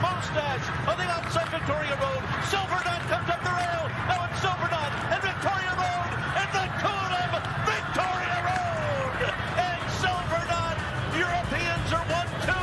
Mustache 0.00 0.66
on 0.86 0.96
the 0.96 1.04
outside 1.04 1.48
Victoria 1.48 1.96
Road. 2.00 2.22
Silver 2.46 2.80
Knot 2.84 3.02
comes 3.10 3.28
up 3.28 3.42
the 3.42 3.50
rail. 3.50 3.84
Now 4.08 4.28
it's 4.30 4.40
Silver 4.40 4.68
Knot 4.70 4.92
and 5.10 5.22
Victoria 5.22 5.72
Road 5.74 6.10
and 6.38 6.48
the 6.54 6.66
Coolum 6.80 7.30
Victoria 7.66 8.38
Road. 8.46 9.12
And 9.58 9.80
Silver 9.98 10.42
Knot, 10.46 10.76
Europeans 11.16 11.88
are 11.92 12.06
1-2 12.06 12.54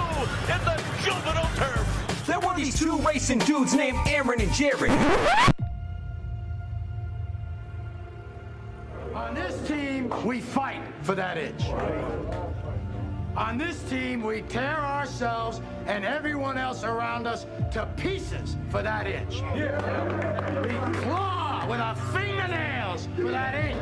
in 0.54 0.60
the 0.66 0.76
juvenile 1.04 1.52
turf. 1.56 2.26
There 2.26 2.40
were 2.40 2.56
these 2.56 2.80
two 2.80 2.98
racing 2.98 3.40
dudes 3.40 3.74
named 3.74 3.98
Aaron 4.08 4.40
and 4.42 4.54
Jared. 4.54 4.92
On 9.14 9.34
this 9.36 9.68
team, 9.68 10.12
we 10.26 10.40
fight 10.40 10.82
for 11.02 11.16
that 11.16 11.38
itch. 11.38 11.66
On 13.36 13.58
this 13.58 13.82
team, 13.90 14.22
we 14.22 14.44
tear 14.44 14.80
ourselves 14.80 15.60
and 15.88 16.06
everyone 16.06 16.58
else 16.58 16.84
around 16.84 17.28
us 17.28 17.46
to 17.72 17.86
pieces 17.98 18.56
for 18.70 18.82
that 18.82 19.08
itch. 19.08 19.42
We 19.54 21.02
claw 21.02 21.66
with 21.70 21.80
our 21.80 21.96
fingernails 22.14 23.08
for 23.16 23.32
that 23.32 23.54
itch. 23.56 23.76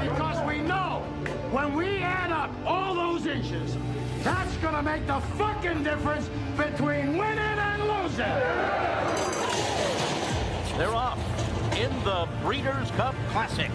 Because 0.00 0.46
we 0.46 0.60
know 0.60 1.02
when 1.50 1.74
we 1.74 1.98
add 1.98 2.30
up 2.30 2.50
all 2.66 2.94
those 2.94 3.26
inches, 3.26 3.76
that's 4.22 4.56
gonna 4.58 4.82
make 4.82 5.06
the 5.06 5.20
fucking 5.36 5.82
difference 5.82 6.30
between 6.56 7.16
winning 7.16 7.38
and 7.38 7.82
losing. 7.82 8.24
They're 10.78 10.94
off 10.94 11.18
in 11.76 11.90
the 12.04 12.28
Breeders' 12.42 12.90
Cup 12.92 13.14
Classic. 13.30 13.70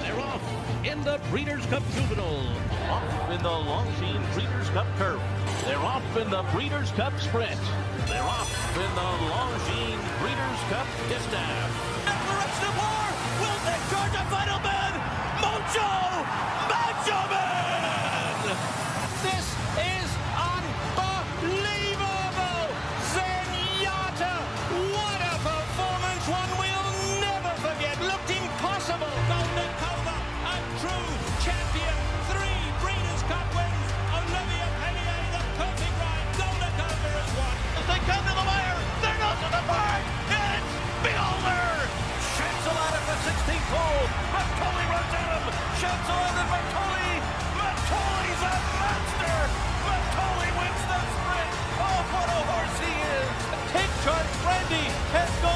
They're 0.00 0.18
off 0.18 0.42
in 0.84 1.02
the 1.04 1.20
Breeders' 1.30 1.66
Cup 1.66 1.82
Juvenile. 1.94 2.46
Off 2.90 3.30
in 3.30 3.42
the 3.42 3.48
Longines 3.48 4.34
Breeders' 4.34 4.68
Cup 4.70 4.86
Turf. 4.98 5.20
They're 5.64 5.78
off 5.78 6.16
in 6.16 6.28
the 6.28 6.42
Breeders' 6.52 6.90
Cup 6.92 7.18
Sprint. 7.20 7.60
They're 8.06 8.22
off 8.22 8.50
in 8.76 8.90
the 8.98 9.10
Longines 9.30 10.02
Breeders' 10.18 10.62
Cup 10.68 10.86
Distaff. 11.08 11.70
Declaration 12.04 12.66
of 12.66 12.74
war! 12.82 13.06
Will 13.38 13.60
they 13.62 13.78
charge 13.86 14.14
a 14.18 14.24
final 14.26 14.58
man? 14.58 14.92
Mojo 15.38 16.61
Chancel 46.02 46.18
and 46.18 46.38
a 48.42 48.54
monster. 48.82 49.38
Wins 50.58 50.82
the 50.90 50.98
sprint. 51.14 51.50
Oh, 51.78 52.00
what 52.12 52.28
a 52.28 52.40
horse 52.50 52.78
he 52.82 52.92
is. 53.18 53.30
Take 53.72 53.94
has 55.12 55.30
gone 55.42 55.51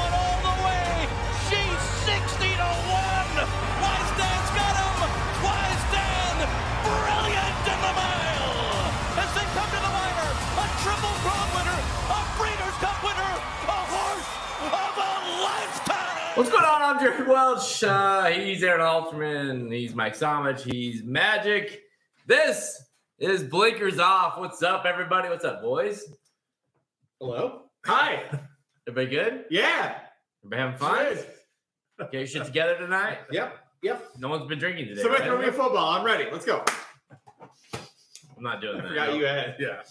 Welch. 17.27 17.83
Uh, 17.83 18.25
he's 18.27 18.63
Aaron 18.63 18.79
Halterman. 18.79 19.73
He's 19.73 19.93
Mike 19.93 20.17
Somich. 20.17 20.61
He's 20.61 21.03
Magic. 21.03 21.81
This 22.25 22.81
is 23.19 23.43
Blinkers 23.43 23.99
Off. 23.99 24.37
What's 24.37 24.63
up, 24.63 24.85
everybody? 24.85 25.27
What's 25.27 25.43
up, 25.43 25.61
boys? 25.61 26.05
Hello. 27.19 27.63
Hi. 27.85 28.23
Everybody 28.87 29.13
good? 29.15 29.45
Yeah. 29.49 29.99
Everybody 30.45 30.61
having 30.61 30.77
fun? 30.77 31.15
Good. 31.97 32.11
Get 32.11 32.13
your 32.13 32.27
shit 32.27 32.45
together 32.45 32.77
tonight? 32.77 33.17
Yep. 33.31 33.57
Yep. 33.83 34.09
No 34.19 34.29
one's 34.29 34.47
been 34.47 34.57
drinking 34.59 34.87
today. 34.87 35.01
Somebody 35.01 35.23
right? 35.23 35.29
throw 35.29 35.41
me 35.41 35.47
a 35.47 35.51
football. 35.51 35.93
I'm 35.93 36.05
ready. 36.05 36.29
Let's 36.31 36.45
go. 36.45 36.63
I'm 37.75 38.43
not 38.43 38.61
doing 38.61 38.77
I 38.77 38.81
that. 38.81 38.87
forgot 38.87 39.15
you 39.15 39.25
had. 39.25 39.55
Yeah. 39.59 39.81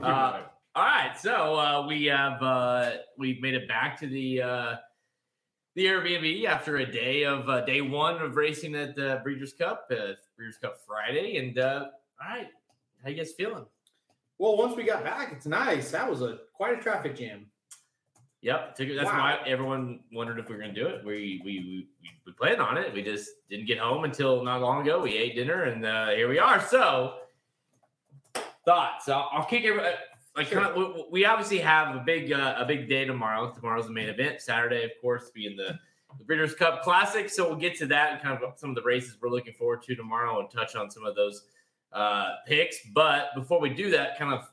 Uh. 0.00 0.42
All 0.74 0.84
right, 0.84 1.18
so 1.18 1.56
uh, 1.56 1.86
we 1.88 2.04
have 2.04 2.40
uh, 2.40 2.92
we've 3.18 3.40
made 3.42 3.54
it 3.54 3.66
back 3.66 3.98
to 3.98 4.06
the 4.06 4.42
uh, 4.42 4.76
the 5.78 5.86
Airbnb 5.86 6.44
after 6.44 6.78
a 6.78 6.84
day 6.90 7.24
of 7.24 7.48
uh, 7.48 7.60
day 7.60 7.80
one 7.82 8.20
of 8.20 8.34
racing 8.34 8.74
at 8.74 8.96
the 8.96 9.20
Breeders' 9.22 9.52
Cup, 9.52 9.88
uh, 9.92 10.14
Breeders' 10.36 10.58
Cup 10.60 10.80
Friday, 10.84 11.36
and 11.36 11.56
uh, 11.56 11.86
all 12.20 12.36
right, 12.36 12.48
how 13.04 13.10
you 13.10 13.16
guys 13.16 13.30
feeling? 13.30 13.64
Well, 14.38 14.56
once 14.56 14.76
we 14.76 14.82
got 14.82 15.04
back, 15.04 15.32
it's 15.32 15.46
nice. 15.46 15.92
That 15.92 16.10
was 16.10 16.20
a 16.20 16.40
quite 16.52 16.76
a 16.76 16.82
traffic 16.82 17.14
jam. 17.14 17.46
Yep, 18.40 18.74
took 18.74 18.88
that's 18.88 19.04
Wow. 19.06 19.18
why 19.18 19.38
everyone 19.46 20.00
wondered 20.12 20.40
if 20.40 20.48
we 20.48 20.56
were 20.56 20.60
going 20.60 20.74
to 20.74 20.80
do 20.80 20.88
it. 20.88 21.04
We, 21.04 21.40
we 21.44 21.60
we 21.60 21.88
we 22.26 22.32
planned 22.32 22.60
on 22.60 22.76
it. 22.76 22.92
We 22.92 23.04
just 23.04 23.30
didn't 23.48 23.66
get 23.66 23.78
home 23.78 24.02
until 24.02 24.42
not 24.42 24.60
long 24.60 24.82
ago. 24.82 25.00
We 25.00 25.16
ate 25.16 25.36
dinner, 25.36 25.64
and 25.64 25.86
uh, 25.86 26.08
here 26.08 26.28
we 26.28 26.40
are. 26.40 26.60
So, 26.60 27.18
thoughts? 28.64 29.08
I'll, 29.08 29.28
I'll 29.32 29.44
kick 29.44 29.62
it. 29.62 29.80
Like, 30.38 30.46
Sure. 30.46 30.62
kind 30.62 30.76
of, 30.76 31.06
we, 31.10 31.24
obviously 31.24 31.58
have 31.58 31.96
a 31.96 31.98
big 31.98 32.32
uh, 32.32 32.54
a 32.58 32.64
big 32.64 32.88
day 32.88 33.04
tomorrow. 33.04 33.52
Tomorrow's 33.52 33.86
the 33.86 33.92
main 33.92 34.08
event. 34.08 34.40
Saturday, 34.40 34.84
of 34.84 34.92
course, 35.02 35.30
being 35.34 35.56
the, 35.56 35.76
the 36.16 36.24
Breeders' 36.24 36.54
Cup 36.54 36.82
Classic. 36.84 37.28
So 37.28 37.48
we'll 37.48 37.58
get 37.58 37.76
to 37.78 37.86
that 37.86 38.12
and 38.12 38.22
kind 38.22 38.40
of 38.40 38.56
some 38.56 38.70
of 38.70 38.76
the 38.76 38.82
races 38.82 39.16
we're 39.20 39.30
looking 39.30 39.54
forward 39.54 39.82
to 39.82 39.96
tomorrow, 39.96 40.38
and 40.38 40.48
touch 40.48 40.76
on 40.76 40.92
some 40.92 41.04
of 41.04 41.16
those 41.16 41.42
uh, 41.92 42.36
picks. 42.46 42.76
But 42.94 43.34
before 43.34 43.60
we 43.60 43.70
do 43.70 43.90
that, 43.90 44.16
kind 44.16 44.32
of 44.32 44.48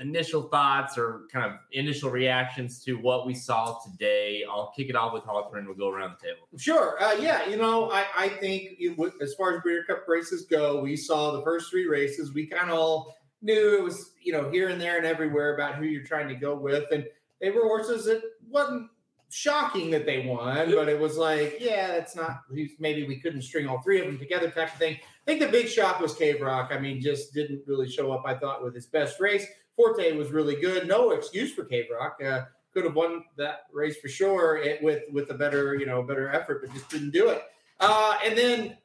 initial 0.00 0.42
thoughts 0.48 0.98
or 0.98 1.28
kind 1.32 1.46
of 1.46 1.58
initial 1.70 2.10
reactions 2.10 2.82
to 2.82 2.94
what 2.94 3.24
we 3.24 3.34
saw 3.34 3.78
today. 3.78 4.42
I'll 4.50 4.72
kick 4.76 4.88
it 4.88 4.96
off 4.96 5.12
with 5.12 5.22
Hawthorne. 5.22 5.66
We'll 5.66 5.76
go 5.76 5.88
around 5.88 6.16
the 6.20 6.26
table. 6.26 6.48
Sure. 6.56 7.00
Uh, 7.00 7.12
yeah. 7.12 7.48
You 7.48 7.56
know, 7.56 7.92
I, 7.92 8.04
I 8.16 8.28
think 8.28 8.70
it, 8.80 8.98
as 9.22 9.34
far 9.34 9.54
as 9.54 9.62
Breeder 9.62 9.84
Cup 9.84 10.08
races 10.08 10.46
go, 10.46 10.80
we 10.80 10.96
saw 10.96 11.30
the 11.30 11.42
first 11.42 11.70
three 11.70 11.86
races. 11.86 12.34
We 12.34 12.46
kind 12.46 12.70
of 12.72 12.76
all 12.76 13.14
knew 13.44 13.78
it 13.78 13.84
was, 13.84 14.12
you 14.20 14.32
know, 14.32 14.50
here 14.50 14.68
and 14.70 14.80
there 14.80 14.96
and 14.96 15.06
everywhere 15.06 15.54
about 15.54 15.76
who 15.76 15.84
you're 15.84 16.02
trying 16.02 16.28
to 16.28 16.34
go 16.34 16.56
with. 16.56 16.84
And 16.90 17.06
they 17.40 17.50
were 17.50 17.62
horses 17.62 18.06
that 18.06 18.22
wasn't 18.48 18.88
shocking 19.30 19.90
that 19.90 20.06
they 20.06 20.26
won, 20.26 20.72
but 20.72 20.88
it 20.88 20.98
was 20.98 21.16
like, 21.16 21.58
yeah, 21.60 21.88
that's 21.88 22.16
not, 22.16 22.42
maybe 22.78 23.06
we 23.06 23.20
couldn't 23.20 23.42
string 23.42 23.68
all 23.68 23.82
three 23.82 24.00
of 24.00 24.06
them 24.06 24.18
together 24.18 24.50
type 24.50 24.72
of 24.72 24.78
thing. 24.78 24.94
I 24.94 25.24
think 25.26 25.40
the 25.40 25.48
big 25.48 25.68
shock 25.68 26.00
was 26.00 26.14
Cave 26.14 26.40
Rock. 26.40 26.70
I 26.72 26.78
mean, 26.78 27.00
just 27.00 27.34
didn't 27.34 27.62
really 27.66 27.88
show 27.88 28.12
up, 28.12 28.22
I 28.26 28.34
thought, 28.34 28.64
with 28.64 28.74
his 28.74 28.86
best 28.86 29.20
race. 29.20 29.46
Forte 29.76 30.16
was 30.16 30.30
really 30.30 30.60
good. 30.60 30.88
No 30.88 31.10
excuse 31.10 31.52
for 31.52 31.64
Cave 31.64 31.86
Rock. 31.92 32.18
Uh, 32.24 32.42
could 32.72 32.84
have 32.84 32.94
won 32.94 33.24
that 33.36 33.66
race 33.72 33.96
for 33.96 34.08
sure 34.08 34.56
it, 34.56 34.82
with 34.82 35.04
with 35.12 35.30
a 35.30 35.34
better 35.34 35.76
you 35.76 35.86
know 35.86 36.02
better 36.02 36.28
effort, 36.30 36.60
but 36.60 36.74
just 36.74 36.90
didn't 36.90 37.12
do 37.12 37.28
it. 37.28 37.42
Uh, 37.80 38.18
and 38.24 38.36
then 38.36 38.76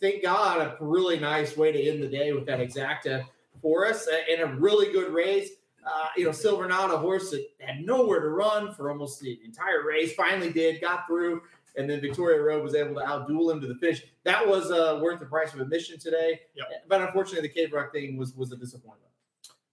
thank 0.00 0.22
God 0.22 0.60
a 0.60 0.76
really 0.80 1.18
nice 1.18 1.56
way 1.56 1.72
to 1.72 1.82
end 1.82 2.02
the 2.02 2.08
day 2.08 2.32
with 2.32 2.46
that 2.46 2.60
exacta 2.60 3.24
for 3.64 3.86
us 3.86 4.06
uh, 4.06 4.16
in 4.30 4.42
a 4.42 4.46
really 4.56 4.92
good 4.92 5.12
race. 5.12 5.48
Uh, 5.86 6.08
you 6.16 6.24
know, 6.24 6.32
Silver 6.32 6.68
Knot, 6.68 6.92
a 6.92 6.98
horse 6.98 7.30
that 7.30 7.46
had 7.60 7.80
nowhere 7.80 8.20
to 8.20 8.28
run 8.28 8.72
for 8.74 8.90
almost 8.90 9.20
the 9.20 9.40
entire 9.42 9.86
race, 9.86 10.12
finally 10.12 10.52
did, 10.52 10.80
got 10.80 11.06
through, 11.06 11.40
and 11.76 11.88
then 11.88 12.00
Victoria 12.00 12.40
Road 12.40 12.62
was 12.62 12.74
able 12.74 12.94
to 12.94 13.00
outduel 13.00 13.50
him 13.50 13.60
to 13.62 13.66
the 13.66 13.74
finish. 13.74 14.02
That 14.24 14.46
was 14.46 14.70
uh, 14.70 15.00
worth 15.02 15.18
the 15.18 15.26
price 15.26 15.52
of 15.54 15.60
admission 15.60 15.98
today. 15.98 16.40
Yep. 16.54 16.66
But 16.88 17.00
unfortunately, 17.02 17.48
the 17.48 17.54
Cave 17.54 17.72
Rock 17.72 17.92
thing 17.92 18.16
was 18.16 18.34
was 18.34 18.52
a 18.52 18.56
disappointment. 18.56 19.10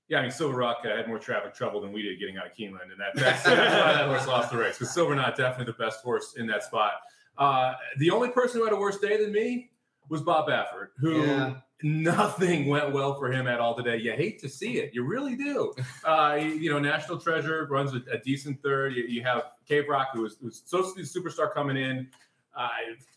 Yeah, 0.08 0.20
I 0.20 0.22
mean, 0.24 0.32
Silver 0.32 0.58
Rock 0.58 0.80
uh, 0.86 0.96
had 0.96 1.08
more 1.08 1.20
traffic 1.20 1.54
trouble 1.54 1.80
than 1.80 1.94
we 1.94 2.02
did 2.02 2.20
getting 2.20 2.38
out 2.38 2.46
of 2.46 2.54
Keeneland, 2.54 2.92
and 2.92 3.00
that, 3.00 3.16
that's, 3.16 3.46
why 3.46 3.94
that 3.94 4.08
horse 4.08 4.28
lost 4.28 4.52
the 4.52 4.58
race. 4.58 4.78
Because 4.78 4.94
Silver 4.94 5.16
Knot 5.16 5.38
definitely 5.38 5.72
the 5.72 5.84
best 5.84 6.02
horse 6.02 6.36
in 6.38 6.48
that 6.48 6.64
spot. 6.64 6.94
Uh, 7.38 7.74
the 7.98 8.10
only 8.10 8.30
person 8.30 8.60
who 8.60 8.66
had 8.66 8.74
a 8.74 8.78
worse 8.78 9.00
day 9.00 9.22
than 9.22 9.32
me 9.32 9.72
was 10.10 10.22
Bob 10.22 10.50
Baffert, 10.50 10.90
who 10.98 11.22
Yeah. 11.22 11.56
Nothing 11.84 12.68
went 12.68 12.92
well 12.92 13.16
for 13.16 13.32
him 13.32 13.48
at 13.48 13.60
all 13.60 13.76
today. 13.76 13.98
You 13.98 14.14
hate 14.14 14.40
to 14.42 14.50
see 14.50 14.78
it, 14.78 14.94
you 14.94 15.04
really 15.04 15.36
do. 15.36 15.74
Uh, 16.04 16.40
you, 16.42 16.70
know, 16.70 16.80
National 16.80 17.18
Treasure 17.18 17.68
runs 17.70 17.94
a, 17.94 18.02
a 18.12 18.18
decent 18.20 18.62
third. 18.62 18.96
You, 18.96 19.04
you 19.04 19.24
have 19.24 19.54
Cave 19.68 19.86
Rock, 19.90 20.10
who 20.14 20.24
was, 20.24 20.38
who's 20.42 20.62
supposed 20.66 20.96
to 20.96 20.96
be 20.96 21.02
the 21.04 21.08
superstar 21.08 21.54
coming 21.54 21.78
in. 21.78 22.08
Uh, 22.56 22.68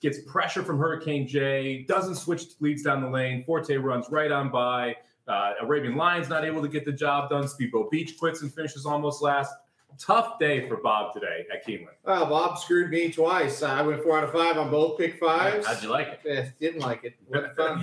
gets 0.00 0.20
pressure 0.26 0.62
from 0.62 0.78
Hurricane 0.78 1.26
J, 1.26 1.84
doesn't 1.88 2.14
switch 2.14 2.43
leads 2.61 2.82
down 2.82 3.00
the 3.00 3.08
lane. 3.08 3.43
Forte 3.44 3.75
runs 3.76 4.06
right 4.11 4.31
on 4.31 4.50
by. 4.50 4.96
Uh, 5.26 5.55
Arabian 5.61 5.96
Lions 5.96 6.28
not 6.28 6.44
able 6.44 6.62
to 6.62 6.69
get 6.69 6.84
the 6.84 6.93
job 6.93 7.31
done. 7.31 7.49
Speedboat 7.49 7.90
Beach 7.90 8.19
quits 8.19 8.43
and 8.43 8.52
finishes 8.52 8.87
almost 8.87 9.22
last. 9.22 9.52
Tough 9.99 10.38
day 10.38 10.69
for 10.69 10.76
Bob 10.76 11.14
today 11.14 11.46
at 11.52 11.64
Keeneland. 11.66 11.94
Well, 12.05 12.26
Bob 12.26 12.58
screwed 12.58 12.90
me 12.90 13.12
twice. 13.12 13.62
I 13.62 13.81
went 13.82 14.02
four 14.02 14.19
out 14.19 14.25
of 14.25 14.32
five 14.32 14.58
on 14.58 14.70
both 14.70 14.99
pick 14.99 15.20
fives. 15.20 15.66
How'd 15.66 15.82
you 15.82 15.88
like 15.88 16.20
it? 16.25 16.28
Eh, 16.28 16.49
didn't 16.61 16.81
like 16.81 17.05
it. 17.05 17.14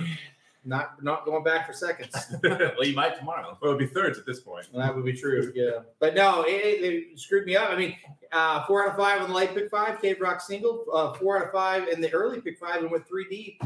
Not 0.64 1.02
not 1.02 1.24
going 1.24 1.42
back 1.42 1.66
for 1.66 1.72
seconds. 1.72 2.14
well, 2.42 2.84
you 2.84 2.94
might 2.94 3.16
tomorrow. 3.16 3.58
Well, 3.60 3.72
it'll 3.72 3.78
be 3.78 3.86
thirds 3.86 4.16
at 4.18 4.26
this 4.26 4.40
point. 4.40 4.68
Well, 4.72 4.86
that 4.86 4.94
would 4.94 5.04
be 5.04 5.12
true. 5.12 5.52
Yeah, 5.56 5.80
but 5.98 6.14
no, 6.14 6.42
it, 6.42 6.50
it, 6.50 6.84
it 6.84 7.18
screwed 7.18 7.46
me 7.46 7.56
up. 7.56 7.70
I 7.70 7.76
mean, 7.76 7.96
uh, 8.30 8.64
four 8.66 8.84
out 8.84 8.90
of 8.90 8.96
five 8.96 9.20
on 9.20 9.28
the 9.28 9.34
light 9.34 9.54
pick 9.54 9.68
five, 9.70 10.00
Cave 10.00 10.20
Rock 10.20 10.40
single. 10.40 10.84
Uh, 10.92 11.14
four 11.14 11.38
out 11.38 11.46
of 11.46 11.52
five 11.52 11.88
in 11.88 12.00
the 12.00 12.12
early 12.12 12.40
pick 12.40 12.58
five 12.58 12.80
and 12.80 12.92
went 12.92 13.08
three 13.08 13.26
deep, 13.28 13.60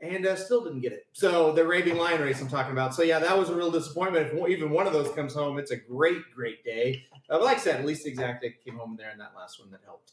and 0.00 0.26
uh, 0.26 0.36
still 0.36 0.64
didn't 0.64 0.80
get 0.80 0.92
it. 0.92 1.06
So 1.12 1.52
the 1.52 1.62
Arabian 1.62 1.98
Lion 1.98 2.22
race 2.22 2.40
I'm 2.40 2.48
talking 2.48 2.72
about. 2.72 2.94
So 2.94 3.02
yeah, 3.02 3.18
that 3.18 3.36
was 3.36 3.50
a 3.50 3.54
real 3.54 3.70
disappointment. 3.70 4.32
If 4.32 4.48
even 4.48 4.70
one 4.70 4.86
of 4.86 4.94
those 4.94 5.10
comes 5.14 5.34
home, 5.34 5.58
it's 5.58 5.70
a 5.70 5.76
great, 5.76 6.22
great 6.34 6.64
day. 6.64 7.04
Uh, 7.28 7.38
but 7.38 7.44
like 7.44 7.58
I 7.58 7.60
said, 7.60 7.80
at 7.80 7.84
least 7.84 8.04
the 8.04 8.10
exact 8.10 8.44
came 8.64 8.76
home 8.76 8.96
there 8.98 9.10
in 9.10 9.18
that 9.18 9.32
last 9.36 9.60
one 9.60 9.70
that 9.70 9.80
helped. 9.84 10.12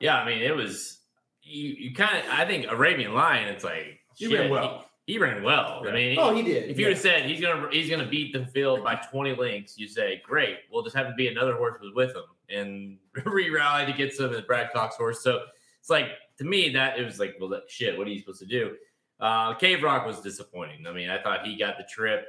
Yeah, 0.00 0.16
I 0.16 0.26
mean, 0.26 0.42
it 0.42 0.56
was 0.56 0.98
you. 1.42 1.68
You 1.78 1.94
kind 1.94 2.18
of. 2.18 2.32
I 2.32 2.46
think 2.46 2.66
Arabian 2.68 3.14
Lion. 3.14 3.48
It's 3.48 3.62
like 3.62 4.00
you 4.16 4.30
shit, 4.30 4.40
ran 4.40 4.50
well. 4.50 4.86
He, 5.10 5.14
he 5.14 5.18
ran 5.18 5.42
well. 5.42 5.84
I 5.86 5.92
mean, 5.92 6.18
Oh, 6.18 6.34
he 6.34 6.42
did. 6.42 6.70
If 6.70 6.78
you 6.78 6.86
would 6.86 6.94
have 6.94 7.02
said 7.02 7.24
he's 7.26 7.40
gonna 7.40 7.68
he's 7.70 7.90
gonna 7.90 8.06
beat 8.06 8.32
the 8.32 8.46
field 8.46 8.84
by 8.84 8.94
20 8.94 9.34
lengths, 9.34 9.78
you 9.78 9.88
say, 9.88 10.22
great. 10.24 10.58
We'll 10.70 10.82
just 10.82 10.96
have 10.96 11.08
to 11.08 11.14
be 11.14 11.28
another 11.28 11.54
horse 11.54 11.80
was 11.80 11.92
with 11.94 12.14
him 12.14 12.24
and 12.48 12.98
re-rally 13.26 13.86
to 13.86 13.96
get 13.96 14.14
some 14.14 14.32
of 14.32 14.46
Brad 14.46 14.72
Cox 14.72 14.96
horse. 14.96 15.22
So 15.22 15.42
it's 15.80 15.90
like 15.90 16.06
to 16.38 16.44
me 16.44 16.70
that 16.70 16.98
it 16.98 17.04
was 17.04 17.18
like, 17.18 17.36
well, 17.40 17.48
that, 17.50 17.62
shit. 17.68 17.96
What 17.96 18.06
are 18.06 18.10
you 18.10 18.20
supposed 18.20 18.40
to 18.40 18.46
do? 18.46 18.76
Uh, 19.18 19.54
Cave 19.54 19.82
Rock 19.82 20.06
was 20.06 20.20
disappointing. 20.20 20.86
I 20.86 20.92
mean, 20.92 21.10
I 21.10 21.22
thought 21.22 21.46
he 21.46 21.56
got 21.56 21.76
the 21.76 21.84
trip. 21.84 22.26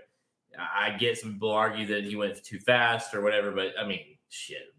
I 0.57 0.92
I 0.92 0.98
get 0.98 1.18
some 1.18 1.33
people 1.33 1.51
argue 1.51 1.86
that 1.88 2.04
he 2.04 2.16
went 2.16 2.44
too 2.44 2.60
fast 2.60 3.13
or 3.13 3.22
whatever, 3.22 3.51
but 3.51 3.74
I 3.80 3.88
mean, 3.88 4.18
shit. 4.30 4.74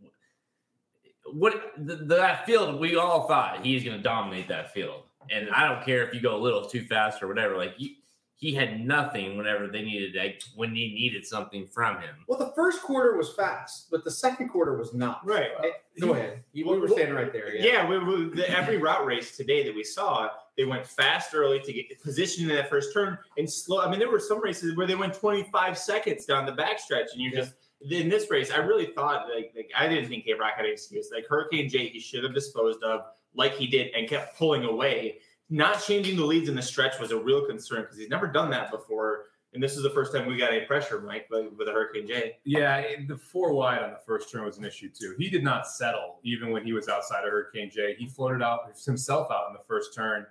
What 1.32 1.72
the, 1.78 1.96
that 1.96 2.44
field? 2.44 2.78
We 2.80 2.96
all 2.96 3.26
thought 3.26 3.64
he's 3.64 3.84
going 3.84 3.96
to 3.96 4.02
dominate 4.02 4.48
that 4.48 4.74
field, 4.74 5.04
and 5.30 5.50
I 5.50 5.68
don't 5.68 5.84
care 5.84 6.06
if 6.06 6.14
you 6.14 6.20
go 6.20 6.36
a 6.36 6.38
little 6.40 6.64
too 6.64 6.84
fast 6.84 7.22
or 7.22 7.28
whatever. 7.28 7.56
Like 7.56 7.74
you, 7.78 7.90
he 8.36 8.52
had 8.52 8.84
nothing 8.84 9.36
whenever 9.36 9.68
they 9.68 9.82
needed 9.82 10.16
like 10.16 10.42
when 10.56 10.74
he 10.74 10.92
needed 10.94 11.24
something 11.24 11.66
from 11.68 12.00
him. 12.00 12.16
Well, 12.26 12.38
the 12.40 12.52
first 12.56 12.82
quarter 12.82 13.16
was 13.16 13.32
fast, 13.34 13.88
but 13.90 14.02
the 14.02 14.10
second 14.10 14.48
quarter 14.48 14.76
was 14.76 14.92
not. 14.92 15.24
Right. 15.24 15.50
Eh, 15.64 15.68
Go 16.00 16.14
ahead. 16.14 16.42
You 16.52 16.68
we 16.68 16.78
were 16.78 16.88
standing 16.88 17.14
right 17.14 17.32
there. 17.32 17.54
Yeah, 17.54 17.86
we, 17.88 17.98
we, 18.00 18.30
the, 18.34 18.50
every 18.50 18.78
route 18.78 19.06
race 19.06 19.36
today 19.36 19.62
that 19.64 19.74
we 19.74 19.84
saw, 19.84 20.28
they 20.56 20.64
went 20.64 20.84
fast 20.86 21.34
early 21.34 21.60
to 21.60 21.72
get 21.72 22.02
positioned 22.02 22.50
in 22.50 22.56
that 22.56 22.68
first 22.68 22.92
turn 22.92 23.16
and 23.38 23.48
slow. 23.48 23.80
I 23.80 23.88
mean, 23.88 24.00
there 24.00 24.10
were 24.10 24.18
some 24.18 24.42
races 24.42 24.76
where 24.76 24.86
they 24.88 24.96
went 24.96 25.14
25 25.14 25.78
seconds 25.78 26.24
down 26.24 26.44
the 26.44 26.52
backstretch, 26.52 27.12
and 27.12 27.20
you 27.20 27.30
Yeah. 27.30 27.40
just 27.42 27.54
in 27.90 28.08
this 28.08 28.28
race, 28.30 28.50
I 28.50 28.56
really 28.58 28.86
thought 28.86 29.26
like, 29.32 29.52
like 29.54 29.70
I 29.76 29.86
didn't 29.88 30.08
think 30.08 30.24
Cave 30.24 30.38
Rock 30.40 30.54
had 30.56 30.64
an 30.66 30.72
excuse. 30.72 31.10
Like 31.14 31.26
Hurricane 31.28 31.68
J, 31.68 31.88
he 31.88 32.00
should 32.00 32.24
have 32.24 32.34
disposed 32.34 32.82
of 32.82 33.02
like 33.34 33.54
he 33.54 33.66
did 33.66 33.94
and 33.94 34.08
kept 34.08 34.36
pulling 34.38 34.64
away. 34.64 35.18
Not 35.50 35.82
changing 35.82 36.16
the 36.16 36.24
leads 36.24 36.48
in 36.48 36.54
the 36.54 36.62
stretch 36.62 36.98
was 36.98 37.10
a 37.10 37.18
real 37.18 37.46
concern 37.46 37.82
because 37.82 37.98
he's 37.98 38.08
never 38.08 38.26
done 38.26 38.50
that 38.50 38.70
before. 38.70 39.26
And 39.54 39.62
this 39.62 39.76
is 39.76 39.82
the 39.82 39.90
first 39.90 40.14
time 40.14 40.26
we 40.26 40.38
got 40.38 40.50
any 40.50 40.64
pressure, 40.64 40.98
Mike, 41.02 41.26
with 41.30 41.68
Hurricane 41.68 42.06
J. 42.06 42.38
Yeah, 42.44 42.82
the 43.06 43.18
four 43.18 43.52
wide 43.52 43.82
on 43.82 43.90
the 43.90 43.98
first 44.06 44.30
turn 44.32 44.44
was 44.46 44.56
an 44.56 44.64
issue 44.64 44.88
too. 44.88 45.14
He 45.18 45.28
did 45.28 45.44
not 45.44 45.66
settle 45.66 46.20
even 46.22 46.50
when 46.52 46.64
he 46.64 46.72
was 46.72 46.88
outside 46.88 47.24
of 47.24 47.30
Hurricane 47.30 47.70
J. 47.70 47.94
He 47.98 48.06
floated 48.06 48.40
out 48.42 48.60
himself 48.86 49.30
out 49.30 49.48
in 49.48 49.52
the 49.52 49.62
first 49.68 49.94
turn, 49.94 50.24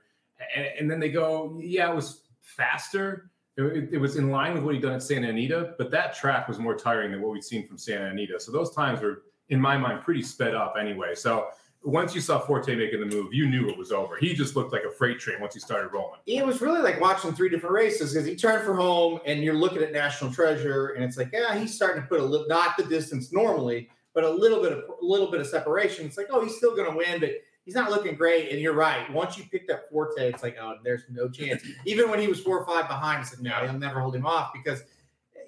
and, 0.55 0.65
and 0.65 0.89
then 0.89 0.99
they 0.99 1.09
go, 1.09 1.55
yeah, 1.61 1.91
it 1.91 1.95
was 1.95 2.23
faster. 2.41 3.29
It- 3.57 3.93
it 3.93 3.97
was 3.99 4.15
in 4.15 4.31
line 4.31 4.55
with 4.55 4.63
what 4.63 4.73
he'd 4.73 4.81
done 4.81 4.93
at 4.93 5.03
Santa 5.03 5.29
Anita, 5.29 5.75
but 5.77 5.91
that 5.91 6.15
track 6.15 6.47
was 6.47 6.57
more 6.57 6.73
tiring 6.75 7.11
than 7.11 7.21
what 7.21 7.31
we'd 7.31 7.43
seen 7.43 7.67
from 7.67 7.77
Santa 7.77 8.07
Anita. 8.07 8.39
So 8.39 8.51
those 8.51 8.73
times 8.73 9.01
were, 9.01 9.23
in 9.49 9.61
my 9.61 9.77
mind, 9.77 10.01
pretty 10.01 10.23
sped 10.23 10.55
up 10.55 10.75
anyway. 10.79 11.13
So 11.13 11.49
once 11.83 12.13
you 12.13 12.21
saw 12.21 12.39
Forte 12.39 12.75
making 12.75 12.99
the 12.99 13.05
move, 13.05 13.33
you 13.33 13.49
knew 13.49 13.67
it 13.69 13.77
was 13.77 13.91
over. 13.91 14.15
He 14.15 14.33
just 14.33 14.55
looked 14.55 14.71
like 14.71 14.83
a 14.83 14.91
freight 14.91 15.19
train 15.19 15.39
once 15.41 15.53
he 15.53 15.59
started 15.59 15.91
rolling. 15.91 16.19
It 16.27 16.45
was 16.45 16.61
really 16.61 16.81
like 16.81 17.01
watching 17.01 17.33
three 17.33 17.49
different 17.49 17.73
races 17.73 18.13
because 18.13 18.27
he 18.27 18.35
turned 18.35 18.63
for 18.63 18.75
home 18.75 19.19
and 19.25 19.43
you're 19.43 19.55
looking 19.55 19.81
at 19.81 19.91
National 19.91 20.31
Treasure 20.31 20.89
and 20.89 21.03
it's 21.03 21.17
like, 21.17 21.31
yeah, 21.33 21.57
he's 21.57 21.73
starting 21.73 22.03
to 22.03 22.07
put 22.07 22.19
a 22.19 22.23
little, 22.23 22.47
not 22.47 22.77
the 22.77 22.83
distance 22.83 23.31
normally, 23.31 23.89
but 24.13 24.23
a 24.23 24.29
little 24.29 24.61
bit 24.61 24.73
of 24.73 24.79
a 24.79 25.05
little 25.05 25.31
bit 25.31 25.41
of 25.41 25.47
separation. 25.47 26.05
It's 26.05 26.17
like, 26.17 26.27
oh, 26.29 26.43
he's 26.43 26.55
still 26.55 26.75
going 26.75 26.91
to 26.91 26.95
win, 26.95 27.19
but 27.19 27.31
he's 27.65 27.75
not 27.75 27.89
looking 27.89 28.15
great. 28.15 28.51
And 28.51 28.59
you're 28.59 28.73
right. 28.73 29.11
Once 29.11 29.37
you 29.37 29.45
picked 29.45 29.71
up 29.71 29.89
Forte, 29.89 30.21
it's 30.21 30.43
like, 30.43 30.57
oh, 30.61 30.75
there's 30.83 31.03
no 31.09 31.29
chance. 31.29 31.63
Even 31.85 32.09
when 32.11 32.19
he 32.19 32.27
was 32.27 32.39
four 32.41 32.59
or 32.59 32.65
five 32.65 32.87
behind, 32.87 33.21
I 33.21 33.23
said, 33.23 33.41
no, 33.41 33.53
he'll 33.55 33.73
never 33.73 34.01
hold 34.01 34.15
him 34.15 34.25
off 34.25 34.51
because 34.53 34.83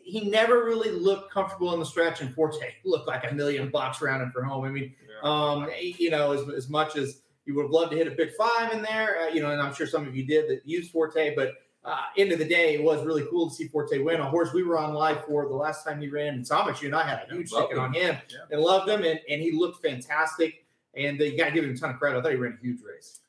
he 0.03 0.29
never 0.29 0.63
really 0.65 0.91
looked 0.91 1.31
comfortable 1.31 1.73
in 1.73 1.79
the 1.79 1.85
stretch. 1.85 2.21
And 2.21 2.33
Forte 2.35 2.59
looked 2.83 3.07
like 3.07 3.29
a 3.29 3.33
million 3.33 3.69
bucks 3.69 4.01
rounding 4.01 4.31
for 4.31 4.44
home. 4.44 4.65
I 4.65 4.69
mean, 4.69 4.94
um, 5.23 5.69
you 5.97 6.09
know, 6.09 6.33
as, 6.33 6.47
as 6.50 6.69
much 6.69 6.95
as 6.95 7.21
you 7.45 7.55
would 7.55 7.63
have 7.63 7.71
loved 7.71 7.91
to 7.91 7.97
hit 7.97 8.07
a 8.07 8.11
big 8.11 8.31
five 8.35 8.71
in 8.73 8.81
there, 8.81 9.19
uh, 9.19 9.27
you 9.29 9.41
know, 9.41 9.51
and 9.51 9.61
I'm 9.61 9.73
sure 9.73 9.88
some 9.88 10.07
of 10.07 10.15
you 10.15 10.25
did 10.25 10.50
that 10.50 10.61
used 10.65 10.91
Forte, 10.91 11.35
but 11.35 11.53
uh, 11.85 11.97
end 12.17 12.31
of 12.31 12.39
the 12.39 12.45
day, 12.45 12.75
it 12.75 12.83
was 12.83 13.05
really 13.05 13.25
cool 13.29 13.50
to 13.50 13.55
see 13.55 13.67
Forte 13.67 13.97
win. 14.00 14.21
A 14.21 14.29
horse 14.29 14.53
we 14.53 14.63
were 14.63 14.77
on 14.77 14.94
live 14.94 15.25
for 15.25 15.47
the 15.47 15.55
last 15.55 15.83
time 15.83 16.00
he 16.00 16.07
ran, 16.07 16.35
and 16.35 16.45
Thomas, 16.45 16.81
you 16.81 16.88
and 16.88 16.95
I 16.95 17.03
had 17.03 17.27
a 17.29 17.33
huge 17.33 17.51
ticket 17.51 17.77
on 17.77 17.94
him. 17.94 18.15
him 18.15 18.21
Yeah. 18.29 18.38
and 18.51 18.61
loved 18.61 18.88
him, 18.89 19.03
and, 19.03 19.19
and 19.29 19.41
he 19.41 19.51
looked 19.51 19.81
fantastic. 19.81 20.65
And 20.95 21.19
uh, 21.19 21.25
you 21.25 21.38
got 21.38 21.45
to 21.45 21.51
give 21.51 21.65
him 21.65 21.71
a 21.71 21.77
ton 21.77 21.89
of 21.89 21.97
credit. 21.97 22.19
I 22.19 22.21
thought 22.21 22.31
he 22.31 22.38
ran 22.38 22.57
a 22.57 22.61
huge 22.65 22.79
race. 22.81 23.19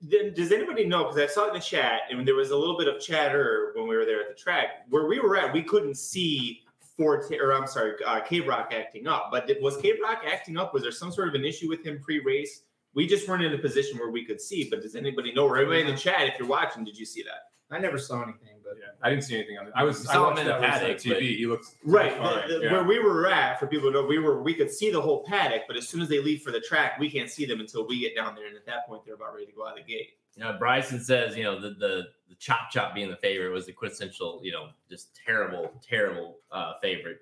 Then 0.00 0.34
does 0.34 0.52
anybody 0.52 0.84
know? 0.84 1.04
Because 1.04 1.18
I 1.18 1.26
saw 1.26 1.44
it 1.46 1.48
in 1.48 1.54
the 1.54 1.60
chat, 1.60 2.02
and 2.10 2.26
there 2.26 2.34
was 2.34 2.50
a 2.50 2.56
little 2.56 2.78
bit 2.78 2.88
of 2.88 3.00
chatter 3.00 3.72
when 3.74 3.88
we 3.88 3.96
were 3.96 4.04
there 4.04 4.20
at 4.20 4.28
the 4.28 4.34
track. 4.34 4.86
Where 4.88 5.06
we 5.06 5.20
were 5.20 5.36
at, 5.36 5.52
we 5.52 5.62
couldn't 5.62 5.96
see 5.96 6.62
Forte, 6.96 7.36
or 7.38 7.52
I'm 7.52 7.66
sorry, 7.66 7.92
uh, 8.06 8.20
Cave 8.20 8.46
Rock 8.46 8.72
acting 8.74 9.06
up. 9.06 9.28
But 9.30 9.46
did, 9.46 9.62
was 9.62 9.76
Cave 9.76 9.96
Rock 10.02 10.22
acting 10.26 10.56
up? 10.56 10.74
Was 10.74 10.82
there 10.82 10.92
some 10.92 11.12
sort 11.12 11.28
of 11.28 11.34
an 11.34 11.44
issue 11.44 11.68
with 11.68 11.84
him 11.84 12.00
pre-race? 12.00 12.62
We 12.94 13.06
just 13.06 13.28
weren't 13.28 13.44
in 13.44 13.54
a 13.54 13.58
position 13.58 13.98
where 13.98 14.10
we 14.10 14.24
could 14.24 14.40
see. 14.40 14.68
But 14.68 14.82
does 14.82 14.94
anybody 14.94 15.32
know? 15.32 15.46
Or 15.46 15.58
everybody 15.58 15.82
in 15.82 15.86
the 15.86 15.96
chat, 15.96 16.28
if 16.28 16.38
you're 16.38 16.48
watching, 16.48 16.84
did 16.84 16.98
you 16.98 17.06
see 17.06 17.22
that? 17.22 17.74
I 17.74 17.78
never 17.78 17.98
saw 17.98 18.22
anything, 18.22 18.57
but 18.68 18.78
Yeah, 18.78 18.86
I 19.02 19.10
didn't 19.10 19.24
see 19.24 19.34
anything 19.36 19.58
on 19.58 19.66
it. 19.66 19.72
I 19.74 19.84
was 19.84 20.06
I 20.08 20.12
saw 20.14 20.24
watched 20.28 20.40
him 20.40 20.46
in 20.46 20.60
that 20.60 20.80
the 20.80 20.86
race 20.88 21.06
on 21.06 21.12
TV. 21.12 21.14
but- 21.14 21.22
He 21.22 21.46
looked 21.46 21.66
Right, 21.84 22.12
fine. 22.16 22.48
the- 22.48 22.58
the- 22.58 22.64
yeah. 22.64 22.72
where 22.72 22.84
we 22.84 22.98
were 22.98 23.28
at, 23.28 23.58
for 23.58 23.66
people 23.66 23.90
to 23.90 24.00
know, 24.02 24.06
we 24.06 24.18
were 24.18 24.42
we 24.42 24.54
could 24.54 24.70
see 24.70 24.90
the 24.90 25.00
whole 25.00 25.24
paddock, 25.24 25.62
but 25.66 25.76
as 25.76 25.88
soon 25.88 26.00
as 26.02 26.08
they 26.08 26.20
leave 26.20 26.42
for 26.42 26.50
the 26.50 26.60
track, 26.60 26.98
we 26.98 27.10
can't 27.10 27.30
see 27.30 27.46
them 27.46 27.60
until 27.60 27.86
we 27.86 28.00
get 28.00 28.14
down 28.14 28.34
there, 28.34 28.46
and 28.46 28.56
at 28.56 28.66
that 28.66 28.86
point, 28.86 29.04
they're 29.04 29.14
about 29.14 29.34
ready 29.34 29.46
to 29.46 29.52
go 29.52 29.66
out 29.66 29.78
of 29.78 29.84
the 29.86 29.92
gate. 29.92 30.10
You 30.36 30.44
know, 30.44 30.52
Bryson 30.56 31.00
says, 31.00 31.36
you 31.36 31.42
know, 31.42 31.58
the, 31.60 31.70
the 31.70 32.08
the 32.28 32.34
chop 32.38 32.70
chop 32.70 32.94
being 32.94 33.08
the 33.10 33.16
favorite 33.16 33.50
was 33.50 33.66
the 33.66 33.72
quintessential, 33.72 34.40
you 34.42 34.52
know, 34.52 34.68
just 34.88 35.18
terrible, 35.26 35.72
terrible 35.82 36.38
uh, 36.52 36.74
favorite. 36.80 37.18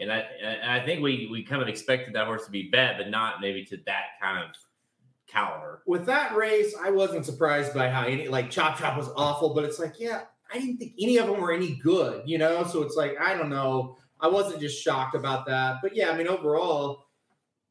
And 0.00 0.12
I 0.12 0.18
and 0.40 0.70
I 0.70 0.84
think 0.84 1.02
we 1.02 1.26
we 1.32 1.42
kind 1.42 1.62
of 1.62 1.66
expected 1.68 2.14
that 2.14 2.26
horse 2.26 2.44
to 2.44 2.50
be 2.52 2.68
bad, 2.70 2.96
but 2.96 3.08
not 3.08 3.40
maybe 3.40 3.64
to 3.64 3.76
that 3.86 4.04
kind 4.22 4.44
of 4.44 4.50
caliber. 5.26 5.82
with 5.86 6.06
that 6.06 6.34
race, 6.36 6.74
I 6.80 6.90
wasn't 6.90 7.24
surprised 7.26 7.72
by 7.74 7.88
how 7.88 8.04
any 8.04 8.28
like 8.28 8.50
Chop 8.50 8.78
Chop 8.78 8.96
was 8.96 9.08
awful, 9.16 9.52
but 9.54 9.64
it's 9.64 9.78
like, 9.80 9.98
yeah, 9.98 10.22
I 10.52 10.58
didn't 10.58 10.78
think 10.78 10.94
any 11.00 11.16
of 11.18 11.26
them 11.26 11.40
were 11.40 11.52
any 11.52 11.74
good, 11.76 12.22
you 12.26 12.38
know. 12.38 12.64
So 12.64 12.82
it's 12.82 12.96
like, 12.96 13.16
I 13.20 13.34
don't 13.36 13.50
know. 13.50 13.96
I 14.20 14.28
wasn't 14.28 14.60
just 14.60 14.82
shocked 14.82 15.14
about 15.14 15.46
that, 15.46 15.76
but 15.82 15.96
yeah, 15.96 16.10
I 16.10 16.16
mean, 16.16 16.28
overall, 16.28 17.06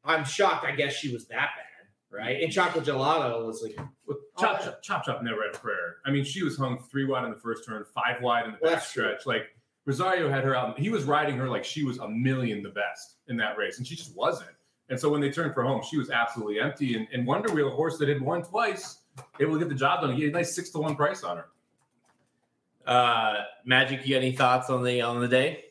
I'm 0.04 0.24
shocked. 0.24 0.64
I 0.64 0.72
guess 0.72 0.94
she 0.94 1.12
was 1.12 1.26
that 1.28 1.50
bad, 1.56 2.16
right? 2.18 2.42
And 2.42 2.52
Chocolate 2.52 2.84
Gelato 2.84 3.46
was 3.46 3.62
like, 3.62 3.76
Well, 4.06 4.18
chop, 4.38 4.62
chop, 4.64 4.82
chop, 4.82 5.04
chop 5.04 5.22
never 5.22 5.42
had 5.44 5.54
a 5.54 5.58
prayer. 5.58 5.96
I 6.04 6.10
mean, 6.10 6.24
she 6.24 6.42
was 6.42 6.56
hung 6.56 6.78
three 6.90 7.04
wide 7.04 7.24
in 7.24 7.30
the 7.30 7.36
first 7.36 7.64
turn, 7.64 7.84
five 7.94 8.20
wide 8.22 8.46
in 8.46 8.52
the 8.52 8.58
Well, 8.62 8.76
backstretch. 8.76 9.26
Like 9.26 9.42
Rosario 9.86 10.28
had 10.28 10.44
her 10.44 10.56
out. 10.56 10.78
He 10.78 10.90
was 10.90 11.04
riding 11.04 11.36
her 11.36 11.48
like 11.48 11.64
she 11.64 11.84
was 11.84 11.98
a 11.98 12.08
million 12.08 12.62
the 12.62 12.70
best 12.70 13.16
in 13.28 13.36
that 13.36 13.56
race, 13.56 13.78
and 13.78 13.86
she 13.86 13.94
just 13.94 14.16
wasn't. 14.16 14.50
And 14.88 14.98
so 14.98 15.08
when 15.08 15.20
they 15.20 15.30
turned 15.30 15.54
for 15.54 15.62
home, 15.62 15.82
she 15.88 15.98
was 15.98 16.10
absolutely 16.10 16.58
empty. 16.58 16.96
And, 16.96 17.06
and 17.12 17.24
Wonder 17.24 17.52
Wheel, 17.54 17.68
a 17.68 17.70
horse 17.70 17.96
that 17.98 18.08
had 18.08 18.20
won 18.20 18.42
twice, 18.42 18.98
able 19.38 19.52
to 19.52 19.58
get 19.60 19.68
the 19.68 19.74
job 19.74 20.00
done. 20.00 20.16
He 20.16 20.24
had 20.24 20.32
a 20.32 20.36
nice 20.36 20.54
six 20.54 20.70
to 20.70 20.78
one 20.78 20.96
price 20.96 21.22
on 21.22 21.36
her. 21.36 21.46
Uh, 22.90 23.44
Magic, 23.64 24.04
you 24.04 24.16
got 24.16 24.22
any 24.22 24.32
thoughts 24.32 24.68
on 24.68 24.82
the 24.82 25.00
on 25.00 25.20
the 25.20 25.28
day? 25.28 25.66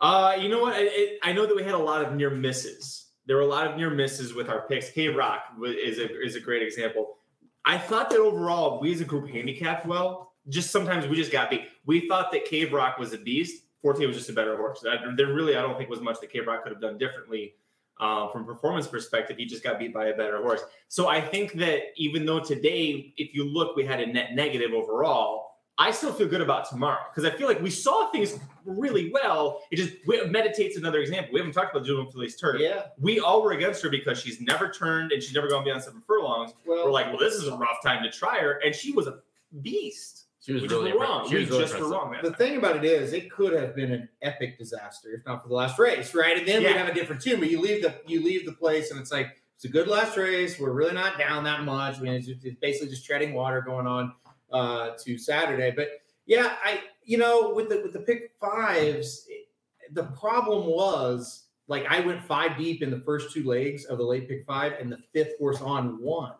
Uh, 0.00 0.34
you 0.40 0.48
know 0.48 0.60
what? 0.62 0.72
I, 0.72 0.88
it, 0.90 1.18
I 1.22 1.34
know 1.34 1.44
that 1.44 1.54
we 1.54 1.62
had 1.62 1.74
a 1.74 1.78
lot 1.78 2.02
of 2.02 2.14
near 2.14 2.30
misses. 2.30 3.08
There 3.26 3.36
were 3.36 3.42
a 3.42 3.46
lot 3.46 3.66
of 3.66 3.76
near 3.76 3.90
misses 3.90 4.32
with 4.32 4.48
our 4.48 4.66
picks. 4.66 4.88
Cave 4.90 5.14
Rock 5.14 5.42
is 5.62 5.98
a 5.98 6.20
is 6.22 6.36
a 6.36 6.40
great 6.40 6.62
example. 6.62 7.18
I 7.66 7.76
thought 7.76 8.08
that 8.08 8.20
overall 8.20 8.80
we 8.80 8.90
as 8.90 9.02
a 9.02 9.04
group 9.04 9.28
handicapped 9.28 9.84
well. 9.84 10.32
Just 10.48 10.70
sometimes 10.70 11.06
we 11.06 11.14
just 11.14 11.30
got 11.30 11.50
beat. 11.50 11.68
We 11.84 12.08
thought 12.08 12.32
that 12.32 12.46
Cave 12.46 12.72
Rock 12.72 12.98
was 12.98 13.12
a 13.12 13.18
beast. 13.18 13.64
Forte 13.82 14.06
was 14.06 14.16
just 14.16 14.30
a 14.30 14.32
better 14.32 14.56
horse. 14.56 14.80
There 14.80 15.26
really, 15.26 15.56
I 15.56 15.60
don't 15.60 15.76
think 15.76 15.90
was 15.90 16.00
much 16.00 16.20
that 16.22 16.32
Cave 16.32 16.46
Rock 16.46 16.62
could 16.62 16.72
have 16.72 16.80
done 16.80 16.96
differently 16.96 17.54
uh, 18.00 18.28
from 18.28 18.46
performance 18.46 18.86
perspective. 18.86 19.36
He 19.36 19.44
just 19.44 19.62
got 19.62 19.78
beat 19.78 19.92
by 19.92 20.06
a 20.06 20.16
better 20.16 20.38
horse. 20.38 20.62
So 20.88 21.08
I 21.08 21.20
think 21.20 21.52
that 21.54 21.82
even 21.96 22.24
though 22.24 22.40
today, 22.40 23.12
if 23.18 23.34
you 23.34 23.44
look, 23.44 23.76
we 23.76 23.84
had 23.84 24.00
a 24.00 24.06
net 24.06 24.34
negative 24.34 24.72
overall. 24.72 25.49
I 25.80 25.90
still 25.92 26.12
feel 26.12 26.28
good 26.28 26.42
about 26.42 26.68
tomorrow 26.68 27.00
because 27.10 27.24
I 27.24 27.34
feel 27.34 27.48
like 27.48 27.60
we 27.62 27.70
saw 27.70 28.10
things 28.10 28.38
really 28.66 29.10
well. 29.12 29.62
It 29.70 29.76
just 29.76 29.94
we- 30.06 30.22
meditates 30.26 30.76
another 30.76 30.98
example. 31.00 31.32
We 31.32 31.40
haven't 31.40 31.54
talked 31.54 31.74
about 31.74 31.86
Juvenile 31.86 32.10
Fillies 32.10 32.36
turf. 32.36 32.60
yeah, 32.60 32.82
We 32.98 33.18
all 33.18 33.42
were 33.42 33.52
against 33.52 33.82
her 33.82 33.88
because 33.88 34.20
she's 34.20 34.40
never 34.42 34.68
turned 34.70 35.10
and 35.12 35.22
she's 35.22 35.34
never 35.34 35.48
gone 35.48 35.64
beyond 35.64 35.82
seven 35.82 36.02
furlongs. 36.06 36.52
well, 36.66 36.84
We're 36.84 36.90
like, 36.92 37.06
well, 37.06 37.16
this 37.18 37.34
is 37.34 37.46
a 37.48 37.56
rough 37.56 37.82
time 37.82 38.02
to 38.02 38.10
try 38.10 38.38
her, 38.40 38.60
and 38.64 38.74
she 38.74 38.92
was 38.92 39.06
a 39.06 39.20
beast. 39.62 40.26
She 40.42 40.52
was 40.52 40.62
really 40.68 40.92
wrong. 40.92 41.28
She 41.28 41.34
We 41.34 41.40
was 41.40 41.50
really 41.50 41.62
just 41.64 41.78
were 41.80 41.88
wrong. 41.88 42.12
That 42.12 42.22
the 42.22 42.28
time. 42.30 42.38
thing 42.38 42.56
about 42.58 42.76
it 42.76 42.84
is, 42.84 43.12
it 43.12 43.30
could 43.30 43.52
have 43.52 43.74
been 43.74 43.90
an 43.92 44.08
epic 44.22 44.58
disaster 44.58 45.08
if 45.14 45.24
not 45.26 45.42
for 45.42 45.48
the 45.48 45.54
last 45.54 45.78
race, 45.78 46.14
right? 46.14 46.36
And 46.38 46.46
then 46.46 46.62
we'd 46.62 46.76
have 46.76 46.88
a 46.88 46.94
different 46.94 47.20
tune. 47.22 47.40
But 47.40 47.50
you 47.50 47.60
leave 47.60 47.82
the 47.82 47.94
you 48.06 48.22
leave 48.24 48.44
the 48.46 48.52
place, 48.52 48.90
and 48.90 48.98
it's 49.00 49.12
like 49.12 49.28
it's 49.56 49.64
a 49.66 49.68
good 49.68 49.86
last 49.88 50.16
race. 50.16 50.58
We're 50.58 50.72
really 50.72 50.94
not 50.94 51.18
down 51.18 51.44
that 51.44 51.64
much. 51.64 51.98
I 51.98 52.00
mean, 52.00 52.12
it's, 52.14 52.26
just, 52.26 52.44
it's 52.44 52.58
basically 52.60 52.88
just 52.88 53.04
treading 53.04 53.34
water 53.34 53.60
going 53.60 53.86
on 53.86 54.14
uh, 54.52 54.90
to 55.02 55.18
Saturday. 55.18 55.72
But 55.74 55.88
Yeah, 56.26 56.54
I 56.64 56.80
you 57.04 57.18
know 57.18 57.52
with 57.54 57.68
the 57.68 57.80
with 57.82 57.92
the 57.92 58.00
pick 58.00 58.32
fives, 58.40 59.26
the 59.92 60.04
problem 60.04 60.66
was 60.66 61.44
like 61.68 61.86
I 61.88 62.00
went 62.00 62.22
five 62.22 62.56
deep 62.58 62.82
in 62.82 62.90
the 62.90 63.00
first 63.00 63.32
two 63.32 63.44
legs 63.44 63.84
of 63.84 63.98
the 63.98 64.04
late 64.04 64.28
pick 64.28 64.44
five, 64.44 64.74
and 64.80 64.90
the 64.90 64.98
fifth 65.12 65.38
horse 65.38 65.60
on 65.60 66.02
one. 66.02 66.34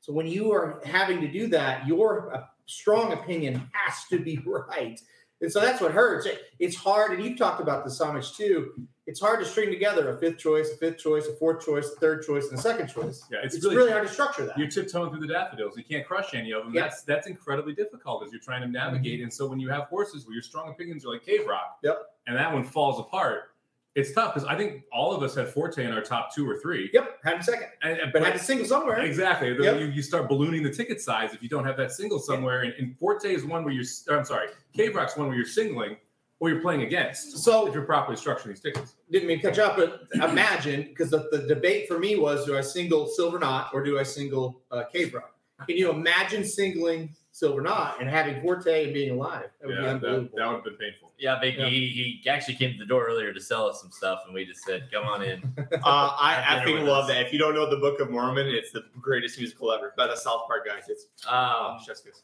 So 0.00 0.12
when 0.12 0.26
you 0.26 0.52
are 0.52 0.80
having 0.84 1.20
to 1.20 1.28
do 1.28 1.48
that, 1.48 1.86
your 1.86 2.34
uh, 2.34 2.44
strong 2.66 3.12
opinion 3.12 3.68
has 3.72 4.04
to 4.10 4.18
be 4.18 4.40
right, 4.46 5.00
and 5.40 5.52
so 5.52 5.60
that's 5.60 5.80
what 5.80 5.92
hurts. 5.92 6.26
It's 6.58 6.76
hard, 6.76 7.12
and 7.12 7.24
you've 7.24 7.38
talked 7.38 7.60
about 7.60 7.84
this 7.84 7.98
so 7.98 8.12
much 8.12 8.36
too. 8.36 8.86
It's 9.06 9.20
hard 9.20 9.38
to 9.38 9.46
string 9.46 9.70
together 9.70 10.10
a 10.10 10.18
fifth 10.18 10.38
choice, 10.38 10.72
a 10.72 10.76
fifth 10.76 10.98
choice, 10.98 11.26
a 11.26 11.32
fourth 11.34 11.64
choice, 11.64 11.92
a 11.92 12.00
third 12.00 12.24
choice, 12.24 12.48
and 12.48 12.58
a 12.58 12.62
second 12.62 12.88
choice. 12.88 13.24
Yeah, 13.30 13.38
it's, 13.44 13.54
It's, 13.54 13.64
really, 13.64 13.76
really, 13.76 13.92
hard 13.92 14.06
to 14.06 14.12
structure 14.12 14.44
that. 14.46 14.58
you're 14.58 14.68
tiptoeing 14.68 15.10
through 15.10 15.20
the 15.20 15.32
daffodils. 15.32 15.76
You 15.76 15.84
can't 15.84 16.04
crush 16.04 16.34
any 16.34 16.52
of 16.52 16.64
them. 16.64 16.74
Yeah. 16.74 16.82
That's 16.82 17.02
that's 17.02 17.28
incredibly 17.28 17.72
difficult 17.72 18.24
as 18.24 18.32
you're 18.32 18.40
trying 18.40 18.62
to 18.62 18.66
mm-hmm. 18.66 18.72
navigate. 18.72 19.20
And 19.20 19.32
so 19.32 19.46
when 19.46 19.60
you 19.60 19.68
have 19.68 19.84
horses 19.84 20.26
where 20.26 20.34
your 20.34 20.42
strong 20.42 20.70
opinions 20.70 21.04
are 21.04 21.10
like 21.12 21.24
Cave 21.24 21.46
Rock, 21.46 21.78
Yep. 21.84 21.98
and 22.26 22.36
that 22.36 22.52
one 22.52 22.64
falls 22.64 22.98
apart, 22.98 23.52
it's 23.94 24.12
tough 24.12 24.34
because 24.34 24.46
I 24.46 24.56
think 24.56 24.82
all 24.92 25.14
of 25.14 25.22
us 25.22 25.36
had 25.36 25.48
Forte 25.48 25.82
in 25.82 25.92
our 25.92 26.02
top 26.02 26.34
two 26.34 26.48
or 26.48 26.58
three. 26.58 26.90
Yep, 26.92 27.20
had 27.22 27.40
a 27.40 27.42
second, 27.44 27.68
And, 27.82 27.98
and- 27.98 28.12
but 28.12 28.24
had 28.24 28.34
a 28.34 28.38
single 28.40 28.66
somewhere. 28.66 28.98
Exactly. 28.98 29.56
Yep. 29.58 29.80
You, 29.80 29.86
you 29.86 30.02
start 30.02 30.28
ballooning 30.28 30.64
the 30.64 30.70
ticket 30.72 31.00
size 31.00 31.32
if 31.32 31.42
you 31.44 31.48
don't 31.48 31.64
have 31.64 31.76
that 31.76 31.92
single 31.92 32.18
somewhere. 32.18 32.62
And, 32.62 32.74
and 32.74 32.98
Forte 32.98 33.32
is 33.32 33.44
one 33.44 33.64
where 33.64 33.72
you're, 33.72 33.86
I'm 34.10 34.24
sorry, 34.24 34.48
Cave 34.74 34.90
mm-hmm. 34.90 34.98
Rock's 34.98 35.16
one 35.16 35.28
where 35.28 35.36
you're 35.36 35.46
singling 35.46 35.96
or 36.38 36.50
you're 36.50 36.60
playing 36.60 36.82
against 36.82 37.38
So 37.38 37.66
if 37.66 37.74
you're 37.74 37.84
properly 37.84 38.16
structuring 38.16 38.48
these 38.48 38.60
tickets. 38.60 38.94
didn't 39.10 39.28
mean 39.28 39.40
to 39.40 39.48
catch 39.48 39.58
up, 39.58 39.76
but 39.76 40.02
imagine 40.14 40.82
because 40.82 41.10
the, 41.10 41.28
the 41.32 41.38
debate 41.46 41.88
for 41.88 41.98
me 41.98 42.16
was 42.16 42.44
do 42.46 42.56
I 42.56 42.60
single 42.60 43.06
Silver 43.06 43.38
Knot 43.38 43.70
or 43.72 43.82
do 43.82 43.98
I 43.98 44.02
single 44.02 44.60
uh, 44.70 44.84
Cave 44.92 45.14
Rock? 45.14 45.34
Can 45.66 45.76
you 45.78 45.90
imagine 45.90 46.44
singling 46.44 47.14
Silver 47.32 47.62
Knot 47.62 47.96
and 48.00 48.10
having 48.10 48.42
Forte 48.42 48.84
and 48.84 48.92
being 48.92 49.12
alive? 49.12 49.48
That 49.60 49.66
would 49.68 49.76
be 49.76 49.82
Yeah, 49.82 49.86
that, 49.88 49.94
unbelievable. 49.94 50.30
that 50.36 50.46
would 50.48 50.54
have 50.56 50.64
been 50.64 50.74
painful. 50.74 51.12
Yeah, 51.18 51.38
Big 51.40 51.56
Yeah. 51.56 51.70
He, 51.70 52.20
he 52.22 52.28
actually 52.28 52.56
came 52.56 52.72
to 52.72 52.78
the 52.78 52.84
door 52.84 53.06
earlier 53.06 53.32
to 53.32 53.40
sell 53.40 53.66
us 53.66 53.80
some 53.80 53.90
stuff, 53.90 54.20
and 54.26 54.34
we 54.34 54.44
just 54.44 54.62
said, 54.64 54.90
"Come 54.92 55.04
on 55.06 55.22
in." 55.22 55.40
Uh, 55.72 56.14
I 56.20 56.34
Have 56.34 56.66
dinner 56.66 56.80
love 56.84 57.04
us. 57.04 57.08
that. 57.10 57.24
If 57.24 57.32
you 57.32 57.38
don't 57.38 57.54
know 57.54 57.70
the 57.70 57.76
Book 57.78 58.00
of 58.00 58.10
Mormon, 58.10 58.46
it's 58.48 58.70
the 58.72 58.84
greatest 59.00 59.38
musical 59.38 59.72
ever 59.72 59.94
by 59.96 60.06
the 60.08 60.14
South 60.16 60.42
Park 60.46 60.66
guys. 60.66 60.82
It's 60.90 61.06
Um, 61.26 61.78
Chef's 61.86 62.00
Kiss. 62.02 62.22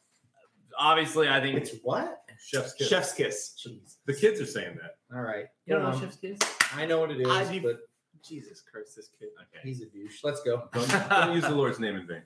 Obviously, 0.79 1.29
I 1.29 1.41
think 1.41 1.57
it's 1.57 1.73
what? 1.83 2.23
Chef's 2.45 2.73
kiss. 2.75 2.89
Chef's 2.89 3.13
Kiss. 3.13 3.55
Jeez. 3.67 3.97
The 4.07 4.15
kids 4.15 4.41
are 4.41 4.47
saying 4.47 4.79
that. 4.83 4.97
All 5.15 5.23
right. 5.23 5.45
you 5.67 5.75
don't 5.75 5.83
know 5.85 5.91
Um, 5.91 6.01
Chef's 6.01 6.17
Kiss. 6.17 6.39
I 6.75 6.87
know 6.87 6.99
what 7.01 7.11
it 7.11 7.21
is, 7.21 7.29
I'd 7.29 7.63
but 7.63 7.81
Jesus 8.23 8.63
Christ, 8.63 8.97
this 8.97 9.11
kid. 9.19 9.29
Okay. 9.37 9.61
he's 9.69 9.81
a 9.83 9.87
douche. 9.87 10.23
Let's 10.25 10.43
go. 10.43 10.69
Don't, 10.73 11.09
don't 11.11 11.35
use 11.35 11.45
the 11.45 11.55
Lord's 11.55 11.79
name 11.81 11.97
in 11.97 12.07
vain. 12.07 12.23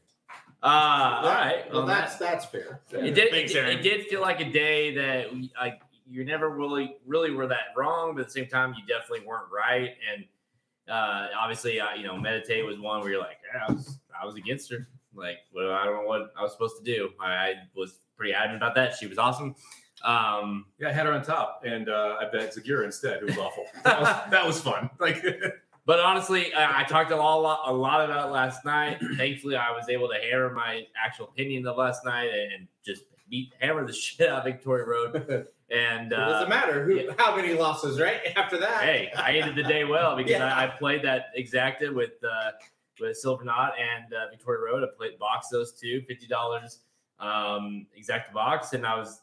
Uh, 0.63 0.67
all 0.67 1.29
right. 1.29 1.65
Well, 1.71 1.81
Well, 1.81 1.87
that's 1.87 2.17
that's 2.17 2.45
fair. 2.47 2.81
it 2.93 3.15
did. 3.15 3.31
Thanks, 3.31 3.53
it, 3.53 3.57
Aaron. 3.57 3.79
it 3.79 3.83
did 3.83 4.07
feel 4.07 4.21
like 4.21 4.41
a 4.41 4.51
day 4.51 4.95
that 4.95 5.33
we, 5.33 5.53
like 5.61 5.81
you 6.09 6.25
never 6.25 6.49
really, 6.51 6.97
really 7.07 7.31
were 7.31 7.47
that 7.47 7.73
wrong, 7.77 8.15
but 8.15 8.21
at 8.23 8.27
the 8.29 8.33
same 8.33 8.47
time, 8.49 8.75
you 8.75 8.87
definitely 8.87 9.27
weren't 9.27 9.49
right. 9.53 9.91
And 10.15 10.25
uh, 10.89 11.29
obviously, 11.39 11.81
uh, 11.81 11.95
you 11.97 12.05
know, 12.07 12.17
meditate 12.17 12.65
was 12.65 12.79
one 12.79 13.01
where 13.01 13.11
you're 13.11 13.21
like, 13.21 13.39
yeah, 13.55 13.65
I 13.69 13.73
was, 13.73 13.99
I 14.21 14.25
was 14.25 14.37
against 14.37 14.71
her. 14.71 14.87
Like, 15.15 15.39
well, 15.55 15.73
I 15.73 15.85
don't 15.85 15.97
know 16.03 16.09
what 16.09 16.33
I 16.39 16.43
was 16.43 16.53
supposed 16.53 16.77
to 16.79 16.85
do. 16.85 17.11
I, 17.21 17.33
I 17.33 17.55
was 17.75 17.99
pretty 18.17 18.33
adamant 18.33 18.63
about 18.63 18.75
that. 18.77 18.95
She 18.95 19.07
was 19.07 19.19
awesome. 19.19 19.55
Um, 20.05 20.67
Yeah, 20.79 20.89
I 20.89 20.93
had 20.93 21.07
her 21.07 21.13
on 21.13 21.23
top, 21.23 21.63
and 21.65 21.89
uh, 21.89 22.17
I 22.21 22.29
bet 22.31 22.55
Zagira 22.55 22.85
instead. 22.85 23.19
It 23.19 23.25
was 23.25 23.39
awful. 23.39 23.65
That 23.85 24.01
was, 24.01 24.31
that 24.31 24.47
was 24.47 24.61
fun. 24.61 24.91
Like, 24.99 25.25
But 25.87 26.01
honestly, 26.01 26.53
I, 26.53 26.81
I 26.81 26.85
talked 26.85 27.13
a 27.13 27.17
lot, 27.17 27.61
a 27.65 27.73
lot 27.73 28.05
about 28.05 28.33
last 28.33 28.65
night. 28.65 28.99
Thankfully, 29.17 29.55
I 29.55 29.71
was 29.71 29.89
able 29.89 30.09
to 30.09 30.17
hammer 30.17 30.53
my 30.53 30.85
actual 31.03 31.27
opinion 31.27 31.65
of 31.69 31.77
last 31.77 32.05
night 32.05 32.29
and, 32.29 32.53
and 32.53 32.69
just 32.85 33.05
beat 33.31 33.53
hammer 33.61 33.87
the 33.87 33.93
shit 33.93 34.29
out 34.29 34.39
of 34.39 34.53
Victoria 34.53 34.85
Road. 34.85 35.47
And 35.71 36.13
it 36.13 36.19
uh, 36.19 36.29
doesn't 36.29 36.49
matter 36.49 36.85
who, 36.85 36.95
yeah. 36.97 37.13
how 37.19 37.37
many 37.37 37.55
losses, 37.55 38.01
right? 38.01 38.21
After 38.37 38.59
that, 38.59 38.83
hey, 38.83 39.13
I 39.17 39.37
ended 39.37 39.55
the 39.57 39.69
day 39.69 39.85
well 39.85 40.17
because 40.17 40.33
Yeah. 40.33 40.53
I, 40.55 40.65
I 40.65 40.67
played 40.67 41.03
that 41.05 41.27
exacta 41.39 41.95
with 41.95 42.23
uh, 42.25 42.51
with 43.01 43.17
Silver 43.17 43.45
Knot 43.45 43.75
and 43.79 44.13
uh, 44.13 44.29
Victoria 44.31 44.65
Road. 44.65 44.83
I 44.83 44.89
played 44.97 45.19
box 45.19 45.49
those 45.49 45.73
two, 45.73 46.03
fifty 46.09 46.27
dollars 46.27 46.81
um, 47.21 47.87
exacta 47.99 48.33
box, 48.33 48.73
and 48.73 48.87
I 48.87 48.97
was. 48.97 49.21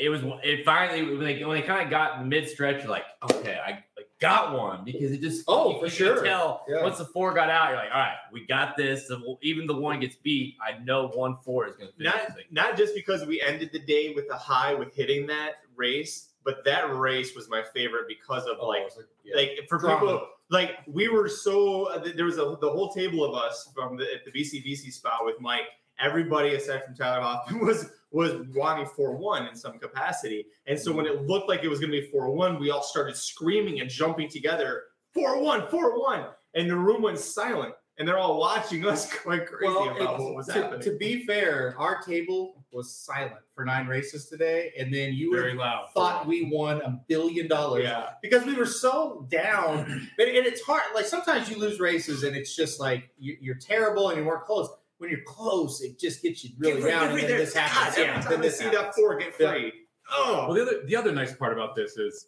It 0.00 0.08
was. 0.08 0.22
It 0.42 0.64
finally 0.64 1.02
when 1.16 1.20
they 1.24 1.44
when 1.44 1.60
they 1.60 1.66
kind 1.66 1.82
of 1.84 1.90
got 1.90 2.26
mid 2.26 2.48
stretch, 2.48 2.84
like, 2.86 3.04
okay, 3.30 3.60
I, 3.64 3.70
I 3.70 4.02
got 4.20 4.52
one 4.56 4.84
because 4.84 5.12
it 5.12 5.20
just 5.20 5.44
Oh, 5.46 5.74
you- 5.74 5.78
for 5.78 5.84
you 5.84 5.90
sure. 5.90 6.24
Tell 6.24 6.64
Yeah. 6.68 6.82
once 6.82 6.98
the 6.98 7.04
four 7.04 7.32
got 7.32 7.48
out, 7.48 7.68
you're 7.68 7.76
like, 7.78 7.90
all 7.92 8.00
right, 8.00 8.16
we 8.32 8.44
got 8.44 8.76
this. 8.76 9.06
The- 9.06 9.36
Even 9.42 9.68
the 9.68 9.76
one 9.76 10.00
gets 10.00 10.16
beat, 10.16 10.56
I 10.60 10.82
know 10.82 11.08
one 11.14 11.36
four 11.44 11.68
is 11.68 11.76
going 11.76 11.90
to 11.92 11.96
finish. 11.96 12.12
Not 12.12 12.36
this 12.36 12.44
not 12.50 12.76
just 12.76 12.92
because 12.94 13.24
we 13.24 13.40
ended 13.40 13.70
the 13.72 13.78
day 13.78 14.12
with 14.14 14.28
a 14.32 14.36
high 14.36 14.74
with 14.74 14.92
hitting 14.96 15.28
that 15.28 15.58
race, 15.76 16.30
but 16.44 16.64
that 16.64 16.92
race 16.96 17.36
was 17.36 17.48
my 17.48 17.62
favorite 17.72 18.08
because 18.08 18.46
of 18.46 18.56
Oh, 18.60 18.66
like 18.66 18.82
like, 18.96 19.06
yeah. 19.22 19.36
like 19.36 19.68
for 19.68 19.78
Drama. 19.78 20.00
people 20.00 20.28
like 20.50 20.78
we 20.88 21.06
were 21.06 21.28
so 21.28 21.84
uh, 21.84 22.04
there 22.16 22.24
was 22.24 22.38
a 22.38 22.56
the 22.60 22.68
whole 22.68 22.90
table 22.92 23.22
of 23.24 23.32
us 23.36 23.70
from 23.76 23.96
the 23.96 24.12
at 24.12 24.24
the 24.24 24.32
BCBC 24.32 24.92
spot 24.92 25.24
with 25.24 25.40
Mike. 25.40 25.68
Everybody 26.00 26.54
aside 26.54 26.84
from 26.84 26.94
Tyler 26.94 27.20
Hoffman 27.20 27.60
was 27.66 27.90
was 28.10 28.32
wanting 28.54 28.86
four 28.86 29.16
one 29.16 29.46
in 29.46 29.54
some 29.54 29.78
capacity, 29.78 30.46
and 30.66 30.78
so 30.78 30.92
when 30.92 31.06
it 31.06 31.16
mm-hmm. 31.16 31.26
looked 31.26 31.48
like 31.48 31.62
it 31.62 31.68
was 31.68 31.78
going 31.80 31.92
to 31.92 32.00
be 32.00 32.06
four 32.10 32.30
one, 32.30 32.58
we 32.58 32.70
all 32.70 32.82
started 32.82 33.16
screaming 33.16 33.80
and 33.80 33.90
jumping 33.90 34.28
together. 34.28 34.84
Four 35.12 35.42
one, 35.42 35.68
four 35.68 36.00
one, 36.00 36.26
and 36.54 36.70
the 36.70 36.76
room 36.76 37.02
went 37.02 37.18
silent, 37.18 37.74
and 37.98 38.06
they're 38.06 38.18
all 38.18 38.38
watching 38.38 38.86
us 38.86 39.12
going 39.24 39.44
crazy 39.44 39.72
Well, 39.74 39.96
about 39.96 40.20
what 40.20 40.34
was 40.34 40.46
to, 40.46 40.52
happening. 40.54 40.80
to 40.82 40.96
be 40.96 41.26
fair, 41.26 41.74
our 41.78 42.00
table 42.00 42.64
was 42.72 42.94
silent 42.94 43.40
for 43.54 43.64
nine 43.64 43.86
races 43.86 44.26
today, 44.26 44.72
and 44.78 44.92
then 44.92 45.12
you 45.12 45.34
very 45.34 45.54
loud. 45.54 45.88
thought 45.94 46.26
we 46.26 46.50
won 46.52 46.80
a 46.82 47.00
billion 47.08 47.48
dollars 47.48 47.84
yeah, 47.84 48.10
because 48.22 48.44
we 48.44 48.54
were 48.54 48.66
so 48.66 49.26
down. 49.30 50.08
But 50.16 50.28
and 50.28 50.46
it's 50.46 50.62
hard. 50.62 50.82
Like 50.94 51.06
sometimes 51.06 51.50
you 51.50 51.58
lose 51.58 51.80
races, 51.80 52.22
and 52.22 52.36
it's 52.36 52.54
just 52.54 52.78
like 52.78 53.10
you, 53.18 53.36
you're 53.40 53.56
terrible 53.56 54.10
and 54.10 54.18
you 54.18 54.24
weren't 54.24 54.44
close. 54.44 54.68
When 54.98 55.10
you're 55.10 55.22
close, 55.26 55.80
it 55.80 55.98
just 55.98 56.22
gets 56.22 56.44
you 56.44 56.50
really 56.58 56.80
Get 56.82 56.88
down, 56.90 57.10
and 57.10 57.18
then 57.20 57.26
this 57.38 57.54
happens. 57.54 57.96
God, 57.96 58.00
yeah, 58.02 58.08
every 58.16 58.22
then 58.22 58.22
time 58.30 58.38
I 58.40 58.42
this 58.42 58.58
see 58.58 58.64
happens. 58.64 58.82
that 58.82 58.94
four 58.94 59.16
get 59.18 59.34
Yeah. 59.38 59.70
Oh. 60.12 60.46
Well, 60.48 60.54
the 60.54 60.62
other 60.62 60.86
the 60.86 60.96
other 60.96 61.12
nice 61.12 61.34
part 61.34 61.52
about 61.52 61.76
this 61.76 61.96
is 61.96 62.26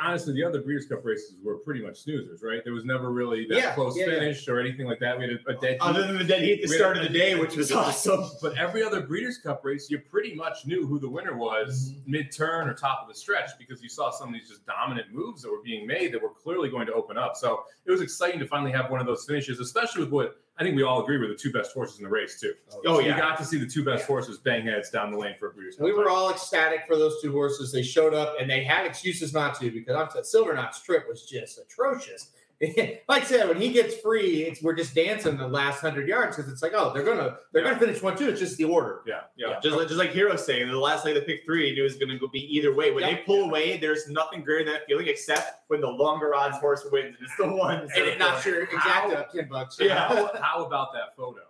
honestly 0.00 0.32
the 0.32 0.44
other 0.44 0.60
Breeders' 0.62 0.86
Cup 0.86 1.04
races 1.04 1.34
were 1.42 1.56
pretty 1.56 1.82
much 1.84 2.04
snoozers, 2.06 2.44
right? 2.44 2.60
There 2.62 2.72
was 2.72 2.84
never 2.84 3.10
really 3.10 3.46
that 3.48 3.56
Yeah, 3.58 3.74
close 3.74 3.96
yeah, 3.96 4.06
yeah. 4.06 4.18
finish 4.20 4.46
or 4.46 4.60
anything 4.60 4.86
like 4.86 5.00
that. 5.00 5.18
We 5.18 5.24
had 5.24 5.38
a, 5.44 5.50
a 5.56 5.60
dead 5.60 5.78
other 5.80 6.02
heat. 6.02 6.06
than 6.06 6.18
the 6.18 6.24
dead 6.24 6.42
heat 6.42 6.62
at 6.62 6.68
the 6.68 6.74
start 6.76 6.96
had 6.98 7.06
of 7.06 7.12
the 7.12 7.18
day, 7.18 7.34
which 7.34 7.56
was 7.56 7.72
awesome. 7.72 8.30
But 8.42 8.56
every 8.56 8.84
other 8.84 9.00
Breeders' 9.00 9.38
Cup 9.38 9.64
race, 9.64 9.90
you 9.90 9.98
pretty 9.98 10.34
much 10.36 10.66
knew 10.66 10.86
who 10.86 11.00
the 11.00 11.08
winner 11.08 11.36
was 11.36 11.90
Mm-hmm. 11.90 12.10
mid 12.12 12.30
turn 12.32 12.68
or 12.68 12.74
top 12.74 13.00
of 13.02 13.08
the 13.08 13.14
stretch 13.14 13.50
because 13.58 13.82
you 13.82 13.88
saw 13.88 14.10
some 14.10 14.28
of 14.28 14.34
these 14.34 14.48
just 14.48 14.64
dominant 14.66 15.12
moves 15.12 15.42
that 15.42 15.50
were 15.50 15.62
being 15.64 15.84
made 15.86 16.12
that 16.12 16.22
were 16.22 16.30
clearly 16.30 16.68
going 16.70 16.86
to 16.86 16.92
open 16.92 17.18
up. 17.18 17.36
So 17.36 17.64
it 17.84 17.90
was 17.90 18.00
exciting 18.00 18.38
to 18.38 18.46
finally 18.46 18.70
have 18.70 18.90
one 18.92 19.00
of 19.00 19.06
those 19.06 19.24
finishes, 19.24 19.58
especially 19.58 20.04
with 20.04 20.12
what 20.12 20.36
I 20.58 20.64
think 20.64 20.74
we 20.74 20.82
all 20.82 21.02
agree 21.02 21.18
were 21.18 21.28
the 21.28 21.36
two 21.36 21.52
best 21.52 21.72
horses 21.72 21.98
in 21.98 22.04
the 22.04 22.10
race 22.10 22.40
too. 22.40 22.52
Oh, 22.72 22.80
So 22.96 22.98
yeah. 23.00 23.14
you 23.14 23.20
got 23.20 23.38
to 23.38 23.44
see 23.44 23.58
the 23.58 23.66
two 23.66 23.84
best 23.84 24.06
horses 24.06 24.38
bang 24.38 24.66
heads 24.66 24.90
down 24.90 25.12
the 25.12 25.18
lane 25.18 25.36
for 25.38 25.50
a 25.50 25.52
Breeders'. 25.52 25.76
We 25.78 25.92
were 25.92 26.10
all 26.10 26.30
ecstatic 26.30 26.80
for 26.86 26.96
those 26.96 27.22
two 27.22 27.30
horses. 27.30 27.70
They 27.70 27.82
showed 27.82 28.12
up 28.12 28.34
and 28.40 28.50
they 28.50 28.64
had 28.64 28.84
excuses 28.84 29.32
not 29.32 29.58
to 29.60 29.70
because 29.70 29.94
I'm 29.94 30.08
Silver 30.24 30.54
Knot's 30.54 30.82
trip 30.82 31.04
was 31.08 31.22
just 31.22 31.58
atrocious. 31.58 32.30
like 33.08 33.22
I 33.22 33.24
said, 33.24 33.48
when 33.48 33.60
he 33.60 33.70
gets 33.70 33.94
free, 33.98 34.42
it's 34.42 34.60
we're 34.62 34.74
just 34.74 34.92
dancing 34.92 35.36
the 35.36 35.46
last 35.46 35.80
hundred 35.80 36.08
yards 36.08 36.36
because 36.36 36.50
it's 36.50 36.60
like, 36.60 36.72
oh, 36.74 36.92
they're 36.92 37.04
gonna 37.04 37.36
they're 37.52 37.62
Yeah. 37.62 37.68
gonna 37.74 37.78
finish 37.86 38.02
one 38.02 38.16
two. 38.16 38.28
It's 38.28 38.40
just 38.40 38.56
the 38.56 38.64
order. 38.64 39.02
yeah, 39.06 39.20
yeah. 39.36 39.60
Just, 39.62 39.76
like- 39.76 39.86
just 39.86 39.98
like 39.98 40.10
Hero 40.10 40.34
saying, 40.34 40.66
the 40.68 40.76
last 40.76 41.04
leg 41.04 41.16
of 41.16 41.22
the 41.22 41.26
pick 41.26 41.44
three, 41.44 41.72
knew 41.72 41.82
it 41.82 41.84
was 41.84 41.96
going 41.96 42.08
to 42.08 42.18
go 42.18 42.26
be 42.26 42.40
either 42.56 42.74
way. 42.74 42.90
When 42.90 43.04
Yeah. 43.04 43.12
they 43.14 43.22
pull 43.22 43.44
away, 43.44 43.76
there's 43.76 44.08
nothing 44.08 44.42
greater 44.42 44.64
than 44.64 44.74
that 44.74 44.86
feeling 44.88 45.06
except 45.06 45.62
when 45.68 45.80
the 45.80 45.86
longer 45.88 46.34
odds 46.34 46.58
horse 46.58 46.84
wins, 46.90 47.14
and 47.18 47.26
it's 47.28 47.36
the 47.36 47.46
one. 47.46 47.82
And 47.94 48.04
it 48.04 48.18
knocks 48.18 48.44
your 48.44 48.62
exact 48.64 49.12
up 49.12 49.28
uh, 49.32 49.36
ten 49.36 49.48
bucks. 49.48 49.76
Yeah. 49.80 50.08
How, 50.08 50.30
how 50.42 50.64
about 50.64 50.92
that 50.94 51.14
photo? 51.16 51.42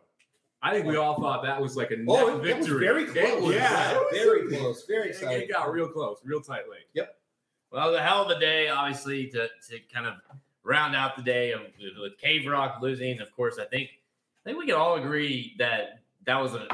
I 0.60 0.72
think 0.74 0.86
we 0.86 0.96
all 0.96 1.18
thought 1.18 1.42
that 1.44 1.58
was 1.62 1.74
like 1.76 1.90
a 1.92 1.96
net 1.96 2.06
Oh, 2.08 2.40
it, 2.42 2.46
it 2.48 2.56
was 2.58 2.66
victory. 2.66 2.84
very 2.86 3.06
close. 3.06 3.42
was- 3.44 3.54
Yeah. 3.54 3.98
very 4.12 4.48
close. 4.48 4.84
Very 4.86 5.06
It, 5.06 5.10
exciting. 5.12 5.42
it 5.42 5.50
got 5.50 5.72
real 5.72 5.88
close, 5.88 6.18
real 6.22 6.42
tight 6.42 6.64
Yep. 6.92 7.16
Well, 7.70 7.92
the 7.92 8.02
hell 8.02 8.24
of 8.24 8.36
a 8.36 8.40
day, 8.40 8.68
obviously, 8.68 9.28
to, 9.28 9.46
to 9.68 9.78
kind 9.92 10.06
of 10.06 10.14
round 10.68 10.94
out 10.94 11.16
the 11.16 11.22
day 11.22 11.52
of 11.52 11.62
with 12.00 12.18
Cave 12.18 12.46
Rock 12.46 12.78
losing. 12.80 13.20
Of 13.20 13.34
course, 13.34 13.58
I 13.58 13.64
think 13.64 13.88
I 14.44 14.50
think 14.50 14.58
we 14.58 14.66
can 14.66 14.76
all 14.76 14.96
agree 14.96 15.56
that 15.58 16.00
that 16.26 16.40
was 16.40 16.54
a 16.54 16.68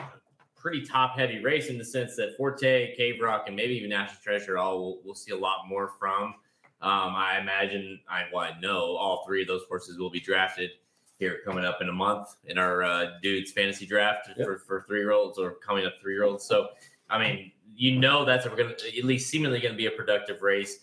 pretty 0.56 0.84
top 0.84 1.16
heavy 1.16 1.42
race 1.42 1.68
in 1.68 1.78
the 1.78 1.84
sense 1.84 2.16
that 2.16 2.36
Forte, 2.36 2.96
Cave 2.96 3.20
Rock, 3.22 3.44
and 3.46 3.54
maybe 3.54 3.74
even 3.74 3.90
National 3.90 4.20
Treasure 4.22 4.58
all 4.58 4.82
we'll, 4.82 4.98
we'll 5.04 5.14
see 5.14 5.32
a 5.32 5.36
lot 5.36 5.68
more 5.68 5.92
from. 5.98 6.34
Um, 6.82 7.14
I 7.14 7.38
imagine, 7.40 8.00
I 8.08 8.24
well, 8.32 8.42
I 8.42 8.58
know 8.60 8.96
all 8.96 9.24
three 9.24 9.42
of 9.42 9.48
those 9.48 9.62
horses 9.68 9.98
will 9.98 10.10
be 10.10 10.20
drafted 10.20 10.70
here 11.18 11.38
coming 11.44 11.64
up 11.64 11.80
in 11.80 11.88
a 11.88 11.92
month 11.92 12.34
in 12.46 12.58
our 12.58 12.82
uh, 12.82 13.06
dudes 13.22 13.52
fantasy 13.52 13.86
draft 13.86 14.28
Yep. 14.36 14.46
for, 14.46 14.58
for 14.58 14.84
three 14.86 14.98
year 14.98 15.12
olds 15.12 15.38
or 15.38 15.54
coming 15.54 15.86
up 15.86 15.94
three 16.02 16.14
year 16.14 16.24
olds. 16.24 16.44
So, 16.44 16.68
I 17.08 17.18
mean, 17.18 17.52
you 17.76 17.98
know 17.98 18.24
that's 18.24 18.46
we're 18.46 18.56
to 18.56 18.98
at 18.98 19.04
least 19.04 19.30
seemingly 19.30 19.60
going 19.60 19.72
to 19.72 19.78
be 19.78 19.86
a 19.86 19.90
productive 19.92 20.42
race. 20.42 20.80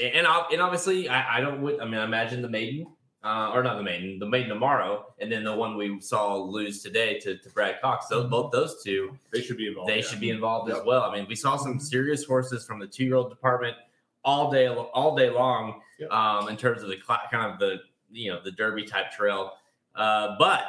And 0.00 0.26
and, 0.26 0.60
obviously, 0.60 1.08
I, 1.08 1.38
I 1.38 1.40
don't. 1.40 1.58
I 1.80 1.84
mean, 1.84 1.94
I 1.94 2.04
imagine 2.04 2.42
the 2.42 2.48
maiden 2.48 2.86
uh, 3.24 3.50
or 3.52 3.62
not 3.62 3.76
the 3.76 3.82
maiden, 3.82 4.18
the 4.18 4.26
maiden 4.26 4.48
tomorrow, 4.48 5.06
and 5.18 5.30
then 5.30 5.44
the 5.44 5.54
one 5.54 5.76
we 5.76 6.00
saw 6.00 6.36
lose 6.36 6.82
today 6.82 7.18
to, 7.20 7.36
to 7.38 7.50
Brad 7.50 7.80
Cox. 7.80 8.06
Those, 8.06 8.30
both 8.30 8.52
those 8.52 8.82
two, 8.82 9.18
They 9.32 9.42
should 9.42 9.56
be 9.56 9.66
involved. 9.68 9.90
they 9.90 9.96
yeah. 9.96 10.02
should 10.02 10.20
be 10.20 10.30
involved 10.30 10.70
as 10.70 10.82
well. 10.84 11.02
I 11.02 11.14
mean, 11.16 11.26
we 11.28 11.34
saw 11.34 11.56
some 11.56 11.80
serious 11.80 12.24
horses 12.24 12.64
from 12.64 12.78
the 12.78 12.86
two 12.86 13.04
year 13.04 13.16
old 13.16 13.30
department 13.30 13.76
all 14.24 14.50
day 14.50 14.68
all 14.68 15.16
day 15.16 15.30
long 15.30 15.80
Yep. 15.98 16.12
um, 16.12 16.48
in 16.48 16.56
terms 16.56 16.82
of 16.84 16.88
the 16.88 16.96
kind 17.30 17.52
of 17.52 17.58
the 17.58 17.78
you 18.10 18.30
know 18.30 18.40
the 18.42 18.52
Derby 18.52 18.84
type 18.84 19.10
trail. 19.10 19.54
Uh, 19.96 20.36
but 20.38 20.62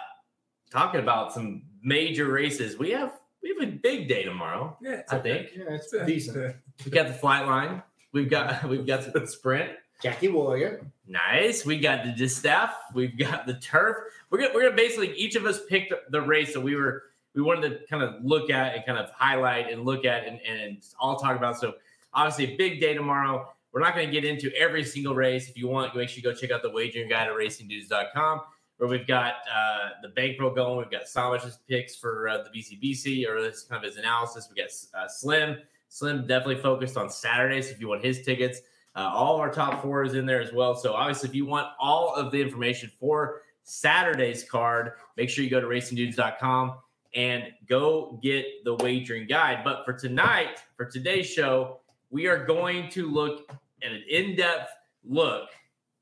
talking 0.72 1.02
about 1.02 1.32
some 1.34 1.64
major 1.84 2.26
races, 2.32 2.78
we 2.80 2.90
have 2.92 3.20
we 3.44 3.50
have 3.50 3.62
a 3.70 3.72
big 3.72 4.08
day 4.10 4.24
tomorrow. 4.24 4.76
Yeah, 4.82 5.04
I 5.10 5.20
think 5.20 5.50
Yeah, 5.56 5.66
it's 5.76 5.92
decent. 6.06 6.56
we 6.86 6.92
got 6.92 7.08
the 7.08 7.14
flight 7.14 7.46
line. 7.46 7.84
We've 8.12 8.30
got 8.30 8.64
we've 8.70 8.86
got 8.86 9.12
the 9.12 9.28
sprint. 9.28 9.72
Jackie 10.02 10.30
Warrior. 10.30 10.90
Nice. 11.08 11.66
We 11.66 11.78
got 11.78 12.06
the 12.06 12.12
distaff. 12.12 12.74
We've 12.94 13.18
got 13.18 13.46
the 13.46 13.56
turf. 13.56 13.98
We're 14.30 14.40
gonna 14.40 14.52
we're 14.54 14.64
gonna 14.64 14.76
basically 14.76 15.14
each 15.14 15.36
of 15.36 15.46
us 15.46 15.60
picked 15.68 15.94
the 16.12 16.22
race 16.22 16.54
that 16.54 16.62
we 16.62 16.76
were 16.76 17.04
we 17.36 17.42
wanted 17.42 17.70
to 17.70 17.88
kind 17.88 18.04
of 18.04 18.24
look 18.24 18.50
at 18.50 18.76
and 18.76 18.86
kind 18.86 18.98
of 18.98 19.10
highlight 19.12 19.72
and 19.72 19.84
look 19.86 20.06
at 20.06 20.26
and, 20.26 20.40
and 20.42 20.84
all 21.00 21.18
talk 21.18 21.38
about. 21.38 21.60
So 21.60 21.76
obviously 22.14 22.54
a 22.54 22.58
big 22.58 22.80
day 22.80 22.94
tomorrow. 22.94 23.50
We're 23.72 23.82
not 23.82 23.94
going 23.94 24.08
to 24.08 24.12
get 24.12 24.26
into 24.26 24.52
every 24.56 24.84
single 24.84 25.14
race. 25.14 25.48
If 25.48 25.56
you 25.56 25.68
want, 25.68 25.96
make 25.96 26.10
sure 26.10 26.18
you 26.18 26.24
go 26.24 26.34
check 26.34 26.50
out 26.50 26.64
the 26.64 26.72
wagering 26.72 27.08
guide 27.08 27.28
at 27.28 27.34
racingdudes.com 27.34 28.42
where 28.78 28.90
we've 28.90 29.06
got 29.06 29.34
uh, 29.54 29.90
the 30.02 30.08
bankroll 30.10 30.52
going. 30.52 30.78
We've 30.78 30.90
got 30.90 31.08
Sandwich's 31.08 31.60
picks 31.68 31.96
for 31.96 32.30
uh, 32.30 32.44
the 32.44 32.50
BCBC 32.50 33.28
or 33.28 33.42
this 33.42 33.64
kind 33.64 33.84
of 33.84 33.88
his 33.88 33.98
analysis. 33.98 34.50
We 34.50 34.62
got 34.62 34.70
uh, 34.98 35.08
Slim. 35.08 35.58
Slim 35.90 36.22
definitely 36.28 36.62
focused 36.62 36.98
on 36.98 37.10
Saturdays 37.10 37.70
if 37.70 37.80
you 37.82 37.88
want 37.88 38.04
his 38.04 38.22
tickets. 38.22 38.62
Uh, 38.96 39.12
all 39.14 39.36
of 39.36 39.42
our 39.42 39.52
top 39.52 39.82
four 39.82 40.04
is 40.04 40.14
in 40.14 40.26
there 40.26 40.42
as 40.42 40.54
well. 40.54 40.76
So 40.76 40.94
obviously, 40.94 41.30
if 41.30 41.36
you 41.36 41.46
want 41.46 41.68
all 41.80 42.14
of 42.14 42.32
the 42.32 42.42
information 42.42 42.92
for 43.00 43.42
Saturday's 43.64 44.44
card, 44.44 44.94
make 45.18 45.30
sure 45.30 45.44
you 45.44 45.50
go 45.50 45.60
to 45.60 45.68
racingdudes.com 45.68 46.76
and 47.16 47.44
go 47.68 48.20
get 48.22 48.46
the 48.64 48.76
wagering 48.76 49.28
guide. 49.28 49.62
But 49.64 49.84
for 49.86 49.94
tonight, 49.94 50.64
for 50.78 50.86
today's 50.86 51.28
show, 51.28 51.80
we 52.10 52.28
are 52.28 52.46
going 52.46 52.90
to 52.92 53.10
look 53.10 53.50
at 53.84 53.92
an 53.92 54.04
in-depth 54.10 54.70
look 55.04 55.50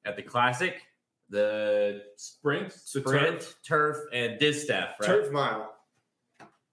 at 0.06 0.16
the 0.16 0.22
classic, 0.22 0.82
the 1.30 2.04
Sprint, 2.16 2.72
sprint, 2.72 3.40
turf. 3.40 3.56
turf, 3.66 3.98
and 4.14 4.40
distaff. 4.40 4.96
Right? 5.00 5.08
Turf 5.08 5.32
Mile. 5.32 5.77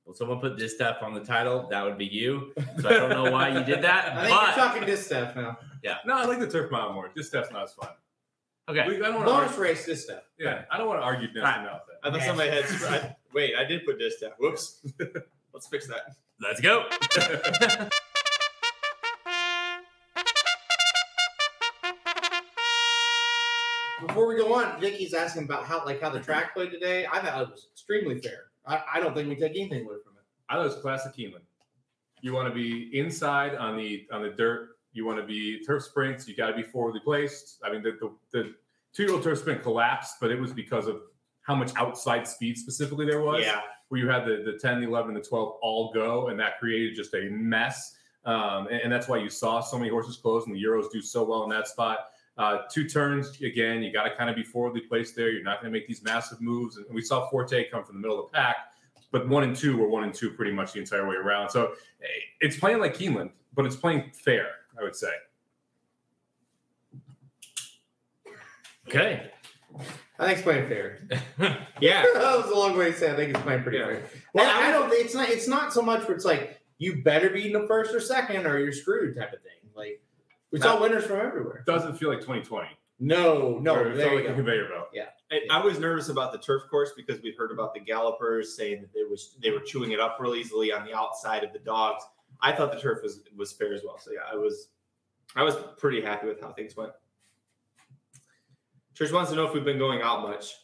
Well, 0.04 0.14
someone 0.14 0.38
put 0.40 0.58
distaff 0.58 1.02
on 1.02 1.14
the 1.14 1.20
title. 1.20 1.66
That 1.70 1.82
would 1.84 1.96
be 1.96 2.04
you. 2.04 2.52
So 2.80 2.88
I 2.88 2.92
don't 2.92 3.10
know 3.10 3.30
why 3.30 3.48
you 3.48 3.64
did 3.64 3.82
that, 3.82 4.12
I 4.12 4.20
think 4.22 4.28
you're 4.28 4.38
but 4.38 4.54
talking 4.54 4.84
distaff 4.86 5.34
now. 5.34 5.58
Yeah. 5.82 5.96
No, 6.04 6.16
I 6.18 6.24
like 6.26 6.40
the 6.40 6.48
turf 6.50 6.70
mile 6.70 6.92
more. 6.92 7.10
This 7.16 7.28
stuff's 7.28 7.50
not 7.50 7.62
as 7.64 7.72
fun. 7.72 7.88
okay. 8.68 8.86
We, 8.86 8.96
I 8.96 8.98
don't 8.98 9.14
want 9.14 9.26
to. 9.26 9.32
Bonus 9.32 9.48
Argue, 9.52 9.62
race 9.62 9.86
distaff. 9.86 10.22
yeah, 10.38 10.64
I 10.70 10.76
don't 10.76 10.88
want 10.88 11.00
to 11.00 11.04
argue 11.04 11.28
Right. 11.28 11.42
nothing 11.42 11.66
out 11.66 11.82
there. 11.86 11.96
I 12.02 12.10
thought 12.10 12.22
somebody 12.26 12.50
had. 12.50 12.64
I, 12.66 13.16
wait, 13.32 13.54
I 13.56 13.64
did 13.64 13.86
put 13.86 13.98
this 13.98 14.20
down. 14.20 14.32
Whoops. 14.38 14.86
Let's 15.54 15.68
fix 15.68 15.86
that. 15.86 16.02
Let's 16.40 16.60
go. 16.60 16.84
Before 24.06 24.26
we 24.28 24.36
go 24.36 24.52
on, 24.54 24.80
Vicky's 24.80 25.14
asking 25.14 25.44
about 25.44 25.64
how 25.64 25.84
like 25.84 26.00
how 26.00 26.10
the 26.10 26.20
track 26.20 26.54
played 26.54 26.70
today. 26.72 27.06
I 27.10 27.20
thought 27.20 27.40
it 27.42 27.50
was 27.50 27.68
extremely 27.72 28.20
fair. 28.20 28.44
I, 28.66 28.82
I 28.94 29.00
don't 29.00 29.14
think 29.14 29.28
we 29.28 29.36
take 29.36 29.52
anything 29.52 29.84
away 29.84 29.96
from 30.04 30.14
it. 30.16 30.24
I 30.48 30.54
thought 30.54 30.66
it 30.66 30.74
was 30.74 30.76
classic 30.76 31.14
Keeneland. 31.14 31.42
You 32.20 32.32
want 32.32 32.48
to 32.48 32.54
be 32.54 32.90
inside 32.98 33.54
on 33.54 33.76
the 33.76 34.06
on 34.12 34.22
the 34.22 34.30
dirt. 34.30 34.70
You 34.92 35.04
want 35.04 35.18
to 35.18 35.26
be 35.26 35.62
turf 35.64 35.82
sprints. 35.82 36.26
You 36.26 36.36
got 36.36 36.48
to 36.48 36.54
be 36.54 36.62
forwardly 36.62 37.00
placed. 37.00 37.58
I 37.64 37.70
mean, 37.70 37.82
the 37.82 37.92
the, 38.00 38.10
the 38.32 38.54
two 38.94 39.04
year 39.04 39.12
old 39.12 39.22
turf 39.22 39.40
sprint 39.40 39.62
collapsed, 39.62 40.16
but 40.20 40.30
it 40.30 40.40
was 40.40 40.52
because 40.52 40.86
of 40.86 41.02
how 41.42 41.54
much 41.54 41.72
outside 41.76 42.26
speed 42.26 42.56
specifically 42.56 43.04
there 43.04 43.20
was. 43.20 43.44
Yeah. 43.44 43.60
Where 43.88 44.00
you 44.00 44.08
had 44.08 44.24
the 44.24 44.42
the 44.44 44.58
10, 44.58 44.80
the 44.80 44.86
11, 44.86 45.14
and 45.14 45.22
the 45.22 45.28
12 45.28 45.58
all 45.60 45.92
go, 45.92 46.28
and 46.28 46.40
that 46.40 46.58
created 46.58 46.96
just 46.96 47.14
a 47.14 47.28
mess. 47.30 47.94
Um, 48.24 48.68
and, 48.68 48.80
and 48.84 48.92
that's 48.92 49.06
why 49.06 49.18
you 49.18 49.28
saw 49.28 49.60
so 49.60 49.78
many 49.78 49.90
horses 49.90 50.16
close, 50.16 50.46
and 50.46 50.54
the 50.54 50.62
Euros 50.62 50.90
do 50.90 51.02
so 51.02 51.24
well 51.24 51.44
in 51.44 51.50
that 51.50 51.68
spot. 51.68 51.98
Uh, 52.36 52.58
two 52.70 52.88
turns 52.88 53.40
again, 53.40 53.82
you 53.82 53.92
got 53.92 54.04
to 54.04 54.16
kind 54.16 54.28
of 54.28 54.34
be 54.34 54.42
forwardly 54.42 54.80
placed 54.80 55.14
there. 55.14 55.30
You're 55.30 55.44
not 55.44 55.60
going 55.60 55.72
to 55.72 55.78
make 55.78 55.86
these 55.86 56.02
massive 56.02 56.40
moves. 56.40 56.76
And 56.76 56.86
we 56.92 57.00
saw 57.02 57.28
Forte 57.30 57.68
come 57.70 57.84
from 57.84 57.94
the 57.94 58.00
middle 58.00 58.18
of 58.24 58.30
the 58.30 58.36
pack, 58.36 58.56
but 59.12 59.28
one 59.28 59.44
and 59.44 59.54
two 59.54 59.76
were 59.76 59.88
one 59.88 60.02
and 60.04 60.12
two 60.12 60.30
pretty 60.30 60.50
much 60.52 60.72
the 60.72 60.80
entire 60.80 61.08
way 61.08 61.14
around. 61.14 61.50
So 61.50 61.72
eh, 62.02 62.06
it's 62.40 62.56
playing 62.58 62.80
like 62.80 62.94
Keeneland, 62.96 63.30
but 63.54 63.66
it's 63.66 63.76
playing 63.76 64.10
fair, 64.12 64.48
I 64.78 64.82
would 64.82 64.96
say. 64.96 65.12
Okay. 68.88 69.30
I 70.18 70.26
think 70.26 70.38
it's 70.38 70.42
playing 70.42 70.68
fair. 70.68 71.08
Yeah. 71.80 72.02
that 72.14 72.36
was 72.38 72.50
a 72.50 72.54
long 72.54 72.76
way 72.76 72.92
to 72.92 72.96
say. 72.96 73.12
I 73.12 73.16
think 73.16 73.30
it's 73.34 73.40
playing 73.42 73.62
pretty 73.62 73.78
Yeah. 73.78 73.86
fair. 73.86 74.02
Well, 74.32 74.48
I 74.62 74.70
don't. 74.70 74.92
It's 74.92 75.14
not. 75.14 75.28
It's 75.28 75.48
not 75.48 75.72
so 75.72 75.82
much 75.82 76.06
where 76.06 76.14
it's 76.16 76.24
like 76.24 76.60
you 76.78 77.02
better 77.02 77.30
be 77.30 77.46
in 77.46 77.52
the 77.52 77.66
first 77.66 77.92
or 77.94 78.00
second, 78.00 78.46
or 78.46 78.58
you're 78.58 78.72
screwed 78.72 79.16
type 79.16 79.32
of 79.32 79.42
thing. 79.42 79.50
Like 79.74 80.00
we 80.54 80.60
saw 80.60 80.80
winners 80.80 81.04
from 81.04 81.18
everywhere. 81.18 81.64
Doesn't 81.66 81.98
feel 81.98 82.10
like 82.10 82.20
2020. 82.20 82.68
No, 83.00 83.58
no. 83.58 83.74
Or 83.74 83.90
it 83.90 83.96
there 83.96 84.06
felt 84.06 84.12
you 84.12 84.24
like 84.24 84.30
a 84.30 84.34
conveyor 84.36 84.68
belt. 84.68 84.86
And 85.32 85.40
I 85.50 85.60
was 85.60 85.80
nervous 85.80 86.10
about 86.10 86.30
the 86.30 86.38
turf 86.38 86.62
course 86.70 86.92
because 86.96 87.20
we 87.22 87.34
heard 87.36 87.50
about 87.50 87.74
the 87.74 87.80
gallopers 87.80 88.56
saying 88.56 88.82
that 88.82 88.90
it 88.94 89.10
was 89.10 89.36
they 89.42 89.50
were 89.50 89.58
chewing 89.58 89.90
it 89.90 89.98
up 89.98 90.16
real 90.20 90.36
easily 90.36 90.72
on 90.72 90.84
the 90.84 90.94
outside 90.94 91.42
of 91.42 91.52
the 91.52 91.58
dogs. 91.58 92.04
I 92.40 92.52
thought 92.52 92.70
the 92.70 92.78
turf 92.78 93.00
was 93.02 93.22
was 93.36 93.52
fair 93.52 93.74
as 93.74 93.82
well. 93.84 93.98
So 93.98 94.12
yeah, 94.12 94.20
I 94.32 94.36
was 94.36 94.68
I 95.34 95.42
was 95.42 95.56
pretty 95.76 96.00
happy 96.00 96.28
with 96.28 96.40
how 96.40 96.52
things 96.52 96.76
went. 96.76 96.92
Trish 98.94 99.12
wants 99.12 99.30
to 99.30 99.36
know 99.36 99.44
if 99.48 99.54
we've 99.54 99.64
been 99.64 99.78
going 99.78 100.02
out 100.02 100.22
much. 100.22 100.54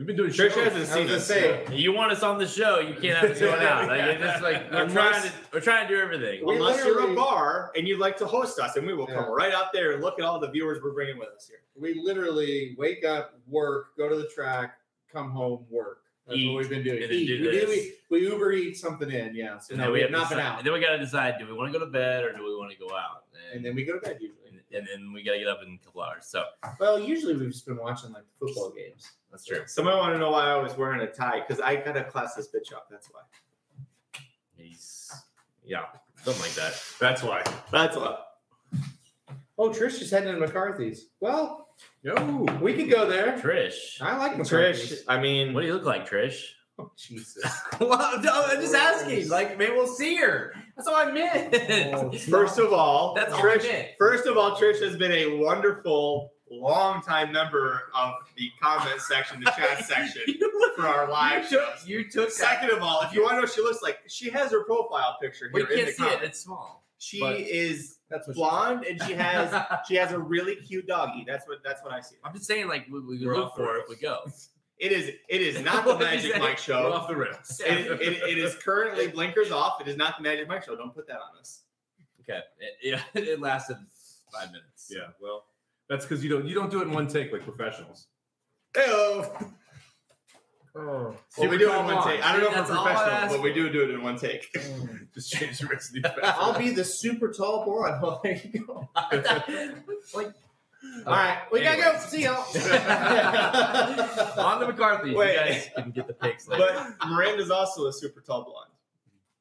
We've 0.00 0.06
been 0.06 0.16
doing 0.16 0.30
Trish 0.30 0.52
shows. 0.52 0.72
hasn't 0.72 0.88
I 0.90 0.94
seen 1.06 1.10
us. 1.14 1.26
say. 1.26 1.62
You 1.70 1.92
want 1.92 2.10
us 2.10 2.22
on 2.22 2.38
the 2.38 2.46
show, 2.48 2.80
you 2.80 2.94
can't 2.94 3.18
have 3.18 3.32
us 3.32 3.38
going 3.38 3.60
out. 3.62 3.86
Like, 3.86 4.00
it's 4.00 4.22
just 4.22 4.42
like 4.42 4.70
we're 4.72 4.84
Unless- 4.84 4.92
trying 4.94 5.22
to 5.24 5.32
we're 5.52 5.60
trying 5.60 5.88
to 5.88 5.94
do 5.94 6.00
everything. 6.00 6.46
We 6.46 6.54
Unless 6.56 6.86
you're 6.86 7.10
a 7.12 7.14
bar 7.14 7.70
and 7.76 7.86
you'd 7.86 7.98
like 7.98 8.16
to 8.16 8.26
host 8.26 8.58
us, 8.58 8.76
and 8.76 8.86
we 8.86 8.94
will 8.94 9.06
Yeah. 9.10 9.16
come 9.16 9.30
right 9.30 9.52
out 9.52 9.74
there 9.74 9.92
and 9.92 10.02
look 10.02 10.18
at 10.18 10.24
all 10.24 10.40
the 10.40 10.48
viewers 10.48 10.82
we're 10.82 10.94
bringing 10.94 11.18
with 11.18 11.28
us 11.36 11.46
here. 11.46 11.58
We 11.78 12.00
literally 12.02 12.74
wake 12.78 13.04
up, 13.04 13.38
work, 13.46 13.94
go 13.98 14.08
to 14.08 14.16
the 14.16 14.26
track, 14.28 14.78
come 15.12 15.30
home, 15.32 15.66
work. 15.68 15.98
That's 16.26 16.38
Eat, 16.38 16.48
what 16.50 16.60
we've 16.60 16.70
been 16.70 16.82
doing. 16.82 17.02
and 17.02 17.12
then 17.12 17.18
Eat. 17.18 17.26
do 17.26 17.32
we, 17.34 17.50
do, 17.50 17.66
this. 17.66 17.68
we, 18.08 18.20
we 18.20 18.26
Uber 18.26 18.52
eat 18.52 18.78
something 18.78 19.10
in, 19.10 19.34
yeah. 19.34 19.58
So 19.58 19.72
And 19.72 19.80
no, 19.80 19.84
then 19.84 19.92
we 19.92 19.98
we 19.98 20.00
have 20.00 20.10
have 20.12 20.18
not 20.18 20.28
been 20.30 20.38
decide, 20.38 20.50
out. 20.50 20.58
and 20.60 20.66
then 20.66 20.72
we 20.72 20.80
got 20.80 20.92
to 20.92 20.98
decide: 20.98 21.34
do 21.38 21.46
we 21.46 21.52
want 21.52 21.70
to 21.74 21.78
go 21.78 21.84
to 21.84 21.90
bed 21.90 22.24
or 22.24 22.32
do 22.32 22.42
we 22.42 22.56
want 22.56 22.72
to 22.72 22.78
go 22.78 22.88
out? 22.96 23.24
And 23.52 23.62
then 23.62 23.74
we 23.74 23.84
go 23.84 23.94
to 23.94 24.00
bed 24.00 24.16
usually. 24.18 24.38
And 24.72 24.86
then 24.86 25.12
we 25.12 25.22
got 25.22 25.32
to 25.32 25.38
get 25.38 25.48
up 25.48 25.60
in 25.66 25.78
a 25.80 25.84
couple 25.84 26.02
hours. 26.02 26.26
So 26.26 26.44
Well, 26.78 26.98
usually 26.98 27.36
we've 27.36 27.50
just 27.50 27.66
been 27.66 27.76
watching 27.78 28.12
like 28.12 28.24
football 28.38 28.70
games. 28.70 29.08
that's 29.30 29.44
true. 29.44 29.62
Somebody 29.66 29.96
want 29.98 30.14
to 30.14 30.18
know 30.18 30.30
why 30.30 30.46
I 30.50 30.56
was 30.56 30.76
wearing 30.76 31.00
a 31.00 31.06
tie 31.10 31.40
because 31.40 31.60
I 31.60 31.76
gotta 31.76 32.04
class 32.04 32.34
this 32.34 32.48
bitch 32.48 32.72
up. 32.74 32.88
That's 32.90 33.08
why. 33.12 33.20
He's 34.56 35.10
yeah, 35.64 35.84
something 36.22 36.42
like 36.42 36.54
that. 36.54 36.80
That's 36.98 37.22
why. 37.22 37.42
That's 37.70 37.96
why. 37.96 38.18
Oh, 39.58 39.68
Trish 39.70 39.98
just 39.98 40.10
heading 40.10 40.32
to 40.32 40.40
McCarthy's. 40.40 41.08
Well, 41.20 41.68
Yo. 42.02 42.14
we 42.62 42.72
could 42.74 42.90
go 42.90 43.08
there. 43.08 43.38
Trish, 43.38 44.00
I 44.00 44.16
like 44.16 44.32
Trish, 44.38 45.02
I 45.06 45.20
mean, 45.20 45.52
what 45.52 45.60
do 45.60 45.66
you 45.66 45.74
look 45.74 45.84
like, 45.84 46.08
Trish? 46.08 46.44
Oh, 46.78 46.90
Jesus. 46.96 47.44
well, 47.80 48.20
no, 48.22 48.44
I'm 48.46 48.60
just 48.60 48.74
asking. 48.74 49.28
Like, 49.28 49.58
maybe 49.58 49.72
we'll 49.72 49.86
see 49.86 50.16
her. 50.16 50.54
That's 50.80 50.88
all 50.88 50.94
I 50.96 51.10
meant. 51.12 51.94
Oh, 51.94 52.10
First 52.30 52.58
of 52.58 52.72
all, 52.72 53.14
That's 53.14 53.32
all 53.32 53.40
Trish. 53.40 53.64
I 53.64 53.68
meant. 53.68 53.88
First 53.98 54.26
of 54.26 54.38
all, 54.38 54.56
Trish 54.56 54.80
has 54.80 54.96
been 54.96 55.12
a 55.12 55.36
wonderful, 55.36 56.32
long-time 56.50 57.32
member 57.32 57.90
of 57.94 58.14
the 58.38 58.50
comment 58.62 58.98
section, 59.02 59.40
the 59.44 59.50
chat 59.50 59.84
section 59.84 60.22
for 60.76 60.86
our 60.86 61.10
live 61.10 61.44
you 61.44 61.58
took, 61.58 61.76
shows. 61.76 61.88
you 61.88 62.04
took 62.10 62.28
that. 62.28 62.32
Second 62.32 62.70
of 62.70 62.82
all, 62.82 63.02
if 63.02 63.12
you 63.12 63.20
want 63.20 63.32
to 63.32 63.36
know 63.36 63.42
what 63.42 63.52
she 63.52 63.60
looks 63.60 63.82
like, 63.82 63.98
she 64.06 64.30
has 64.30 64.50
her 64.52 64.64
profile 64.64 65.18
picture 65.20 65.50
We 65.52 65.60
here 65.62 65.70
in 65.70 65.76
can't 65.84 65.96
the 65.98 66.02
see 66.04 66.08
it. 66.08 66.22
It's 66.22 66.40
small. 66.40 66.82
She 66.96 67.20
but- 67.20 67.36
is 67.40 67.98
That's 68.08 68.26
what 68.26 68.36
blonde 68.36 68.84
and 68.84 69.02
she 69.02 69.12
has 69.12 69.54
she 69.88 69.96
has 69.96 70.12
a 70.12 70.18
really 70.18 70.56
cute 70.56 70.86
doggy. 70.86 71.24
That's 71.26 71.46
what 71.46 71.58
that's 71.62 71.82
what 71.82 71.92
I 71.92 72.00
see. 72.00 72.16
I'm 72.24 72.32
just 72.32 72.46
saying, 72.46 72.68
like, 72.68 72.86
we, 72.90 73.00
we 73.00 73.18
look 73.18 73.54
for 73.54 73.76
it 73.76 73.82
if 73.84 73.88
we 73.90 73.96
go. 73.96 74.20
It 74.80 74.92
is 74.92 75.08
it 75.28 75.42
is 75.42 75.60
not 75.60 75.84
the 75.84 75.94
What 75.94 75.98
did 76.00 76.24
you 76.24 76.30
Magic 76.30 76.32
say? 76.32 76.38
Mike 76.38 76.48
We're 76.52 76.56
show. 76.56 76.92
off 76.92 77.06
the 77.08 77.16
rails. 77.16 77.60
It, 77.64 78.00
it, 78.00 78.22
it 78.22 78.38
is 78.38 78.54
currently 78.56 79.08
blinkers 79.14 79.50
off. 79.50 79.80
It 79.80 79.88
is 79.88 79.96
not 79.96 80.16
the 80.16 80.22
Magic 80.22 80.48
Mike 80.48 80.64
show. 80.64 80.74
Don't 80.74 80.94
put 80.94 81.06
that 81.08 81.16
on 81.18 81.38
us. 81.38 81.60
Okay. 82.22 82.40
It, 82.58 82.74
yeah, 82.82 83.02
it 83.14 83.40
lasted 83.40 83.76
five 84.32 84.48
minutes. 84.52 84.90
Yeah, 84.90 85.08
well, 85.20 85.44
that's 85.88 86.06
because 86.06 86.24
you 86.24 86.30
don't 86.30 86.46
you 86.46 86.54
don't 86.54 86.70
do 86.70 86.80
it 86.80 86.84
in 86.84 86.92
one 86.92 87.06
take 87.06 87.30
like 87.32 87.42
professionals. 87.44 88.06
Hey-oh. 88.74 89.52
Oh. 90.76 91.16
Well, 91.36 91.50
we 91.50 91.58
do 91.58 91.68
it 91.72 91.78
in 91.78 91.84
one 91.84 91.96
on. 91.96 92.06
take. 92.06 92.24
I 92.24 92.32
don't 92.32 92.42
know 92.42 92.62
if 92.62 92.68
we're 92.70 92.76
professional, 92.76 93.28
but 93.36 93.42
we 93.42 93.52
do 93.52 93.70
do 93.70 93.82
it 93.82 93.90
in 93.90 94.02
one 94.02 94.16
take. 94.16 94.52
Just 95.12 95.32
change 95.32 95.58
the 95.58 95.66
rest 95.66 95.88
of 95.88 95.94
these. 95.94 96.12
I'll 96.22 96.56
be 96.56 96.70
the 96.70 96.84
super 96.84 97.32
tall 97.32 97.64
blonde. 97.64 98.00
Well, 98.00 98.20
there 98.22 98.40
you 98.54 98.64
go. 98.64 98.88
like, 100.14 100.32
All 101.06 101.12
right, 101.12 101.38
we 101.52 101.62
gotta 101.62 101.80
go. 101.80 101.98
See 101.98 102.24
y'all. 102.24 102.36
on 104.38 104.60
to 104.60 104.66
McCarthy. 104.66 105.14
Wait. 105.14 105.32
You 105.34 105.38
guys 105.38 105.68
can 105.76 105.90
get 105.90 106.06
the 106.06 106.14
pics 106.14 106.48
later. 106.48 106.64
but 106.98 107.08
Miranda's 107.08 107.50
also 107.50 107.86
a 107.86 107.92
super 107.92 108.20
tall 108.20 108.44
blonde. 108.44 108.70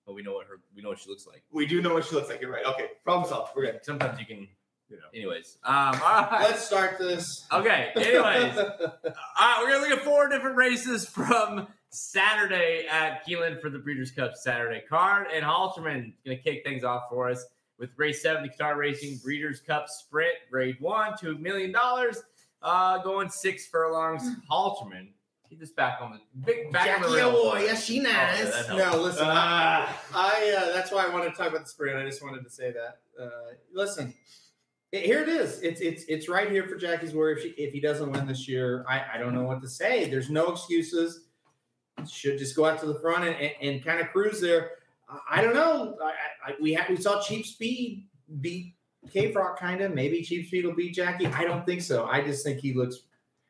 but 0.06 0.14
we 0.16 0.22
know 0.22 0.34
what 0.34 0.48
her 0.48 0.60
we 0.76 0.82
know 0.82 0.90
what 0.90 1.00
she 1.00 1.10
looks 1.10 1.26
like. 1.26 1.44
We 1.52 1.66
do 1.66 1.82
know 1.82 1.94
what 1.94 2.06
she 2.06 2.16
looks 2.16 2.30
like. 2.30 2.42
You're 2.42 2.52
right. 2.52 2.66
Okay, 2.66 2.88
problem 3.04 3.30
solved. 3.30 3.52
We're 3.56 3.66
good. 3.66 3.80
Sometimes 3.84 4.20
you 4.20 4.26
can 4.26 4.48
You 4.90 4.98
know. 4.98 5.04
Anyways, 5.14 5.58
um, 5.64 5.76
all 5.76 5.92
right. 5.94 6.40
Let's 6.42 6.66
start 6.66 6.98
this. 6.98 7.46
Okay. 7.52 7.92
Anyways, 7.96 8.58
all 8.58 8.58
right, 8.58 9.60
we're 9.62 9.72
gonna 9.72 9.88
look 9.88 9.98
at 9.98 10.04
four 10.04 10.28
different 10.28 10.58
races 10.58 11.08
from 11.08 11.68
Saturday 11.92 12.86
at 12.92 13.26
Keeneland 13.26 13.62
for 13.62 13.70
the 13.70 13.80
Breeders' 13.80 14.12
Cup 14.12 14.36
Saturday 14.36 14.84
card, 14.90 15.28
and 15.34 15.46
Halterman 15.46 16.14
gonna 16.26 16.38
kick 16.38 16.64
things 16.66 16.84
off 16.84 17.04
for 17.10 17.30
us 17.30 17.46
with 17.80 17.90
race 17.98 18.22
seven, 18.22 18.44
the 18.44 18.50
Qatar 18.50 18.76
Racing 18.78 19.18
Breeders' 19.24 19.62
Cup 19.62 19.88
Sprint, 19.90 20.34
grade 20.52 20.76
one, 20.80 21.14
two 21.18 21.38
million 21.38 21.72
dollars, 21.72 22.22
uh, 22.62 22.98
going 23.00 23.30
six 23.30 23.68
furlongs. 23.68 24.22
Halterman, 24.52 25.08
keep 25.50 25.60
this 25.60 25.72
back 25.72 26.00
on 26.02 26.12
the 26.12 26.20
big 26.46 26.72
back 26.72 26.96
on 26.98 27.02
the 27.02 27.08
Jackie 27.08 27.18
rail. 27.22 27.34
Awoy, 27.54 27.62
yes, 27.62 27.84
she 27.86 28.00
Oh, 28.00 28.04
nice. 28.04 28.68
yeah, 28.70 28.76
no, 28.92 29.02
listen, 29.02 29.24
Ah. 29.26 30.02
I 30.14 30.56
uh, 30.58 30.74
that's 30.74 30.92
why 30.92 31.06
I 31.06 31.10
wanted 31.10 31.32
to 31.32 31.36
talk 31.36 31.48
about 31.48 31.62
the 31.62 31.70
sprint. 31.70 31.98
I 31.98 32.06
just 32.06 32.22
wanted 32.22 32.44
to 32.44 32.50
say 32.50 32.72
that. 32.74 33.00
Uh, 33.22 33.30
listen, 33.74 34.14
it- 34.92 35.06
here 35.06 35.22
it 35.22 35.30
is. 35.30 35.62
It's 35.62 35.80
it's 35.82 36.04
it's 36.10 36.28
right 36.28 36.52
here 36.52 36.68
for 36.68 36.76
Jackie's 36.76 37.14
Warrior. 37.14 37.38
If, 37.38 37.44
she, 37.44 37.50
if 37.52 37.74
he 37.74 37.80
doesn't 37.80 38.12
win 38.12 38.28
this 38.28 38.48
year, 38.48 38.86
I, 38.90 39.04
I 39.14 39.18
don't 39.18 39.34
know 39.34 39.44
what 39.44 39.62
to 39.62 39.70
say. 39.70 40.10
There's 40.10 40.30
no 40.30 40.52
excuses. 40.52 41.26
Should 42.10 42.38
just 42.40 42.56
go 42.56 42.64
out 42.66 42.80
to 42.80 42.86
the 42.86 42.98
front 43.02 43.26
and, 43.26 43.36
and, 43.36 43.52
and 43.62 43.84
kind 43.84 44.00
of 44.00 44.08
cruise 44.10 44.40
there. 44.40 44.72
I, 45.10 45.40
I 45.40 45.42
don't 45.42 45.54
know. 45.54 45.98
I, 46.04 46.52
I, 46.52 46.56
we 46.62 46.74
had 46.74 46.90
we 46.90 46.98
saw 46.98 47.22
Cheap 47.22 47.46
Speed 47.46 48.06
beat 48.42 48.76
Cave 49.12 49.36
Rock 49.36 49.60
kind 49.60 49.82
of. 49.82 49.94
Maybe 49.94 50.22
Cheap 50.22 50.48
Speed 50.48 50.66
will 50.66 50.76
beat 50.76 50.94
Jackie. 50.94 51.28
I 51.28 51.44
don't 51.44 51.66
think 51.66 51.82
so. 51.82 52.06
I 52.06 52.22
just 52.22 52.44
think 52.44 52.60
he 52.60 52.74
looks. 52.74 53.00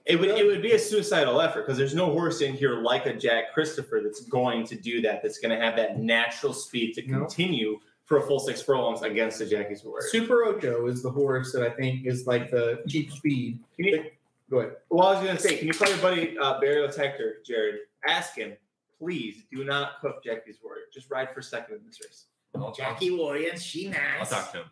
It 0.05 0.19
would 0.19 0.29
it 0.29 0.45
would 0.45 0.61
be 0.61 0.71
a 0.71 0.79
suicidal 0.79 1.39
effort 1.41 1.65
because 1.65 1.77
there's 1.77 1.93
no 1.93 2.07
horse 2.11 2.41
in 2.41 2.53
here 2.53 2.81
like 2.81 3.05
a 3.05 3.13
Jack 3.13 3.53
Christopher 3.53 4.01
that's 4.03 4.21
going 4.25 4.65
to 4.67 4.75
do 4.75 5.01
that. 5.01 5.21
That's 5.21 5.37
going 5.39 5.57
to 5.57 5.63
have 5.63 5.75
that 5.75 5.99
natural 5.99 6.53
speed 6.53 6.93
to 6.95 7.05
No. 7.07 7.19
continue 7.19 7.79
for 8.05 8.17
a 8.17 8.21
full 8.23 8.39
six 8.39 8.59
furlongs 8.59 9.03
against 9.03 9.37
the 9.37 9.45
Jackie's 9.45 9.83
Warrior. 9.83 10.07
Super 10.09 10.45
Ocho 10.45 10.87
is 10.87 11.03
the 11.03 11.11
horse 11.11 11.51
that 11.51 11.61
I 11.61 11.69
think 11.69 12.07
is 12.07 12.25
like 12.25 12.49
the 12.49 12.81
Cheap 12.87 13.11
Speed. 13.11 13.59
Can 13.75 13.85
you, 13.85 14.03
Go 14.49 14.59
ahead. 14.61 14.77
well, 14.89 15.09
I 15.09 15.13
was 15.13 15.23
going 15.23 15.37
to 15.37 15.43
say, 15.43 15.57
can 15.57 15.67
you 15.67 15.73
call 15.75 15.87
your 15.89 15.99
buddy 15.99 16.35
uh, 16.39 16.59
Barry 16.59 16.83
Hector, 16.87 17.35
Jared? 17.45 17.81
Ask 18.07 18.33
him, 18.35 18.53
please 18.99 19.43
do 19.51 19.63
not 19.63 19.99
cook 20.01 20.23
Jackie's 20.23 20.57
Warrior. 20.63 20.83
Just 20.93 21.09
ride 21.09 21.33
for 21.33 21.41
second 21.41 21.77
in 21.77 21.85
this 21.85 21.99
race. 22.03 22.25
I'll, 22.55 22.71
Jackie 22.73 23.11
Warrior, 23.11 23.55
she 23.57 23.87
nice. 23.89 23.97
I'll 24.19 24.25
talk 24.25 24.51
to 24.53 24.57
him. 24.59 24.65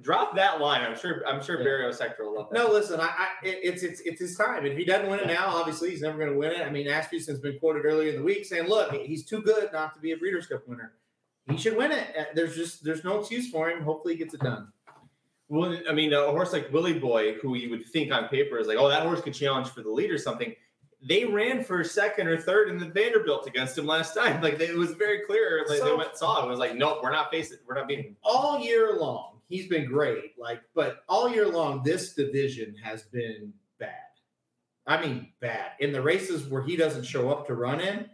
Drop 0.00 0.34
that 0.34 0.60
line. 0.60 0.80
I'm 0.80 0.96
sure. 0.96 1.22
I'm 1.28 1.42
sure 1.42 1.58
Yeah. 1.58 1.64
Barry 1.64 1.92
Hector 1.92 2.24
will 2.24 2.36
love 2.36 2.48
that. 2.50 2.58
No, 2.58 2.70
listen, 2.72 2.98
I, 2.98 3.04
I 3.06 3.28
it- 3.44 3.60
it's 3.62 3.82
it's 3.82 4.00
it's 4.00 4.20
his 4.20 4.36
time. 4.36 4.66
If 4.66 4.76
he 4.76 4.84
doesn't 4.84 5.08
win 5.08 5.20
it 5.20 5.26
now, 5.28 5.46
obviously 5.48 5.90
he's 5.90 6.00
never 6.02 6.18
going 6.18 6.30
to 6.32 6.36
win 6.36 6.50
it. 6.52 6.62
I 6.62 6.70
mean, 6.70 6.86
Asmussen's 6.88 7.38
been 7.38 7.58
quoted 7.60 7.84
earlier 7.84 8.10
in 8.10 8.16
the 8.16 8.22
week 8.22 8.44
saying, 8.44 8.66
"Look, 8.68 8.92
he's 8.92 9.24
too 9.24 9.42
good 9.42 9.70
not 9.72 9.94
to 9.94 10.00
be 10.00 10.12
a 10.12 10.16
Breeders' 10.16 10.46
Cup 10.46 10.66
winner. 10.66 10.94
He 11.48 11.56
should 11.56 11.76
win 11.76 11.92
it. 11.92 12.06
Uh, 12.18 12.24
There's 12.34 12.56
just 12.56 12.82
there's 12.82 13.04
no 13.04 13.20
excuse 13.20 13.50
for 13.50 13.70
him. 13.70 13.82
Hopefully, 13.82 14.14
he 14.14 14.18
gets 14.18 14.34
it 14.34 14.40
done." 14.40 14.72
Well, 15.48 15.78
I 15.88 15.92
mean, 15.92 16.12
a 16.14 16.26
horse 16.30 16.52
like 16.52 16.72
Willie 16.72 16.98
Boy, 16.98 17.34
who 17.34 17.54
you 17.56 17.68
would 17.70 17.86
think 17.86 18.10
on 18.10 18.28
paper 18.28 18.58
is 18.58 18.66
like, 18.66 18.78
oh, 18.78 18.88
that 18.88 19.02
horse 19.02 19.20
could 19.20 19.34
challenge 19.34 19.68
for 19.68 19.82
the 19.82 19.90
lead 19.90 20.10
or 20.10 20.16
something. 20.16 20.54
They 21.04 21.24
ran 21.24 21.64
for 21.64 21.82
second 21.82 22.28
or 22.28 22.38
third 22.38 22.68
in 22.68 22.78
the 22.78 22.86
Vanderbilt 22.86 23.46
against 23.46 23.76
him 23.76 23.86
last 23.86 24.14
time. 24.14 24.40
Like 24.40 24.60
it 24.60 24.76
was 24.76 24.92
very 24.92 25.20
clear. 25.26 25.64
Like 25.68 25.82
they 25.82 25.94
went 25.94 26.16
saw 26.16 26.42
it. 26.42 26.46
It 26.46 26.50
was 26.50 26.58
like, 26.58 26.76
nope, 26.76 27.00
we're 27.02 27.10
not 27.10 27.30
facing. 27.30 27.58
We're 27.66 27.74
not 27.74 27.88
beating. 27.88 28.04
him. 28.04 28.16
all 28.22 28.60
year 28.60 28.96
long, 28.96 29.40
he's 29.48 29.66
been 29.66 29.86
great. 29.86 30.38
Like, 30.38 30.62
but 30.74 31.04
all 31.08 31.28
year 31.28 31.48
long, 31.48 31.82
this 31.82 32.14
division 32.14 32.74
has 32.82 33.02
been 33.02 33.52
bad. 33.78 33.90
I 34.86 35.00
mean, 35.00 35.28
bad. 35.40 35.72
In 35.80 35.92
the 35.92 36.02
races 36.02 36.46
where 36.46 36.62
he 36.62 36.76
doesn't 36.76 37.04
show 37.04 37.30
up 37.30 37.46
to 37.46 37.54
run 37.54 37.80
in 37.80 38.08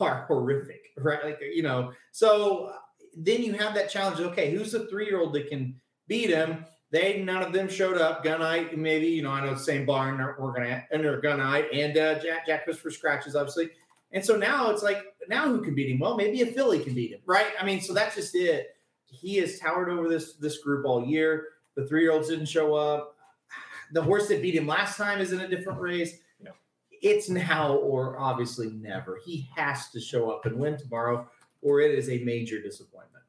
are 0.00 0.24
horrific, 0.26 0.82
right? 0.98 1.24
Like, 1.24 1.40
you 1.40 1.62
know, 1.62 1.92
so 2.12 2.66
uh, 2.66 2.76
then 3.16 3.42
you 3.42 3.54
have 3.54 3.74
that 3.74 3.90
challenge. 3.90 4.20
Okay, 4.20 4.50
who's 4.54 4.72
the 4.72 4.86
three 4.86 5.06
year 5.06 5.20
old 5.20 5.34
that 5.34 5.48
can 5.48 5.80
beat 6.08 6.30
him? 6.30 6.64
They 6.94 7.20
none 7.22 7.42
of 7.42 7.52
them 7.52 7.68
showed 7.68 7.98
up. 7.98 8.24
Gunite, 8.24 8.76
maybe 8.76 9.08
you 9.08 9.22
know, 9.22 9.30
I 9.30 9.44
know 9.44 9.54
the 9.54 9.60
same 9.60 9.84
barn 9.84 10.18
we're 10.38 10.52
gonna 10.52 10.84
enter 10.92 11.20
Gunite 11.20 11.66
and 11.72 11.98
uh, 11.98 12.20
Jack 12.20 12.46
Jack 12.46 12.64
Christopher 12.64 12.92
scratches 12.92 13.34
obviously. 13.34 13.70
And 14.12 14.24
so 14.24 14.36
now 14.36 14.70
it's 14.70 14.84
like, 14.84 14.98
now 15.28 15.48
who 15.48 15.60
can 15.60 15.74
beat 15.74 15.90
him? 15.90 15.98
Well, 15.98 16.16
maybe 16.16 16.40
a 16.42 16.46
filly 16.46 16.78
can 16.78 16.94
beat 16.94 17.10
him, 17.10 17.18
right? 17.26 17.48
I 17.60 17.64
mean, 17.64 17.80
so 17.80 17.92
that's 17.92 18.14
just 18.14 18.32
it 18.36 18.74
he 19.14 19.36
has 19.36 19.58
towered 19.58 19.88
over 19.88 20.08
this 20.08 20.34
this 20.34 20.58
group 20.58 20.86
all 20.86 21.04
year. 21.04 21.48
The 21.76 21.86
three 21.86 22.02
year 22.02 22.12
olds 22.12 22.28
didn't 22.28 22.46
show 22.46 22.74
up. 22.74 23.16
The 23.92 24.02
horse 24.02 24.28
that 24.28 24.42
beat 24.42 24.54
him 24.54 24.66
last 24.66 24.96
time 24.96 25.20
is 25.20 25.32
in 25.32 25.40
a 25.40 25.48
different 25.48 25.80
race. 25.80 26.18
Yeah. 26.40 26.50
It's 27.02 27.28
now 27.28 27.74
or 27.74 28.18
obviously 28.18 28.70
never. 28.70 29.18
He 29.24 29.48
has 29.56 29.90
to 29.90 30.00
show 30.00 30.30
up 30.30 30.46
and 30.46 30.58
win 30.58 30.76
tomorrow, 30.76 31.28
or 31.62 31.80
it 31.80 31.96
is 31.98 32.08
a 32.08 32.18
major 32.18 32.60
disappointment. 32.60 33.24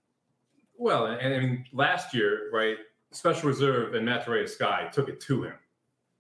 Well, 0.78 1.08
and 1.08 1.34
I 1.34 1.40
mean, 1.40 1.66
last 1.74 2.14
year, 2.14 2.50
right? 2.54 2.78
Special 3.16 3.50
Reserve 3.50 3.94
and 3.96 4.08
Matarea 4.08 4.48
Sky 4.48 4.90
took 4.92 5.10
it 5.10 5.20
to 5.22 5.44
him. 5.44 5.54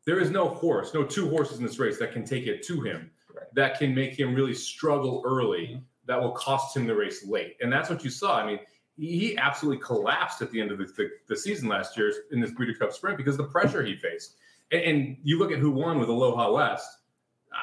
There 0.06 0.20
is 0.20 0.30
no 0.30 0.48
horse, 0.50 0.94
no 0.94 1.04
two 1.04 1.30
horses 1.30 1.58
in 1.60 1.66
this 1.66 1.80
race 1.80 1.98
that 2.00 2.12
can 2.14 2.24
take 2.26 2.48
it 2.48 2.64
to 2.68 2.82
him, 2.82 3.12
Right. 3.36 3.46
that 3.54 3.78
can 3.80 3.94
make 3.94 4.18
him 4.18 4.34
really 4.34 4.54
struggle 4.54 5.22
early, 5.26 5.82
that 6.06 6.22
will 6.22 6.32
cost 6.32 6.78
him 6.78 6.86
the 6.86 6.96
race 6.96 7.26
late. 7.28 7.58
And 7.62 7.72
that's 7.74 7.90
what 7.90 8.04
you 8.04 8.10
saw. 8.10 8.38
I 8.40 8.46
mean, 8.46 8.60
he 8.98 9.38
absolutely 9.38 9.84
collapsed 9.84 10.42
at 10.42 10.52
the 10.52 10.62
end 10.62 10.72
of 10.72 10.78
the, 10.78 10.86
the, 10.86 11.10
the 11.28 11.36
season 11.36 11.68
last 11.68 11.98
year 11.98 12.14
in 12.32 12.40
this 12.40 12.52
Breeder 12.52 12.76
Cup 12.76 12.94
sprint 12.94 13.18
because 13.18 13.34
of 13.38 13.40
the 13.46 13.52
pressure 13.52 13.84
he 13.84 13.96
faced. 13.96 14.36
And, 14.72 14.82
and 14.82 15.18
you 15.24 15.38
look 15.38 15.52
at 15.52 15.60
who 15.60 15.72
won 15.72 16.00
with 16.00 16.08
Aloha 16.08 16.52
West, 16.52 17.00
uh, 17.52 17.58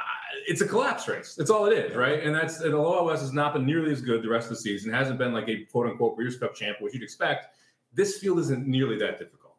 it's 0.47 0.61
a 0.61 0.66
collapse 0.66 1.09
race. 1.09 1.35
That's 1.35 1.49
all 1.51 1.66
it 1.66 1.73
is, 1.73 1.95
right? 1.97 2.23
And 2.23 2.35
that's 2.35 2.61
and 2.61 2.75
Aloha 2.75 3.05
West 3.05 3.23
has 3.23 3.33
not 3.33 3.55
been 3.55 3.64
nearly 3.64 3.92
as 3.92 4.03
good 4.03 4.23
the 4.23 4.29
rest 4.29 4.51
of 4.51 4.57
the 4.57 4.62
season. 4.62 4.92
Hasn't 4.92 5.18
been 5.18 5.33
like 5.33 5.49
a 5.49 5.64
quote 5.64 5.87
unquote 5.88 6.16
Breeders' 6.16 6.37
Cup 6.37 6.55
champ, 6.55 6.79
which 6.81 6.92
you'd 6.92 7.03
expect. 7.03 7.47
This 7.92 8.18
field 8.18 8.38
isn't 8.38 8.66
nearly 8.66 8.98
that 8.98 9.18
difficult. 9.18 9.57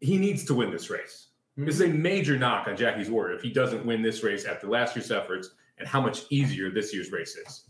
He 0.00 0.16
needs 0.16 0.44
to 0.44 0.54
win 0.54 0.70
this 0.70 0.90
race. 0.90 1.28
This 1.56 1.74
is 1.74 1.80
a 1.80 1.88
major 1.88 2.38
knock 2.38 2.68
on 2.68 2.76
Jackie's 2.76 3.10
Warrior 3.10 3.36
if 3.36 3.42
he 3.42 3.50
doesn't 3.50 3.84
win 3.84 4.00
this 4.00 4.22
race 4.22 4.44
after 4.44 4.68
last 4.68 4.94
year's 4.94 5.10
efforts 5.10 5.50
and 5.78 5.88
how 5.88 6.00
much 6.00 6.22
easier 6.30 6.70
this 6.70 6.94
year's 6.94 7.10
race 7.10 7.36
is. 7.36 7.64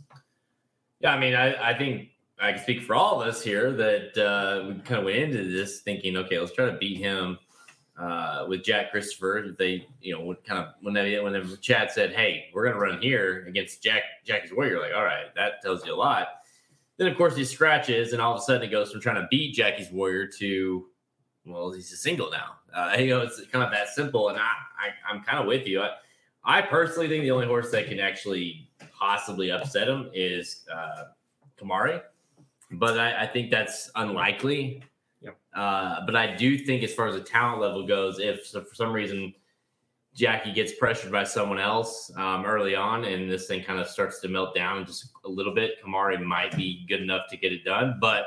Yeah, 1.00 1.14
I 1.14 1.18
mean, 1.18 1.35
I, 1.35 1.70
I 1.70 1.78
think 1.78 2.11
I 2.38 2.52
can 2.52 2.62
speak 2.62 2.83
for 2.83 2.94
all 2.94 3.22
of 3.22 3.28
us 3.28 3.42
here 3.42 3.72
that 3.72 4.18
uh, 4.18 4.68
we 4.68 4.74
kind 4.83 4.98
of 4.98 5.04
went 5.04 5.16
into 5.16 5.50
this 5.50 5.81
thinking, 5.81 6.16
okay, 6.16 6.38
let's 6.38 6.52
try 6.52 6.66
to 6.66 6.76
beat 6.76 6.98
him 6.98 7.38
uh, 7.98 8.44
with 8.48 8.62
Jack 8.62 8.90
Christopher. 8.90 9.54
They, 9.59 9.87
you 10.00 10.14
know, 10.14 10.24
would 10.24 10.44
kind 10.44 10.61
of 10.61 10.74
when 10.81 10.94
they 10.94 11.18
when 11.20 11.33
the 11.33 11.59
Chad 11.61 11.90
said, 11.90 12.12
"Hey, 12.12 12.46
we're 12.54 12.66
gonna 12.66 12.78
run 12.78 13.00
here 13.00 13.44
against 13.48 13.83
Jack 13.83 14.02
Jackie's 14.24 14.52
Warrior," 14.52 14.81
like, 14.81 14.92
all 14.94 15.04
right, 15.04 15.35
that 15.35 15.62
tells 15.62 15.85
you 15.85 15.94
a 15.94 15.96
lot. 15.96 16.28
Then 16.98 17.06
of 17.06 17.16
course 17.16 17.37
he 17.37 17.44
scratches, 17.44 18.12
and 18.12 18.20
all 18.20 18.34
of 18.34 18.38
a 18.38 18.42
sudden 18.42 18.62
it 18.62 18.70
goes 18.70 18.92
from 18.92 19.00
trying 19.00 19.16
to 19.16 19.28
beat 19.30 19.54
Jackie's 19.54 19.90
Warrior 19.90 20.26
to, 20.38 20.87
well, 21.46 21.70
he's 21.72 21.92
a 21.92 21.96
single 21.96 22.30
now. 22.30 22.56
Uh, 22.74 22.96
you 22.98 23.08
know, 23.08 23.22
it's 23.22 23.40
kind 23.46 23.64
of 23.64 23.70
that 23.70 23.88
simple, 23.88 24.28
and 24.28 24.38
I, 24.38 24.42
I 24.42 24.90
I'm 25.11 25.22
kind 25.22 25.38
of 25.38 25.46
with 25.46 25.66
you. 25.66 25.80
I, 25.80 25.92
I 26.44 26.61
personally 26.61 27.08
think 27.08 27.22
the 27.22 27.30
only 27.30 27.46
horse 27.46 27.70
that 27.70 27.87
can 27.88 27.98
actually 27.98 28.68
possibly 28.92 29.50
upset 29.50 29.88
him 29.88 30.11
is 30.12 30.64
uh, 30.72 31.04
Kimari, 31.58 32.02
but 32.72 32.98
I, 32.98 33.22
I 33.22 33.26
think 33.26 33.50
that's 33.50 33.90
unlikely. 33.94 34.82
Yep. 35.22 35.37
Uh, 35.54 36.04
but 36.04 36.14
I 36.14 36.37
do 36.37 36.58
think, 36.58 36.82
as 36.82 36.92
far 36.92 37.06
as 37.08 37.14
the 37.14 37.22
talent 37.22 37.61
level 37.61 37.87
goes, 37.87 38.18
if 38.18 38.46
so 38.46 38.62
for 38.62 38.74
some 38.74 38.92
reason 38.92 39.32
Jackie 40.18 40.50
gets 40.52 40.72
pressured 40.72 41.12
by 41.12 41.22
someone 41.22 41.61
else 41.61 42.11
um, 42.16 42.44
early 42.44 42.74
on, 42.74 43.04
and 43.04 43.31
this 43.31 43.46
thing 43.46 43.62
kind 43.62 43.78
of 43.78 43.87
starts 43.87 44.18
to 44.18 44.28
melt 44.28 44.52
down 44.52 44.85
just 44.85 45.11
a 45.24 45.28
little 45.28 45.54
bit, 45.54 45.76
Kimari 45.81 46.20
might 46.20 46.57
be 46.57 46.85
good 46.88 47.00
enough 47.00 47.28
to 47.31 47.37
get 47.37 47.52
it 47.52 47.64
done. 47.64 47.98
But 48.00 48.24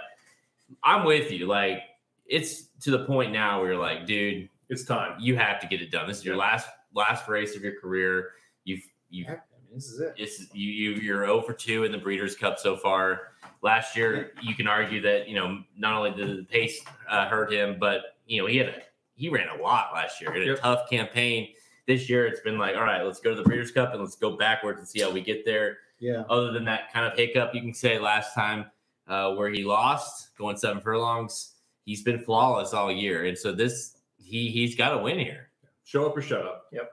I'm 0.83 1.03
with 1.05 1.31
you. 1.31 1.47
Like 1.47 1.79
it's 2.25 2.67
to 2.79 2.91
the 2.91 3.03
point 3.05 3.33
now 3.33 3.59
where 3.59 3.73
you're 3.73 3.81
like, 3.81 4.05
dude, 4.05 4.47
It's 4.69 4.85
time. 4.85 5.17
you 5.19 5.35
have 5.35 5.59
to 5.59 5.67
get 5.67 5.81
it 5.81 5.91
done. 5.91 6.07
This 6.07 6.19
is 6.19 6.25
your 6.25 6.37
last 6.37 6.69
last 6.95 7.27
race 7.27 7.57
of 7.57 7.61
your 7.61 7.77
career. 7.81 8.29
You've 8.63 8.83
you 9.09 9.25
I 9.27 9.31
mean, 9.31 9.39
this 9.73 9.89
is 9.89 9.99
it. 9.99 10.13
it's 10.15 10.53
you 10.55 10.71
you 10.71 10.91
you're 11.01 11.25
over 11.25 11.51
2 11.51 11.83
in 11.83 11.91
the 11.91 11.97
Breeders' 11.97 12.37
Cup 12.37 12.57
so 12.57 12.77
far. 12.77 13.33
Last 13.63 13.97
year, 13.97 14.31
you 14.41 14.55
can 14.55 14.65
argue 14.65 15.01
that 15.01 15.27
you 15.27 15.35
know 15.35 15.59
not 15.77 15.93
only 15.97 16.11
did 16.11 16.37
the 16.37 16.43
pace 16.43 16.79
uh, 17.09 17.27
hurt 17.27 17.51
him, 17.51 17.75
but 17.81 18.15
you 18.27 18.41
know 18.41 18.47
he 18.47 18.55
had 18.55 18.69
a 18.69 18.75
he 19.15 19.27
ran 19.27 19.49
a 19.49 19.61
lot 19.61 19.91
last 19.93 20.21
year. 20.21 20.31
He 20.31 20.39
had 20.39 20.47
a 20.47 20.51
Yep. 20.53 20.61
tough 20.61 20.89
campaign. 20.89 21.49
This 21.87 22.09
year, 22.09 22.25
it's 22.27 22.39
been 22.41 22.57
like, 22.57 22.75
all 22.75 22.83
right, 22.83 23.03
let's 23.03 23.19
go 23.19 23.31
to 23.31 23.35
the 23.35 23.43
Breeders' 23.43 23.71
Cup 23.71 23.91
and 23.93 24.01
let's 24.01 24.15
go 24.15 24.37
backwards 24.37 24.79
and 24.79 24.87
see 24.87 25.01
how 25.01 25.11
we 25.11 25.21
get 25.21 25.45
there. 25.45 25.77
Yeah. 25.99 26.23
Other 26.29 26.51
than 26.51 26.65
that 26.65 26.91
kind 26.93 27.05
of 27.11 27.17
hiccup, 27.17 27.53
you 27.55 27.61
can 27.61 27.73
say 27.73 27.99
last 27.99 28.33
time 28.35 28.65
uh, 29.07 29.33
where 29.33 29.49
he 29.49 29.63
lost, 29.63 30.35
going 30.37 30.57
seven 30.57 30.81
furlongs, 30.81 31.55
he's 31.85 32.03
been 32.03 32.19
flawless 32.19 32.73
all 32.73 32.91
year, 32.91 33.25
and 33.25 33.37
so 33.37 33.51
this 33.51 33.97
he 34.17 34.49
he's 34.49 34.75
got 34.75 34.89
to 34.95 34.99
win 34.99 35.19
here. 35.19 35.49
Show 35.83 36.05
up 36.05 36.15
or 36.15 36.21
shut 36.21 36.45
up. 36.45 36.65
Yep. 36.71 36.89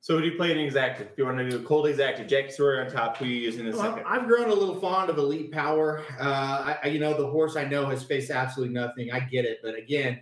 So 0.00 0.14
who 0.14 0.20
do 0.22 0.28
you 0.28 0.36
play 0.36 0.52
in 0.52 0.58
exactive? 0.58 1.08
If 1.10 1.18
you 1.18 1.24
want 1.24 1.38
to 1.38 1.50
do 1.50 1.56
a 1.56 1.62
cold 1.62 1.86
exactive, 1.86 2.28
Jackie's 2.28 2.58
Warrior 2.60 2.84
on 2.84 2.90
top. 2.92 3.16
Who 3.16 3.24
are 3.24 3.28
you 3.28 3.34
using 3.36 3.66
in 3.66 3.72
the 3.72 3.76
Well, 3.76 3.90
second? 3.90 4.06
I've 4.06 4.28
grown 4.28 4.50
a 4.50 4.54
little 4.54 4.78
fond 4.80 5.10
of 5.10 5.18
Elite 5.18 5.50
Power. 5.50 6.04
Uh, 6.20 6.22
I, 6.22 6.78
I- 6.84 6.86
you 6.88 7.00
know, 7.00 7.16
the 7.16 7.26
horse 7.26 7.56
I 7.56 7.64
know 7.64 7.86
has 7.86 8.04
faced 8.04 8.30
absolutely 8.30 8.72
nothing. 8.74 9.10
I 9.10 9.20
get 9.20 9.44
it, 9.44 9.58
but 9.64 9.74
again, 9.76 10.20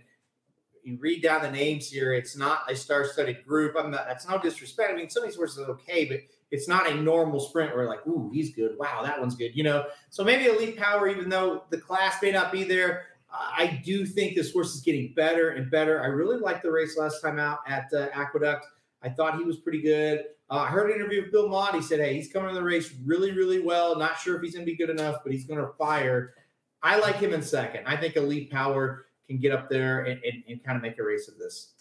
you 0.85 0.97
read 0.99 1.21
down 1.21 1.41
the 1.41 1.51
names 1.51 1.89
here. 1.89 2.13
It's 2.13 2.37
not 2.37 2.71
a 2.71 2.75
star-studded 2.75 3.45
group. 3.45 3.75
I'm 3.77 3.91
not. 3.91 4.05
That's 4.07 4.27
no 4.27 4.37
disrespect. 4.37 4.91
I 4.91 4.95
mean, 4.95 5.09
some 5.09 5.23
of 5.23 5.29
these 5.29 5.35
horses 5.35 5.59
are 5.59 5.71
okay, 5.71 6.05
but 6.05 6.19
it's 6.51 6.67
not 6.67 6.89
a 6.89 6.95
normal 6.95 7.39
sprint 7.39 7.75
where 7.75 7.87
like, 7.87 8.05
ooh, 8.07 8.29
he's 8.33 8.55
good. 8.55 8.75
Wow, 8.77 9.01
that 9.03 9.19
one's 9.19 9.35
good. 9.35 9.51
You 9.55 9.63
know, 9.63 9.85
so 10.09 10.23
maybe 10.23 10.45
Elite 10.45 10.77
Power, 10.77 11.07
even 11.07 11.29
though 11.29 11.63
the 11.69 11.77
class 11.77 12.21
may 12.21 12.31
not 12.31 12.51
be 12.51 12.63
there, 12.63 13.07
I 13.31 13.81
do 13.83 14.05
think 14.05 14.35
this 14.35 14.53
horse 14.53 14.75
is 14.75 14.81
getting 14.81 15.13
better 15.15 15.49
and 15.49 15.69
better. 15.69 16.01
I 16.01 16.07
really 16.07 16.37
liked 16.37 16.63
the 16.63 16.71
race 16.71 16.97
last 16.97 17.21
time 17.21 17.39
out 17.39 17.59
at 17.67 17.87
uh, 17.93 18.07
Aqueduct. 18.13 18.65
I 19.01 19.09
thought 19.09 19.37
he 19.37 19.43
was 19.43 19.57
pretty 19.57 19.81
good. 19.81 20.25
Uh, 20.49 20.59
I 20.59 20.67
heard 20.67 20.89
an 20.89 20.95
interview 20.95 21.23
with 21.23 21.31
Bill 21.31 21.49
Mott. 21.49 21.75
He 21.75 21.81
said, 21.81 21.99
"Hey, 21.99 22.13
he's 22.13 22.31
coming 22.31 22.49
to 22.49 22.55
the 22.55 22.63
race 22.63 22.93
really, 23.03 23.31
really 23.31 23.59
well. 23.59 23.97
Not 23.97 24.19
sure 24.19 24.35
if 24.35 24.43
he's 24.43 24.53
going 24.53 24.65
to 24.65 24.71
be 24.71 24.77
good 24.77 24.89
enough, 24.89 25.17
but 25.23 25.31
he's 25.31 25.45
going 25.45 25.59
to 25.59 25.73
fire." 25.73 26.33
I 26.81 26.99
like 26.99 27.15
him 27.15 27.33
in 27.33 27.41
second. 27.41 27.87
I 27.87 27.97
think 27.97 28.15
Elite 28.15 28.51
Power 28.51 29.05
can 29.27 29.37
get 29.37 29.51
up 29.51 29.69
there 29.69 30.01
and, 30.05 30.21
and, 30.23 30.43
and 30.47 30.63
kind 30.63 30.75
of 30.77 30.81
make 30.81 30.97
a 30.99 31.03
race 31.03 31.27
of 31.27 31.37
this. 31.37 31.71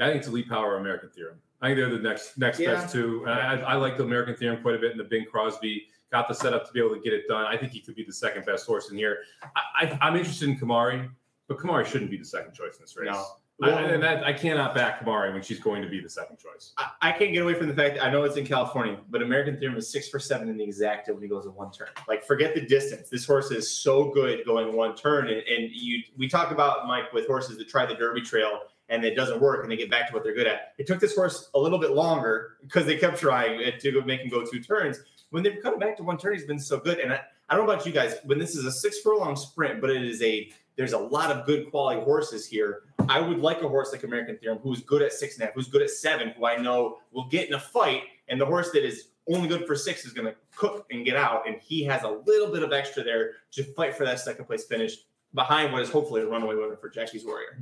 I 0.00 0.06
think 0.06 0.18
it's 0.18 0.28
Elite 0.28 0.48
Power 0.48 0.74
or 0.74 0.76
American 0.78 1.10
Theorem. 1.10 1.38
I 1.60 1.68
think 1.68 1.78
they're 1.78 1.90
the 1.90 1.98
next 1.98 2.38
next 2.38 2.60
Yeah. 2.60 2.74
best 2.74 2.92
two. 2.92 3.24
And 3.26 3.32
I, 3.32 3.60
I 3.60 3.74
like 3.74 3.96
the 3.96 4.04
American 4.04 4.36
Theorem 4.36 4.62
quite 4.62 4.76
a 4.76 4.78
bit, 4.78 4.92
and 4.92 5.00
the 5.00 5.04
Bing 5.04 5.26
Crosby 5.30 5.86
got 6.12 6.28
the 6.28 6.34
setup 6.34 6.66
to 6.66 6.72
be 6.72 6.78
able 6.80 6.94
to 6.94 7.00
get 7.00 7.12
it 7.12 7.26
done. 7.28 7.44
I 7.46 7.56
think 7.56 7.72
he 7.72 7.80
could 7.80 7.96
be 7.96 8.04
the 8.04 8.12
second 8.12 8.46
best 8.46 8.64
horse 8.66 8.90
in 8.90 8.96
here. 8.96 9.18
I, 9.42 9.84
I, 9.86 9.98
I'm 10.00 10.16
interested 10.16 10.48
in 10.48 10.56
Kimari, 10.58 11.08
but 11.48 11.58
Kimari 11.58 11.84
shouldn't 11.84 12.10
be 12.10 12.16
the 12.16 12.24
second 12.24 12.54
choice 12.54 12.76
in 12.76 12.82
this 12.82 12.96
race. 12.96 13.10
No. 13.10 13.24
I, 13.60 13.70
and 13.70 14.02
that, 14.02 14.24
I 14.24 14.32
cannot 14.32 14.74
back 14.74 15.00
Kimari 15.00 15.32
when 15.32 15.42
she's 15.42 15.58
going 15.58 15.82
to 15.82 15.88
be 15.88 16.00
the 16.00 16.08
second 16.08 16.38
choice. 16.38 16.72
I, 16.76 16.90
I 17.02 17.12
can't 17.12 17.32
get 17.32 17.42
away 17.42 17.54
from 17.54 17.66
the 17.66 17.74
fact 17.74 17.96
that 17.96 18.04
I 18.04 18.10
know 18.10 18.22
it's 18.22 18.36
in 18.36 18.46
California, 18.46 18.98
but 19.10 19.20
American 19.20 19.58
Theorem 19.58 19.76
is 19.76 19.90
six 19.90 20.08
for 20.08 20.20
seven 20.20 20.48
in 20.48 20.56
the 20.56 20.64
exacta 20.64 21.12
when 21.12 21.22
he 21.22 21.28
goes 21.28 21.44
in 21.44 21.54
one 21.54 21.72
turn. 21.72 21.88
Like, 22.06 22.24
forget 22.24 22.54
the 22.54 22.60
distance. 22.60 23.08
This 23.08 23.26
horse 23.26 23.50
is 23.50 23.70
so 23.82 24.10
good 24.10 24.44
going 24.46 24.76
one 24.76 24.94
turn. 24.94 25.28
And, 25.28 25.42
and 25.42 25.70
you, 25.72 26.02
we 26.16 26.28
talk 26.28 26.52
about 26.52 26.86
Mike 26.86 27.12
with 27.12 27.26
horses 27.26 27.58
that 27.58 27.68
try 27.68 27.84
the 27.84 27.94
Derby 27.94 28.20
Trail 28.20 28.60
and 28.90 29.04
it 29.04 29.14
doesn't 29.14 29.40
work, 29.40 29.62
and 29.62 29.70
they 29.70 29.76
get 29.76 29.90
back 29.90 30.08
to 30.08 30.14
what 30.14 30.24
they're 30.24 30.34
good 30.34 30.46
at. 30.46 30.72
It 30.78 30.86
took 30.86 30.98
this 30.98 31.14
horse 31.14 31.50
a 31.54 31.58
little 31.58 31.78
bit 31.78 31.90
longer 31.90 32.56
because 32.62 32.86
they 32.86 32.96
kept 32.96 33.18
trying 33.18 33.58
to 33.80 34.02
make 34.02 34.20
him 34.20 34.30
go 34.30 34.44
two 34.44 34.60
turns. 34.60 35.00
When 35.30 35.42
they've 35.42 35.58
come 35.62 35.78
back 35.78 35.96
to 35.98 36.02
one 36.02 36.16
turn, 36.16 36.32
he's 36.32 36.46
been 36.46 36.58
so 36.58 36.78
good. 36.78 36.98
And 36.98 37.12
I, 37.12 37.20
I 37.50 37.56
don't 37.56 37.66
know 37.66 37.72
about 37.72 37.84
you 37.84 37.92
guys, 37.92 38.16
when 38.24 38.38
this 38.38 38.56
is 38.56 38.64
a 38.64 38.72
six 38.72 39.00
furlong 39.00 39.36
sprint, 39.36 39.82
but 39.82 39.90
it 39.90 40.02
is 40.02 40.22
a 40.22 40.50
there's 40.78 40.92
a 40.92 40.98
lot 40.98 41.32
of 41.32 41.44
good 41.44 41.70
quality 41.72 42.00
horses 42.00 42.46
here. 42.46 42.82
I 43.08 43.20
would 43.20 43.40
like 43.40 43.62
a 43.62 43.68
horse 43.68 43.90
like 43.90 44.04
American 44.04 44.38
Theorem, 44.38 44.60
who's 44.62 44.80
good 44.80 45.02
at 45.02 45.12
six 45.12 45.34
and 45.34 45.42
a 45.42 45.46
half, 45.46 45.54
who's 45.54 45.66
good 45.66 45.82
at 45.82 45.90
seven, 45.90 46.28
who 46.38 46.46
I 46.46 46.56
know 46.56 46.98
will 47.10 47.26
get 47.26 47.48
in 47.48 47.54
a 47.54 47.60
fight, 47.60 48.02
and 48.28 48.40
the 48.40 48.46
horse 48.46 48.70
that 48.70 48.86
is 48.86 49.08
only 49.28 49.48
good 49.48 49.66
for 49.66 49.74
six 49.74 50.06
is 50.06 50.12
going 50.12 50.28
to 50.28 50.36
cook 50.54 50.86
and 50.92 51.04
get 51.04 51.16
out, 51.16 51.48
and 51.48 51.56
he 51.60 51.82
has 51.82 52.04
a 52.04 52.08
little 52.08 52.52
bit 52.52 52.62
of 52.62 52.72
extra 52.72 53.02
there 53.02 53.32
to 53.50 53.64
fight 53.74 53.96
for 53.96 54.04
that 54.04 54.20
second 54.20 54.44
place 54.44 54.66
finish 54.66 54.98
behind 55.34 55.72
what 55.72 55.82
is 55.82 55.90
hopefully 55.90 56.22
a 56.22 56.26
runaway 56.26 56.54
winner 56.54 56.76
for 56.76 56.88
Jackie's 56.88 57.24
Warrior. 57.24 57.58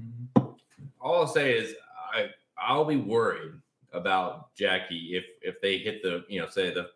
All 1.01 1.23
I'll 1.23 1.27
say 1.27 1.57
is 1.57 1.75
I 2.13 2.27
I'll 2.59 2.85
be 2.85 2.97
worried 2.97 3.53
about 3.95 4.55
Jackie 4.55 5.17
if 5.17 5.25
if 5.41 5.61
they 5.63 5.79
hit 5.79 6.03
the 6.03 6.25
you 6.29 6.41
know 6.41 6.49
say 6.49 6.73
the 6.73 6.91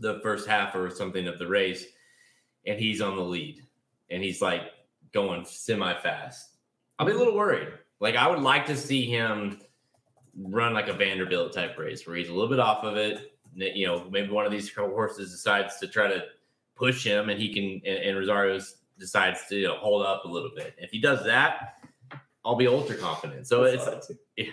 the 0.00 0.18
first 0.22 0.48
half 0.48 0.74
or 0.74 0.90
something 0.90 1.28
of 1.28 1.38
the 1.38 1.46
race 1.46 1.84
and 2.66 2.80
he's 2.80 3.00
on 3.00 3.16
the 3.16 3.22
lead 3.22 3.62
and 4.10 4.22
he's 4.22 4.42
like 4.42 4.62
going 5.12 5.44
semi 5.44 5.94
fast. 6.00 6.56
I'll 6.98 7.06
be 7.06 7.12
a 7.12 7.16
little 7.16 7.36
worried. 7.36 7.68
Like 8.00 8.16
I 8.16 8.28
would 8.28 8.40
like 8.40 8.66
to 8.66 8.76
see 8.76 9.06
him 9.06 9.60
run 10.36 10.74
like 10.74 10.88
a 10.88 10.92
Vanderbilt 10.92 11.52
type 11.52 11.78
race 11.78 12.06
where 12.06 12.16
he's 12.16 12.28
a 12.28 12.32
little 12.32 12.48
bit 12.48 12.60
off 12.60 12.84
of 12.84 12.96
it. 12.96 13.34
You 13.54 13.86
know, 13.86 14.08
maybe 14.10 14.30
one 14.30 14.46
of 14.46 14.52
these 14.52 14.72
horses 14.72 15.30
decides 15.30 15.78
to 15.78 15.88
try 15.88 16.08
to 16.08 16.24
push 16.76 17.04
him 17.04 17.28
and 17.28 17.40
he 17.40 17.52
can 17.52 17.80
and, 17.84 18.04
and 18.04 18.18
Rosario's 18.18 18.76
decides 18.98 19.46
to 19.48 19.56
you 19.56 19.68
know, 19.68 19.76
hold 19.76 20.04
up 20.04 20.24
a 20.24 20.28
little 20.28 20.50
bit. 20.54 20.74
If 20.78 20.90
he 20.90 21.00
does 21.00 21.24
that, 21.24 21.76
I'll 22.44 22.56
be 22.56 22.66
ultra 22.66 22.96
confident. 22.96 23.46
So 23.46 23.64
it's 23.64 23.86
you 24.36 24.52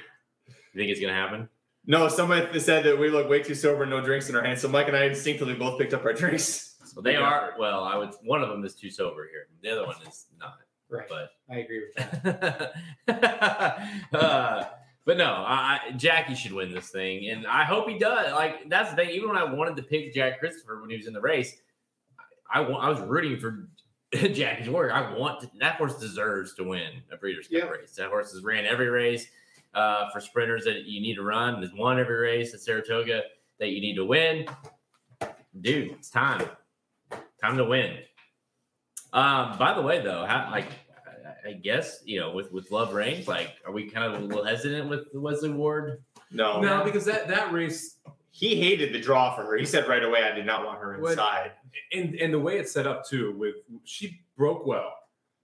think 0.76 0.90
it's 0.90 1.00
gonna 1.00 1.14
happen? 1.14 1.50
No, 1.86 2.10
somebody 2.10 2.60
said 2.60 2.84
that 2.84 3.00
we 3.00 3.10
look 3.10 3.30
way 3.30 3.42
too 3.42 3.56
sober, 3.56 3.86
no 3.86 4.02
drinks 4.02 4.30
in 4.30 4.36
our 4.36 4.44
hands. 4.44 4.62
So 4.62 4.68
Mike 4.68 4.88
and 4.90 4.98
I 4.98 5.06
instinctively 5.06 5.54
both 5.54 5.80
picked 5.80 5.94
up 5.94 6.04
our 6.04 6.14
drinks. 6.14 6.76
Well, 6.98 7.04
they 7.04 7.16
are. 7.16 7.54
Well, 7.60 7.84
I 7.84 7.96
would. 7.96 8.10
One 8.24 8.42
of 8.42 8.50
them 8.50 8.66
is 8.66 8.74
too 8.74 8.90
sober 8.90 9.28
here. 9.32 9.46
The 9.62 9.70
other 9.70 9.86
one 9.86 9.98
is 10.10 10.26
not. 10.40 10.56
Right. 10.90 11.06
But 11.08 11.30
I 11.48 11.58
agree 11.60 11.84
with 11.86 12.24
that. 12.24 12.74
uh, 14.16 14.64
but 15.06 15.18
no, 15.18 15.26
I, 15.26 15.94
Jackie 15.96 16.34
should 16.34 16.54
win 16.54 16.72
this 16.72 16.90
thing, 16.90 17.30
and 17.30 17.46
I 17.46 17.66
hope 17.66 17.88
he 17.88 18.00
does. 18.00 18.32
Like 18.34 18.68
that's 18.68 18.90
the 18.90 18.96
thing. 18.96 19.12
Even 19.12 19.30
when 19.30 19.38
I 19.38 19.44
wanted 19.44 19.76
to 19.76 19.84
pick 19.84 20.12
Jack 20.12 20.40
Christopher 20.40 20.82
when 20.82 20.90
he 20.90 20.98
was 20.98 21.06
in 21.06 21.14
the 21.14 21.22
race, 21.22 21.56
I, 22.52 22.62
I, 22.62 22.64
I 22.64 22.90
was 22.90 23.00
rooting 23.02 23.40
for 23.40 23.70
Jackie's 24.34 24.68
Warrior. 24.68 24.92
I 24.94 25.16
want 25.16 25.42
to, 25.42 25.52
that 25.60 25.76
horse 25.76 26.00
deserves 26.00 26.56
to 26.56 26.64
win 26.64 27.04
a 27.12 27.18
Breeders' 27.18 27.48
Cup 27.48 27.54
Yeah. 27.60 27.66
race. 27.70 27.94
That 27.94 28.08
horse 28.08 28.34
has 28.34 28.42
ran 28.44 28.66
every 28.66 28.90
race 28.90 29.28
uh, 29.76 30.10
for 30.10 30.20
sprinters 30.20 30.64
that 30.64 30.86
you 30.86 31.00
need 31.00 31.14
to 31.14 31.24
run. 31.24 31.62
Has 31.62 31.74
won 31.76 32.00
every 32.00 32.18
race 32.18 32.56
at 32.56 32.62
Saratoga 32.62 33.22
that 33.60 33.70
you 33.70 33.82
need 33.82 33.98
to 33.98 34.06
win. 34.06 34.48
Dude, 35.62 35.92
it's 35.92 36.10
time. 36.10 36.48
Time 37.48 37.58
to 37.58 37.64
win. 37.64 37.98
Um, 39.14 39.58
by 39.58 39.74
the 39.74 39.82
way, 39.82 40.02
though, 40.02 40.26
how, 40.26 40.50
like 40.52 40.66
I- 41.46 41.50
I 41.50 41.54
guess 41.54 42.02
you 42.06 42.20
know 42.20 42.32
with 42.32 42.52
with 42.52 42.72
Love 42.72 42.94
Reigns, 42.94 43.26
like, 43.26 43.56
are 43.66 43.72
we 43.72 43.90
kind 43.90 44.06
of 44.14 44.22
a 44.22 44.26
little 44.26 44.44
hesitant 44.44 44.90
with 44.90 45.10
the 45.14 45.20
Wesley 45.22 45.50
Ward? 45.50 46.04
No, 46.30 46.60
No, 46.60 46.84
because 46.84 47.06
that 47.06 47.30
that 47.30 47.54
race 47.54 48.00
he 48.32 48.56
hated 48.58 48.92
the 48.94 49.00
draw 49.00 49.34
for 49.34 49.44
her. 49.46 49.56
He 49.56 49.66
said 49.66 49.88
right 49.88 50.04
away, 50.04 50.24
I 50.24 50.36
did 50.36 50.46
not 50.46 50.66
want 50.66 50.80
her 50.80 51.00
What- 51.00 51.12
inside. 51.12 51.54
and 51.94 52.16
and 52.16 52.34
the 52.34 52.40
way 52.40 52.58
it's 52.58 52.74
set 52.74 52.86
up 52.86 53.06
too, 53.08 53.32
with 53.38 53.56
she 53.86 54.20
broke 54.36 54.66
well, 54.66 54.94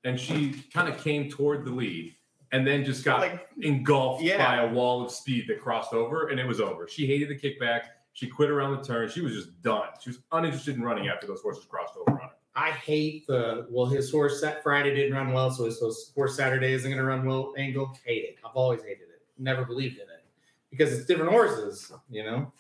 and 0.03 0.19
she 0.19 0.51
kind 0.73 0.89
of 0.93 0.97
came 1.01 1.29
toward 1.29 1.63
the 1.63 1.71
lead, 1.71 2.13
and 2.51 2.67
then 2.67 2.83
just 2.83 3.05
got 3.05 3.21
Like, 3.21 3.47
engulfed 3.61 4.21
Yeah. 4.23 4.45
by 4.45 4.57
a 4.63 4.67
wall 4.73 5.05
of 5.05 5.09
speed 5.11 5.45
that 5.47 5.61
crossed 5.61 5.93
over, 5.93 6.27
and 6.27 6.37
it 6.39 6.45
was 6.45 6.59
over. 6.59 6.85
She 6.85 7.07
hated 7.07 7.29
the 7.29 7.39
kickback. 7.39 7.83
She 8.13 8.27
quit 8.27 8.49
around 8.49 8.77
the 8.77 8.83
turn. 8.83 9.09
She 9.09 9.21
was 9.21 9.33
just 9.33 9.61
done. 9.61 9.87
She 10.01 10.11
was 10.11 10.19
uninterested 10.31 10.75
in 10.75 10.83
running 10.83 11.07
after 11.07 11.25
those 11.27 11.41
horses 11.41 11.65
crossed 11.65 11.93
over 11.97 12.11
on 12.11 12.27
her. 12.27 12.29
I 12.55 12.69
hate 12.69 13.25
the 13.25 13.65
well, 13.69 13.87
his 13.87 14.11
horse 14.11 14.39
that 14.41 14.61
Friday 14.61 14.93
didn't 14.93 15.13
run 15.13 15.33
well, 15.33 15.49
so 15.49 15.65
his 15.65 15.79
his 15.79 16.11
horse 16.13 16.35
Saturday 16.35 16.73
isn't 16.73 16.89
going 16.89 16.99
to 16.99 17.03
run 17.03 17.25
well. 17.25 17.53
Angle, 17.57 17.97
hate 18.05 18.25
it. 18.25 18.35
I've 18.45 18.55
always 18.55 18.81
hated 18.81 19.01
it. 19.01 19.21
Never 19.39 19.65
believed 19.65 19.95
in 19.95 20.03
it 20.03 20.23
because 20.69 20.93
it's 20.93 21.05
different 21.05 21.31
horses, 21.31 21.91
you 22.09 22.23
know. 22.23 22.51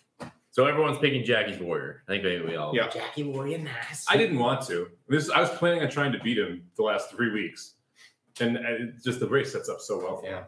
So 0.49 0.65
everyone's 0.65 0.99
picking 0.99 1.23
Jackie's 1.23 1.59
Warrior. 1.59 2.03
I 2.07 2.11
think 2.11 2.23
maybe 2.23 2.45
we 2.45 2.55
all. 2.55 2.75
Yeah. 2.75 2.87
Jackie 2.87 3.23
Warrior, 3.23 3.59
nice. 3.59 4.05
I 4.07 4.17
didn't 4.17 4.37
want 4.37 4.65
to. 4.67 4.87
This 5.07 5.29
I 5.29 5.39
was 5.39 5.49
planning 5.51 5.81
on 5.81 5.89
trying 5.89 6.11
to 6.11 6.19
beat 6.19 6.37
him 6.37 6.63
the 6.75 6.83
last 6.83 7.11
three 7.11 7.31
weeks, 7.31 7.73
and, 8.39 8.57
uh, 8.57 8.61
and 8.61 9.03
just 9.03 9.19
the 9.19 9.27
race 9.27 9.51
sets 9.51 9.69
up 9.69 9.79
so 9.81 9.99
well 9.99 10.17
for 10.17 10.27
him. 10.27 10.43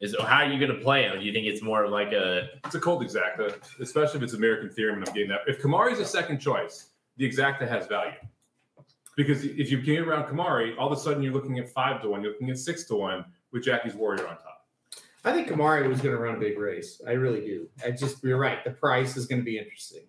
Is 0.00 0.14
how 0.20 0.42
are 0.42 0.52
you 0.52 0.58
going 0.58 0.76
to 0.76 0.82
play 0.84 1.04
him? 1.04 1.18
Do 1.18 1.24
you 1.24 1.32
think 1.32 1.46
it's 1.46 1.62
more 1.62 1.84
of 1.84 1.90
like 1.90 2.12
a 2.12 2.48
It's 2.64 2.74
a 2.74 2.80
cold 2.80 3.02
exacta, 3.02 3.54
especially 3.80 4.18
if 4.18 4.22
it's 4.24 4.34
American 4.34 4.68
Theorem 4.70 4.98
and 4.98 5.08
I'm 5.08 5.14
getting 5.14 5.30
that. 5.30 5.40
If 5.46 5.62
Kimari's 5.62 6.00
a 6.00 6.04
second 6.04 6.38
choice, 6.40 6.88
the 7.16 7.28
exacta 7.30 7.68
has 7.68 7.86
value. 7.86 8.12
Because 9.16 9.44
if 9.44 9.70
you 9.70 9.78
can 9.78 9.86
get 9.86 10.00
around 10.00 10.24
Kimari, 10.24 10.76
all 10.76 10.92
of 10.92 10.98
a 10.98 11.00
sudden 11.00 11.22
you're 11.22 11.32
looking 11.32 11.58
at 11.58 11.70
five 11.70 12.02
to 12.02 12.08
one, 12.08 12.22
you're 12.22 12.32
looking 12.32 12.50
at 12.50 12.58
six 12.58 12.84
to 12.84 12.96
one 12.96 13.24
with 13.52 13.62
Jackie's 13.64 13.94
Warrior 13.94 14.26
on 14.26 14.36
top. 14.36 14.66
I 15.24 15.32
think 15.32 15.48
Kimari 15.48 15.88
was 15.88 16.00
going 16.00 16.14
to 16.14 16.20
run 16.20 16.34
a 16.34 16.38
big 16.38 16.58
race. 16.58 17.00
I 17.06 17.12
really 17.12 17.40
do. 17.40 17.68
I 17.84 17.92
just 17.92 18.22
you're 18.22 18.36
right. 18.36 18.62
The 18.64 18.72
price 18.72 19.16
is 19.16 19.26
going 19.26 19.40
to 19.40 19.44
be 19.44 19.56
interesting. 19.56 20.02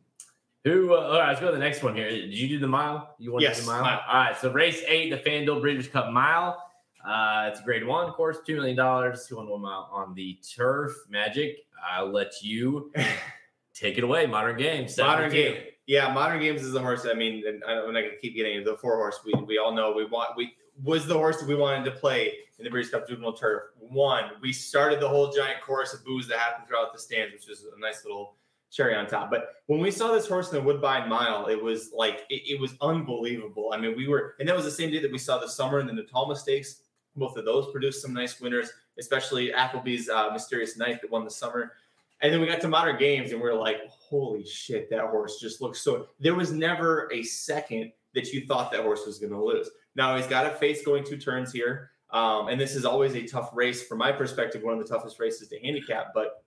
who? 0.65 0.93
Uh, 0.93 0.97
all 0.97 1.19
right, 1.19 1.29
let's 1.29 1.39
go 1.39 1.45
to 1.47 1.53
the 1.53 1.59
next 1.59 1.83
one 1.83 1.95
here. 1.95 2.09
Did 2.09 2.33
you 2.33 2.49
do 2.49 2.59
the 2.59 2.67
mile? 2.67 3.15
You 3.17 3.31
want 3.31 3.45
to 3.45 3.53
do 3.53 3.61
the 3.61 3.67
mile? 3.67 3.81
mile. 3.81 4.01
All 4.07 4.15
right. 4.15 4.37
So 4.37 4.51
race 4.51 4.81
eight, 4.87 5.11
the 5.11 5.17
FanDuel 5.17 5.61
Breeders' 5.61 5.87
Cup 5.87 6.11
Mile. 6.11 6.61
Uh, 7.05 7.49
it's 7.51 7.59
a 7.59 7.63
grade 7.63 7.85
one 7.85 8.11
course, 8.13 8.37
two 8.45 8.55
million 8.55 8.75
dollars, 8.75 9.25
two 9.27 9.39
on 9.39 9.47
one 9.47 9.61
mile 9.61 9.89
on 9.91 10.13
the 10.15 10.39
turf. 10.55 10.93
Magic. 11.09 11.57
I'll 11.87 12.11
let 12.11 12.41
you 12.41 12.91
take 13.73 13.97
it 13.97 14.03
away. 14.03 14.25
Modern 14.25 14.57
games. 14.57 14.97
Modern 14.97 15.29
72. 15.29 15.53
game. 15.53 15.63
Yeah, 15.87 16.11
modern 16.11 16.39
games 16.39 16.63
is 16.63 16.71
the 16.71 16.79
horse. 16.79 17.05
I 17.05 17.13
mean, 17.13 17.43
and 17.47 17.63
I 17.63 17.73
I'm 17.73 17.93
not 17.93 18.01
gonna 18.01 18.15
keep 18.19 18.35
getting 18.35 18.63
the 18.63 18.77
four 18.77 18.95
horse. 18.95 19.19
We 19.23 19.33
we 19.43 19.57
all 19.59 19.71
know 19.71 19.91
we 19.91 20.05
want 20.05 20.31
we 20.35 20.53
was 20.83 21.05
the 21.05 21.13
horse 21.13 21.37
that 21.37 21.47
we 21.47 21.55
wanted 21.55 21.85
to 21.85 21.91
play 21.91 22.33
in 22.57 22.63
the 22.63 22.69
Breeders' 22.69 22.89
Cup 22.89 23.07
Juvenile 23.07 23.33
Turf. 23.33 23.63
One, 23.77 24.31
we 24.41 24.51
started 24.51 24.99
the 24.99 25.07
whole 25.07 25.31
giant 25.31 25.61
chorus 25.61 25.93
of 25.93 26.03
boos 26.03 26.27
that 26.27 26.39
happened 26.39 26.67
throughout 26.67 26.91
the 26.91 26.99
stands, 26.99 27.33
which 27.33 27.47
was 27.47 27.65
a 27.75 27.79
nice 27.79 28.03
little 28.03 28.35
cherry 28.71 28.95
on 28.95 29.07
top. 29.07 29.29
But 29.29 29.55
when 29.67 29.79
we 29.79 29.91
saw 29.91 30.11
this 30.11 30.27
horse 30.27 30.51
in 30.51 30.57
the 30.57 30.63
Woodbine 30.63 31.07
Mile, 31.07 31.47
it 31.47 31.61
was 31.61 31.91
like 31.95 32.25
it, 32.29 32.53
it 32.53 32.59
was 32.59 32.73
unbelievable. 32.81 33.71
I 33.73 33.77
mean, 33.77 33.95
we 33.95 34.07
were, 34.07 34.35
and 34.39 34.49
that 34.49 34.55
was 34.55 34.65
the 34.65 34.71
same 34.71 34.91
day 34.91 34.99
that 34.99 35.11
we 35.11 35.17
saw 35.17 35.37
the 35.37 35.47
summer 35.47 35.79
and 35.79 35.87
the 35.87 35.93
Natalma 35.93 36.35
Stakes. 36.35 36.81
Both 37.15 37.37
of 37.37 37.45
those 37.45 37.71
produced 37.71 38.01
some 38.01 38.13
nice 38.13 38.39
winners, 38.39 38.69
especially 38.99 39.53
Appleby's 39.53 40.09
uh, 40.09 40.29
Mysterious 40.31 40.77
Night 40.77 41.01
that 41.01 41.11
won 41.11 41.23
the 41.23 41.31
summer. 41.31 41.73
And 42.21 42.33
then 42.33 42.41
we 42.41 42.47
got 42.47 42.61
to 42.61 42.67
modern 42.67 42.97
games 42.97 43.31
and 43.31 43.41
we 43.41 43.47
are 43.47 43.55
like, 43.55 43.87
holy 43.89 44.45
shit, 44.45 44.89
that 44.89 45.01
horse 45.01 45.39
just 45.39 45.61
looks 45.61 45.81
so. 45.81 46.07
There 46.19 46.35
was 46.35 46.51
never 46.51 47.09
a 47.11 47.23
second 47.23 47.91
that 48.13 48.31
you 48.31 48.45
thought 48.45 48.71
that 48.71 48.81
horse 48.81 49.05
was 49.05 49.19
going 49.19 49.33
to 49.33 49.43
lose. 49.43 49.69
Now 49.95 50.15
he's 50.15 50.27
got 50.27 50.45
a 50.45 50.51
face 50.51 50.83
going 50.83 51.03
two 51.03 51.17
turns 51.17 51.51
here. 51.51 51.91
Um, 52.11 52.47
and 52.47 52.59
this 52.59 52.75
is 52.75 52.85
always 52.85 53.15
a 53.15 53.27
tough 53.27 53.49
race 53.53 53.85
from 53.85 53.97
my 53.97 54.11
perspective, 54.11 54.63
one 54.63 54.77
of 54.77 54.79
the 54.79 54.87
toughest 54.87 55.19
races 55.19 55.49
to 55.49 55.59
handicap. 55.59 56.13
But 56.13 56.43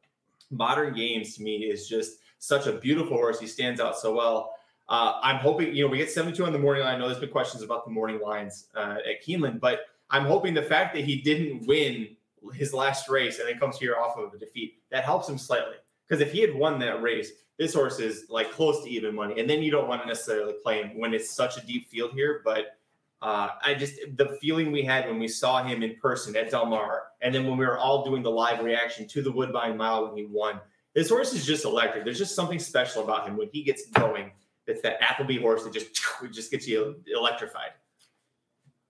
modern 0.50 0.94
games 0.94 1.36
to 1.36 1.42
me 1.42 1.64
is 1.64 1.88
just 1.88 2.18
such 2.38 2.66
a 2.66 2.72
beautiful 2.72 3.16
horse. 3.16 3.38
He 3.38 3.46
stands 3.46 3.80
out 3.80 3.98
so 3.98 4.14
well. 4.14 4.54
Uh, 4.88 5.20
I'm 5.22 5.36
hoping, 5.36 5.74
you 5.74 5.84
know, 5.84 5.90
we 5.90 5.98
get 5.98 6.10
72 6.10 6.44
on 6.44 6.52
the 6.52 6.58
morning 6.58 6.84
line. 6.84 6.94
I 6.94 6.98
know 6.98 7.08
there's 7.08 7.20
been 7.20 7.28
questions 7.28 7.62
about 7.62 7.84
the 7.84 7.90
morning 7.90 8.20
lines 8.20 8.68
uh, 8.74 8.96
at 9.06 9.22
Keeneland, 9.26 9.60
but 9.60 9.80
I'm 10.10 10.24
hoping 10.24 10.54
the 10.54 10.62
fact 10.62 10.94
that 10.94 11.04
he 11.04 11.20
didn't 11.20 11.66
win 11.66 12.16
his 12.54 12.72
last 12.72 13.08
race 13.08 13.38
and 13.38 13.48
then 13.48 13.58
comes 13.58 13.78
here 13.78 13.96
off 13.96 14.16
of 14.16 14.32
a 14.32 14.38
defeat, 14.38 14.74
that 14.90 15.04
helps 15.04 15.28
him 15.28 15.38
slightly. 15.38 15.76
Because 16.06 16.20
if 16.22 16.32
he 16.32 16.40
had 16.40 16.54
won 16.54 16.78
that 16.78 17.02
race, 17.02 17.32
this 17.58 17.74
horse 17.74 17.98
is 17.98 18.26
like 18.30 18.50
close 18.52 18.84
to 18.84 18.90
even 18.90 19.14
money. 19.14 19.38
And 19.40 19.48
then 19.50 19.62
you 19.62 19.70
don't 19.70 19.88
want 19.88 20.02
to 20.02 20.08
necessarily 20.08 20.54
play 20.62 20.82
him 20.82 20.98
when 20.98 21.12
it's 21.12 21.30
such 21.30 21.56
a 21.56 21.66
deep 21.66 21.88
field 21.88 22.12
here. 22.12 22.40
But 22.44 22.74
Uh, 23.20 23.48
I 23.64 23.74
just 23.74 23.94
the 24.16 24.38
feeling 24.40 24.70
we 24.70 24.84
had 24.84 25.08
when 25.08 25.18
we 25.18 25.26
saw 25.26 25.64
him 25.64 25.82
in 25.82 25.96
person 25.96 26.36
at 26.36 26.52
Del 26.52 26.66
Mar, 26.66 27.08
and 27.20 27.34
then 27.34 27.48
when 27.48 27.58
we 27.58 27.66
were 27.66 27.76
all 27.76 28.04
doing 28.04 28.22
the 28.22 28.30
live 28.30 28.62
reaction 28.62 29.08
to 29.08 29.22
the 29.22 29.32
Woodbine 29.32 29.76
Mile 29.76 30.06
when 30.06 30.16
he 30.16 30.24
won. 30.24 30.60
His 30.94 31.08
horse 31.08 31.32
is 31.32 31.44
just 31.44 31.64
electric. 31.64 32.04
There's 32.04 32.18
just 32.18 32.36
something 32.36 32.60
special 32.60 33.02
about 33.02 33.26
him 33.26 33.36
when 33.36 33.48
he 33.52 33.64
gets 33.64 33.90
going. 33.90 34.30
It's 34.68 34.82
that 34.82 35.02
Appleby 35.02 35.40
horse 35.40 35.64
that 35.64 35.72
just 35.72 35.88
just 36.30 36.52
gets 36.52 36.68
you 36.68 37.02
electrified. 37.06 37.72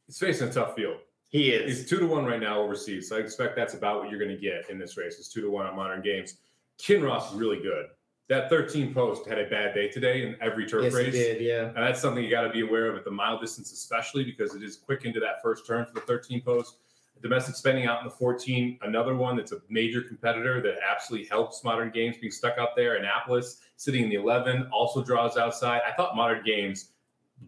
He's 0.06 0.18
facing 0.18 0.48
a 0.48 0.52
tough 0.52 0.74
field. 0.76 0.98
He 1.28 1.50
is. 1.50 1.78
He's 1.78 1.88
two 1.88 1.98
to 1.98 2.06
one 2.06 2.24
right 2.24 2.40
now 2.40 2.60
overseas. 2.60 3.08
So 3.08 3.16
I 3.16 3.20
expect 3.20 3.54
that's 3.54 3.74
about 3.74 4.00
what 4.00 4.10
you're 4.10 4.18
going 4.18 4.34
to 4.34 4.40
get 4.40 4.70
in 4.70 4.78
this 4.78 4.96
race. 4.96 5.18
It's 5.18 5.28
two 5.28 5.42
to 5.42 5.50
one 5.50 5.66
on 5.66 5.76
modern 5.76 6.02
games. 6.02 6.36
Kinross 6.78 7.32
is 7.32 7.38
really 7.38 7.60
good. 7.60 7.86
That 8.28 8.50
13 8.50 8.92
post 8.92 9.26
had 9.26 9.38
a 9.38 9.48
bad 9.48 9.74
day 9.74 9.88
today 9.88 10.26
in 10.26 10.36
every 10.40 10.66
turf 10.66 10.84
yes, 10.84 10.94
race. 10.94 11.12
did. 11.12 11.40
Yeah. 11.40 11.66
And 11.68 11.76
that's 11.76 12.00
something 12.00 12.22
you 12.22 12.30
got 12.30 12.42
to 12.42 12.50
be 12.50 12.60
aware 12.60 12.86
of 12.86 12.96
at 12.96 13.04
the 13.04 13.10
mile 13.10 13.38
distance, 13.38 13.72
especially 13.72 14.24
because 14.24 14.54
it 14.54 14.62
is 14.62 14.76
quick 14.76 15.04
into 15.04 15.20
that 15.20 15.42
first 15.42 15.66
turn 15.66 15.86
for 15.86 15.94
the 15.94 16.00
13 16.00 16.42
post. 16.42 16.76
Domestic 17.20 17.56
spending 17.56 17.86
out 17.86 17.98
in 18.00 18.04
the 18.04 18.14
14, 18.14 18.78
another 18.82 19.16
one 19.16 19.36
that's 19.36 19.52
a 19.52 19.60
major 19.68 20.02
competitor 20.02 20.62
that 20.62 20.74
absolutely 20.88 21.26
helps 21.26 21.64
modern 21.64 21.90
games 21.90 22.16
being 22.18 22.30
stuck 22.30 22.58
out 22.58 22.76
there. 22.76 22.96
Annapolis 22.96 23.60
sitting 23.76 24.04
in 24.04 24.08
the 24.08 24.14
11 24.16 24.68
also 24.72 25.02
draws 25.02 25.36
outside. 25.36 25.80
I 25.88 25.92
thought 25.92 26.14
modern 26.14 26.44
games 26.44 26.90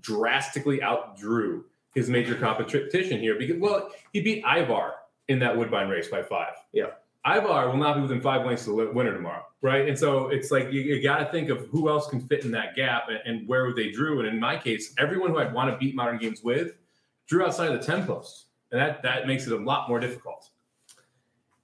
drastically 0.01 0.81
outdrew 0.81 1.65
his 1.95 2.09
major 2.09 2.35
competition 2.35 3.19
here 3.21 3.37
because, 3.39 3.57
well, 3.59 3.91
he 4.13 4.21
beat 4.21 4.45
Ivar 4.45 4.95
in 5.29 5.39
that 5.41 5.57
Woodbine 5.57 5.89
race 5.89 6.09
by 6.09 6.23
five. 6.23 6.55
Yeah. 6.73 6.87
Ivar 7.27 7.69
will 7.69 7.77
not 7.77 7.97
be 7.97 8.03
within 8.03 8.21
five 8.21 8.47
lengths 8.47 8.67
of 8.67 8.77
the 8.77 8.91
winner 8.93 9.13
tomorrow, 9.13 9.45
right? 9.61 9.87
And 9.89 9.99
so 9.99 10.29
it's 10.29 10.51
like 10.51 10.73
you, 10.73 10.81
you 10.81 11.03
got 11.03 11.19
to 11.19 11.27
think 11.27 11.51
of 11.51 11.67
who 11.67 11.89
else 11.91 12.09
can 12.09 12.21
fit 12.21 12.45
in 12.45 12.51
that 12.53 12.75
gap 12.75 13.09
and, 13.09 13.19
and 13.27 13.49
where 13.49 13.75
they 13.75 13.91
drew. 13.91 14.21
And 14.21 14.29
in 14.29 14.41
my 14.41 14.57
case, 14.57 14.95
everyone 14.99 15.31
who 15.31 15.39
I'd 15.39 15.53
want 15.53 15.71
to 15.71 15.77
beat 15.77 15.95
modern 15.95 16.17
games 16.19 16.43
with 16.43 16.73
drew 17.27 17.45
outside 17.45 17.71
of 17.73 17.79
the 17.81 17.87
10 17.87 18.07
post. 18.07 18.47
And 18.73 18.81
that, 18.81 19.03
that 19.03 19.27
makes 19.27 19.47
it 19.47 19.53
a 19.53 19.57
lot 19.63 19.89
more 19.89 20.01
difficult. 20.01 20.49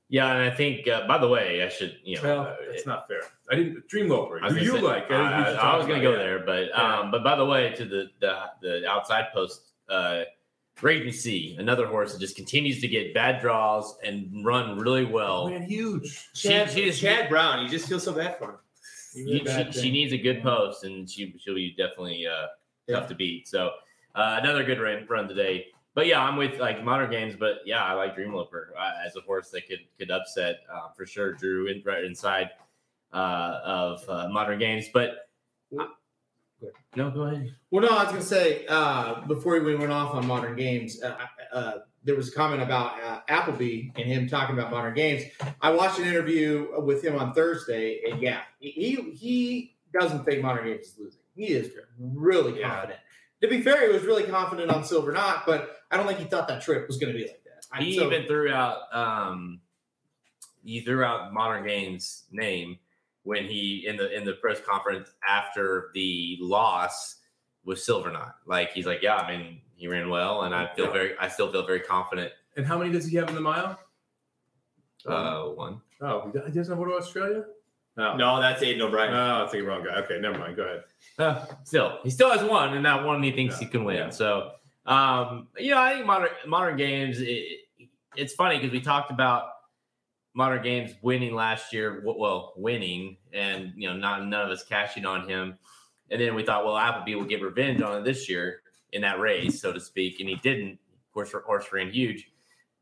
Yeah, 0.08 0.30
and 0.32 0.42
I 0.52 0.54
think, 0.54 0.86
uh, 0.86 1.06
by 1.08 1.18
the 1.18 1.28
way, 1.28 1.62
I 1.64 1.68
should, 1.68 1.96
you 2.04 2.16
know, 2.16 2.22
Well, 2.22 2.40
uh, 2.42 2.54
it's 2.70 2.86
not 2.86 3.08
fair. 3.08 3.22
I 3.50 3.56
didn't 3.56 3.88
Dreamloper. 3.88 4.40
I 4.40 4.46
was 4.46 4.56
Who 4.56 4.62
you 4.64 4.72
say- 4.72 4.80
like? 4.80 5.10
I, 5.10 5.14
I- 5.14 5.72
I 5.72 5.76
was 5.76 5.86
going 5.86 6.00
to 6.00 6.06
go 6.06 6.14
it. 6.14 6.18
there, 6.18 6.38
but 6.40 6.68
Yeah. 6.68 6.98
um, 7.00 7.10
but 7.10 7.24
by 7.24 7.34
the 7.34 7.44
way, 7.44 7.72
to 7.76 7.84
the 7.84 8.10
the, 8.20 8.42
the 8.60 8.88
outside 8.88 9.26
post, 9.32 9.72
uh, 9.88 10.22
Raiden 10.78 11.12
C, 11.12 11.56
another 11.58 11.86
horse 11.86 12.12
that 12.12 12.20
just 12.20 12.36
continues 12.36 12.80
to 12.82 12.88
get 12.88 13.14
bad 13.14 13.40
draws 13.40 13.96
and 14.04 14.44
run 14.44 14.78
really 14.78 15.04
well. 15.06 15.48
Man, 15.48 15.62
huge. 15.62 16.28
She, 16.34 16.48
Chad, 16.48 16.70
she, 16.70 16.84
just- 16.86 17.00
Chad 17.00 17.28
Brown. 17.28 17.62
You 17.62 17.68
just 17.68 17.88
feel 17.88 18.00
so 18.00 18.12
bad 18.12 18.38
for 18.38 18.44
him. 18.44 18.56
she, 19.14 19.44
she, 19.46 19.80
she 19.80 19.90
needs 19.90 20.12
a 20.12 20.18
good 20.18 20.42
post, 20.42 20.84
and 20.84 21.08
she 21.08 21.34
she'll 21.38 21.54
be 21.54 21.70
definitely 21.70 22.26
uh, 22.26 22.48
tough 22.90 23.08
to 23.08 23.14
beat. 23.14 23.48
So 23.48 23.70
uh, 24.14 24.38
another 24.42 24.64
good 24.64 24.78
run, 24.80 25.06
run 25.08 25.28
today. 25.28 25.66
But 25.94 26.06
yeah, 26.06 26.20
I'm 26.22 26.36
with 26.36 26.58
like 26.60 26.84
modern 26.84 27.10
games. 27.10 27.34
But 27.36 27.60
yeah, 27.64 27.82
I 27.82 27.94
like 27.94 28.14
Dreamloper 28.14 28.66
uh, 28.78 29.06
as 29.06 29.16
a 29.16 29.22
horse 29.22 29.48
that 29.52 29.66
could 29.66 29.80
could 29.98 30.10
upset 30.10 30.56
uh, 30.70 30.88
for 30.94 31.06
sure. 31.06 31.32
Drew 31.32 31.68
in, 31.68 31.82
right 31.86 32.04
inside 32.04 32.50
uh, 33.14 33.60
of 33.64 34.08
uh, 34.10 34.28
modern 34.28 34.58
games, 34.58 34.86
but. 34.92 35.28
No, 36.96 37.10
go 37.10 37.22
ahead. 37.22 37.54
Well, 37.70 37.82
no, 37.82 37.88
I 37.88 38.02
was 38.04 38.12
going 38.12 38.22
to 38.22 38.26
say 38.26 38.66
uh, 38.66 39.20
before 39.26 39.60
we 39.60 39.74
went 39.76 39.92
off 39.92 40.14
on 40.14 40.26
modern 40.26 40.56
games, 40.56 41.02
uh, 41.02 41.16
uh, 41.52 41.72
there 42.04 42.14
was 42.14 42.28
a 42.28 42.32
comment 42.32 42.62
about 42.62 43.02
uh, 43.02 43.20
Appleby 43.28 43.90
and 43.96 44.06
him 44.06 44.28
talking 44.28 44.56
about 44.58 44.70
modern 44.70 44.94
games. 44.94 45.24
I 45.60 45.70
watched 45.70 45.98
an 45.98 46.06
interview 46.06 46.68
with 46.80 47.02
him 47.04 47.16
on 47.18 47.34
Thursday, 47.34 48.00
and 48.10 48.20
yeah, 48.22 48.42
he 48.60 48.94
he 49.14 49.76
doesn't 49.92 50.24
think 50.24 50.42
modern 50.42 50.66
games 50.66 50.86
is 50.86 50.94
losing. 50.98 51.20
He 51.34 51.46
is 51.46 51.70
really 51.98 52.60
Yeah. 52.60 52.70
confident. 52.70 53.00
To 53.42 53.48
be 53.48 53.60
fair, 53.60 53.86
he 53.88 53.92
was 53.92 54.04
really 54.04 54.24
confident 54.24 54.70
on 54.70 54.82
Silver 54.84 55.12
Knot, 55.12 55.44
but 55.46 55.76
I 55.90 55.96
don't 55.96 56.06
think 56.06 56.18
he 56.18 56.24
thought 56.24 56.48
that 56.48 56.62
trip 56.62 56.86
was 56.88 56.96
going 56.96 57.12
to 57.12 57.18
be 57.18 57.26
like 57.26 57.42
that. 57.44 57.66
I- 57.72 57.82
He 57.82 57.96
so- 57.98 58.06
even 58.06 58.26
threw 58.26 58.50
out 58.52 58.78
um 58.94 59.60
he 60.64 60.80
threw 60.80 61.04
out 61.04 61.32
modern 61.32 61.64
games 61.66 62.24
name 62.32 62.78
when 63.26 63.44
he 63.44 63.84
in 63.88 63.96
the 63.96 64.16
in 64.16 64.24
the 64.24 64.34
press 64.34 64.60
conference 64.60 65.10
after 65.28 65.90
the 65.94 66.38
loss 66.40 67.16
with 67.64 67.80
Silver 67.80 68.12
Knot. 68.12 68.36
Like 68.46 68.70
he's 68.70 68.86
like, 68.86 69.02
Yeah, 69.02 69.16
I 69.16 69.36
mean 69.36 69.60
he 69.74 69.88
ran 69.88 70.08
well 70.08 70.42
and 70.42 70.54
I 70.54 70.72
feel 70.74 70.90
very 70.92 71.18
I 71.18 71.28
still 71.28 71.50
feel 71.50 71.66
very 71.66 71.80
confident. 71.80 72.32
And 72.56 72.64
how 72.64 72.78
many 72.78 72.92
does 72.92 73.04
he 73.06 73.16
have 73.16 73.28
in 73.28 73.34
the 73.34 73.40
mile? 73.40 73.78
Uh 75.04 75.42
one. 75.46 75.80
Oh, 76.00 76.30
he 76.46 76.52
doesn't 76.52 76.76
go 76.78 76.84
to 76.84 76.92
Australia? 76.94 77.44
No. 77.96 78.16
No, 78.16 78.40
that's 78.40 78.62
Aidan 78.62 78.82
O'Brien. 78.82 79.10
No, 79.12 79.44
I 79.44 79.48
think 79.48 79.66
wrong 79.66 79.82
guy. 79.82 79.94
Okay, 80.02 80.20
never 80.20 80.38
mind. 80.38 80.54
Go 80.56 80.62
ahead. 80.64 80.84
Uh, 81.18 81.46
still, 81.64 81.98
he 82.04 82.10
still 82.10 82.30
has 82.30 82.44
one, 82.44 82.74
and 82.74 82.84
that 82.84 83.02
one 83.04 83.22
he 83.22 83.32
thinks 83.32 83.54
Yeah, 83.54 83.60
he 83.60 83.70
can 83.72 83.84
win. 83.84 83.96
yeah. 83.96 84.10
So, 84.10 84.52
um, 84.84 85.48
you 85.56 85.70
know, 85.70 85.80
I 85.80 85.94
think 85.94 86.04
modern 86.06 86.28
modern 86.46 86.76
games. 86.76 87.20
It, 87.20 87.60
it's 88.14 88.34
funny 88.34 88.56
because 88.58 88.70
we 88.70 88.80
talked 88.80 89.10
about 89.10 89.55
modern 90.36 90.62
games 90.62 90.92
winning 91.02 91.34
last 91.34 91.72
year. 91.72 92.02
Well, 92.04 92.52
winning, 92.56 93.16
and 93.32 93.72
you 93.74 93.88
know, 93.88 93.96
not 93.96 94.24
none 94.26 94.44
of 94.44 94.50
us 94.50 94.62
cashing 94.62 95.06
on 95.06 95.28
him. 95.28 95.58
And 96.10 96.20
then 96.20 96.36
we 96.36 96.44
thought, 96.44 96.64
well, 96.64 96.76
Appleby 96.76 97.16
will 97.16 97.24
get 97.24 97.42
revenge 97.42 97.82
on 97.82 97.98
it 97.98 98.04
this 98.04 98.28
year 98.28 98.60
in 98.92 99.02
that 99.02 99.18
race, 99.18 99.60
so 99.60 99.72
to 99.72 99.80
speak, 99.80 100.20
and 100.20 100.28
he 100.28 100.36
didn't. 100.36 100.72
Of 100.72 101.12
course, 101.12 101.32
horse 101.32 101.66
ran 101.72 101.90
huge. 101.90 102.30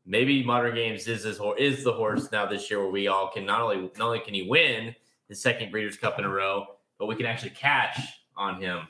Maybe 0.05 0.43
modern 0.43 0.75
games 0.75 1.07
is 1.07 1.23
his 1.23 1.39
is 1.57 1.83
the 1.83 1.93
horse 1.93 2.31
now 2.31 2.45
this 2.45 2.69
year 2.69 2.81
where 2.81 2.91
we 2.91 3.07
all 3.07 3.31
can 3.31 3.45
not 3.45 3.61
only 3.61 3.89
not 3.97 4.07
only 4.07 4.19
can 4.19 4.33
he 4.33 4.43
win 4.43 4.93
his 5.29 5.41
second 5.41 5.71
Breeders' 5.71 5.97
Cup 5.97 6.19
in 6.19 6.25
a 6.25 6.29
row, 6.29 6.65
but 6.99 7.07
we 7.07 7.15
can 7.15 7.25
actually 7.25 7.51
catch 7.51 7.97
on 8.35 8.61
him 8.61 8.81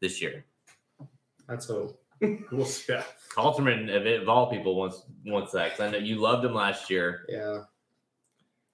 this 0.00 0.20
year. 0.20 0.44
That's 1.48 1.66
hope. 1.66 1.98
We'll 2.52 2.68
yeah. 2.88 3.02
Halterman, 3.36 4.22
of, 4.22 4.28
all 4.28 4.48
people, 4.48 4.76
wants 4.76 5.02
wants 5.26 5.50
that 5.52 5.72
'cause 5.72 5.80
I 5.80 5.90
know 5.90 5.98
you 5.98 6.16
loved 6.20 6.44
him 6.44 6.54
last 6.54 6.88
year. 6.88 7.26
Yeah. 7.28 7.64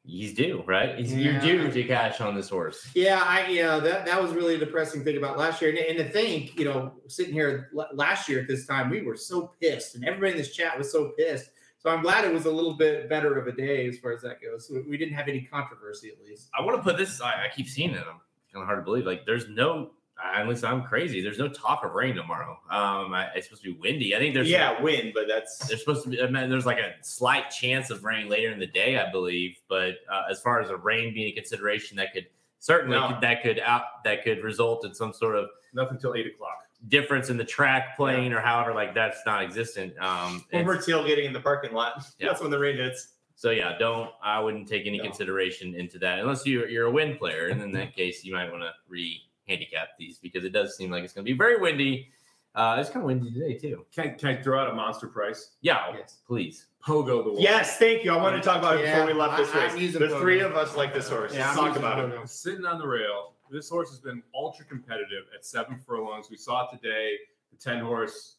He's 0.08 0.32
due, 0.32 0.64
right? 0.66 0.96
He's, 0.98 1.14
Yeah. 1.14 1.44
You're 1.44 1.68
due 1.68 1.70
to 1.70 1.84
cash 1.84 2.22
on 2.22 2.34
this 2.34 2.48
horse. 2.48 2.88
Yeah, 2.94 3.22
I 3.22 3.46
yeah 3.48 3.78
that 3.78 4.06
that 4.06 4.22
was 4.22 4.32
really 4.32 4.54
a 4.54 4.58
depressing 4.58 5.04
thing 5.04 5.18
about 5.18 5.36
last 5.36 5.60
year, 5.60 5.68
and, 5.70 5.78
and 5.78 5.98
to 5.98 6.08
think, 6.08 6.58
you 6.58 6.64
know, 6.64 6.92
sitting 7.08 7.34
here 7.34 7.68
l- 7.78 7.88
last 7.92 8.26
year 8.28 8.40
at 8.40 8.48
this 8.48 8.66
time, 8.66 8.88
we 8.88 9.02
were 9.02 9.16
so 9.16 9.52
pissed, 9.60 9.96
and 9.96 10.04
everybody 10.06 10.32
in 10.32 10.38
this 10.38 10.54
chat 10.56 10.78
was 10.78 10.90
so 10.90 11.12
pissed. 11.18 11.50
So 11.80 11.90
I'm 11.90 12.00
glad 12.02 12.24
it 12.24 12.32
was 12.32 12.46
a 12.46 12.50
little 12.50 12.74
bit 12.74 13.08
better 13.10 13.38
of 13.38 13.46
a 13.48 13.52
day 13.52 13.86
as 13.86 13.98
far 13.98 14.12
as 14.12 14.22
that 14.22 14.40
goes. 14.40 14.70
We- 14.72 14.80
We 14.80 14.96
didn't 14.96 15.14
have 15.14 15.28
any 15.28 15.42
controversy 15.42 16.08
at 16.08 16.24
least. 16.26 16.48
I 16.58 16.62
want 16.64 16.78
to 16.78 16.82
put 16.82 16.96
this. 16.96 17.20
I, 17.20 17.44
I 17.44 17.48
keep 17.54 17.68
seeing 17.68 17.90
it. 17.90 17.98
I'm 17.98 18.20
kind 18.52 18.62
of 18.62 18.64
hard 18.64 18.78
to 18.78 18.82
believe. 18.84 19.04
Like, 19.04 19.26
there's 19.26 19.46
no. 19.48 19.90
At 20.22 20.48
least 20.48 20.64
I'm 20.64 20.82
crazy. 20.82 21.20
There's 21.22 21.38
no 21.38 21.48
talk 21.48 21.84
of 21.84 21.92
rain 21.94 22.14
tomorrow. 22.16 22.58
Um, 22.70 23.14
I, 23.14 23.28
it's 23.34 23.46
supposed 23.46 23.62
to 23.64 23.72
be 23.72 23.78
windy. 23.80 24.16
I 24.16 24.18
think 24.18 24.34
there's 24.34 24.50
yeah, 24.50 24.80
wind, 24.82 25.12
but 25.14 25.24
that's 25.28 25.58
There's 25.68 25.80
supposed 25.80 26.02
to 26.04 26.10
be. 26.10 26.20
I 26.22 26.28
mean, 26.28 26.50
there's 26.50 26.66
like 26.66 26.78
a 26.78 26.92
slight 27.02 27.50
chance 27.50 27.90
of 27.90 28.02
rain 28.04 28.28
later 28.28 28.50
in 28.50 28.58
the 28.58 28.66
day, 28.66 28.98
I 28.98 29.10
believe. 29.12 29.56
But 29.68 29.94
uh, 30.10 30.22
as 30.30 30.40
far 30.40 30.60
as 30.60 30.70
a 30.70 30.76
rain 30.76 31.14
being 31.14 31.28
a 31.28 31.32
consideration, 31.32 31.96
that 31.98 32.12
could 32.12 32.26
certainly 32.58 32.96
No. 32.98 33.08
could, 33.08 33.20
that 33.20 33.42
could 33.42 33.60
out 33.60 34.02
that 34.04 34.24
could 34.24 34.42
result 34.42 34.84
in 34.84 34.92
some 34.94 35.12
sort 35.12 35.36
of 35.36 35.46
Nothing 35.72 35.98
till 35.98 36.14
eight 36.14 36.26
o'clock. 36.26 36.64
difference 36.88 37.28
in 37.30 37.36
the 37.36 37.44
track 37.44 37.96
plane 37.96 38.32
or 38.32 38.40
however 38.40 38.74
like 38.74 38.94
that's 38.94 39.18
not 39.26 39.42
existent. 39.42 39.92
Um, 40.00 40.44
when 40.50 40.66
we're 40.66 40.78
tailgating 40.78 41.26
in 41.26 41.32
the 41.32 41.40
parking 41.40 41.72
lot. 41.72 42.04
Yeah. 42.18 42.28
That's 42.28 42.40
when 42.40 42.50
the 42.50 42.58
rain 42.58 42.76
hits. 42.76 43.08
so 43.36 43.50
yeah, 43.50 43.78
don't 43.78 44.10
I 44.22 44.40
wouldn't 44.40 44.66
take 44.66 44.86
any 44.86 44.98
No. 44.98 45.04
consideration 45.04 45.74
into 45.76 45.98
that 46.00 46.18
unless 46.18 46.44
you 46.44 46.66
you're 46.66 46.86
a 46.86 46.90
wind 46.90 47.18
player, 47.20 47.48
and 47.48 47.62
in 47.62 47.70
that 47.78 47.94
case 47.94 48.24
you 48.24 48.32
might 48.34 48.50
want 48.50 48.62
to 48.64 48.72
re 48.88 49.20
handicap 49.52 49.88
these 49.98 50.18
because 50.18 50.44
it 50.44 50.50
does 50.52 50.76
seem 50.76 50.90
like 50.90 51.02
it's 51.04 51.12
going 51.12 51.24
to 51.24 51.30
be 51.32 51.36
very 51.36 51.60
windy. 51.60 52.08
Uh, 52.54 52.76
it's 52.78 52.90
kind 52.90 53.02
of 53.02 53.06
windy 53.06 53.30
today 53.32 53.54
too. 53.56 53.84
Can, 53.94 54.16
can 54.16 54.28
I 54.38 54.42
throw 54.42 54.60
out 54.60 54.70
a 54.70 54.74
monster 54.74 55.06
price? 55.06 55.52
Yeah, 55.60 55.92
Yes. 55.96 56.18
please. 56.26 56.66
Pogo 56.84 57.22
the 57.24 57.32
one. 57.32 57.42
Yes, 57.42 57.76
thank 57.76 58.04
you. 58.04 58.12
I 58.12 58.16
wanted 58.16 58.38
to 58.38 58.42
talk 58.42 58.58
about 58.58 58.78
it 58.78 58.84
Yeah, 58.84 58.94
before 59.00 59.06
we 59.14 59.20
left 59.20 59.36
this 59.36 59.54
I- 59.54 59.66
race. 59.66 59.92
The 59.92 59.98
Pogo. 60.00 60.20
three 60.20 60.40
of 60.40 60.56
us 60.56 60.76
like 60.76 60.94
this 60.94 61.08
horse. 61.08 61.34
Yeah, 61.34 61.46
Let's 61.48 61.50
I'm 61.50 61.56
talk 61.56 61.66
using 61.76 61.82
about 61.82 61.98
it. 61.98 62.16
Pogo. 62.16 62.28
Sitting 62.28 62.64
on 62.64 62.78
the 62.78 62.86
rail. 62.86 63.34
This 63.50 63.68
horse 63.68 63.90
has 63.90 63.98
been 63.98 64.22
ultra 64.34 64.64
competitive 64.64 65.24
at 65.34 65.44
seven 65.44 65.78
furlongs. 65.78 66.30
We 66.30 66.36
saw 66.36 66.68
it 66.68 66.76
today. 66.80 67.16
The 67.52 67.56
10 67.58 67.80
horse 67.80 68.36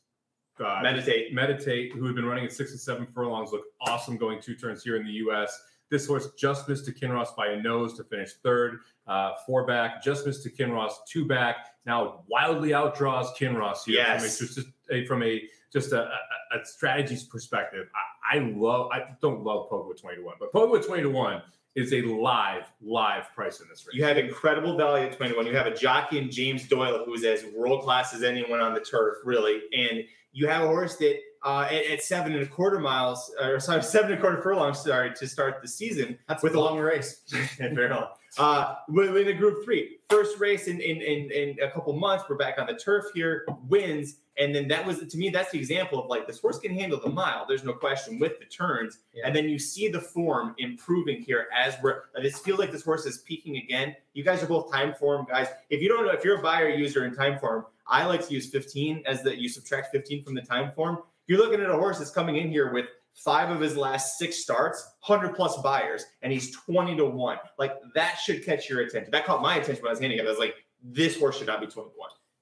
uh, 0.60 0.80
Meditate. 0.84 1.34
Meditate, 1.34 1.93
who 1.93 2.06
had 2.06 2.15
been 2.15 2.26
running 2.26 2.43
at 2.45 2.52
six 2.52 2.72
and 2.72 2.80
seven 2.80 3.08
furlongs, 3.08 3.52
looked 3.52 3.67
awesome 3.82 4.17
going 4.17 4.41
two 4.41 4.56
turns 4.56 4.84
here 4.84 4.98
in 4.98 5.06
the 5.06 5.12
U.S. 5.13 5.58
This 5.89 6.08
horse 6.08 6.30
just 6.38 6.69
missed 6.69 6.86
to 6.86 6.91
Kinross 6.93 7.36
by 7.36 7.47
a 7.47 7.62
nose 7.62 7.95
to 7.97 8.04
finish 8.04 8.34
third, 8.43 8.80
uh, 9.08 9.32
four 9.45 9.65
back, 9.65 10.04
just 10.04 10.25
missed 10.25 10.43
to 10.43 10.49
Kinross, 10.52 10.93
two 11.08 11.25
back. 11.28 11.58
Now 11.86 12.23
wildly 12.28 12.69
outdraws 12.69 13.36
Kinross 13.36 13.86
here 13.86 13.95
Yes. 13.95 14.38
from 14.38 14.45
a, 14.45 14.49
just 14.54 14.67
a, 14.91 15.06
from 15.06 15.23
a 15.23 15.41
just 15.74 15.91
a, 15.93 16.01
a, 16.03 16.57
a 16.59 16.66
strategies 16.66 17.24
perspective. 17.24 17.88
I, 18.32 18.38
I 18.38 18.39
love, 18.39 18.89
I 18.91 19.03
don't 19.22 19.43
love 19.43 19.70
Pogo 19.70 19.99
20 19.99 20.18
to 20.18 20.24
1, 20.24 20.36
but 20.39 20.51
Pogo 20.53 20.84
20 20.86 21.03
to 21.03 21.09
1 21.09 21.41
is 21.76 21.93
a 21.93 22.01
live, 22.01 22.63
live 22.82 23.34
price 23.36 23.59
in 23.61 23.68
this 23.70 23.86
race. 23.88 23.95
You 23.95 24.03
have 24.03 24.18
incredible 24.18 24.76
value 24.78 25.05
at 25.07 25.16
21. 25.18 25.45
You 25.45 25.55
have 25.55 25.68
a 25.68 25.76
jockey 25.76 26.18
in 26.18 26.30
James 26.32 26.68
Doyle 26.68 27.03
who's 27.05 27.24
as 27.24 27.45
world 27.55 27.84
class 27.84 28.13
as 28.13 28.24
anyone 28.24 28.59
on 28.59 28.74
the 28.74 28.80
turf, 28.80 29.18
really. 29.24 29.61
And 29.74 30.03
you 30.32 30.47
have 30.47 30.63
a 30.63 30.68
horse 30.68 30.97
that 30.97 31.18
uh, 31.43 31.67
at, 31.69 31.85
at 31.85 32.03
seven 32.03 32.33
and 32.33 32.43
a 32.43 32.47
quarter 32.47 32.79
miles, 32.79 33.31
or 33.41 33.59
sorry, 33.59 33.81
seven 33.95 34.11
and 34.11 34.19
a 34.19 34.21
quarter 34.21 34.41
furlongs, 34.41 34.79
sorry, 34.79 35.13
to 35.15 35.27
start 35.27 35.61
the 35.61 35.67
season 35.67 36.17
That's 36.27 36.43
with 36.43 36.55
a 36.55 36.57
a 36.57 36.59
long 36.59 36.79
race. 36.79 37.21
Very 37.57 37.89
long. 37.89 38.07
Uh, 38.37 38.75
with 38.89 39.27
a 39.27 39.33
group 39.33 39.63
three, 39.65 39.97
first 40.09 40.39
race 40.39 40.67
in, 40.67 40.79
in, 40.81 41.01
in, 41.01 41.31
in 41.31 41.55
a 41.63 41.71
couple 41.71 41.91
months, 41.93 42.25
we're 42.29 42.35
back 42.35 42.59
on 42.59 42.67
the 42.67 42.75
turf 42.75 43.05
here, 43.13 43.45
wins, 43.67 44.17
And 44.37 44.53
then 44.53 44.67
that 44.67 44.85
was 44.85 44.99
to 44.99 45.17
me, 45.17 45.29
that's 45.29 45.51
the 45.51 45.57
example 45.57 45.99
of 46.03 46.09
like 46.09 46.27
this 46.27 46.39
horse 46.39 46.59
can 46.59 46.73
handle 46.73 46.99
the 46.99 47.09
mile. 47.09 47.45
There's 47.47 47.63
no 47.63 47.73
question 47.73 48.19
with 48.19 48.39
the 48.39 48.45
turns. 48.45 48.99
Yeah. 49.13 49.25
And 49.25 49.35
then 49.35 49.49
you 49.49 49.57
see 49.57 49.87
the 49.87 49.99
form 49.99 50.53
improving 50.59 51.21
here 51.23 51.47
as 51.55 51.75
we're. 51.81 52.03
This 52.21 52.37
feels 52.39 52.59
like 52.59 52.71
this 52.71 52.83
horse 52.83 53.05
is 53.05 53.19
peaking 53.19 53.57
again. 53.57 53.95
You 54.13 54.23
guys 54.23 54.43
are 54.43 54.47
both 54.47 54.71
time 54.71 54.93
form 54.93 55.25
guys. 55.27 55.47
If 55.69 55.81
you 55.81 55.89
don't 55.89 56.05
know, 56.05 56.11
if 56.11 56.23
you're 56.23 56.39
a 56.39 56.41
Beyer 56.41 56.69
user 56.69 57.05
in 57.05 57.15
time 57.15 57.39
form, 57.39 57.65
I 57.87 58.05
like 58.05 58.25
to 58.27 58.33
use 58.33 58.47
15 58.49 59.03
as 59.07 59.23
that 59.23 59.39
you 59.39 59.49
subtract 59.49 59.91
15 59.91 60.23
from 60.23 60.35
the 60.35 60.41
time 60.41 60.71
form. 60.73 60.99
You're 61.30 61.38
looking 61.38 61.61
at 61.61 61.69
a 61.69 61.77
horse 61.77 61.99
that's 61.99 62.09
coming 62.09 62.38
in 62.38 62.49
here 62.49 62.73
with 62.73 62.88
five 63.13 63.51
of 63.51 63.61
his 63.61 63.77
last 63.77 64.17
six 64.17 64.38
starts, 64.38 64.95
100 65.05 65.36
plus 65.36 65.61
Beyers, 65.61 66.03
and 66.23 66.34
he's 66.34 66.55
20 66.65 66.97
to 66.97 67.05
1. 67.05 67.38
Like 67.59 67.75
that 67.93 68.15
should 68.15 68.43
catch 68.43 68.67
your 68.67 68.82
attention. 68.82 69.11
That 69.11 69.25
caught 69.25 69.39
my 69.39 69.57
attention 69.57 69.84
when 69.84 69.89
I 69.89 69.91
was 69.91 69.99
handing 69.99 70.17
it. 70.17 70.25
I 70.25 70.30
was 70.30 70.39
like, 70.39 70.55
this 70.84 71.19
horse 71.19 71.38
should 71.38 71.45
not 71.45 71.61
be 71.61 71.67
21. 71.67 71.93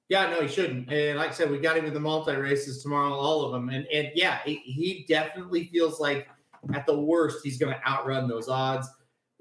Yeah, 0.07 0.29
no, 0.29 0.41
he 0.41 0.47
shouldn't. 0.47 0.89
And 0.89 1.19
like 1.19 1.31
I 1.31 1.33
said, 1.33 1.51
we 1.51 1.59
got 1.59 1.75
him 1.75 1.83
in 1.83 1.93
the 1.93 1.99
multi 1.99 2.33
races 2.33 2.81
tomorrow, 2.81 3.13
all 3.13 3.43
of 3.43 3.51
them. 3.51 3.67
And 3.67 3.85
and 3.87 4.07
yeah, 4.15 4.39
he, 4.45 4.55
he 4.55 5.05
definitely 5.09 5.65
feels 5.65 5.99
like 5.99 6.29
at 6.73 6.85
the 6.85 6.97
worst 6.97 7.39
he's 7.43 7.57
going 7.57 7.75
to 7.75 7.85
outrun 7.85 8.29
those 8.29 8.47
odds. 8.47 8.87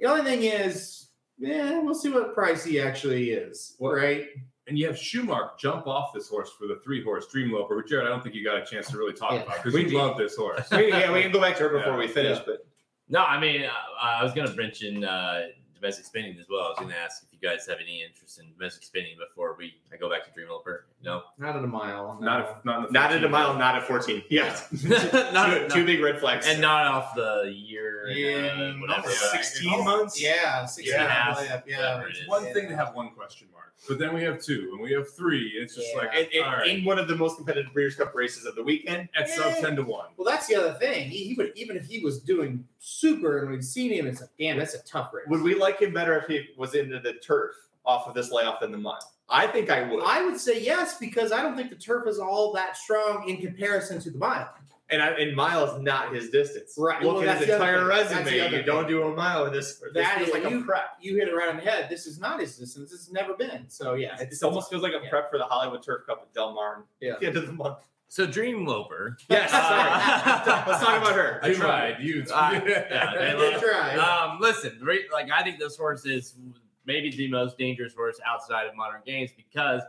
The 0.01 0.07
only 0.07 0.25
thing 0.25 0.43
is, 0.43 1.11
yeah, 1.39 1.79
we'll 1.79 1.95
see 1.95 2.11
what 2.11 2.35
price 2.35 2.65
he 2.65 2.81
actually 2.81 3.31
is, 3.31 3.77
right? 3.81 4.27
And 4.69 4.77
you 4.79 4.87
have 4.87 4.97
Schumark 4.97 5.59
jump 5.59 5.87
off 5.87 6.13
this 6.13 6.29
horse 6.29 6.51
for 6.59 6.67
the 6.67 6.81
three 6.83 7.03
horse 7.03 7.27
Dream 7.29 7.53
Loper, 7.53 7.77
which 7.77 7.89
Jared, 7.89 8.07
I 8.07 8.11
don't 8.11 8.23
think 8.23 8.35
you 8.35 8.45
got 8.45 8.57
a 8.61 8.65
chance 8.67 8.89
to 8.91 8.99
really 8.99 9.13
talk 9.13 9.33
Yeah. 9.33 9.43
about 9.43 9.57
because 9.57 9.75
We 9.75 9.85
did. 9.85 9.93
love 9.93 10.17
this 10.19 10.37
horse. 10.37 10.69
We- 10.73 10.89
yeah, 10.89 11.13
we 11.13 11.23
can 11.23 11.31
go 11.33 11.41
back 11.41 11.57
to 11.59 11.63
her 11.65 11.69
before 11.69 11.93
Yeah, 11.93 11.99
we 11.99 12.09
finish, 12.09 12.39
yeah. 12.39 12.45
but 12.47 12.67
No, 13.09 13.21
I 13.25 13.39
mean, 13.39 13.63
uh, 13.65 13.71
I 14.01 14.23
was 14.25 14.33
going 14.33 14.49
to 14.49 14.57
mention 14.57 15.05
uh, 15.05 15.47
Domestic 15.77 16.07
Spending 16.07 16.37
as 16.41 16.47
well. 16.51 16.63
I 16.65 16.69
was 16.71 16.79
going 16.79 16.91
to 16.91 16.99
ask 16.99 17.23
if 17.23 17.29
you 17.33 17.39
guys 17.49 17.65
have 17.69 17.79
any 17.81 18.03
interest 18.03 18.41
in 18.41 18.51
Domestic 18.55 18.83
Spending 18.83 19.15
before 19.19 19.55
we 19.57 19.75
I 19.93 19.97
go 19.99 20.11
back 20.11 20.25
to 20.25 20.33
Dream 20.33 20.49
Loper. 20.49 20.87
No, 21.01 21.23
Not 21.39 21.55
at 21.55 21.63
a 21.63 21.67
mile. 21.69 22.19
Not 22.21 22.41
if, 22.41 22.65
not 22.65 22.79
in 22.79 22.83
the 22.87 22.91
not 22.99 23.11
at 23.13 23.19
a 23.19 23.21
15. 23.21 23.31
mile, 23.31 23.55
not 23.57 23.77
at 23.77 23.85
14. 23.87 24.25
Yes. 24.31 24.67
Not- 24.85 25.11
two, 25.13 25.33
not- 25.33 25.71
two 25.71 25.85
big 25.87 26.01
red 26.03 26.19
flags. 26.19 26.47
and 26.49 26.61
not 26.61 26.87
off 26.87 27.15
the 27.15 27.53
year, 27.55 28.07
and, 28.09 28.19
Yeah, 28.19 28.29
uh, 28.37 28.73
whatever. 28.81 28.87
not 28.89 29.07
uh, 29.07 29.11
16 29.11 29.85
months? 29.85 30.21
Yeah, 30.21 30.65
16 30.67 30.93
Yeah. 30.93 31.03
and 31.03 31.09
a 31.09 31.15
half. 31.15 31.41
Yeah. 31.45 31.61
Yeah. 31.79 32.03
It's 32.09 32.19
is. 32.21 32.27
one 32.29 32.53
thing 32.53 32.69
to 32.69 32.75
have 32.77 32.93
one 32.95 33.11
question 33.11 33.47
mark, 33.53 33.56
but 33.89 33.99
then 33.99 34.15
we 34.15 34.23
have 34.23 34.41
two, 34.43 34.71
and 34.73 34.81
we 34.81 34.93
have 34.93 35.13
three. 35.15 35.49
It's 35.57 35.75
just 35.75 35.89
Yeah. 35.93 35.99
like 35.99 36.11
And- 36.15 36.29
and- 36.35 36.45
all 36.45 36.53
right, 36.53 36.69
in 36.69 36.85
one 36.85 36.99
of 36.99 37.09
the 37.09 37.17
most 37.17 37.37
competitive 37.37 37.73
Breeders' 37.73 37.95
Cup 37.97 38.15
races 38.15 38.45
of 38.47 38.55
the 38.55 38.63
weekend. 38.63 39.09
at 39.15 39.29
sub 39.29 39.55
ten 39.57 39.77
to 39.77 39.83
one. 39.83 40.07
Well, 40.17 40.25
that's 40.27 40.47
the 40.47 40.57
other 40.57 40.75
thing. 40.79 41.09
He, 41.11 41.25
he 41.29 41.35
would 41.35 41.53
even 41.57 41.77
if 41.77 41.87
he 41.87 42.01
was 42.01 42.21
doing 42.21 42.67
super 42.79 43.39
and 43.39 43.51
we'd 43.51 43.65
seen 43.65 43.93
him, 43.93 44.07
it's 44.07 44.21
like, 44.21 44.31
damn, 44.39 44.59
that's 44.59 44.75
a 44.75 44.83
tough 44.85 45.13
race. 45.15 45.27
Would 45.29 45.43
we 45.43 45.55
like 45.55 45.81
him 45.81 45.93
better 45.93 46.17
if 46.19 46.27
he 46.27 46.49
was 46.57 46.75
into 46.75 46.99
the 47.01 47.15
turf 47.15 47.55
off 47.85 48.07
of 48.09 48.15
this 48.15 48.31
layoff 48.31 48.61
than 48.61 48.73
the 48.73 48.79
mile? 48.79 48.99
I 49.29 49.47
think 49.49 49.71
I 49.71 49.83
would. 49.83 50.03
I 50.05 50.25
would 50.25 50.39
say 50.39 50.61
yes 50.63 50.99
because 50.99 51.33
I 51.33 51.43
don't 51.43 51.57
think 51.57 51.71
the 51.71 51.77
turf 51.77 52.07
is 52.07 52.19
all 52.21 52.53
that 52.53 52.77
strong 52.77 53.29
in 53.29 53.39
comparison 53.39 53.99
to 54.01 54.11
the 54.11 54.19
mile. 54.19 54.55
And 54.89 55.03
I, 55.03 55.09
and 55.09 55.35
mile 55.35 55.65
is 55.65 55.83
not 55.83 56.15
his 56.15 56.31
distance. 56.31 56.75
Right. 56.79 57.03
Look 57.03 57.17
Well, 57.17 57.29
at 57.29 57.39
his 57.39 57.49
entire 57.49 57.79
thing. 57.81 57.89
That's 57.89 58.09
the 58.11 58.17
resume. 58.25 58.57
You 58.59 58.63
don't 58.63 58.87
do 58.87 59.03
a 59.03 59.15
mile 59.15 59.47
in 59.47 59.53
this. 59.53 59.79
This 59.81 59.93
That 59.95 60.17
feels 60.19 60.29
is- 60.29 60.35
like 60.35 60.45
a 60.45 60.51
you- 60.51 60.65
prep. 60.65 60.91
You 61.01 61.17
hit 61.17 61.29
it 61.29 61.33
right 61.35 61.49
on 61.49 61.57
the 61.57 61.63
head. 61.63 61.89
This 61.91 62.07
is 62.07 62.21
not 62.21 62.41
his 62.41 62.57
distance. 62.57 62.93
It's 62.93 63.11
never 63.11 63.35
been. 63.35 63.69
So 63.69 63.95
yeah, 63.95 64.17
It 64.21 64.33
almost 64.43 64.71
feels 64.71 64.83
like 64.83 64.93
a 64.93 65.01
yeah. 65.03 65.11
prep 65.11 65.31
for 65.31 65.39
the 65.39 65.45
Hollywood 65.45 65.83
Turf 65.83 66.07
Cup 66.07 66.21
at 66.23 66.33
Del 66.35 66.53
Mar 66.55 66.85
Yeah. 67.01 67.15
at 67.15 67.21
the 67.21 67.27
end 67.27 67.37
of 67.37 67.47
the 67.47 67.53
month. 67.53 67.79
So 68.09 68.25
Dream 68.25 68.65
Loper. 68.65 69.17
Yes, 69.29 69.51
Uh, 69.53 69.61
sorry. 69.61 70.63
Let's 70.71 70.85
talk 70.85 71.03
about 71.03 71.15
her. 71.17 71.41
I 71.43 71.53
tried. 71.55 71.97
You. 72.01 72.25
Uh, 72.33 72.61
yeah, 72.65 73.13
they 73.19 73.33
They 73.33 73.35
love- 73.53 73.61
tried. 73.61 73.99
Um, 73.99 74.39
listen, 74.41 74.79
re- 74.81 75.09
like 75.13 75.29
I 75.33 75.43
think 75.43 75.59
this 75.59 75.77
horse 75.77 76.07
is 76.07 76.37
maybe 76.85 77.11
the 77.11 77.27
most 77.29 77.59
dangerous 77.59 77.93
horse 77.95 78.21
outside 78.25 78.69
of 78.69 78.77
modern 78.77 79.01
games 79.05 79.31
because 79.37 79.83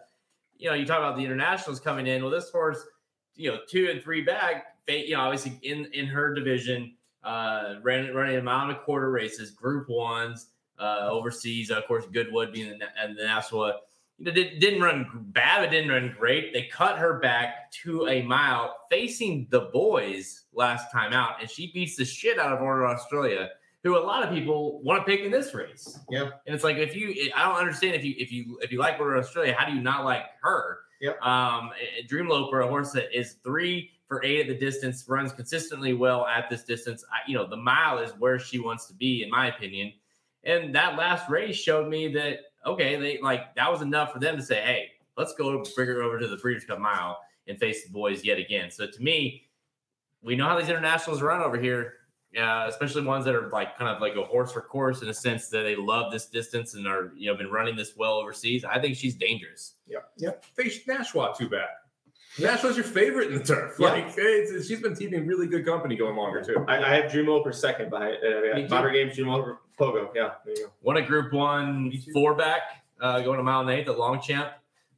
you 0.57 0.67
know 0.67 0.73
you 0.75 0.83
talk 0.87 0.97
about 0.97 1.15
the 1.15 1.23
internationals 1.23 1.79
coming 1.79 2.07
in. 2.07 2.23
Well, 2.23 2.31
this 2.31 2.49
horse, 2.49 2.83
you 3.35 3.51
know, 3.51 3.59
two 3.69 3.89
and 3.91 4.01
three 4.01 4.21
back, 4.21 4.65
fa- 4.65 4.71
you 4.87 5.15
know, 5.15 5.21
obviously 5.21 5.59
in 5.63 5.85
in 5.93 6.05
her 6.07 6.33
division, 6.33 6.93
uh, 7.23 7.75
ran 7.81 8.13
running 8.13 8.37
a 8.37 8.41
mile 8.41 8.69
and 8.69 8.77
a 8.77 8.79
quarter 8.79 9.11
races, 9.11 9.51
Group 9.51 9.89
Ones, 9.89 10.47
uh, 10.79 11.07
overseas. 11.09 11.71
Of 11.71 11.85
course, 11.87 12.05
Goodwood 12.11 12.53
being 12.53 12.77
the, 12.77 12.85
and 13.01 13.17
the 13.17 13.23
Nashua. 13.23 13.79
You 14.19 14.25
know, 14.25 14.31
did, 14.31 14.59
didn't 14.59 14.81
run 14.81 15.07
bad, 15.27 15.61
but 15.61 15.69
didn't 15.69 15.91
run 15.91 16.15
great. 16.17 16.51
They 16.51 16.63
cut 16.63 16.97
her 16.97 17.19
back 17.19 17.71
to 17.83 18.07
a 18.07 18.23
mile 18.23 18.75
facing 18.89 19.45
the 19.51 19.69
boys 19.71 20.45
last 20.53 20.91
time 20.91 21.13
out, 21.13 21.39
and 21.39 21.49
she 21.49 21.71
beats 21.71 21.95
the 21.95 22.05
shit 22.05 22.39
out 22.39 22.51
of 22.51 22.61
Order 22.61 22.87
Australia 22.87 23.49
who 23.83 23.97
a 23.97 23.99
lot 23.99 24.23
of 24.23 24.33
people 24.33 24.81
want 24.81 24.99
to 24.99 25.09
pick 25.09 25.23
in 25.23 25.31
this 25.31 25.53
race. 25.53 25.99
Yep. 26.09 26.41
And 26.45 26.53
it's 26.53 26.63
like 26.63 26.77
if 26.77 26.95
you, 26.95 27.31
I 27.35 27.43
don't 27.43 27.57
understand 27.57 27.95
if 27.95 28.03
you 28.03 28.15
if 28.17 28.31
you 28.31 28.59
if 28.61 28.71
you 28.71 28.79
like 28.79 28.99
Order 28.99 29.17
Australia, 29.17 29.55
how 29.57 29.65
do 29.65 29.73
you 29.73 29.81
not 29.81 30.03
like 30.03 30.23
her? 30.41 30.79
Yep. 30.99 31.21
Um, 31.21 31.71
Dream 32.07 32.27
Loper, 32.27 32.61
a 32.61 32.67
horse 32.67 32.91
that 32.91 33.17
is 33.17 33.37
three 33.43 33.91
for 34.07 34.23
eight 34.23 34.41
at 34.41 34.47
the 34.47 34.55
distance, 34.55 35.05
runs 35.07 35.33
consistently 35.33 35.93
well 35.93 36.25
at 36.25 36.49
this 36.49 36.63
distance. 36.63 37.03
I, 37.11 37.29
you 37.29 37.35
know, 37.35 37.47
the 37.47 37.57
mile 37.57 37.99
is 37.99 38.11
where 38.19 38.39
she 38.39 38.59
wants 38.59 38.87
to 38.87 38.93
be, 38.93 39.23
in 39.23 39.29
my 39.29 39.47
opinion. 39.47 39.93
And 40.43 40.73
that 40.75 40.95
last 40.95 41.29
race 41.29 41.57
showed 41.57 41.89
me 41.89 42.07
that 42.13 42.39
okay, 42.65 42.95
they 42.97 43.19
like 43.21 43.55
that 43.55 43.71
was 43.71 43.81
enough 43.81 44.13
for 44.13 44.19
them 44.19 44.37
to 44.37 44.43
say, 44.43 44.61
hey, 44.61 44.91
let's 45.17 45.33
go 45.33 45.63
bring 45.75 45.87
her 45.87 46.01
over 46.01 46.19
to 46.19 46.27
the 46.27 46.37
Breeders' 46.37 46.65
Cup 46.65 46.79
Mile 46.79 47.19
and 47.47 47.57
face 47.59 47.85
the 47.85 47.91
boys 47.91 48.23
yet 48.23 48.37
again. 48.37 48.69
So 48.69 48.87
to 48.87 49.01
me, 49.01 49.49
we 50.21 50.35
know 50.35 50.45
how 50.45 50.59
these 50.59 50.69
internationals 50.69 51.21
run 51.21 51.41
over 51.41 51.59
here. 51.59 51.93
Uh, 52.37 52.65
especially 52.67 53.01
ones 53.01 53.23
that 53.23 53.33
are 53.33 53.49
like 53.51 53.77
kind 53.77 53.89
of 53.89 54.01
like 54.01 54.15
a 54.17 54.21
horse 54.21 54.51
for 54.51 54.61
course 54.61 55.01
in 55.01 55.07
a 55.07 55.13
sense 55.13 55.47
that 55.47 55.63
they 55.63 55.77
love 55.77 56.11
this 56.11 56.25
distance 56.25 56.75
and 56.75 56.85
are 56.85 57.13
you 57.15 57.31
know 57.31 57.37
been 57.37 57.49
running 57.49 57.75
this 57.75 57.93
well 57.95 58.15
overseas. 58.15 58.65
I 58.65 58.79
think 58.79 58.97
she's 58.97 59.15
dangerous. 59.15 59.75
Yeah, 59.87 59.99
yeah. 60.17 60.31
Face 60.53 60.85
Nashwa 60.85 61.35
too 61.35 61.47
bad. 61.47 61.69
Nashwa's 62.39 62.75
your 62.75 62.85
favorite 62.85 63.31
in 63.31 63.37
the 63.37 63.43
turf. 63.43 63.75
Yeah. 63.79 63.89
Like 63.89 64.13
it's, 64.17 64.67
she's 64.67 64.81
been 64.81 64.95
keeping 64.95 65.25
really 65.25 65.47
good 65.47 65.65
company 65.65 65.95
going 65.95 66.15
longer 66.15 66.43
too. 66.43 66.63
I, 66.67 66.83
I 66.83 66.95
have 66.95 67.11
Dream 67.11 67.25
for 67.25 67.51
second 67.51 67.89
by 67.89 68.13
uh, 68.13 68.55
Me. 68.55 68.67
Modern 68.67 68.93
Games 68.93 69.15
Dream 69.15 69.27
Loper 69.27 69.59
Pogo. 69.79 70.09
Yeah, 70.15 70.31
there 70.45 70.55
you 70.55 70.65
go. 70.65 70.71
Won 70.81 70.97
a 70.97 71.01
Group 71.01 71.33
One 71.33 71.91
four 72.13 72.35
back, 72.35 72.61
uh, 73.01 73.21
going 73.21 73.39
a 73.39 73.43
mile 73.43 73.61
and 73.61 73.69
eighth 73.69 73.89
at 73.89 73.97
Longchamp. 73.97 74.51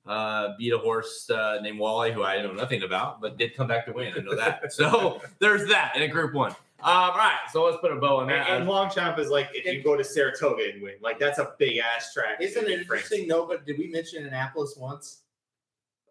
Uh, 0.06 0.54
beat 0.58 0.74
a 0.74 0.78
horse 0.78 1.30
uh, 1.30 1.60
named 1.62 1.78
Wally, 1.78 2.12
who 2.12 2.24
I 2.24 2.42
know 2.42 2.52
nothing 2.52 2.82
about, 2.84 3.22
but 3.22 3.38
did 3.38 3.56
come 3.56 3.68
back 3.68 3.86
to 3.86 3.94
win. 3.94 4.14
I 4.18 4.22
know 4.22 4.36
that. 4.36 4.74
so 4.74 5.22
there's 5.40 5.68
that 5.70 5.96
in 5.96 6.02
a 6.02 6.08
Group 6.08 6.34
One. 6.34 6.52
Um, 6.82 7.12
all 7.12 7.18
right, 7.18 7.38
so 7.52 7.66
let's 7.66 7.78
put 7.82 7.92
a 7.92 7.98
bow 7.98 8.18
on 8.18 8.28
that. 8.28 8.50
and 8.50 8.66
Longchamp 8.66 9.20
is 9.20 9.30
like 9.30 9.50
if 9.54 9.66
you 9.66 9.84
go 9.84 9.98
to 9.98 10.04
Saratoga 10.04 10.72
and 10.74 10.82
win, 10.82 10.96
like 11.02 11.20
that's 11.20 11.38
a 11.38 11.54
big 11.60 11.78
ass 11.78 12.14
track. 12.14 12.38
Isn't 12.40 12.66
it 12.66 12.72
interesting? 12.80 13.28
No, 13.28 13.46
but 13.46 13.66
did 13.66 13.78
we 13.78 13.88
mention 13.88 14.26
Annapolis 14.26 14.76
once? 14.78 15.24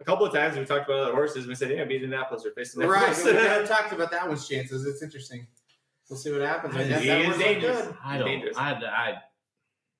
A 0.00 0.04
couple 0.04 0.24
of 0.24 0.32
times 0.32 0.56
we 0.56 0.64
talked 0.64 0.88
about 0.88 1.00
other 1.00 1.12
horses. 1.12 1.46
We 1.46 1.54
said, 1.54 1.70
"Yeah, 1.70 1.84
beat 1.84 2.02
Indianapolis 2.02 2.44
or 2.46 2.52
facing 2.52 2.82
Right. 2.86 3.08
Indianapolis." 3.08 3.24
but 3.24 3.34
we 3.34 3.42
never 3.48 3.66
talked 3.66 3.92
about 3.92 4.10
that 4.12 4.28
one's 4.28 4.46
chances. 4.48 4.86
It's 4.86 5.02
interesting. 5.02 5.46
We'll 6.08 6.18
see 6.18 6.30
what 6.32 6.40
happens. 6.40 6.74
He 6.74 6.84
That- 6.84 7.00
is 7.02 7.06
that 7.06 7.26
one's 7.26 7.38
dangerous. 7.38 7.82
good. 7.86 7.96
I 8.04 8.18
don't. 8.18 8.26
dangerous. 8.28 8.56
I, 8.56 8.72
I 8.72 9.14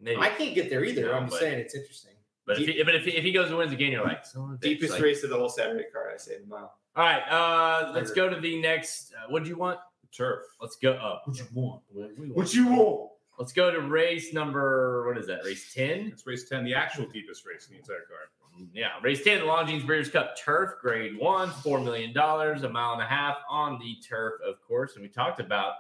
maybe. 0.01 0.20
I 0.20 0.28
can't 0.30 0.55
get 0.55 0.70
there 0.70 0.84
either. 0.84 1.03
No, 1.07 1.12
I'm 1.14 1.28
just 1.28 1.40
saying 1.40 1.59
it's 1.59 1.74
interesting. 1.74 2.12
but 2.46 2.61
if 2.61 2.66
he, 2.68 2.82
but 2.82 2.94
if 2.94 3.05
he, 3.05 3.11
if 3.11 3.24
he 3.24 3.32
goes 3.32 3.49
and 3.49 3.59
wins 3.59 3.72
again, 3.72 3.92
you're 3.92 4.05
like 4.05 4.24
son 4.24 4.42
of 4.44 4.51
a 4.51 4.53
bitch, 4.55 4.61
Deepest 4.61 4.92
like- 4.94 5.03
race 5.03 5.24
of 5.24 5.30
the 5.30 5.36
whole 5.36 5.49
Saturday 5.49 5.84
card, 5.92 6.12
I 6.14 6.16
say 6.16 6.38
the 6.40 6.46
mile. 6.46 6.72
All 6.96 7.05
right, 7.05 7.22
uh, 7.30 7.92
let's 7.94 8.11
go 8.12 8.28
to 8.28 8.40
the 8.40 8.61
next. 8.61 9.12
Uh, 9.12 9.30
what 9.30 9.42
do 9.44 9.49
you 9.51 9.57
want? 9.57 9.78
Turf. 10.11 10.40
Let's 10.61 10.76
go 10.76 10.92
up. 10.92 11.22
What 11.26 11.36
you 11.36 11.44
want? 11.53 11.82
What 11.90 12.11
we 12.18 12.30
want. 12.30 12.55
you 12.55 12.66
want? 12.68 13.11
Let's 13.38 13.53
go 13.53 13.70
to 13.70 13.80
race 13.82 14.32
number. 14.32 15.07
What 15.07 15.18
is 15.18 15.26
that? 15.26 15.44
Race 15.44 15.72
ten. 15.74 16.09
It's 16.12 16.26
race 16.26 16.49
ten, 16.49 16.64
the 16.64 16.74
actual 16.74 17.07
deepest 17.07 17.44
race 17.46 17.66
in 17.68 17.74
the 17.74 17.80
entire 17.80 18.07
card. 18.09 18.28
Yeah, 18.72 18.90
race 19.02 19.22
10, 19.22 19.40
the 19.40 19.46
Longines 19.46 19.86
Breeders' 19.86 20.11
Cup 20.11 20.36
Turf, 20.36 20.74
grade 20.80 21.18
one, 21.18 21.50
$4 21.50 21.84
million, 21.84 22.16
a 22.16 22.68
mile 22.68 22.92
and 22.92 23.02
a 23.02 23.06
half 23.06 23.36
on 23.48 23.78
the 23.78 23.96
turf, 24.06 24.34
of 24.46 24.61
course. 24.66 24.94
And 24.94 25.02
we 25.02 25.09
talked 25.09 25.40
about, 25.40 25.74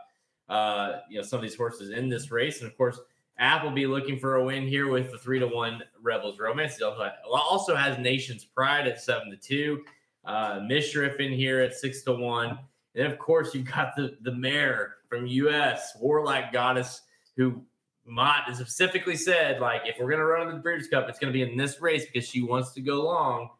uh, 0.48 0.98
you 1.08 1.18
know, 1.18 1.22
some 1.22 1.38
of 1.38 1.42
these 1.42 1.56
horses 1.56 1.90
in 1.90 2.08
this 2.08 2.30
race. 2.30 2.60
And 2.60 2.70
of 2.70 2.76
course, 2.76 2.98
Appleby 3.38 3.86
looking 3.86 4.18
for 4.18 4.36
a 4.36 4.44
win 4.44 4.66
here 4.66 4.88
with 4.88 5.12
the 5.12 5.18
three 5.18 5.38
to 5.38 5.46
one 5.46 5.82
Rebels 6.02 6.38
Romance. 6.40 6.76
He 6.76 6.84
also, 6.84 7.76
has 7.76 7.98
Nation's 7.98 8.44
Pride 8.44 8.88
at 8.88 9.00
seven 9.00 9.30
to 9.30 9.36
two, 9.36 9.84
uh, 10.24 10.58
Mishriff 10.60 11.20
in 11.20 11.32
here 11.32 11.60
at 11.60 11.74
six 11.74 12.02
to 12.02 12.14
one. 12.14 12.58
And 12.96 13.06
of 13.06 13.18
course, 13.18 13.54
you've 13.54 13.70
got 13.70 13.94
the, 13.94 14.16
the 14.22 14.32
mare 14.32 14.96
from 15.08 15.26
US, 15.26 15.96
Warlike 16.00 16.52
Goddess, 16.52 17.02
who 17.36 17.62
Mott 18.08 18.44
has 18.44 18.58
specifically 18.58 19.16
said, 19.16 19.60
like, 19.60 19.82
if 19.84 19.98
we're 19.98 20.10
gonna 20.10 20.24
run 20.24 20.48
in 20.48 20.54
the 20.54 20.60
Breeders' 20.60 20.88
Cup, 20.88 21.08
it's 21.08 21.18
gonna 21.18 21.32
be 21.32 21.42
in 21.42 21.56
this 21.56 21.80
race 21.80 22.06
because 22.06 22.28
she 22.28 22.42
wants 22.42 22.72
to 22.72 22.80
go 22.80 23.02
long. 23.02 23.50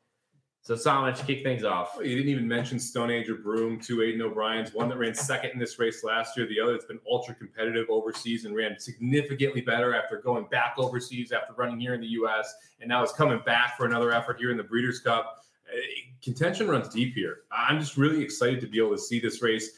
So 0.68 0.74
Samich, 0.74 1.26
kick 1.26 1.42
things 1.42 1.64
off. 1.64 1.92
Oh, 1.96 2.03
you 2.03 2.14
didn't 2.14 2.30
even 2.30 2.46
mention 2.46 2.78
Stone 2.78 3.11
Age 3.11 3.30
or 3.30 3.36
Broome, 3.36 3.80
two 3.80 4.03
Aidan 4.03 4.20
O'Brien's, 4.20 4.74
one 4.74 4.90
that 4.90 4.99
ran 4.99 5.14
second 5.14 5.53
in 5.53 5.59
this 5.59 5.78
race 5.78 6.05
last 6.05 6.36
year, 6.36 6.46
the 6.46 6.61
other 6.61 6.72
that's 6.72 6.84
been 6.84 7.01
ultra 7.11 7.34
competitive 7.34 7.86
overseas 7.88 8.44
and 8.44 8.55
ran 8.55 8.78
significantly 8.78 9.62
better 9.62 9.94
after 9.94 10.18
going 10.18 10.44
back 10.51 10.74
overseas 10.76 11.32
after 11.32 11.55
running 11.55 11.80
here 11.80 11.94
in 11.94 12.03
the 12.03 12.09
U.S. 12.09 12.55
and 12.80 12.88
now 12.90 13.03
is 13.03 13.12
coming 13.12 13.40
back 13.46 13.78
for 13.78 13.86
another 13.86 14.12
effort 14.12 14.38
here 14.38 14.51
in 14.51 14.59
the 14.59 14.62
Breeders' 14.62 15.01
Cup. 15.01 15.38
Uh, 15.72 15.78
Contention 16.22 16.68
runs 16.68 16.88
deep 16.88 17.14
here. 17.14 17.38
I'm 17.51 17.80
just 17.80 17.96
really 17.96 18.22
excited 18.22 18.61
to 18.61 18.66
be 18.66 18.78
able 18.78 18.90
to 18.90 18.99
see 18.99 19.20
this 19.20 19.40
race. 19.40 19.70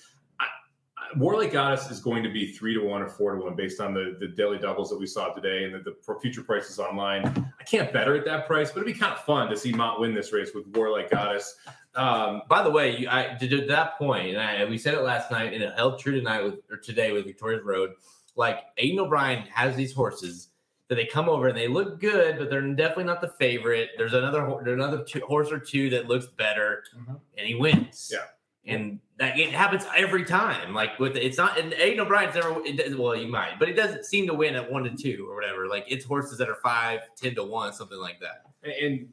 I, 1.13 1.17
I, 1.17 1.19
Warlike 1.19 1.53
Goddess 1.53 1.91
is 1.91 2.01
going 2.01 2.23
to 2.23 2.31
be 2.31 2.53
three 2.53 2.75
to 2.75 2.81
one 2.81 3.03
or 3.03 3.09
four 3.09 3.35
to 3.35 3.43
one 3.43 3.55
based 3.57 3.81
on 3.81 3.95
the, 3.95 4.17
the 4.21 4.29
daily 4.29 4.59
doubles 4.59 4.91
that 4.91 4.99
we 4.99 5.07
saw 5.07 5.29
today 5.33 5.65
and 5.65 5.75
the, 5.75 5.95
the 6.07 6.15
future 6.21 6.43
prices 6.43 6.79
online. 6.79 7.25
I 7.59 7.65
can't 7.65 7.93
bet 7.93 8.07
her 8.07 8.15
at 8.17 8.25
that 8.27 8.47
price, 8.47 8.71
but 8.71 8.83
it'd 8.83 8.93
be 8.95 8.99
kind 8.99 9.13
of 9.13 9.21
fun 9.25 9.49
to 9.51 9.57
see 9.57 9.73
Mott 9.73 10.01
win 10.01 10.15
this 10.15 10.33
race 10.33 10.51
with 10.55 10.67
Warlike 10.69 11.11
Goddess. 11.11 11.57
Um, 11.95 12.43
By 12.49 12.63
the 12.63 12.71
way, 12.71 12.97
you, 12.99 13.09
I 13.11 13.37
to, 13.39 13.49
to 13.49 13.67
that 13.67 13.99
point, 13.99 14.37
and 14.37 14.39
I, 14.41 14.65
we 14.65 14.79
said 14.79 14.95
it 14.95 15.01
last 15.03 15.31
night, 15.31 15.53
and 15.53 15.63
it 15.63 15.75
held 15.75 15.99
true 15.99 16.13
tonight 16.15 16.43
with 16.43 16.61
or 16.71 16.77
today 16.77 17.13
with 17.13 17.25
Victoria's 17.27 17.65
Road. 17.65 17.91
Like 18.37 18.61
Aidan 18.79 19.01
O'Brien 19.01 19.43
has 19.53 19.75
these 19.75 19.93
horses 19.93 20.49
that 20.89 20.95
they 20.95 21.05
come 21.07 21.29
over 21.29 21.49
and 21.49 21.57
they 21.57 21.69
look 21.69 22.01
good, 22.01 22.39
but 22.39 22.49
they're 22.51 22.63
definitely 22.75 23.05
not 23.05 23.21
the 23.21 23.29
favorite. 23.29 23.91
There's 23.97 24.13
another 24.15 24.55
there's 24.65 24.75
another 24.75 25.05
two, 25.05 25.21
horse 25.21 25.51
or 25.51 25.59
two 25.59 25.91
that 25.91 26.07
looks 26.09 26.27
better, 26.27 26.85
Mhm. 26.97 27.21
and 27.37 27.47
he 27.47 27.55
wins. 27.57 28.11
Yeah. 28.13 28.27
And 28.67 29.01
that 29.19 29.39
it 29.39 29.51
happens 29.51 29.87
every 29.97 30.25
time. 30.25 30.75
Like 30.75 30.99
with 30.99 31.17
it's 31.17 31.39
not 31.39 31.59
and 31.59 31.73
Aidan 31.75 32.01
O'Brien's 32.01 32.35
never 32.35 32.61
it 32.65 32.77
does, 32.77 32.95
well, 32.97 33.17
you 33.17 33.29
might, 33.29 33.59
but 33.59 33.69
he 33.69 33.75
doesn't 33.75 34.05
seem 34.05 34.27
to 34.27 34.35
win 34.35 34.55
at 34.55 34.71
one 34.71 34.85
to 34.85 34.91
two 34.91 35.27
or 35.29 35.35
whatever. 35.35 35.67
Like 35.67 35.85
it's 35.89 36.05
horses 36.05 36.39
that 36.39 36.49
are 36.49 36.57
five, 36.57 37.01
ten 37.17 37.35
to 37.37 37.45
one, 37.45 37.73
something 37.73 37.99
like 37.99 38.21
that. 38.21 38.45
and 38.83 39.09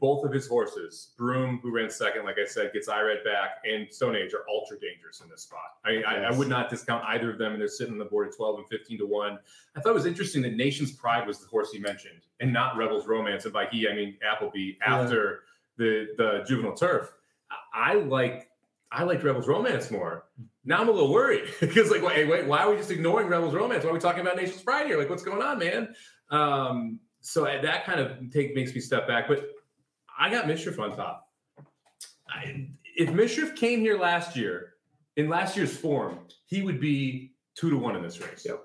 both 0.00 0.24
of 0.24 0.32
his 0.32 0.46
horses, 0.46 1.10
Broome, 1.16 1.58
who 1.62 1.70
ran 1.70 1.90
second, 1.90 2.24
like 2.24 2.36
I 2.38 2.46
said, 2.46 2.72
gets 2.72 2.88
Irad 2.88 3.24
back, 3.24 3.62
and 3.64 3.92
Stone 3.92 4.16
Age 4.16 4.32
are 4.34 4.44
ultra 4.48 4.78
dangerous 4.78 5.20
in 5.20 5.28
this 5.28 5.42
spot. 5.42 5.60
I, 5.84 6.02
I, 6.02 6.14
I 6.24 6.30
would 6.30 6.48
not 6.48 6.70
discount 6.70 7.04
either 7.06 7.32
of 7.32 7.38
them, 7.38 7.52
and 7.52 7.60
they're 7.60 7.68
sitting 7.68 7.92
on 7.92 7.98
the 7.98 8.04
board 8.04 8.28
at 8.28 8.36
12 8.36 8.58
and 8.60 8.68
15 8.68 8.98
to 8.98 9.06
1. 9.06 9.38
I 9.76 9.80
thought 9.80 9.90
it 9.90 9.94
was 9.94 10.06
interesting 10.06 10.42
that 10.42 10.54
Nation's 10.54 10.92
Pride 10.92 11.26
was 11.26 11.40
the 11.40 11.46
horse 11.46 11.72
he 11.72 11.78
mentioned, 11.78 12.22
and 12.40 12.52
not 12.52 12.76
Rebels 12.76 13.06
Romance. 13.06 13.44
And 13.44 13.52
by 13.52 13.66
he, 13.66 13.88
I 13.88 13.94
mean 13.94 14.16
Appleby 14.22 14.74
after 14.84 15.40
the, 15.76 16.08
the 16.16 16.44
juvenile 16.46 16.74
turf. 16.74 17.12
I 17.74 17.94
like 17.94 18.48
I 18.92 19.04
liked 19.04 19.22
Rebels 19.22 19.48
Romance 19.48 19.90
more. 19.90 20.26
Now 20.64 20.80
I'm 20.80 20.88
a 20.88 20.92
little 20.92 21.12
worried 21.12 21.50
because, 21.60 21.90
like, 21.90 22.02
wait, 22.02 22.28
wait, 22.28 22.46
why 22.46 22.58
are 22.58 22.70
we 22.70 22.76
just 22.76 22.90
ignoring 22.90 23.28
Rebels 23.28 23.54
Romance? 23.54 23.84
Why 23.84 23.90
are 23.90 23.94
we 23.94 24.00
talking 24.00 24.20
about 24.20 24.36
Nation's 24.36 24.62
Pride 24.62 24.86
here? 24.86 24.98
Like, 24.98 25.10
what's 25.10 25.22
going 25.22 25.42
on, 25.42 25.58
man? 25.58 25.94
Um, 26.30 27.00
so 27.20 27.44
that 27.44 27.84
kind 27.84 28.00
of 28.00 28.30
take 28.30 28.54
makes 28.54 28.74
me 28.74 28.80
step 28.80 29.08
back. 29.08 29.28
But 29.28 29.44
I 30.18 30.30
got 30.30 30.44
Mishriff 30.44 30.78
on 30.78 30.94
top. 30.96 31.28
I, 32.28 32.68
if 32.96 33.10
Mishriff 33.10 33.56
came 33.56 33.80
here 33.80 33.98
last 33.98 34.36
year 34.36 34.74
in 35.16 35.28
last 35.28 35.56
year's 35.56 35.76
form, 35.76 36.18
he 36.44 36.62
would 36.62 36.80
be 36.80 37.32
two 37.54 37.70
to 37.70 37.76
one 37.76 37.96
in 37.96 38.02
this 38.02 38.20
race. 38.20 38.44
Yep. 38.46 38.62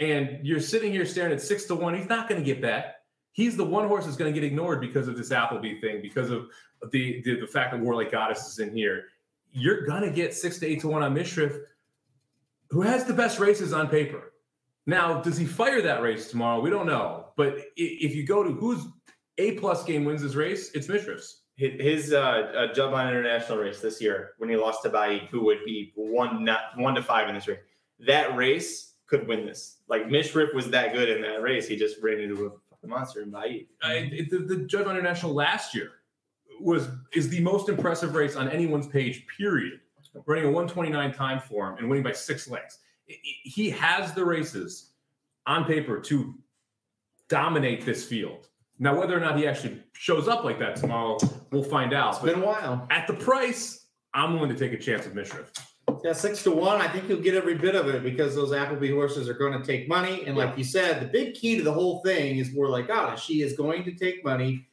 And 0.00 0.46
you're 0.46 0.60
sitting 0.60 0.92
here 0.92 1.04
staring 1.04 1.32
at 1.32 1.42
six 1.42 1.64
to 1.64 1.74
one. 1.74 1.94
He's 1.94 2.08
not 2.08 2.28
going 2.28 2.40
to 2.40 2.44
get 2.44 2.62
back. 2.62 2.96
He's 3.32 3.56
the 3.56 3.64
one 3.64 3.88
horse 3.88 4.04
that's 4.04 4.16
going 4.16 4.32
to 4.32 4.40
get 4.40 4.46
ignored 4.46 4.80
because 4.80 5.08
of 5.08 5.16
this 5.16 5.32
Appleby 5.32 5.80
thing, 5.80 6.00
because 6.02 6.30
of 6.30 6.48
the, 6.90 7.22
the 7.22 7.40
the 7.40 7.46
fact 7.46 7.72
that 7.72 7.80
Warlike 7.80 8.12
Goddess 8.12 8.46
is 8.46 8.58
in 8.58 8.74
here. 8.74 9.04
You're 9.52 9.86
to 9.86 10.10
get 10.10 10.34
six 10.34 10.58
to 10.58 10.66
eight 10.66 10.80
to 10.80 10.88
one 10.88 11.02
on 11.02 11.14
Mishriff, 11.14 11.58
who 12.70 12.82
has 12.82 13.04
the 13.04 13.14
best 13.14 13.38
races 13.38 13.72
on 13.72 13.88
paper. 13.88 14.32
Now, 14.86 15.20
does 15.20 15.36
he 15.36 15.44
fire 15.44 15.82
that 15.82 16.02
race 16.02 16.30
tomorrow? 16.30 16.60
We 16.60 16.70
don't 16.70 16.86
know. 16.86 17.26
But 17.36 17.58
if 17.76 18.14
you 18.14 18.26
go 18.26 18.42
to 18.42 18.52
who's 18.52 18.86
a 19.38 19.52
plus 19.52 19.84
game 19.84 20.04
wins 20.04 20.22
this 20.22 20.34
race, 20.34 20.70
it's 20.72 20.86
Mishriff's. 20.86 21.42
His, 21.56 22.12
uh, 22.12 22.18
uh, 22.18 22.72
Juddmonte 22.72 23.08
International 23.08 23.58
race 23.58 23.80
this 23.80 24.00
year, 24.00 24.30
when 24.38 24.48
he 24.48 24.56
lost 24.56 24.82
to 24.84 24.90
Baaeed, 24.90 25.28
who 25.28 25.44
would 25.44 25.58
be 25.64 25.92
one 25.96 26.44
not 26.44 26.60
one 26.76 26.94
to 26.94 27.02
five 27.02 27.28
in 27.28 27.34
this 27.34 27.48
race, 27.48 27.58
that 28.06 28.36
race 28.36 28.94
could 29.06 29.26
win 29.26 29.44
this. 29.44 29.78
Like 29.88 30.06
Mishriff 30.06 30.54
was 30.54 30.70
that 30.70 30.92
good 30.92 31.08
in 31.08 31.20
that 31.22 31.42
race, 31.42 31.66
he 31.66 31.76
just 31.76 31.96
ran 32.00 32.20
into 32.20 32.46
a 32.46 32.50
fucking 32.70 32.88
monster 32.88 33.22
in 33.22 33.32
Baaeed. 33.32 33.66
I, 33.82 34.26
the, 34.30 34.38
the 34.38 34.56
Judge 34.66 34.86
International 34.86 35.34
last 35.34 35.74
year 35.74 35.90
was 36.60 36.88
is 37.14 37.28
the 37.28 37.40
most 37.40 37.68
impressive 37.68 38.14
race 38.14 38.36
on 38.36 38.48
anyone's 38.48 38.86
page. 38.86 39.26
Period. 39.36 39.80
Running 40.26 40.44
a 40.44 40.50
129 40.50 41.12
time 41.12 41.40
for 41.40 41.70
him 41.70 41.78
and 41.78 41.88
winning 41.88 42.02
by 42.02 42.12
six 42.12 42.48
lengths. 42.48 42.78
He 43.06 43.70
has 43.70 44.12
the 44.14 44.24
races 44.24 44.90
on 45.46 45.64
paper 45.64 46.00
to 46.00 46.34
dominate 47.28 47.84
this 47.84 48.04
field. 48.04 48.48
Now, 48.78 48.98
whether 48.98 49.16
or 49.16 49.20
not 49.20 49.36
he 49.36 49.46
actually 49.46 49.82
shows 49.92 50.28
up 50.28 50.44
like 50.44 50.58
that 50.60 50.76
tomorrow, 50.76 51.18
we'll 51.50 51.64
find 51.64 51.92
out. 51.92 52.14
It's 52.14 52.22
been 52.22 52.42
a 52.42 52.46
while. 52.46 52.86
at 52.90 53.06
the 53.06 53.14
price, 53.14 53.86
I'm 54.14 54.34
willing 54.34 54.50
to 54.50 54.56
take 54.56 54.72
a 54.72 54.78
chance 54.78 55.04
with 55.04 55.14
Mishriff. 55.14 55.48
Yeah, 56.04 56.12
six 56.12 56.42
to 56.44 56.50
one. 56.50 56.80
I 56.80 56.86
think 56.86 57.08
you'll 57.08 57.20
get 57.20 57.34
every 57.34 57.54
bit 57.54 57.74
of 57.74 57.88
it 57.88 58.02
because 58.02 58.34
those 58.34 58.52
Appleby 58.52 58.90
horses 58.90 59.28
are 59.28 59.34
going 59.34 59.58
to 59.58 59.66
take 59.66 59.88
money. 59.88 60.24
And 60.26 60.36
like 60.36 60.56
you 60.56 60.64
said, 60.64 61.00
the 61.00 61.06
big 61.06 61.34
key 61.34 61.56
to 61.56 61.62
the 61.62 61.72
whole 61.72 62.00
thing 62.02 62.38
is 62.38 62.54
more 62.54 62.68
like, 62.68 62.88
God, 62.88 63.18
she 63.18 63.42
is 63.42 63.54
going 63.54 63.84
to 63.84 63.92
take 63.92 64.24
money. 64.24 64.66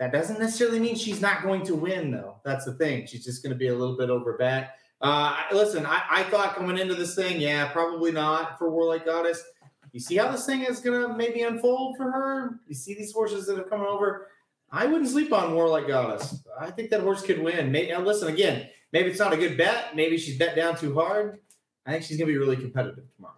That 0.00 0.12
doesn't 0.12 0.40
necessarily 0.40 0.80
mean 0.80 0.96
she's 0.96 1.20
not 1.20 1.42
going 1.42 1.62
to 1.66 1.74
win, 1.74 2.10
though. 2.10 2.36
That's 2.42 2.64
the 2.64 2.72
thing. 2.72 3.06
She's 3.06 3.22
just 3.22 3.42
going 3.42 3.52
to 3.52 3.58
be 3.58 3.68
a 3.68 3.74
little 3.74 3.98
bit 3.98 4.08
over 4.08 4.32
bet. 4.38 4.76
Uh, 5.02 5.36
listen, 5.52 5.84
I, 5.84 6.02
I 6.08 6.22
thought 6.24 6.56
coming 6.56 6.78
into 6.78 6.94
this 6.94 7.14
thing, 7.14 7.38
yeah, 7.38 7.68
probably 7.68 8.10
not 8.10 8.58
for 8.58 8.70
Warlike 8.70 9.04
Goddess. 9.04 9.44
You 9.92 10.00
see 10.00 10.16
how 10.16 10.32
this 10.32 10.46
thing 10.46 10.62
is 10.62 10.80
going 10.80 11.06
to 11.06 11.14
maybe 11.14 11.42
unfold 11.42 11.98
for 11.98 12.10
her? 12.10 12.60
You 12.66 12.74
see 12.74 12.94
these 12.94 13.12
horses 13.12 13.46
that 13.46 13.58
are 13.58 13.64
coming 13.64 13.86
over? 13.86 14.28
I 14.72 14.86
wouldn't 14.86 15.10
sleep 15.10 15.34
on 15.34 15.54
Warlike 15.54 15.88
Goddess. 15.88 16.42
I 16.58 16.70
think 16.70 16.88
that 16.90 17.02
horse 17.02 17.20
could 17.20 17.42
win. 17.42 17.70
Maybe, 17.70 17.92
now 17.92 18.00
listen, 18.00 18.28
again, 18.28 18.68
maybe 18.94 19.10
it's 19.10 19.18
not 19.18 19.34
a 19.34 19.36
good 19.36 19.58
bet. 19.58 19.94
Maybe 19.94 20.16
she's 20.16 20.38
bet 20.38 20.56
down 20.56 20.78
too 20.78 20.94
hard. 20.94 21.40
I 21.84 21.92
think 21.92 22.04
she's 22.04 22.16
going 22.16 22.28
to 22.28 22.32
be 22.32 22.38
really 22.38 22.56
competitive 22.56 23.04
tomorrow. 23.16 23.34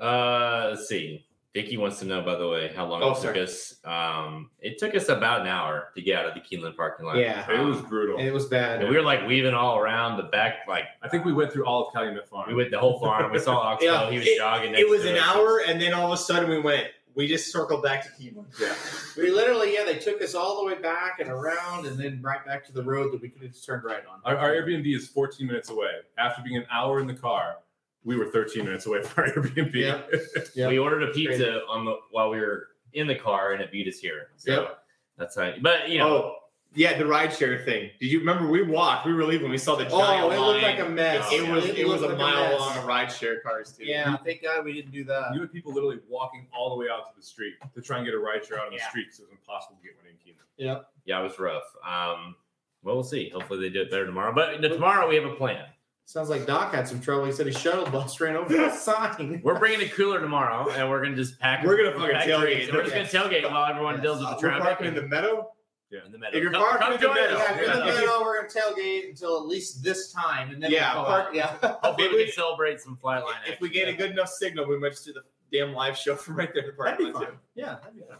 Uh, 0.00 0.70
let's 0.70 0.88
see. 0.88 1.26
Dickie 1.54 1.76
wants 1.76 1.98
to 1.98 2.06
know, 2.06 2.22
by 2.22 2.36
the 2.36 2.48
way, 2.48 2.72
how 2.74 2.86
long 2.86 3.02
Oh, 3.02 3.10
it 3.10 3.14
took 3.16 3.22
sorry. 3.24 3.40
us. 3.42 3.74
Um, 3.84 4.48
it 4.60 4.78
took 4.78 4.94
us 4.94 5.10
about 5.10 5.42
an 5.42 5.48
hour 5.48 5.90
to 5.94 6.00
get 6.00 6.18
out 6.18 6.24
of 6.26 6.34
the 6.34 6.40
Keeneland 6.40 6.76
parking 6.76 7.04
lot. 7.04 7.16
Yeah. 7.18 7.44
It 7.50 7.62
was 7.62 7.76
Um, 7.78 7.88
brutal. 7.90 8.18
It 8.18 8.30
was 8.32 8.46
bad. 8.46 8.80
and 8.80 8.88
we 8.88 8.96
were 8.96 9.02
like 9.02 9.26
weaving 9.26 9.52
all 9.52 9.78
around 9.78 10.16
the 10.16 10.22
back, 10.22 10.60
like 10.66 10.84
I 11.02 11.08
think 11.08 11.26
we 11.26 11.32
went 11.34 11.52
through 11.52 11.66
all 11.66 11.86
of 11.88 11.92
Calumet 11.92 12.26
Farm. 12.26 12.48
we 12.48 12.54
went 12.54 12.70
the 12.70 12.78
whole 12.78 12.98
farm. 13.00 13.30
We 13.32 13.38
saw 13.38 13.56
Oxbow. 13.72 13.84
Yeah, 13.84 14.10
he 14.10 14.18
was 14.18 14.26
it- 14.26 14.38
jogging. 14.38 14.72
Next 14.72 14.82
It 14.82 14.88
was 14.88 15.02
to 15.02 15.10
an 15.10 15.18
us. 15.18 15.26
hour, 15.36 15.60
and 15.66 15.78
then 15.80 15.92
all 15.92 16.06
of 16.06 16.12
a 16.12 16.16
sudden 16.22 16.48
we 16.48 16.58
went. 16.58 16.86
We 17.14 17.28
just 17.28 17.52
circled 17.52 17.82
back 17.82 18.02
to 18.04 18.08
Keeneland. 18.12 18.46
yeah. 18.58 18.74
We 19.22 19.30
literally, 19.30 19.74
yeah, 19.74 19.84
they 19.84 19.98
took 19.98 20.22
us 20.22 20.34
all 20.34 20.56
the 20.62 20.64
way 20.64 20.80
back 20.80 21.20
and 21.20 21.28
around 21.28 21.84
and 21.84 21.98
then 22.00 22.22
right 22.22 22.42
back 22.46 22.64
to 22.64 22.72
the 22.72 22.82
road 22.82 23.12
that 23.12 23.20
we 23.20 23.28
could 23.28 23.42
have 23.42 23.52
just 23.52 23.66
turned 23.66 23.84
right 23.84 24.02
on. 24.10 24.20
Our, 24.24 24.38
our 24.38 24.50
Airbnb 24.52 24.86
is 24.96 25.08
14 25.08 25.46
minutes 25.46 25.68
away. 25.68 25.90
After 26.16 26.40
being 26.40 26.56
an 26.56 26.64
hour 26.72 26.98
in 27.00 27.06
the 27.06 27.12
car, 27.12 27.56
we 28.04 28.16
were 28.16 28.26
13 28.26 28.64
minutes 28.64 28.86
away 28.86 29.02
from 29.02 29.24
our 29.24 29.30
Airbnb. 29.30 29.74
Yeah. 29.74 30.00
Yeah. 30.54 30.68
We 30.68 30.78
ordered 30.78 31.02
a 31.04 31.12
pizza 31.12 31.60
on 31.68 31.84
the 31.84 31.96
while 32.10 32.30
we 32.30 32.38
were 32.40 32.68
in 32.92 33.06
the 33.06 33.14
car, 33.14 33.52
and 33.52 33.62
it 33.62 33.70
beat 33.72 33.86
us 33.88 33.98
here. 33.98 34.28
So 34.36 34.52
Yep. 34.52 34.78
that's 35.18 35.36
how. 35.36 35.52
But 35.60 35.88
you 35.88 35.98
know, 35.98 36.08
Oh, 36.08 36.36
yeah, 36.74 36.96
the 36.96 37.04
rideshare 37.04 37.62
thing. 37.66 37.90
Did 38.00 38.06
you 38.10 38.18
remember 38.20 38.48
we 38.48 38.62
walked? 38.62 39.04
We 39.06 39.12
were 39.12 39.24
leaving. 39.24 39.50
We 39.50 39.58
saw 39.58 39.76
the 39.76 39.84
giant 39.84 39.94
Oh, 40.24 40.30
it 40.30 40.38
looked 40.40 40.62
like 40.62 40.78
a 40.78 40.88
mess. 40.88 41.26
It 41.30 41.46
was 41.50 41.66
It 41.66 41.78
it 41.80 41.86
was 41.86 42.00
a 42.02 42.08
like 42.08 42.18
mile 42.18 42.48
mess. 42.50 42.60
long 42.60 42.76
of 42.78 42.84
rideshare 42.84 43.42
cars 43.42 43.72
too. 43.76 43.84
Yeah, 43.84 44.16
thank 44.24 44.42
God 44.42 44.64
we 44.64 44.72
didn't 44.72 44.90
do 44.92 45.04
that. 45.04 45.34
You 45.34 45.40
had 45.42 45.52
people 45.52 45.72
literally 45.72 45.98
walking 46.08 46.46
all 46.56 46.70
the 46.70 46.76
way 46.76 46.86
out 46.90 47.10
to 47.10 47.16
the 47.20 47.22
street 47.24 47.54
to 47.74 47.80
try 47.82 47.98
and 47.98 48.06
get 48.06 48.14
a 48.14 48.18
ride 48.18 48.44
share 48.44 48.58
out 48.58 48.66
on 48.66 48.72
the 48.72 48.78
Yeah. 48.78 48.88
street 48.88 49.04
because 49.08 49.20
it 49.20 49.22
was 49.24 49.32
impossible 49.32 49.76
to 49.76 49.82
get 49.86 49.96
one 49.96 50.06
in 50.06 50.14
Keeneland. 50.14 50.48
Yeah, 50.56 50.80
yeah, 51.04 51.20
it 51.20 51.24
was 51.24 51.38
rough. 51.38 51.64
Um, 51.86 52.36
well, 52.82 52.94
we'll 52.96 53.04
see. 53.04 53.28
Hopefully, 53.28 53.60
they 53.60 53.68
do 53.68 53.82
it 53.82 53.90
better 53.90 54.06
tomorrow. 54.06 54.32
But 54.34 54.60
tomorrow 54.62 55.08
we 55.08 55.14
have 55.16 55.24
a 55.26 55.34
plan. 55.34 55.66
Sounds 56.04 56.28
like 56.28 56.46
Doc 56.46 56.74
had 56.74 56.86
some 56.86 57.00
trouble. 57.00 57.24
He 57.24 57.32
said 57.32 57.46
his 57.46 57.56
shuttle 57.58 57.86
bus 57.86 58.20
ran 58.20 58.36
over 58.36 58.52
the 58.52 58.70
sign. 58.74 59.40
We're 59.42 59.58
bringing 59.58 59.80
a 59.86 59.88
cooler 59.88 60.20
tomorrow, 60.20 60.68
and 60.70 60.90
we're 60.90 61.02
gonna 61.02 61.16
just 61.16 61.38
pack. 61.38 61.64
We're 61.64 61.76
gonna 61.76 61.92
fucking 61.98 62.28
tailgate. 62.28 62.72
We're 62.72 62.82
just 62.88 62.94
gonna 63.14 63.28
tailgate 63.28 63.50
while 63.50 63.64
everyone 63.70 64.00
deals 64.02 64.20
with 64.20 64.28
the 64.30 64.36
traffic. 64.36 64.60
We're 64.62 64.66
parking 64.68 64.86
in 64.88 64.94
the 64.94 65.02
meadow. 65.02 65.50
Yeah, 65.90 66.00
in 66.06 66.12
the 66.12 66.18
meadow. 66.18 66.36
If 66.36 66.42
you're 66.42 66.52
Come- 66.52 66.62
parking 66.62 66.80
come 66.80 66.94
in 66.94 67.00
the 67.00 67.08
meadow. 67.20 67.36
Yeah, 67.38 67.52
if 67.54 67.60
you're 67.60 67.70
in 67.72 67.78
the 67.80 67.86
Yeah. 67.86 68.00
middle, 68.00 68.20
we're 68.22 68.36
gonna 68.46 68.48
tailgate 68.48 69.08
until 69.10 69.36
at 69.38 69.46
least 69.46 69.82
this 69.82 70.12
time, 70.12 70.50
and 70.50 70.62
then 70.62 70.70
Yeah, 70.70 70.94
we'll 70.96 71.04
park- 71.04 71.34
yeah. 71.34 71.46
Hopefully, 71.82 72.08
we 72.08 72.12
Maybe- 72.16 72.24
can 72.24 72.32
celebrate 72.34 72.80
some 72.80 72.98
flightline. 73.02 73.34
If 73.46 73.60
we 73.60 73.68
action. 73.68 73.70
get 73.84 73.88
a 73.88 73.92
good 73.94 74.10
enough 74.10 74.28
signal, 74.28 74.66
we 74.66 74.78
might 74.78 74.90
just 74.90 75.04
do 75.06 75.12
the 75.12 75.22
damn 75.52 75.72
live 75.74 75.96
show 75.96 76.16
from 76.16 76.36
right 76.36 76.52
there 76.52 76.64
in 76.64 76.68
the 76.76 76.82
That'd 76.82 76.98
parking 76.98 77.06
be 77.08 77.12
lot 77.12 77.34
Yeah, 77.54 77.74
that'd 77.82 77.94
be 77.94 78.00
fun. 78.08 78.18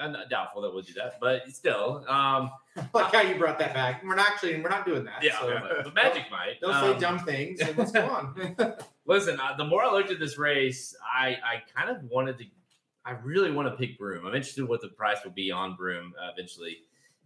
I'm 0.00 0.12
not 0.12 0.30
doubtful 0.30 0.62
that 0.62 0.72
we'll 0.72 0.82
do 0.82 0.92
that, 0.94 1.18
but 1.20 1.50
still, 1.50 2.04
um, 2.08 2.50
like 2.94 3.12
how 3.12 3.22
you 3.22 3.36
brought 3.36 3.58
that 3.58 3.74
back. 3.74 4.02
We're 4.04 4.14
not 4.14 4.28
actually, 4.28 4.60
we're 4.60 4.68
not 4.68 4.86
doing 4.86 5.04
that. 5.04 5.22
yeah, 5.22 5.40
so 5.40 5.58
but, 5.60 5.84
but 5.84 5.94
Magic 5.94 6.24
might. 6.30 6.60
Don't 6.60 6.74
Um, 6.74 6.94
say 6.94 7.00
dumb 7.00 7.18
things. 7.20 7.60
And 7.60 7.76
let's 7.76 7.92
go 7.92 8.06
on. 8.06 8.56
Listen, 9.06 9.38
uh, 9.40 9.56
the 9.56 9.64
more 9.64 9.82
I 9.82 9.90
looked 9.92 10.10
at 10.10 10.18
this 10.20 10.38
race, 10.38 10.94
I 11.02 11.36
I 11.44 11.62
kind 11.74 11.94
of 11.96 12.02
wanted 12.04 12.38
to. 12.38 12.44
I 13.04 13.12
really 13.12 13.50
want 13.50 13.68
to 13.68 13.76
pick 13.76 13.98
Broome. 13.98 14.26
I'm 14.26 14.34
interested 14.34 14.60
in 14.62 14.68
what 14.68 14.82
the 14.82 14.88
price 14.88 15.18
will 15.24 15.32
be 15.32 15.50
on 15.50 15.76
Broome 15.76 16.12
uh, 16.22 16.30
eventually, 16.36 16.78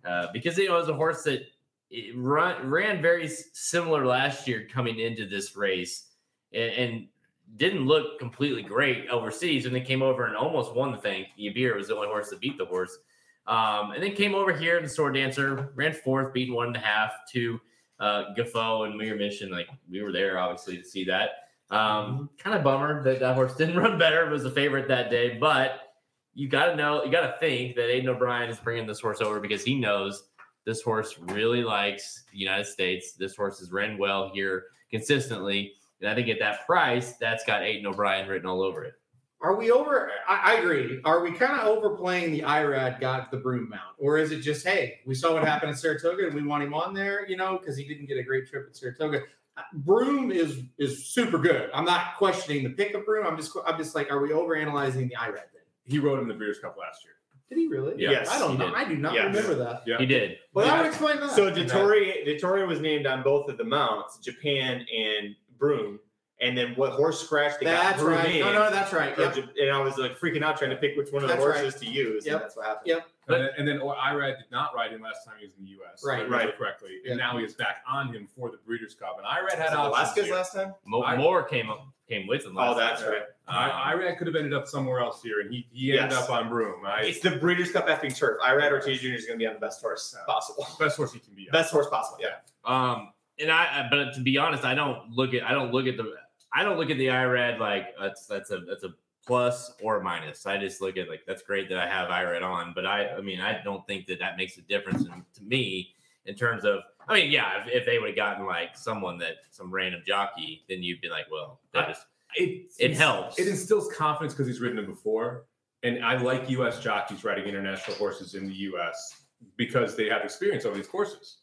uh, 0.05 0.29
because 0.33 0.57
you 0.57 0.69
know 0.69 0.77
it 0.77 0.81
was 0.81 0.89
a 0.89 0.95
horse 0.95 1.25
that 1.25 1.43
it 1.91 2.15
run, 2.17 2.71
ran 2.71 3.03
very 3.03 3.29
similar 3.29 4.07
last 4.07 4.47
year 4.49 4.67
coming 4.73 4.99
into 5.01 5.27
this 5.29 5.57
race, 5.57 6.07
and, 6.55 6.73
and 6.73 7.09
didn't 7.57 7.87
look 7.87 8.19
completely 8.19 8.63
great 8.63 9.09
overseas. 9.09 9.67
And 9.67 9.75
then 9.75 9.85
came 9.85 10.03
over 10.03 10.27
and 10.27 10.37
almost 10.37 10.75
won 10.75 10.93
the 10.93 10.99
thing. 10.99 11.27
Yibir 11.39 11.77
was 11.77 11.89
the 11.89 11.97
only 11.97 12.09
horse 12.09 12.31
that 12.31 12.41
beat 12.41 12.59
the 12.59 12.65
horse, 12.65 12.99
um, 13.47 13.93
and 13.93 14.03
then 14.03 14.15
came 14.15 14.35
over 14.35 14.53
here 14.53 14.81
the 14.81 14.89
Sword 14.89 15.15
Dancer, 15.15 15.73
ran 15.75 15.93
fourth, 15.93 16.33
beating 16.33 16.55
one 16.55 16.69
and 16.69 16.77
a 16.77 16.81
half 16.81 17.13
to 17.33 17.61
uh, 18.01 18.35
Gufo 18.37 18.87
and 18.87 18.97
Mere 18.97 19.17
Mission. 19.17 19.51
Like 19.51 19.69
we 19.91 20.03
were 20.03 20.13
there 20.13 20.39
obviously 20.39 20.77
to 20.77 20.85
see 20.85 21.05
that. 21.05 21.31
Um, 21.71 22.29
kind 22.39 22.55
of 22.55 22.63
bummer 22.63 23.03
that 23.03 23.21
that 23.21 23.35
horse 23.35 23.55
didn't 23.55 23.77
run 23.79 23.99
better. 23.99 24.27
It 24.27 24.31
was 24.31 24.45
a 24.45 24.51
favorite 24.51 24.89
that 24.89 25.11
day, 25.11 25.39
but 25.39 25.93
you 26.35 26.49
got 26.49 26.67
to 26.67 26.77
know, 26.77 27.05
you 27.05 27.11
got 27.11 27.33
to 27.33 27.37
think 27.41 27.77
that 27.77 27.91
Aidan 27.91 28.09
O'Brien 28.09 28.51
is 28.51 28.59
bringing 28.59 28.87
this 28.87 29.01
horse 29.01 29.21
over 29.21 29.41
because 29.41 29.65
he 29.65 29.75
knows 29.75 30.25
this 30.65 30.83
horse 30.83 31.19
really 31.19 31.63
likes 31.63 32.25
the 32.33 32.39
United 32.39 32.67
States. 32.67 33.13
This 33.13 33.35
horse 33.35 33.59
has 33.59 33.73
ran 33.73 33.99
well 33.99 34.31
here 34.33 34.65
consistently, 34.91 35.75
and 36.03 36.11
I 36.11 36.15
think 36.15 36.29
at 36.29 36.39
that 36.41 36.67
price, 36.67 37.15
that's 37.15 37.45
got 37.45 37.63
Aidan 37.63 37.87
O'Brien 37.87 38.29
written 38.29 38.47
all 38.49 38.61
over 38.63 38.85
it. 38.85 38.95
Are 39.41 39.57
we 39.57 39.71
over? 39.73 40.11
I, 40.29 40.53
I 40.55 40.61
agree. 40.61 41.01
Are 41.05 41.21
we 41.23 41.33
kind 41.33 41.59
of 41.61 41.67
overplaying 41.67 42.33
the 42.33 42.43
Irad 42.43 43.01
got 43.01 43.31
the 43.31 43.37
Broome 43.39 43.69
mount, 43.71 43.97
or 43.99 44.19
is 44.19 44.31
it 44.31 44.41
just 44.41 44.67
hey, 44.67 45.01
we 45.07 45.15
saw 45.15 45.33
what 45.33 45.45
happened 45.45 45.71
in 45.71 45.77
Saratoga 45.77 46.27
and 46.27 46.35
we 46.35 46.43
want 46.43 46.63
him 46.63 46.75
on 46.75 46.95
there, 46.95 47.27
you 47.29 47.37
know, 47.37 47.59
because 47.59 47.77
he 47.77 47.87
didn't 47.87 48.07
get 48.07 48.19
a 48.19 48.23
great 48.23 48.49
trip 48.49 48.67
at 48.69 48.77
Saratoga. 48.77 49.23
Uh, 49.57 49.63
Broome 49.75 50.31
is 50.31 50.63
is 50.79 51.07
super 51.07 51.39
good. 51.39 51.71
I'm 51.75 51.85
not 51.85 52.17
questioning 52.19 52.63
the 52.65 52.71
pick 52.71 52.95
of 52.95 53.05
Broome. 53.05 53.27
I'm 53.27 53.37
just 53.37 53.57
I'm 53.67 53.77
just 53.79 53.95
like, 53.95 54.11
are 54.11 54.21
we 54.21 54.33
over 54.33 54.55
analyzing 54.55 55.09
the 55.09 55.17
Irad 55.17 55.35
thing? 55.53 55.63
He 55.85 55.99
rode 55.99 56.21
him 56.21 56.29
the 56.29 56.35
Breeders' 56.35 56.59
Cup 56.61 56.77
last 56.79 57.05
year. 57.05 57.15
Did 57.49 57.59
he 57.59 57.67
really? 57.67 58.01
Yeah. 58.01 58.13
Yes, 58.13 58.31
I 58.31 58.39
don't 58.39 58.57
know. 58.59 58.67
did. 58.69 58.75
I 58.77 58.89
do 58.89 58.97
not 58.97 59.13
Yes. 59.13 59.27
remember 59.27 59.57
that. 59.57 59.83
Yeah. 59.87 59.99
He 59.99 60.07
did. 60.07 60.39
Well, 60.55 60.65
Yeah. 60.65 60.77
that 60.77 60.83
would 60.83 60.89
explain 60.89 61.21
that. 61.21 61.33
So 61.33 61.51
Dettori, 61.53 62.27
Dettori 62.27 62.67
was 62.67 62.81
named 62.81 63.07
on 63.07 63.23
both 63.23 63.51
of 63.51 63.59
the 63.59 63.65
mounts, 63.65 64.19
Japan 64.19 64.87
and 64.97 65.35
Broome. 65.63 66.01
And 66.41 66.59
then 66.59 66.73
what 66.75 66.91
horse 66.95 67.21
scratch 67.25 67.61
they 67.61 67.67
got 67.67 67.81
That's 67.85 68.03
Broome 68.03 68.15
right. 68.19 68.35
in, 68.35 68.41
No, 68.41 68.53
no, 68.53 68.69
that's 68.69 68.93
right. 68.93 69.17
Yep. 69.17 69.37
And 69.61 69.71
I 69.71 69.79
was 69.79 69.97
like 69.97 70.19
freaking 70.19 70.43
out 70.43 70.57
trying 70.59 70.71
to 70.71 70.77
pick 70.77 70.97
which 70.97 71.13
one 71.13 71.23
of 71.23 71.29
the 71.29 71.37
That's 71.37 71.47
right. 71.47 71.61
horses 71.61 71.81
to 71.83 71.87
use. 71.87 72.27
Yep. 72.27 72.41
That's 72.41 72.57
what 72.57 72.67
happened. 72.67 72.87
Yep. 72.89 73.07
But- 73.29 73.35
and 73.37 73.45
then, 73.45 73.51
and 73.59 73.69
then 73.69 73.79
or 73.79 73.95
Irad 73.95 74.39
did 74.39 74.51
not 74.51 74.75
ride 74.75 74.91
him 74.91 75.03
last 75.03 75.25
time 75.25 75.37
he 75.39 75.47
was 75.47 75.55
in 75.57 75.63
the 75.63 75.71
U.S. 75.71 76.03
Right, 76.05 76.15
if 76.17 76.21
I 76.23 76.25
remember 76.25 76.47
right. 76.47 76.59
correctly. 76.59 76.99
Yeah. 77.05 77.13
And 77.13 77.19
now 77.21 77.39
he 77.39 77.45
is 77.45 77.55
back 77.55 77.77
on 77.89 78.13
him 78.13 78.27
for 78.27 78.51
the 78.51 78.57
Breeders' 78.67 78.95
Cup. 78.95 79.19
And 79.19 79.27
Irad 79.27 79.57
had 79.57 79.79
Was. 79.79 79.87
Alaska's 79.87 80.25
here. 80.25 80.35
last 80.35 80.53
time? 80.53 80.75
Mo- 80.85 81.05
I- 81.05 81.17
Moore 81.17 81.45
came 81.45 81.71
up, 81.71 81.87
came 82.09 82.27
with 82.27 82.45
him. 82.45 82.59
Oh, 82.59 82.77
that's 82.77 83.03
time. 83.03 83.11
right. 83.13 83.23
I, 83.47 83.95
Irad 83.95 84.19
could 84.19 84.27
have 84.27 84.35
ended 84.35 84.53
up 84.55 84.67
somewhere 84.67 84.99
else 84.99 85.23
here, 85.23 85.41
and 85.43 85.53
he, 85.53 85.69
he 85.71 85.97
ended 85.97 86.19
up 86.19 86.29
on 86.29 86.49
Broome. 86.49 86.85
I, 86.85 87.03
It's 87.03 87.21
the 87.21 87.31
Breeders' 87.37 87.71
Cup 87.71 87.87
effing 87.87 88.17
turf. 88.17 88.39
Irad 88.41 88.73
Ortiz 88.73 89.01
Jr. 89.01 89.09
is 89.15 89.27
going 89.27 89.39
to 89.39 89.43
be 89.43 89.47
on 89.47 89.55
the 89.55 89.61
best 89.61 89.81
horse 89.81 90.17
possible. 90.27 90.67
best 90.81 90.97
horse 90.97 91.13
he 91.13 91.21
can 91.21 91.35
be. 91.35 91.49
on. 91.49 91.53
Best 91.53 91.71
horse 91.73 91.87
possible. 91.89 92.19
Yeah. 92.21 92.39
Um, 92.65 93.13
and 93.43 93.51
I, 93.51 93.87
but 93.91 94.15
to 94.15 94.21
be 94.21 94.39
honest, 94.39 94.65
I 94.65 94.75
don't 94.75 95.11
look 95.11 95.35
at, 95.35 95.43
I 95.43 95.53
don't 95.53 95.73
look 95.73 95.87
at 95.87 95.97
the, 95.97 96.15
I 96.53 96.63
don't 96.63 96.79
look 96.79 96.91
at 96.91 96.99
the 96.99 97.07
Irad 97.07 97.59
like 97.59 97.89
uh, 97.99 98.05
that's 98.05 98.27
that's 98.27 98.51
a 98.51 98.61
that's 98.61 98.85
a 98.85 98.95
plus 99.27 99.73
or 99.83 100.01
a 100.01 100.03
minus. 100.03 100.47
I 100.47 100.59
just 100.59 100.81
look 100.81 100.97
at 100.97 101.09
like 101.09 101.23
that's 101.27 101.43
great 101.43 101.69
that 101.69 101.79
I 101.79 101.89
have 101.89 102.09
Irad 102.09 102.43
on, 102.43 102.73
but 102.75 102.87
I, 102.87 103.09
I 103.11 103.21
mean, 103.21 103.41
I 103.41 103.61
don't 103.63 103.87
think 103.87 104.07
that 104.07 104.19
that 104.19 104.37
makes 104.37 104.59
a 104.59 104.63
difference 104.63 105.03
in, 105.03 105.25
to 105.35 105.43
me 105.43 105.95
in 106.27 106.35
terms 106.35 106.65
of. 106.65 106.81
I 107.09 107.15
mean, 107.15 107.31
yeah, 107.31 107.61
if, 107.61 107.69
if 107.69 107.87
they 107.87 107.99
would 107.99 108.11
have 108.11 108.17
gotten 108.17 108.47
like 108.47 108.77
someone 108.77 109.19
that 109.19 109.37
some 109.51 109.73
random 109.73 110.03
jockey, 110.07 110.65
then 110.69 110.83
you'd 110.83 111.01
be 111.01 111.09
like, 111.09 111.27
well, 111.31 111.61
that 111.73 111.89
just 111.89 112.07
it, 112.37 112.73
it 112.79 112.95
helps. 112.95 113.39
It 113.39 113.49
instills 113.49 113.93
confidence 113.93 114.33
because 114.33 114.47
he's 114.47 114.61
ridden 114.61 114.79
him 114.79 114.87
before. 114.87 115.47
And 115.83 116.05
I 116.05 116.17
like 116.17 116.49
U.S. 116.51 116.81
jockeys 116.81 117.25
riding 117.25 117.45
international 117.45 117.97
horses 117.97 118.35
in 118.35 118.47
the 118.47 118.55
U.S. 118.55 119.23
because 119.57 119.97
they 119.97 120.09
have 120.09 120.23
experience 120.23 120.65
over 120.65 120.77
these 120.77 120.87
courses. 120.87 121.39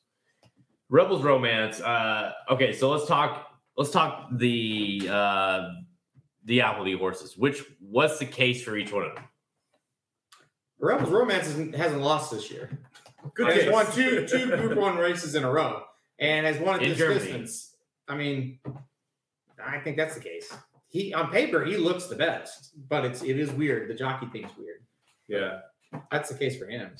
Rebels 0.90 1.24
Romance. 1.24 1.80
Uh, 1.80 2.32
okay, 2.52 2.74
so 2.74 2.90
let's 2.90 3.06
talk. 3.06 3.48
Let's 3.78 3.92
talk 3.92 4.28
the 4.34 5.08
uh, 5.10 5.70
the 6.46 6.62
Appleby 6.62 6.98
horses. 6.98 7.38
Which 7.38 7.64
what's 7.80 8.18
the 8.20 8.26
case 8.26 8.64
for 8.64 8.76
each 8.76 8.92
one 8.92 9.06
of 9.06 9.16
them? 9.16 9.24
Rebels 10.80 11.10
Romance 11.10 11.46
hasn't, 11.46 11.76
hasn't 11.76 12.02
lost 12.02 12.32
this 12.32 12.50
year. 12.50 12.70
Good 13.36 13.48
and 13.48 13.56
has 13.56 13.64
case. 13.66 13.74
won 13.74 13.92
two 13.92 14.28
two 14.28 14.48
Group 14.58 14.78
One 14.78 14.98
races 14.98 15.36
in 15.36 15.44
a 15.44 15.52
row, 15.52 15.84
and 16.20 16.46
has 16.46 16.58
won 16.58 16.76
at 16.78 16.84
In 16.84 16.90
this 16.90 16.98
Germany. 16.98 17.20
distance. 17.20 17.76
I 18.08 18.16
mean, 18.16 18.60
I 19.64 19.78
think 19.80 19.98
that's 19.98 20.16
the 20.16 20.22
case. 20.22 20.52
He 20.88 21.14
on 21.14 21.30
paper 21.30 21.64
he 21.64 21.78
looks 21.78 22.08
the 22.08 22.16
best, 22.16 22.72
but 22.90 23.06
it's 23.06 23.22
it 23.22 23.38
is 23.38 23.52
weird. 23.52 23.90
The 23.90 23.94
jockey 23.94 24.26
thing's 24.28 24.52
weird. 24.58 24.80
Yeah. 25.28 25.60
That's 26.12 26.30
the 26.30 26.38
case 26.38 26.58
for 26.58 26.66
him. 26.68 26.92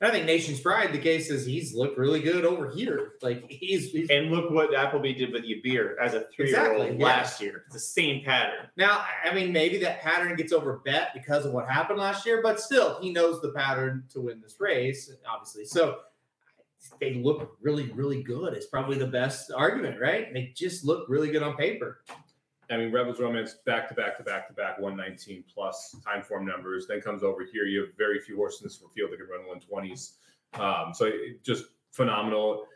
I 0.00 0.10
think 0.10 0.26
Nation's 0.26 0.60
Pride. 0.60 0.92
The 0.92 0.98
case 0.98 1.30
is 1.30 1.46
he's 1.46 1.74
looked 1.74 1.96
really 1.96 2.20
good 2.20 2.44
over 2.44 2.70
here. 2.70 3.12
Like 3.22 3.50
he's, 3.50 3.90
he's 3.90 4.10
And 4.10 4.30
look 4.30 4.50
what 4.50 4.74
Appleby 4.74 5.14
did 5.14 5.32
with 5.32 5.44
Yibir 5.44 5.94
as 6.02 6.14
a 6.14 6.26
three 6.34 6.48
year 6.48 6.58
Exactly, 6.58 6.90
old 6.90 7.00
yeah. 7.00 7.06
last 7.06 7.40
year. 7.40 7.62
It's 7.66 7.74
the 7.74 7.80
same 7.80 8.24
pattern. 8.24 8.66
Now, 8.76 9.04
I 9.24 9.34
mean, 9.34 9.52
maybe 9.52 9.78
that 9.78 10.02
pattern 10.02 10.36
gets 10.36 10.52
over 10.52 10.82
bet 10.84 11.10
because 11.14 11.46
of 11.46 11.52
what 11.52 11.68
happened 11.68 11.98
last 11.98 12.26
year, 12.26 12.40
but 12.42 12.60
still, 12.60 12.98
he 13.00 13.12
knows 13.12 13.40
the 13.40 13.52
pattern 13.52 14.04
to 14.10 14.20
win 14.20 14.40
this 14.40 14.56
race, 14.58 15.10
obviously. 15.26 15.64
So 15.64 15.98
they 17.00 17.14
look 17.14 17.56
really, 17.62 17.90
really 17.92 18.22
good. 18.22 18.52
It's 18.52 18.66
probably 18.66 18.98
the 18.98 19.06
best 19.06 19.50
argument, 19.54 20.00
right? 20.00 20.32
They 20.34 20.52
just 20.54 20.84
look 20.84 21.08
really 21.08 21.30
good 21.30 21.42
on 21.42 21.56
paper. 21.56 22.00
I 22.70 22.76
mean, 22.76 22.92
Rebels 22.92 23.20
Romance 23.20 23.54
back 23.66 23.88
to 23.88 23.94
back 23.94 24.16
to 24.16 24.22
back 24.22 24.48
to 24.48 24.54
back, 24.54 24.78
119 24.78 25.44
plus 25.52 25.96
time 26.04 26.22
form 26.22 26.46
numbers. 26.46 26.86
Then 26.86 27.00
comes 27.00 27.22
over 27.22 27.44
here. 27.44 27.64
You 27.64 27.80
have 27.82 27.90
very 27.96 28.20
few 28.20 28.36
horses 28.36 28.60
in 28.62 28.66
this 28.66 28.82
field 28.94 29.10
that 29.12 29.18
can 29.18 29.26
run 29.28 29.40
120s. 29.60 30.12
Um, 30.58 30.94
so 30.94 31.06
it, 31.06 31.42
just 31.42 31.64
phenomenal. 31.92 32.66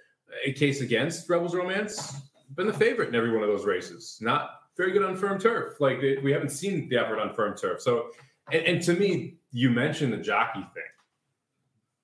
A 0.44 0.52
case 0.52 0.80
against 0.82 1.28
Rebels 1.30 1.54
Romance, 1.54 2.20
been 2.54 2.66
the 2.66 2.72
favorite 2.72 3.08
in 3.08 3.14
every 3.14 3.32
one 3.32 3.42
of 3.42 3.48
those 3.48 3.64
races. 3.64 4.18
Not 4.20 4.50
very 4.76 4.92
good 4.92 5.02
on 5.02 5.16
firm 5.16 5.38
turf. 5.40 5.80
Like 5.80 5.98
it- 6.02 6.22
we 6.22 6.32
haven't 6.32 6.50
seen 6.50 6.88
the 6.88 6.96
effort 6.98 7.18
on 7.18 7.32
firm 7.32 7.56
turf. 7.56 7.80
So, 7.80 8.10
and, 8.52 8.62
and 8.64 8.82
to 8.82 8.92
me, 8.94 9.38
you 9.52 9.70
mentioned 9.70 10.12
the 10.12 10.18
jockey 10.18 10.60
thing. 10.74 10.82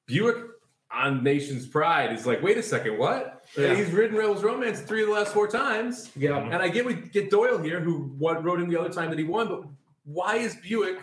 Buick 0.06 0.36
on 0.90 1.22
Nation's 1.22 1.66
Pride 1.66 2.12
is 2.12 2.26
like, 2.26 2.42
wait 2.42 2.56
a 2.58 2.62
second, 2.62 2.98
what? 2.98 3.33
Yeah. 3.56 3.74
He's 3.74 3.90
ridden 3.90 4.16
Rebels 4.16 4.42
Romance 4.42 4.80
three 4.80 5.02
of 5.02 5.08
the 5.08 5.14
last 5.14 5.32
four 5.32 5.46
times. 5.46 6.10
Yeah. 6.16 6.38
And 6.38 6.56
I 6.56 6.68
get 6.68 6.84
we 6.84 6.94
get 6.94 7.30
Doyle 7.30 7.58
here, 7.58 7.80
who 7.80 8.14
what 8.18 8.42
rode 8.44 8.60
him 8.60 8.68
the 8.68 8.78
other 8.80 8.90
time 8.90 9.10
that 9.10 9.18
he 9.18 9.24
won, 9.24 9.48
but 9.48 9.64
why 10.04 10.36
is 10.36 10.56
Buick 10.56 10.98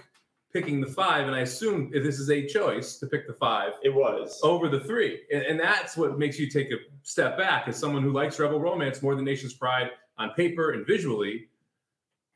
picking 0.53 0.81
the 0.81 0.87
five? 0.87 1.27
And 1.27 1.35
I 1.35 1.39
assume 1.39 1.91
if 1.93 2.03
this 2.03 2.19
is 2.19 2.29
a 2.29 2.45
choice 2.45 2.97
to 2.97 3.07
pick 3.07 3.25
the 3.27 3.33
five 3.33 3.73
It 3.83 3.93
was. 3.93 4.39
over 4.43 4.67
the 4.67 4.81
three, 4.81 5.21
and, 5.31 5.43
and 5.43 5.59
that's 5.59 5.95
what 5.95 6.19
makes 6.19 6.37
you 6.37 6.49
take 6.49 6.71
a 6.71 6.77
step 7.03 7.37
back 7.37 7.67
as 7.67 7.77
someone 7.77 8.03
who 8.03 8.11
likes 8.11 8.39
Rebel 8.39 8.59
Romance 8.59 9.01
more 9.01 9.15
than 9.15 9.23
Nation's 9.25 9.53
Pride 9.53 9.91
on 10.17 10.31
paper 10.31 10.71
and 10.71 10.85
visually. 10.85 11.47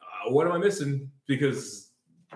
Uh, 0.02 0.32
what 0.32 0.48
am 0.48 0.54
I 0.54 0.58
missing? 0.58 1.12
Because 1.28 1.92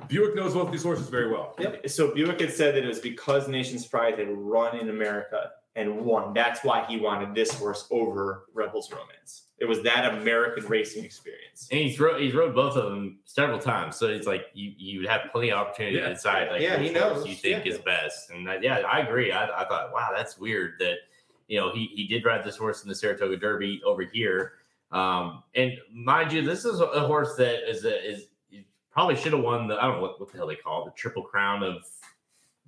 Buick 0.07 0.35
knows 0.35 0.53
both 0.53 0.71
these 0.71 0.83
horses 0.83 1.07
very 1.07 1.31
well. 1.31 1.55
Yep. 1.59 1.89
So 1.89 2.13
Buick 2.13 2.41
had 2.41 2.51
said 2.51 2.75
that 2.75 2.83
it 2.83 2.87
was 2.87 2.99
because 2.99 3.47
Nation's 3.47 3.87
Pride 3.87 4.19
had 4.19 4.27
run 4.29 4.77
in 4.77 4.89
America 4.89 5.51
and 5.79 6.01
won. 6.05 6.33
That's 6.33 6.63
why 6.63 6.85
he 6.87 6.97
wanted 6.97 7.33
this 7.33 7.51
horse 7.53 7.87
over 7.89 8.45
Rebels 8.53 8.91
Romance. 8.91 9.43
It 9.59 9.65
was 9.65 9.81
that 9.83 10.13
American 10.13 10.65
racing 10.67 11.03
experience. 11.03 11.67
And 11.71 11.81
he's 11.81 11.99
rode, 11.99 12.21
he's 12.21 12.33
rode 12.33 12.53
both 12.55 12.75
of 12.77 12.85
them 12.91 13.19
several 13.25 13.59
times, 13.59 13.95
so 13.97 14.07
it's 14.07 14.27
like 14.27 14.45
you 14.53 14.73
you 14.77 15.07
have 15.07 15.21
plenty 15.31 15.51
of 15.51 15.57
opportunity 15.59 15.97
Yeah. 15.97 16.07
to 16.09 16.13
decide 16.13 16.49
like 16.51 16.61
Yeah, 16.61 16.77
which 16.79 16.91
he 16.91 16.93
horse 16.97 17.15
knows. 17.17 17.27
you 17.27 17.35
think 17.35 17.65
Yeah. 17.65 17.71
is 17.73 17.77
best. 17.79 18.29
And 18.29 18.47
that, 18.47 18.63
yeah, 18.63 18.79
I 18.79 18.99
agree. 18.99 19.31
I, 19.31 19.45
I 19.45 19.65
thought, 19.67 19.91
wow, 19.93 20.11
that's 20.15 20.37
weird 20.37 20.73
that 20.79 20.97
you 21.47 21.59
know 21.59 21.71
he 21.73 21.87
he 21.93 22.07
did 22.07 22.23
ride 22.25 22.43
this 22.43 22.55
horse 22.57 22.83
in 22.83 22.89
the 22.89 22.95
Saratoga 22.95 23.35
Derby 23.37 23.81
over 23.85 24.03
here. 24.03 24.53
Um, 24.91 25.43
and 25.55 25.73
mind 25.93 26.31
you, 26.33 26.41
this 26.41 26.63
is 26.65 26.79
a, 26.79 26.85
a 26.85 27.05
horse 27.05 27.35
that 27.35 27.69
is 27.69 27.83
a, 27.85 28.09
is 28.09 28.19
is- 28.51 28.63
probably 28.91 29.15
should 29.15 29.33
have 29.33 29.41
won 29.43 29.67
the 29.67 29.75
I 29.75 29.83
don't 29.87 29.95
know 29.97 30.01
what, 30.01 30.19
what 30.19 30.31
the 30.31 30.37
hell 30.37 30.47
they 30.47 30.55
call 30.55 30.83
it, 30.87 30.91
the 30.91 30.97
triple 30.97 31.21
crown 31.23 31.63
of 31.63 31.85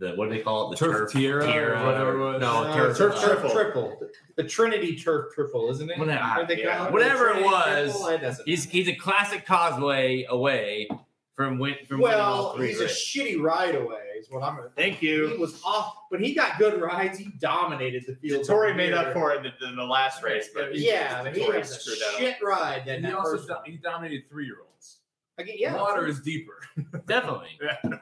the 0.01 0.13
what 0.15 0.29
do 0.29 0.35
they 0.35 0.41
call 0.41 0.71
it, 0.73 0.77
the 0.79 0.85
Turf 0.85 0.97
turf 0.97 1.11
Tiara 1.13 1.45
or 1.45 1.85
whatever 1.85 2.15
it 2.19 2.19
was. 2.33 2.41
No, 2.41 2.63
Uh, 2.63 2.75
turf, 2.75 2.97
turf, 2.97 3.15
uh, 3.15 3.21
turf 3.27 3.51
triple. 3.53 4.01
The 4.35 4.43
Trinity 4.43 4.95
turf 4.97 5.33
triple, 5.33 5.69
isn't 5.69 5.89
it? 5.89 5.97
Whatever- 5.99 6.41
What 6.43 6.57
yeah. 6.57 6.77
call 6.77 6.87
it? 6.87 6.91
Whatever 6.93 7.29
it 7.29 7.43
was, 7.45 7.91
triple? 7.93 8.07
It 8.29 8.37
He's 8.45 8.63
he's 8.65 8.87
a 8.87 8.95
classic 8.95 9.45
causeway 9.45 10.25
away 10.27 10.89
from 11.35 11.59
win 11.59 11.75
from 11.87 12.01
well, 12.01 12.55
three. 12.55 12.69
he's 12.69 12.81
a 12.81 12.85
shitty 12.85 13.39
ride 13.41 13.75
away, 13.75 14.01
is 14.17 14.27
what 14.29 14.43
I'm 14.43 14.55
gonna 14.57 14.69
Thank 14.75 15.01
you. 15.01 15.27
He 15.29 15.37
was 15.37 15.61
off, 15.63 15.95
but 16.11 16.19
he 16.19 16.33
got 16.33 16.57
good 16.59 16.81
rides. 16.81 17.17
He 17.19 17.29
dominated 17.39 18.03
the 18.07 18.15
field. 18.15 18.45
Tori 18.45 18.73
made 18.73 18.93
up 18.93 19.13
for 19.13 19.31
it 19.33 19.45
in 19.45 19.51
the, 19.61 19.67
in 19.69 19.75
the 19.75 19.83
last 19.83 20.21
race, 20.23 20.49
but 20.53 20.75
Yeah, 20.75 21.23
but 21.23 21.35
he 21.35 21.43
Tori 21.45 21.57
has 21.59 21.71
a 21.71 21.79
screwed 21.79 21.99
that 21.99 22.07
up. 22.13 22.19
shit 22.19 22.35
ride. 22.43 22.83
That 22.85 22.97
he 22.97 23.05
that 23.05 23.13
also 23.15 23.37
do- 23.47 23.53
he 23.71 23.77
dominated 23.77 24.23
three 24.29 24.45
year 24.45 24.57
olds. 24.61 24.97
Again, 25.37 25.55
yeah, 25.57 25.75
Water 25.75 26.05
is 26.07 26.19
deeper. 26.19 26.59
Definitely. 27.07 27.57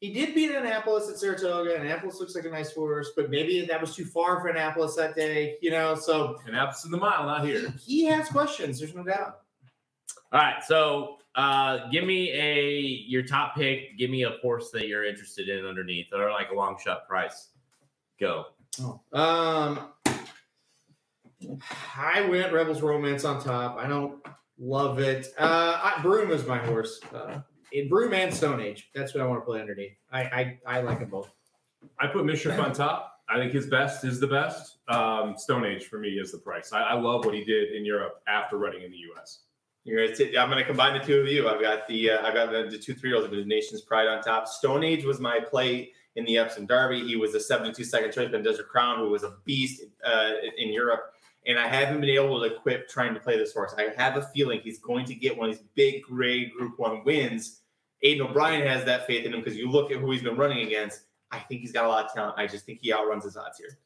He 0.00 0.12
did 0.12 0.34
beat 0.34 0.50
Annapolis 0.50 1.08
at 1.08 1.18
Saratoga. 1.18 1.80
Annapolis 1.80 2.20
looks 2.20 2.34
like 2.34 2.44
a 2.44 2.50
nice 2.50 2.72
horse, 2.74 3.12
but 3.16 3.30
maybe 3.30 3.64
that 3.64 3.80
was 3.80 3.96
too 3.96 4.04
far 4.04 4.40
for 4.40 4.48
Annapolis 4.48 4.96
that 4.96 5.14
day. 5.14 5.56
You 5.62 5.70
know, 5.70 5.94
so 5.94 6.36
Annapolis 6.46 6.84
in 6.84 6.90
the 6.90 6.98
mile, 6.98 7.24
not 7.24 7.44
here. 7.44 7.72
he 7.80 8.04
has 8.04 8.28
questions. 8.28 8.78
There's 8.78 8.94
no 8.94 9.04
doubt. 9.04 9.40
All 10.32 10.40
right, 10.40 10.62
so 10.64 11.18
uh, 11.36 11.88
give 11.90 12.04
me 12.04 12.30
a 12.32 12.70
your 13.06 13.22
top 13.22 13.54
pick. 13.54 13.96
Give 13.98 14.10
me 14.10 14.24
a 14.24 14.30
horse 14.42 14.70
that 14.70 14.88
you're 14.88 15.04
interested 15.04 15.48
in 15.48 15.64
underneath, 15.64 16.06
or 16.12 16.30
like 16.30 16.50
a 16.50 16.54
long 16.54 16.76
shot 16.82 17.08
price. 17.08 17.48
Go. 18.20 18.46
Oh. 18.80 19.00
Um, 19.12 19.88
I 21.96 22.26
went 22.28 22.52
Rebels 22.52 22.82
Romance 22.82 23.24
on 23.24 23.42
top. 23.42 23.76
I 23.78 23.86
don't 23.86 24.24
love 24.58 24.98
it. 24.98 25.28
Uh, 25.38 25.78
I, 25.82 26.02
Broome 26.02 26.30
is 26.30 26.46
my 26.46 26.58
horse. 26.58 27.00
Uh, 27.12 27.40
in 27.74 27.88
Broome 27.88 28.14
and 28.14 28.32
Stone 28.32 28.60
Age. 28.60 28.90
That's 28.94 29.14
what 29.14 29.22
I 29.22 29.26
want 29.26 29.42
to 29.42 29.44
play 29.44 29.60
underneath. 29.60 29.96
I 30.10 30.22
I, 30.22 30.58
I 30.66 30.80
like 30.80 31.00
them 31.00 31.10
both. 31.10 31.30
I 31.98 32.06
put 32.06 32.24
Mishriff 32.24 32.58
on 32.62 32.72
top. 32.72 33.10
I 33.28 33.38
think 33.38 33.52
his 33.52 33.66
best 33.66 34.04
is 34.04 34.20
the 34.20 34.26
best. 34.26 34.78
Um, 34.88 35.36
Stone 35.36 35.64
Age 35.64 35.84
for 35.84 35.98
me 35.98 36.10
is 36.10 36.32
the 36.32 36.38
price. 36.38 36.72
I, 36.72 36.80
I 36.82 36.94
love 36.94 37.24
what 37.24 37.34
he 37.34 37.44
did 37.44 37.72
in 37.72 37.84
Europe 37.84 38.22
after 38.26 38.58
running 38.58 38.82
in 38.82 38.90
the 38.90 38.98
U.S. 38.98 39.40
You're 39.84 40.06
gonna 40.06 40.16
t- 40.16 40.36
I'm 40.36 40.48
going 40.48 40.58
to 40.58 40.66
combine 40.66 40.98
the 40.98 41.04
two 41.04 41.20
of 41.20 41.28
you. 41.28 41.48
I've 41.48 41.60
got 41.60 41.86
the 41.88 42.10
uh, 42.10 42.26
I've 42.26 42.34
got 42.34 42.50
the, 42.50 42.68
the 42.70 42.78
two 42.78 42.94
three 42.94 43.10
year 43.10 43.18
olds 43.18 43.30
with 43.30 43.40
the 43.40 43.46
Nation's 43.46 43.82
Pride 43.82 44.08
on 44.08 44.22
top. 44.22 44.48
Stone 44.48 44.82
Age 44.82 45.04
was 45.04 45.20
my 45.20 45.40
play 45.40 45.92
in 46.16 46.24
the 46.24 46.38
Epsom 46.38 46.66
Derby. 46.66 47.06
He 47.06 47.16
was 47.16 47.34
a 47.34 47.40
72 47.40 47.82
second 47.84 48.12
choice 48.12 48.30
by 48.30 48.40
Desert 48.40 48.68
Crown, 48.68 48.98
who 48.98 49.10
was 49.10 49.24
a 49.24 49.34
beast 49.44 49.82
uh, 50.04 50.30
in 50.56 50.72
Europe. 50.72 51.12
And 51.46 51.58
I 51.58 51.66
haven't 51.66 52.00
been 52.00 52.10
able 52.10 52.40
to 52.40 52.54
quit 52.54 52.88
trying 52.88 53.12
to 53.12 53.20
play 53.20 53.36
this 53.36 53.52
horse. 53.52 53.74
I 53.76 53.90
have 54.00 54.16
a 54.16 54.22
feeling 54.22 54.60
he's 54.62 54.78
going 54.78 55.04
to 55.06 55.14
get 55.14 55.36
one 55.36 55.50
of 55.50 55.56
these 55.56 55.64
big 55.74 56.02
gray 56.02 56.46
Group 56.46 56.78
One 56.78 57.04
wins. 57.04 57.60
Aidan 58.04 58.28
O'Brien 58.28 58.66
has 58.66 58.84
that 58.84 59.06
faith 59.06 59.24
in 59.24 59.32
him 59.32 59.40
because 59.40 59.56
you 59.56 59.70
look 59.70 59.90
at 59.90 59.98
who 59.98 60.10
he's 60.10 60.22
been 60.22 60.36
running 60.36 60.66
against. 60.66 61.02
I 61.30 61.38
think 61.40 61.62
he's 61.62 61.72
got 61.72 61.86
a 61.86 61.88
lot 61.88 62.04
of 62.04 62.12
talent. 62.12 62.34
I 62.38 62.46
just 62.46 62.64
think 62.64 62.78
he 62.80 62.92
outruns 62.92 63.24
his 63.24 63.36
odds 63.36 63.58
here. 63.58 63.78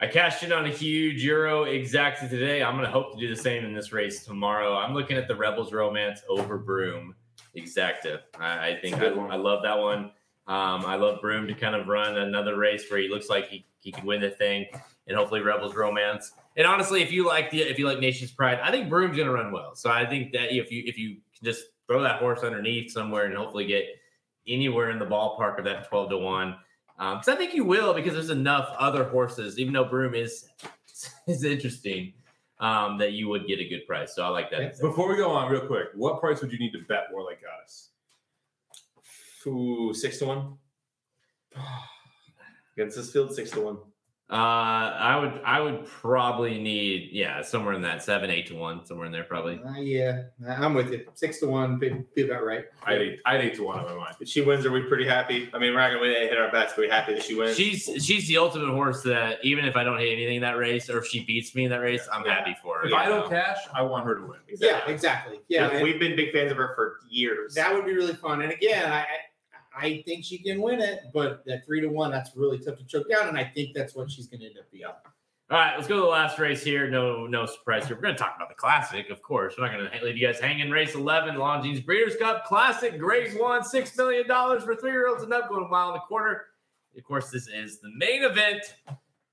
I 0.00 0.06
cashed 0.06 0.42
in 0.42 0.52
on 0.52 0.64
a 0.66 0.70
huge 0.70 1.22
Euro 1.24 1.64
exacta 1.64 2.28
today. 2.28 2.62
I'm 2.62 2.74
going 2.74 2.84
to 2.84 2.90
hope 2.90 3.12
to 3.12 3.18
do 3.18 3.28
the 3.28 3.40
same 3.40 3.64
in 3.64 3.74
this 3.74 3.92
race 3.92 4.24
tomorrow. 4.24 4.76
I'm 4.76 4.94
looking 4.94 5.16
at 5.16 5.28
the 5.28 5.36
Rebels 5.36 5.72
Romance 5.72 6.22
over 6.28 6.58
Broome 6.58 7.14
exacta. 7.56 8.20
I, 8.38 8.68
I 8.68 8.78
think 8.80 8.94
It's 8.94 9.02
a 9.02 9.06
I, 9.06 9.08
good 9.08 9.16
one. 9.16 9.30
I 9.30 9.36
love 9.36 9.62
that 9.62 9.78
one. 9.78 10.10
Um, 10.46 10.84
I 10.84 10.96
love 10.96 11.20
Broome 11.20 11.46
to 11.46 11.54
kind 11.54 11.74
of 11.74 11.86
run 11.86 12.18
another 12.18 12.56
race 12.56 12.90
where 12.90 13.00
he 13.00 13.08
looks 13.08 13.28
like 13.28 13.48
he, 13.48 13.66
he 13.80 13.92
can 13.92 14.04
win 14.04 14.20
the 14.20 14.30
thing, 14.30 14.66
and 15.06 15.16
hopefully 15.16 15.40
Rebels 15.40 15.74
Romance. 15.74 16.32
And 16.56 16.66
honestly, 16.66 17.02
if 17.02 17.10
you 17.10 17.26
like 17.26 17.50
the 17.50 17.62
if 17.62 17.78
you 17.78 17.86
like 17.86 17.98
Nation's 17.98 18.30
Pride, 18.30 18.60
I 18.62 18.70
think 18.70 18.88
Broome's 18.88 19.16
going 19.16 19.28
to 19.28 19.34
run 19.34 19.52
well. 19.52 19.74
So 19.74 19.90
I 19.90 20.04
think 20.04 20.32
that 20.32 20.54
if 20.54 20.70
you 20.70 20.82
if 20.86 20.98
you 20.98 21.16
can 21.36 21.44
just 21.44 21.64
throw 21.86 22.02
that 22.02 22.20
horse 22.20 22.40
underneath 22.42 22.90
somewhere 22.90 23.26
and 23.26 23.34
hopefully 23.36 23.66
get 23.66 23.84
anywhere 24.46 24.90
in 24.90 24.98
the 24.98 25.06
ballpark 25.06 25.58
of 25.58 25.64
that 25.64 25.88
12 25.88 26.10
to 26.10 26.18
1 26.18 26.56
because 26.96 27.28
I 27.28 27.34
think 27.34 27.54
you 27.54 27.64
will 27.64 27.92
because 27.92 28.12
there's 28.12 28.30
enough 28.30 28.74
other 28.78 29.04
horses, 29.04 29.58
even 29.58 29.72
though 29.72 29.84
Broome 29.84 30.14
is 30.14 30.48
is 31.26 31.44
interesting, 31.44 32.12
um, 32.60 32.98
that 32.98 33.12
you 33.12 33.28
would 33.28 33.46
get 33.46 33.58
a 33.58 33.68
good 33.68 33.86
price. 33.86 34.14
So 34.14 34.24
I 34.24 34.28
like 34.28 34.50
that. 34.50 34.78
Before 34.80 35.08
we 35.08 35.16
go 35.16 35.30
on, 35.30 35.50
real 35.50 35.66
quick, 35.66 35.88
what 35.94 36.20
price 36.20 36.40
would 36.40 36.52
you 36.52 36.58
need 36.58 36.72
to 36.72 36.80
bet 36.88 37.06
Warlike 37.12 37.40
Goddess? 37.42 37.90
Ooh, 39.46 39.92
six 39.92 40.18
to 40.18 40.26
one. 40.26 40.56
Against 42.76 42.96
this 42.96 43.12
field, 43.12 43.34
six 43.34 43.50
to 43.52 43.60
one. 43.60 43.78
Uh, 44.30 44.36
I 44.36 45.16
would 45.16 45.40
I 45.44 45.60
would 45.60 45.84
probably 45.84 46.58
need 46.58 47.10
yeah 47.12 47.42
somewhere 47.42 47.74
in 47.74 47.82
that 47.82 48.02
seven 48.02 48.30
eight 48.30 48.46
to 48.46 48.54
one 48.54 48.84
somewhere 48.86 49.04
in 49.04 49.12
there 49.12 49.22
probably. 49.24 49.60
Uh, 49.62 49.74
yeah, 49.76 50.22
I'm 50.48 50.72
with 50.72 50.90
you. 50.92 51.04
Six 51.12 51.40
to 51.40 51.46
one, 51.46 51.78
be, 51.78 52.02
be 52.16 52.22
about 52.22 52.42
right. 52.42 52.64
I 52.86 52.96
need 52.96 53.18
I'd 53.26 53.42
eight 53.42 53.54
to 53.56 53.64
one 53.64 53.78
on 53.80 53.84
my 53.84 53.94
mind. 53.94 54.16
If 54.20 54.28
she 54.28 54.40
wins, 54.40 54.64
are 54.64 54.72
we 54.72 54.80
pretty 54.84 55.06
happy? 55.06 55.50
I 55.52 55.58
mean, 55.58 55.74
we're 55.74 55.80
not 55.80 55.88
gonna 55.90 56.00
win, 56.00 56.12
hit 56.14 56.38
our 56.38 56.50
bets, 56.50 56.72
but 56.74 56.86
we're 56.86 56.90
happy 56.90 57.12
that 57.14 57.22
she 57.22 57.34
wins. 57.34 57.54
She's 57.54 57.84
she's 58.02 58.26
the 58.26 58.38
ultimate 58.38 58.70
horse 58.70 59.02
that 59.02 59.44
even 59.44 59.66
if 59.66 59.76
I 59.76 59.84
don't 59.84 59.98
hit 59.98 60.12
anything 60.12 60.36
in 60.36 60.42
that 60.42 60.56
race 60.56 60.88
or 60.88 60.98
if 60.98 61.06
she 61.06 61.22
beats 61.26 61.54
me 61.54 61.64
in 61.64 61.70
that 61.70 61.80
race, 61.80 62.08
I'm 62.10 62.24
Yeah. 62.24 62.34
happy 62.34 62.56
for 62.62 62.78
her. 62.78 62.86
If 62.86 62.94
I 62.94 63.06
don't 63.06 63.28
cash, 63.28 63.58
I 63.74 63.82
want 63.82 64.06
her 64.06 64.14
to 64.14 64.22
win. 64.22 64.38
Yeah, 64.58 64.80
exactly. 64.88 65.40
Yeah, 65.48 65.68
and 65.68 65.82
we've 65.82 66.00
been 66.00 66.16
big 66.16 66.32
fans 66.32 66.50
of 66.50 66.56
her 66.56 66.72
for 66.74 67.00
years. 67.10 67.54
that 67.56 67.72
would 67.74 67.84
be 67.84 67.92
really 67.92 68.14
fun. 68.14 68.40
And 68.40 68.50
again, 68.52 68.90
I, 68.90 69.04
I 69.76 70.02
think 70.06 70.24
she 70.24 70.38
can 70.38 70.60
win 70.60 70.80
it, 70.80 71.00
but 71.12 71.44
that 71.46 71.64
three 71.64 71.80
to 71.80 71.88
one, 71.88 72.10
that's 72.10 72.36
really 72.36 72.58
tough 72.58 72.78
to 72.78 72.84
choke 72.84 73.10
down, 73.10 73.28
and 73.28 73.38
I 73.38 73.44
think 73.44 73.74
that's 73.74 73.94
what 73.94 74.10
she's 74.10 74.26
going 74.26 74.40
to 74.40 74.46
end 74.46 74.58
up 74.58 74.70
being. 74.70 74.84
All 74.84 75.58
right, 75.58 75.74
let's 75.76 75.86
go 75.86 75.96
to 75.96 76.00
the 76.00 76.06
last 76.06 76.38
race 76.38 76.64
here. 76.64 76.88
No, 76.88 77.26
no 77.26 77.44
surprise 77.44 77.86
here. 77.86 77.96
We're 77.96 78.02
going 78.02 78.14
to 78.14 78.18
talk 78.18 78.34
about 78.36 78.48
the 78.48 78.54
classic, 78.54 79.10
of 79.10 79.20
course. 79.20 79.54
We're 79.58 79.66
not 79.66 79.76
going 79.76 79.90
to 79.90 80.04
leave 80.04 80.16
you 80.16 80.26
guys 80.26 80.40
hanging. 80.40 80.70
Race 80.70 80.94
11, 80.94 81.34
Longines 81.34 81.84
Breeders' 81.84 82.16
Cup 82.16 82.46
Classic, 82.46 82.98
Grade 82.98 83.38
1, 83.38 83.62
$6 83.62 83.96
million 83.98 84.26
for 84.26 84.74
three 84.74 84.90
year 84.90 85.08
olds 85.08 85.22
and 85.22 85.32
up, 85.34 85.50
going 85.50 85.64
a 85.64 85.68
mile 85.68 85.88
and 85.88 85.98
a 85.98 86.00
quarter. 86.00 86.46
Of 86.96 87.04
course, 87.04 87.30
this 87.30 87.46
is 87.48 87.80
the 87.80 87.90
main 87.94 88.24
event 88.24 88.62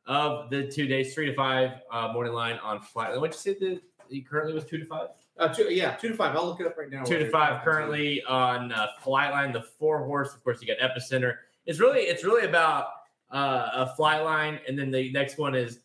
of 0.05 0.49
the 0.49 0.67
two 0.67 0.85
days, 0.85 1.13
three 1.13 1.27
to 1.27 1.33
five 1.33 1.79
uh, 1.91 2.11
morning 2.11 2.33
line 2.33 2.59
on 2.61 2.81
flight. 2.81 3.17
What'd 3.17 3.33
you 3.33 3.39
say 3.39 3.59
that 3.59 3.81
he 4.09 4.21
currently 4.21 4.53
was 4.53 4.65
two 4.65 4.79
to 4.79 4.85
five? 4.85 5.09
Uh, 5.39 5.47
two, 5.47 5.73
yeah, 5.73 5.95
two 5.95 6.09
to 6.09 6.13
five. 6.13 6.35
I'll 6.35 6.45
look 6.45 6.59
it 6.59 6.67
up 6.67 6.77
right 6.77 6.89
now. 6.89 7.03
two 7.03 7.17
to 7.17 7.29
five 7.29 7.63
currently 7.63 8.21
on 8.23 8.71
uh, 8.71 8.87
Flightline. 9.03 9.53
The 9.53 9.61
four 9.61 10.03
horse, 10.05 10.33
of 10.35 10.43
course, 10.43 10.61
you 10.61 10.67
got 10.67 10.77
Epicenter. 10.77 11.35
It's 11.65 11.79
really 11.79 12.01
it's 12.01 12.23
really 12.23 12.45
about 12.45 12.87
uh, 13.31 13.69
a 13.73 13.95
Flightline, 13.97 14.59
and 14.67 14.77
then 14.77 14.91
the 14.91 15.11
next 15.11 15.37
one 15.37 15.55
is 15.55 15.79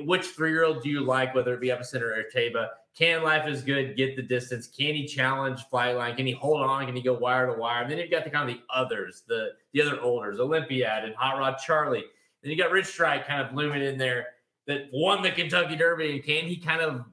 which 0.00 0.26
three 0.26 0.50
year 0.50 0.64
old 0.64 0.82
do 0.82 0.90
you 0.90 1.00
like, 1.00 1.34
whether 1.34 1.54
it 1.54 1.60
be 1.60 1.68
Epicenter 1.68 2.16
or 2.16 2.24
Taiba? 2.34 2.68
Can 2.96 3.22
Life 3.22 3.48
is 3.48 3.62
Good 3.62 3.96
get 3.96 4.16
the 4.16 4.22
distance? 4.22 4.66
Can 4.66 4.94
he 4.94 5.06
challenge 5.06 5.62
Flightline? 5.72 6.16
Can 6.16 6.26
he 6.26 6.32
hold 6.32 6.60
on? 6.60 6.86
Can 6.86 6.94
he 6.94 7.02
go 7.02 7.14
wire 7.14 7.46
to 7.46 7.58
wire? 7.58 7.82
And 7.82 7.90
then 7.90 7.98
you've 7.98 8.10
got 8.10 8.24
the 8.24 8.30
kind 8.30 8.48
of 8.48 8.54
the 8.54 8.62
others, 8.72 9.22
the 9.26 9.50
the 9.72 9.80
other 9.80 10.00
olders, 10.00 10.38
Olympiad 10.38 11.04
and 11.04 11.14
Hot 11.14 11.38
Rod 11.38 11.56
Charlie. 11.56 12.04
Then 12.42 12.50
you 12.50 12.58
got 12.58 12.70
Rich 12.70 12.86
Strike 12.86 13.26
kind 13.26 13.40
of 13.40 13.54
looming 13.54 13.82
in 13.82 13.96
there 13.96 14.26
that 14.66 14.88
won 14.92 15.22
the 15.22 15.30
Kentucky 15.30 15.76
Derby. 15.76 16.12
And 16.12 16.24
can 16.24 16.44
he 16.44 16.56
kind 16.56 16.82
of 16.82 17.04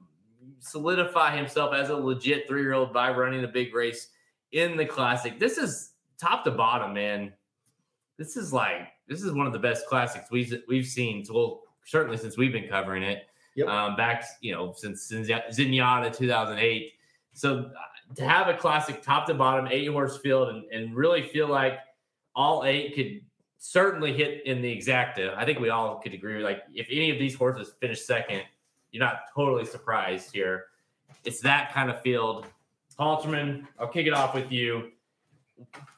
solidify 0.60 1.36
himself 1.36 1.74
as 1.74 1.90
a 1.90 1.96
legit 1.96 2.46
three 2.46 2.62
year 2.62 2.74
old 2.74 2.92
by 2.92 3.10
running 3.10 3.44
a 3.44 3.48
big 3.48 3.74
race 3.74 4.08
in 4.52 4.76
the 4.76 4.84
classic? 4.84 5.38
This 5.38 5.58
is 5.58 5.92
top 6.18 6.44
to 6.44 6.50
bottom, 6.50 6.92
man. 6.92 7.32
This 8.18 8.36
is 8.36 8.52
like 8.52 8.88
this 9.08 9.22
is 9.22 9.32
one 9.32 9.46
of 9.46 9.52
the 9.52 9.58
best 9.58 9.86
classics 9.86 10.30
we've 10.30 10.54
we've 10.68 10.86
seen. 10.86 11.24
Well, 11.30 11.62
certainly 11.84 12.16
since 12.16 12.36
we've 12.36 12.52
been 12.52 12.68
covering 12.68 13.02
it. 13.02 13.24
Yep. 13.56 13.68
Um, 13.68 13.96
back 13.96 14.24
you 14.40 14.52
know 14.52 14.72
since 14.76 15.10
Zenyatta 15.10 16.16
2008. 16.16 16.92
So 17.32 17.58
uh, 17.58 18.14
to 18.14 18.24
have 18.24 18.48
a 18.48 18.54
classic 18.54 19.02
top 19.02 19.26
to 19.26 19.34
bottom 19.34 19.68
eight 19.70 19.86
horse 19.86 20.18
field 20.18 20.48
and, 20.50 20.64
and 20.70 20.94
really 20.94 21.22
feel 21.22 21.48
like 21.48 21.78
all 22.34 22.64
eight 22.64 22.94
could 22.94 23.20
certainly 23.58 24.12
hit 24.12 24.44
in 24.46 24.62
the 24.62 24.76
exacta. 24.76 25.36
I 25.36 25.44
think 25.44 25.60
we 25.60 25.70
all 25.70 26.00
could 26.00 26.14
agree. 26.14 26.42
Like 26.42 26.62
if 26.74 26.86
any 26.90 27.10
of 27.10 27.18
these 27.18 27.34
horses 27.34 27.74
finish 27.80 28.02
second, 28.02 28.42
you're 28.92 29.04
not 29.04 29.22
totally 29.34 29.64
surprised 29.64 30.32
here. 30.32 30.66
It's 31.24 31.40
that 31.40 31.72
kind 31.72 31.90
of 31.90 32.00
field. 32.02 32.46
Halterman, 32.98 33.66
I'll 33.78 33.88
kick 33.88 34.06
it 34.06 34.12
off 34.12 34.34
with 34.34 34.50
you. 34.50 34.90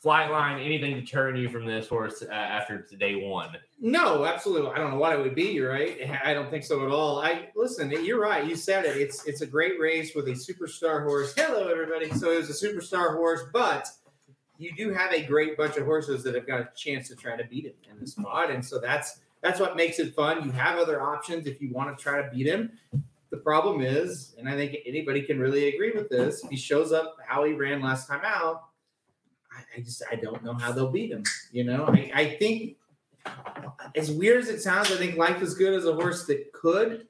Flight 0.00 0.30
line, 0.30 0.60
anything 0.60 0.96
to 0.96 1.02
turn 1.02 1.36
you 1.36 1.48
from 1.48 1.64
this 1.64 1.86
horse 1.86 2.22
uh, 2.22 2.32
after 2.32 2.84
day 2.98 3.14
one? 3.14 3.56
No, 3.80 4.24
absolutely. 4.24 4.72
I 4.72 4.78
don't 4.78 4.90
know 4.90 4.98
what 4.98 5.12
it 5.12 5.20
would 5.20 5.36
be. 5.36 5.52
You're 5.52 5.70
right. 5.70 5.98
I 6.24 6.34
don't 6.34 6.50
think 6.50 6.64
so 6.64 6.84
at 6.84 6.90
all. 6.90 7.20
I 7.20 7.48
listen. 7.54 7.90
You're 8.04 8.20
right. 8.20 8.44
You 8.44 8.56
said 8.56 8.84
it. 8.84 8.96
It's 8.96 9.24
it's 9.26 9.40
a 9.40 9.46
great 9.46 9.78
race 9.78 10.14
with 10.16 10.26
a 10.28 10.32
superstar 10.32 11.04
horse. 11.04 11.32
Hello, 11.36 11.68
everybody. 11.68 12.10
So 12.10 12.32
it 12.32 12.38
was 12.38 12.50
a 12.50 12.66
superstar 12.66 13.14
horse, 13.14 13.42
but 13.52 13.88
you 14.58 14.72
do 14.76 14.92
have 14.92 15.12
a 15.12 15.22
great 15.22 15.56
bunch 15.56 15.76
of 15.76 15.84
horses 15.84 16.22
that 16.24 16.34
have 16.34 16.46
got 16.46 16.60
a 16.60 16.68
chance 16.76 17.08
to 17.08 17.16
try 17.16 17.36
to 17.36 17.44
beat 17.44 17.64
it 17.64 17.76
in 17.90 17.98
the 18.00 18.06
spot, 18.06 18.50
and 18.50 18.64
so 18.64 18.78
that's 18.78 19.20
that's 19.42 19.60
what 19.60 19.76
makes 19.76 19.98
it 19.98 20.14
fun. 20.14 20.44
You 20.44 20.52
have 20.52 20.78
other 20.78 21.02
options 21.02 21.46
if 21.46 21.60
you 21.60 21.72
want 21.72 21.96
to 21.96 22.02
try 22.02 22.22
to 22.22 22.30
beat 22.30 22.46
him. 22.46 22.72
The 23.30 23.38
problem 23.38 23.80
is, 23.80 24.34
and 24.38 24.48
I 24.48 24.52
think 24.52 24.76
anybody 24.86 25.22
can 25.22 25.38
really 25.38 25.68
agree 25.74 25.92
with 25.92 26.08
this, 26.08 26.44
if 26.44 26.50
he 26.50 26.56
shows 26.56 26.92
up 26.92 27.16
how 27.26 27.44
he 27.44 27.52
ran 27.54 27.80
last 27.80 28.06
time 28.06 28.20
out, 28.24 28.64
I, 29.50 29.78
I 29.78 29.80
just 29.80 30.02
I 30.10 30.16
don't 30.16 30.44
know 30.44 30.54
how 30.54 30.72
they'll 30.72 30.90
beat 30.90 31.10
him. 31.10 31.24
You 31.50 31.64
know, 31.64 31.86
I, 31.88 32.10
I 32.14 32.36
think 32.36 32.76
as 33.94 34.10
weird 34.10 34.42
as 34.42 34.48
it 34.48 34.60
sounds, 34.60 34.90
I 34.92 34.96
think 34.96 35.16
life 35.16 35.42
is 35.42 35.54
good 35.54 35.74
as 35.74 35.86
a 35.86 35.94
horse 35.94 36.26
that 36.26 36.52
could, 36.52 37.06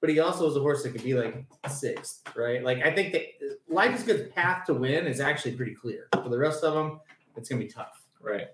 but 0.00 0.10
he 0.10 0.20
also 0.20 0.48
is 0.48 0.56
a 0.56 0.60
horse 0.60 0.82
that 0.82 0.90
could 0.90 1.02
be 1.02 1.14
like 1.14 1.44
sixth, 1.68 2.22
right? 2.36 2.62
Like 2.62 2.84
I 2.84 2.94
think 2.94 3.12
that 3.12 3.22
life 3.68 3.96
is 3.96 4.02
good's 4.02 4.32
path 4.32 4.66
to 4.66 4.74
win 4.74 5.06
is 5.06 5.18
actually 5.20 5.56
pretty 5.56 5.74
clear. 5.74 6.08
For 6.12 6.28
the 6.28 6.38
rest 6.38 6.62
of 6.62 6.74
them, 6.74 7.00
it's 7.36 7.48
gonna 7.48 7.62
be 7.62 7.68
tough. 7.68 8.02
right. 8.20 8.48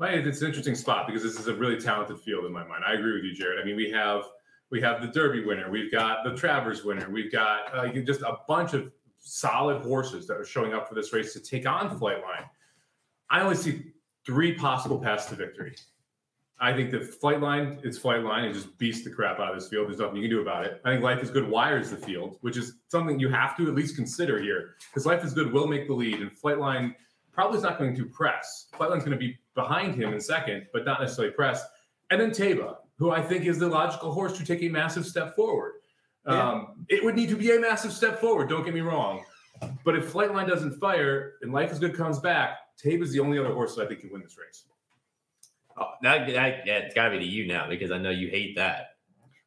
It's 0.00 0.40
an 0.42 0.48
interesting 0.48 0.74
spot 0.74 1.06
because 1.06 1.22
this 1.22 1.38
is 1.38 1.48
a 1.48 1.54
really 1.54 1.80
talented 1.80 2.20
field 2.20 2.44
in 2.44 2.52
my 2.52 2.64
mind. 2.64 2.84
I 2.86 2.94
agree 2.94 3.14
with 3.14 3.24
you, 3.24 3.34
Jared. 3.34 3.60
I 3.60 3.64
mean, 3.64 3.76
we 3.76 3.90
have 3.90 4.24
we 4.70 4.80
have 4.80 5.00
the 5.00 5.08
Derby 5.08 5.44
winner, 5.44 5.70
we've 5.70 5.92
got 5.92 6.24
the 6.24 6.34
Travers 6.34 6.84
winner, 6.84 7.08
we've 7.08 7.30
got 7.30 7.72
uh, 7.72 7.88
just 8.00 8.22
a 8.22 8.38
bunch 8.48 8.74
of 8.74 8.90
solid 9.20 9.82
horses 9.82 10.26
that 10.26 10.34
are 10.34 10.44
showing 10.44 10.74
up 10.74 10.88
for 10.88 10.94
this 10.94 11.12
race 11.12 11.32
to 11.34 11.40
take 11.40 11.68
on 11.68 11.98
Flightline. 11.98 12.44
I 13.30 13.40
only 13.40 13.56
see 13.56 13.92
three 14.24 14.54
possible 14.54 14.98
paths 14.98 15.26
to 15.26 15.36
victory. 15.36 15.76
I 16.58 16.72
think 16.72 16.90
the 16.90 16.98
that 16.98 17.20
Flightline 17.20 17.84
is 17.84 17.98
Flightline 17.98 18.46
and 18.46 18.54
just 18.54 18.76
beats 18.78 19.04
the 19.04 19.10
crap 19.10 19.38
out 19.38 19.54
of 19.54 19.60
this 19.60 19.68
field. 19.68 19.88
There's 19.88 19.98
nothing 19.98 20.16
you 20.16 20.22
can 20.22 20.30
do 20.30 20.40
about 20.40 20.64
it. 20.64 20.80
I 20.84 20.90
think 20.90 21.02
Life 21.02 21.22
is 21.22 21.30
Good 21.30 21.48
wires 21.48 21.90
the 21.90 21.96
field, 21.96 22.38
which 22.40 22.56
is 22.56 22.74
something 22.88 23.20
you 23.20 23.28
have 23.28 23.56
to 23.58 23.68
at 23.68 23.74
least 23.74 23.94
consider 23.94 24.40
here 24.40 24.74
because 24.90 25.04
Life 25.04 25.22
is 25.22 25.34
Good 25.34 25.52
will 25.52 25.66
make 25.66 25.86
the 25.86 25.92
lead 25.92 26.20
and 26.20 26.30
Flightline 26.30 26.94
probably 27.32 27.58
is 27.58 27.62
not 27.62 27.78
going 27.78 27.94
to 27.94 28.06
press. 28.06 28.68
Flightline's 28.74 29.04
going 29.04 29.12
to 29.12 29.18
be 29.18 29.36
behind 29.56 29.96
him 29.96 30.12
in 30.12 30.20
second, 30.20 30.66
but 30.72 30.84
not 30.84 31.00
necessarily 31.00 31.34
press. 31.34 31.64
And 32.10 32.20
then 32.20 32.30
Taiba, 32.30 32.76
who 32.98 33.10
I 33.10 33.20
think 33.20 33.46
is 33.46 33.58
the 33.58 33.66
logical 33.66 34.12
horse 34.12 34.38
to 34.38 34.44
take 34.44 34.62
a 34.62 34.68
massive 34.68 35.04
step 35.04 35.34
forward. 35.34 35.72
Yeah. 36.26 36.50
Um, 36.50 36.86
it 36.88 37.04
would 37.04 37.16
need 37.16 37.28
to 37.30 37.36
be 37.36 37.56
a 37.56 37.60
massive 37.60 37.92
step 37.92 38.20
forward. 38.20 38.48
Don't 38.48 38.64
get 38.64 38.74
me 38.74 38.80
wrong. 38.80 39.24
But 39.84 39.96
if 39.96 40.12
Flightline 40.12 40.46
doesn't 40.46 40.78
fire 40.78 41.34
and 41.42 41.52
Life 41.52 41.72
is 41.72 41.78
Good 41.78 41.94
comes 41.94 42.18
back, 42.18 42.58
Taiba's 42.82 43.12
the 43.12 43.20
only 43.20 43.38
other 43.38 43.52
horse 43.52 43.74
that 43.74 43.84
I 43.84 43.88
think 43.88 44.00
can 44.00 44.12
win 44.12 44.22
this 44.22 44.36
race. 44.38 44.64
Oh, 45.78 45.90
that, 46.02 46.26
that 46.26 46.66
yeah, 46.66 46.78
it's 46.78 46.94
got 46.94 47.06
to 47.06 47.10
be 47.10 47.18
to 47.18 47.24
you 47.24 47.46
now 47.46 47.68
because 47.68 47.90
I 47.90 47.98
know 47.98 48.10
you 48.10 48.28
hate 48.28 48.56
that. 48.56 48.90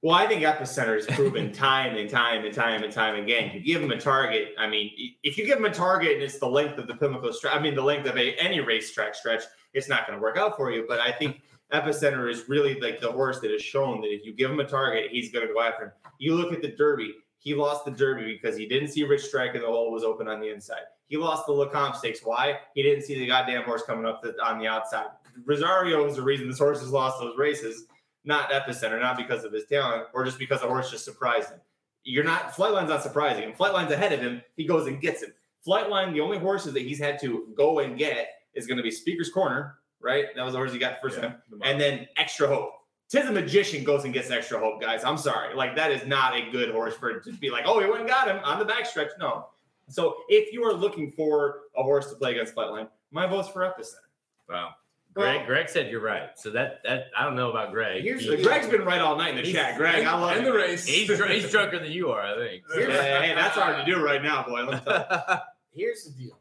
Well, 0.02 0.16
I 0.16 0.28
think 0.28 0.44
Epicenter 0.44 0.96
has 0.96 1.06
proven 1.08 1.52
time 1.54 1.98
and 1.98 2.10
time 2.10 2.46
and 2.46 2.54
time 2.54 2.84
and 2.84 2.94
time 2.94 3.22
again. 3.22 3.52
You 3.54 3.60
give 3.60 3.82
him 3.82 3.92
a 3.92 4.00
target. 4.00 4.50
I 4.58 4.68
mean, 4.68 4.92
if 5.24 5.38
you 5.38 5.46
give 5.46 5.58
him 5.58 5.66
a 5.66 5.74
target 5.74 6.14
and 6.14 6.24
it's 6.24 6.40
the 6.40 6.48
length 6.48 6.78
of 6.78 6.88
the 6.88 6.96
Pimlico 6.96 7.32
stretch, 7.32 7.54
I 7.54 7.60
mean, 7.60 7.76
the 7.76 7.82
length 7.82 8.08
of 8.08 8.18
a, 8.18 8.36
any 8.36 8.62
racetrack 8.62 9.14
stretch, 9.14 9.44
it's 9.74 9.90
not 9.90 10.08
going 10.08 10.18
to 10.18 10.22
work 10.22 10.38
out 10.38 10.56
for 10.56 10.72
you. 10.72 10.86
But 10.88 11.00
I 11.00 11.12
think 11.12 11.42
Epicenter 11.74 12.32
is 12.32 12.50
really 12.50 12.80
like 12.80 13.00
the 13.00 13.12
horse 13.12 13.40
that 13.42 13.52
has 13.52 13.62
shown 13.62 14.02
that 14.02 14.08
if 14.08 14.26
you 14.26 14.34
give 14.34 14.52
him 14.52 14.60
a 14.60 14.66
target, 14.66 15.12
he's 15.12 15.32
going 15.32 15.48
to 15.48 15.54
go 15.54 15.62
after 15.62 15.86
him. 15.86 15.92
You 16.18 16.36
look 16.36 16.54
at 16.54 16.62
the 16.62 16.70
Derby. 16.70 17.14
He 17.38 17.56
lost 17.56 17.86
the 17.86 17.92
Derby 17.92 18.38
because 18.42 18.58
he 18.58 18.68
didn't 18.68 18.90
see 18.90 19.04
Rich 19.04 19.24
Strike 19.24 19.56
and 19.56 19.64
the 19.64 19.68
hole 19.68 19.92
was 19.92 20.04
open 20.04 20.28
on 20.28 20.42
the 20.42 20.52
inside. 20.52 20.84
He 21.08 21.16
lost 21.16 21.46
the 21.48 21.54
Lecomte 21.54 21.96
Stakes. 21.96 22.20
Why? 22.22 22.60
He 22.76 22.84
didn't 22.84 23.04
see 23.04 23.18
the 23.18 23.28
goddamn 23.28 23.64
horse 23.64 23.84
coming 23.84 24.06
up 24.06 24.22
the, 24.22 24.36
on 24.44 24.60
the 24.60 24.68
outside. 24.68 25.08
Rosario 25.46 26.06
is 26.06 26.18
the 26.18 26.22
reason 26.22 26.50
this 26.50 26.60
horse 26.60 26.82
has 26.82 26.92
lost 26.92 27.20
those 27.20 27.38
races 27.38 27.86
not 28.26 28.52
epicenter, 28.52 29.00
not 29.00 29.18
because 29.18 29.44
of 29.44 29.54
his 29.54 29.66
talent, 29.66 30.08
or 30.14 30.26
just 30.26 30.40
because 30.40 30.62
the 30.62 30.68
horse 30.68 30.92
just 30.92 31.06
surprised 31.06 31.50
him. 31.50 31.60
You're 32.04 32.24
not 32.24 32.54
Flightline's 32.54 32.90
not 32.90 33.04
surprising 33.04 33.44
him. 33.44 33.54
Flightline's 33.54 33.92
ahead 33.92 34.14
of 34.14 34.20
him. 34.20 34.42
He 34.56 34.66
goes 34.66 34.88
and 34.88 35.02
gets 35.02 35.24
him. 35.24 35.34
Flightline, 35.66 36.14
the 36.14 36.22
only 36.22 36.38
horses 36.38 36.74
that 36.74 36.84
he's 36.84 37.00
had 37.00 37.20
to 37.22 37.48
go 37.56 37.80
and 37.80 37.98
get 37.98 38.30
is 38.60 38.68
going 38.68 38.78
to 38.78 38.84
be 38.84 38.92
Speaker's 38.92 39.30
Corner, 39.32 39.76
right? 40.00 40.26
That 40.36 40.44
was 40.44 40.54
the 40.54 40.60
horse 40.60 40.72
he 40.72 40.78
got 40.80 41.02
first 41.02 41.18
Yeah, 41.18 41.24
time. 41.30 41.36
the 41.50 41.66
And 41.66 41.80
then 41.82 42.08
Extra 42.18 42.48
Hope. 42.48 42.74
Tis 43.10 43.28
a 43.28 43.32
magician 43.32 43.84
goes 43.84 44.04
and 44.04 44.14
gets 44.14 44.30
Extra 44.30 44.60
Hope, 44.60 44.80
guys. 44.80 45.04
I'm 45.04 45.18
sorry. 45.18 45.56
Like, 45.56 45.76
that 45.78 45.90
is 45.92 46.06
not 46.06 46.36
a 46.36 46.52
good 46.52 46.70
horse 46.70 46.96
for 46.96 47.10
it 47.10 47.24
to 47.24 47.32
be 47.34 47.50
like, 47.50 47.64
oh, 47.66 47.80
he 47.80 47.88
went 47.88 48.02
and 48.02 48.08
got 48.10 48.28
him 48.28 48.40
on 48.44 48.60
the 48.60 48.66
backstretch. 48.66 49.10
No. 49.20 49.48
So 49.88 50.18
if 50.30 50.54
you 50.54 50.64
are 50.66 50.74
looking 50.74 51.12
for 51.12 51.62
a 51.76 51.82
horse 51.82 52.10
to 52.12 52.16
play 52.16 52.32
against 52.34 52.54
Flightline, 52.54 52.88
my 53.10 53.26
vote's 53.26 53.50
for 53.50 53.62
Epicenter. 53.62 53.96
Wow. 54.48 54.70
Well- 55.16 55.34
Greg, 55.34 55.48
Greg 55.48 55.70
said 55.70 55.90
you're 55.90 56.02
right. 56.02 56.30
So 56.36 56.52
that 56.52 56.82
that 56.84 57.06
I 57.18 57.24
don't 57.24 57.36
know 57.36 57.50
about 57.50 57.72
Greg. 57.72 58.04
Here's 58.04 58.22
He- 58.22 58.36
the- 58.36 58.44
Greg's 58.44 58.68
been 58.68 58.86
right 58.86 59.02
all 59.02 59.18
night 59.18 59.36
in 59.36 59.44
the 59.44 59.52
chat. 59.52 59.76
Greg, 59.76 60.06
I 60.06 60.14
love 60.18 60.38
and 60.38 60.46
it. 60.46 60.52
the 60.52 60.56
race. 60.56 60.86
he's 60.86 61.08
dr- 61.08 61.32
he's 61.32 61.50
drunker 61.50 61.80
than 61.80 61.92
you 61.92 62.12
are, 62.12 62.22
I 62.22 62.36
think. 62.36 62.64
Yeah, 62.78 63.22
hey, 63.24 63.34
that's 63.34 63.56
hard 63.58 63.84
to 63.84 63.92
do 63.92 64.00
right 64.04 64.22
now, 64.22 64.44
boy. 64.48 64.62
Let 64.66 64.86
me 64.86 64.92
tell 64.92 65.06
you. 65.10 65.36
Here's 65.84 66.04
the 66.04 66.12
deal. 66.12 66.39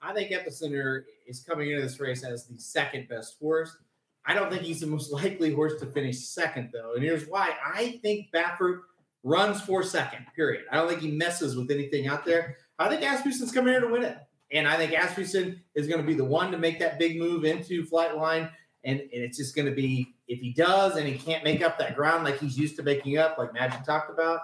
I 0.00 0.12
think 0.12 0.30
Epicenter 0.30 1.04
is 1.26 1.40
coming 1.40 1.70
into 1.70 1.82
this 1.82 2.00
race 2.00 2.24
as 2.24 2.46
the 2.46 2.58
second 2.58 3.08
best 3.08 3.36
horse. 3.40 3.76
I 4.24 4.34
don't 4.34 4.50
think 4.50 4.62
he's 4.62 4.80
the 4.80 4.86
most 4.86 5.12
likely 5.12 5.52
horse 5.52 5.80
to 5.80 5.86
finish 5.86 6.18
second, 6.18 6.70
though. 6.72 6.94
And 6.94 7.02
here's 7.02 7.26
why. 7.26 7.52
I 7.74 7.98
think 8.02 8.26
Baffert 8.34 8.80
runs 9.24 9.60
for 9.60 9.82
second, 9.82 10.26
period. 10.36 10.64
I 10.70 10.76
don't 10.76 10.88
think 10.88 11.00
he 11.00 11.10
messes 11.10 11.56
with 11.56 11.70
anything 11.70 12.06
out 12.06 12.24
there. 12.24 12.56
I 12.78 12.88
think 12.88 13.02
Asmussen's 13.02 13.52
coming 13.52 13.72
here 13.72 13.80
to 13.80 13.88
win 13.88 14.04
it. 14.04 14.18
And 14.52 14.66
I 14.66 14.76
think 14.76 14.92
Asmussen 14.92 15.60
is 15.74 15.86
going 15.86 16.00
to 16.00 16.06
be 16.06 16.14
the 16.14 16.24
one 16.24 16.50
to 16.52 16.58
make 16.58 16.78
that 16.78 16.98
big 16.98 17.18
move 17.18 17.44
into 17.44 17.84
flight 17.84 18.16
line. 18.16 18.48
And, 18.84 19.00
and 19.00 19.10
it's 19.10 19.36
just 19.36 19.56
going 19.56 19.66
to 19.66 19.74
be, 19.74 20.14
if 20.28 20.40
he 20.40 20.52
does 20.52 20.96
and 20.96 21.06
he 21.06 21.18
can't 21.18 21.44
make 21.44 21.62
up 21.62 21.78
that 21.78 21.96
ground 21.96 22.24
like 22.24 22.38
he's 22.38 22.56
used 22.56 22.76
to 22.76 22.82
making 22.82 23.18
up, 23.18 23.36
like 23.36 23.52
Magic 23.52 23.84
talked 23.84 24.10
about, 24.10 24.40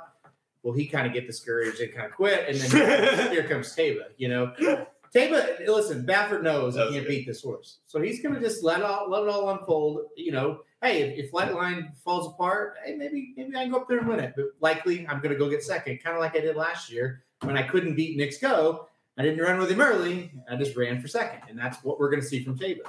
will 0.62 0.72
he 0.72 0.86
kind 0.86 1.06
of 1.06 1.12
get 1.12 1.26
discouraged 1.26 1.80
and 1.80 1.94
kind 1.94 2.06
of 2.06 2.12
quit? 2.12 2.48
And 2.48 2.58
then 2.58 3.30
here 3.32 3.44
comes 3.44 3.74
Taiba, 3.74 4.06
you 4.16 4.28
know. 4.28 4.86
Taiba, 5.14 5.66
listen, 5.68 6.04
Baffert 6.04 6.42
knows 6.42 6.74
he 6.74 6.90
can't 6.90 7.06
beat 7.06 7.26
this 7.26 7.42
horse. 7.42 7.78
So 7.86 8.00
he's 8.00 8.20
going 8.20 8.34
to 8.34 8.40
just 8.40 8.64
let, 8.64 8.82
all, 8.82 9.08
let 9.08 9.22
it 9.22 9.28
all 9.28 9.50
unfold. 9.50 10.06
You 10.16 10.32
know, 10.32 10.60
hey, 10.82 11.02
if, 11.02 11.26
if 11.26 11.32
Flightline 11.32 11.94
falls 12.02 12.26
apart, 12.26 12.76
hey, 12.84 12.96
maybe 12.96 13.32
maybe 13.36 13.56
I 13.56 13.62
can 13.62 13.70
go 13.70 13.78
up 13.78 13.88
there 13.88 13.98
and 13.98 14.08
win 14.08 14.18
it. 14.18 14.32
But 14.34 14.46
likely 14.60 15.06
I'm 15.06 15.20
going 15.20 15.32
to 15.32 15.38
go 15.38 15.48
get 15.48 15.62
second, 15.62 16.02
kind 16.02 16.16
of 16.16 16.20
like 16.20 16.36
I 16.36 16.40
did 16.40 16.56
last 16.56 16.90
year 16.90 17.22
when 17.42 17.56
I 17.56 17.62
couldn't 17.62 17.94
beat 17.94 18.16
Knicks 18.16 18.38
Go. 18.38 18.88
I 19.16 19.22
didn't 19.22 19.38
run 19.38 19.58
with 19.58 19.70
him 19.70 19.80
early. 19.80 20.32
I 20.50 20.56
just 20.56 20.76
ran 20.76 21.00
for 21.00 21.06
second. 21.06 21.42
And 21.48 21.56
that's 21.56 21.84
what 21.84 22.00
we're 22.00 22.10
going 22.10 22.22
to 22.22 22.26
see 22.26 22.42
from 22.42 22.58
Taiba. 22.58 22.80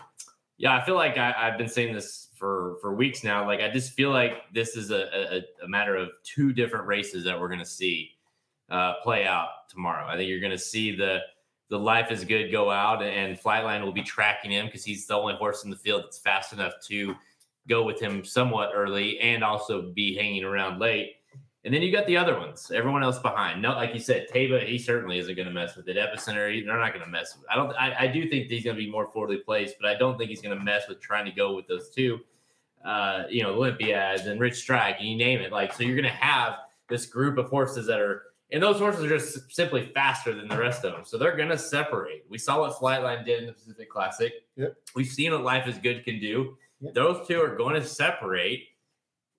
Yeah, 0.58 0.76
I 0.76 0.84
feel 0.84 0.96
like 0.96 1.18
I, 1.18 1.34
I've 1.38 1.58
been 1.60 1.68
saying 1.68 1.94
this 1.94 2.30
for 2.34 2.78
for 2.82 2.96
weeks 2.96 3.24
now. 3.24 3.46
Like 3.46 3.62
I 3.62 3.70
just 3.70 3.94
feel 3.94 4.10
like 4.10 4.52
this 4.54 4.76
is 4.76 4.90
a, 4.90 5.36
a, 5.36 5.66
a 5.66 5.68
matter 5.68 5.96
of 5.96 6.10
two 6.24 6.54
different 6.54 6.88
races 6.88 7.24
that 7.26 7.40
we're 7.40 7.50
going 7.50 7.60
to 7.60 7.66
see 7.66 8.12
uh, 8.70 8.94
play 9.04 9.28
out 9.28 9.70
tomorrow. 9.70 10.08
I 10.08 10.16
think 10.16 10.30
you're 10.30 10.40
going 10.40 10.52
to 10.52 10.58
see 10.58 10.96
the 10.96 11.20
the 11.70 11.80
life 11.80 12.12
is 12.12 12.24
good 12.24 12.52
go 12.52 12.70
out, 12.70 13.02
and 13.02 13.40
Flightline 13.40 13.84
will 13.84 13.92
be 13.92 14.04
tracking 14.04 14.52
him 14.52 14.68
because 14.68 14.84
he's 14.84 15.08
the 15.08 15.16
only 15.16 15.36
horse 15.36 15.64
in 15.64 15.70
the 15.70 15.76
field 15.76 16.04
that's 16.04 16.20
fast 16.20 16.54
enough 16.54 16.74
to 16.88 17.16
go 17.68 17.84
with 17.84 18.00
him 18.00 18.24
somewhat 18.24 18.72
early 18.76 19.20
and 19.20 19.44
also 19.44 19.92
be 19.94 20.16
hanging 20.16 20.44
around 20.44 20.80
late. 20.80 21.16
And 21.64 21.74
then 21.74 21.82
you 21.82 21.92
got 21.92 22.06
the 22.06 22.16
other 22.16 22.38
ones, 22.38 22.72
everyone 22.72 23.04
else 23.04 23.18
behind. 23.18 23.60
No, 23.60 23.72
like 23.72 23.92
you 23.96 24.00
said, 24.00 24.28
Taiba, 24.32 24.68
he 24.68 24.78
certainly 24.78 25.18
isn't 25.18 25.34
going 25.36 25.48
to 25.48 25.54
mess 25.54 25.76
with 25.76 25.88
it. 25.88 25.98
Epicenter, 25.98 26.54
he- 26.54 26.62
they're 26.62 26.78
not 26.80 26.94
going 26.94 27.04
to 27.04 27.10
mess 27.10 27.36
with. 27.36 27.48
I 27.50 27.56
don't. 27.56 27.72
I, 27.72 28.02
I 28.02 28.08
do 28.08 28.30
think 28.30 28.50
he's 28.50 28.64
going 28.64 28.76
to 28.76 28.84
be 28.84 28.90
more 28.90 29.08
forwardly 29.08 29.38
placed, 29.38 29.78
but 29.82 29.90
I 29.90 29.96
don't 29.96 30.16
think 30.16 30.30
he's 30.30 30.42
going 30.42 30.56
to 30.56 30.64
mess 30.64 30.84
with 30.88 31.02
trying 31.02 31.26
to 31.26 31.32
go 31.32 31.56
with 31.56 31.68
those 31.68 31.90
two. 31.90 32.20
Uh, 32.86 33.24
you 33.32 33.42
know, 33.42 33.50
Olympiads 33.56 34.28
and 34.28 34.40
Rich 34.40 34.58
Strike, 34.58 34.98
and 35.00 35.10
you 35.10 35.18
name 35.18 35.40
it. 35.40 35.52
Like, 35.52 35.74
so 35.74 35.82
you're 35.82 35.96
going 35.96 36.04
to 36.04 36.10
have 36.12 36.54
this 36.88 37.08
group 37.08 37.40
of 37.40 37.50
horses 37.50 37.88
that 37.88 38.00
are, 38.00 38.22
and 38.52 38.62
those 38.62 38.80
horses 38.80 39.04
are 39.04 39.10
just 39.10 39.52
simply 39.52 39.92
faster 39.94 40.34
than 40.34 40.48
the 40.48 40.58
rest 40.58 40.86
of 40.86 40.94
them. 40.94 41.04
So 41.04 41.18
they're 41.18 41.36
going 41.36 41.50
to 41.50 41.58
separate. 41.58 42.26
We 42.30 42.38
saw 42.38 42.60
what 42.60 42.74
Flightline 42.74 43.26
did 43.26 43.40
in 43.40 43.48
the 43.48 43.54
Pacific 43.54 43.90
Classic. 43.90 44.34
Yep. 44.56 44.76
We've 44.96 45.08
seen 45.08 45.32
what 45.32 45.44
Life 45.44 45.68
is 45.68 45.78
Good 45.78 46.04
can 46.06 46.20
do. 46.20 46.56
Yep. 46.82 46.94
Those 46.94 47.28
two 47.28 47.42
are 47.42 47.56
going 47.56 47.76
to 47.76 47.84
separate, 47.84 48.68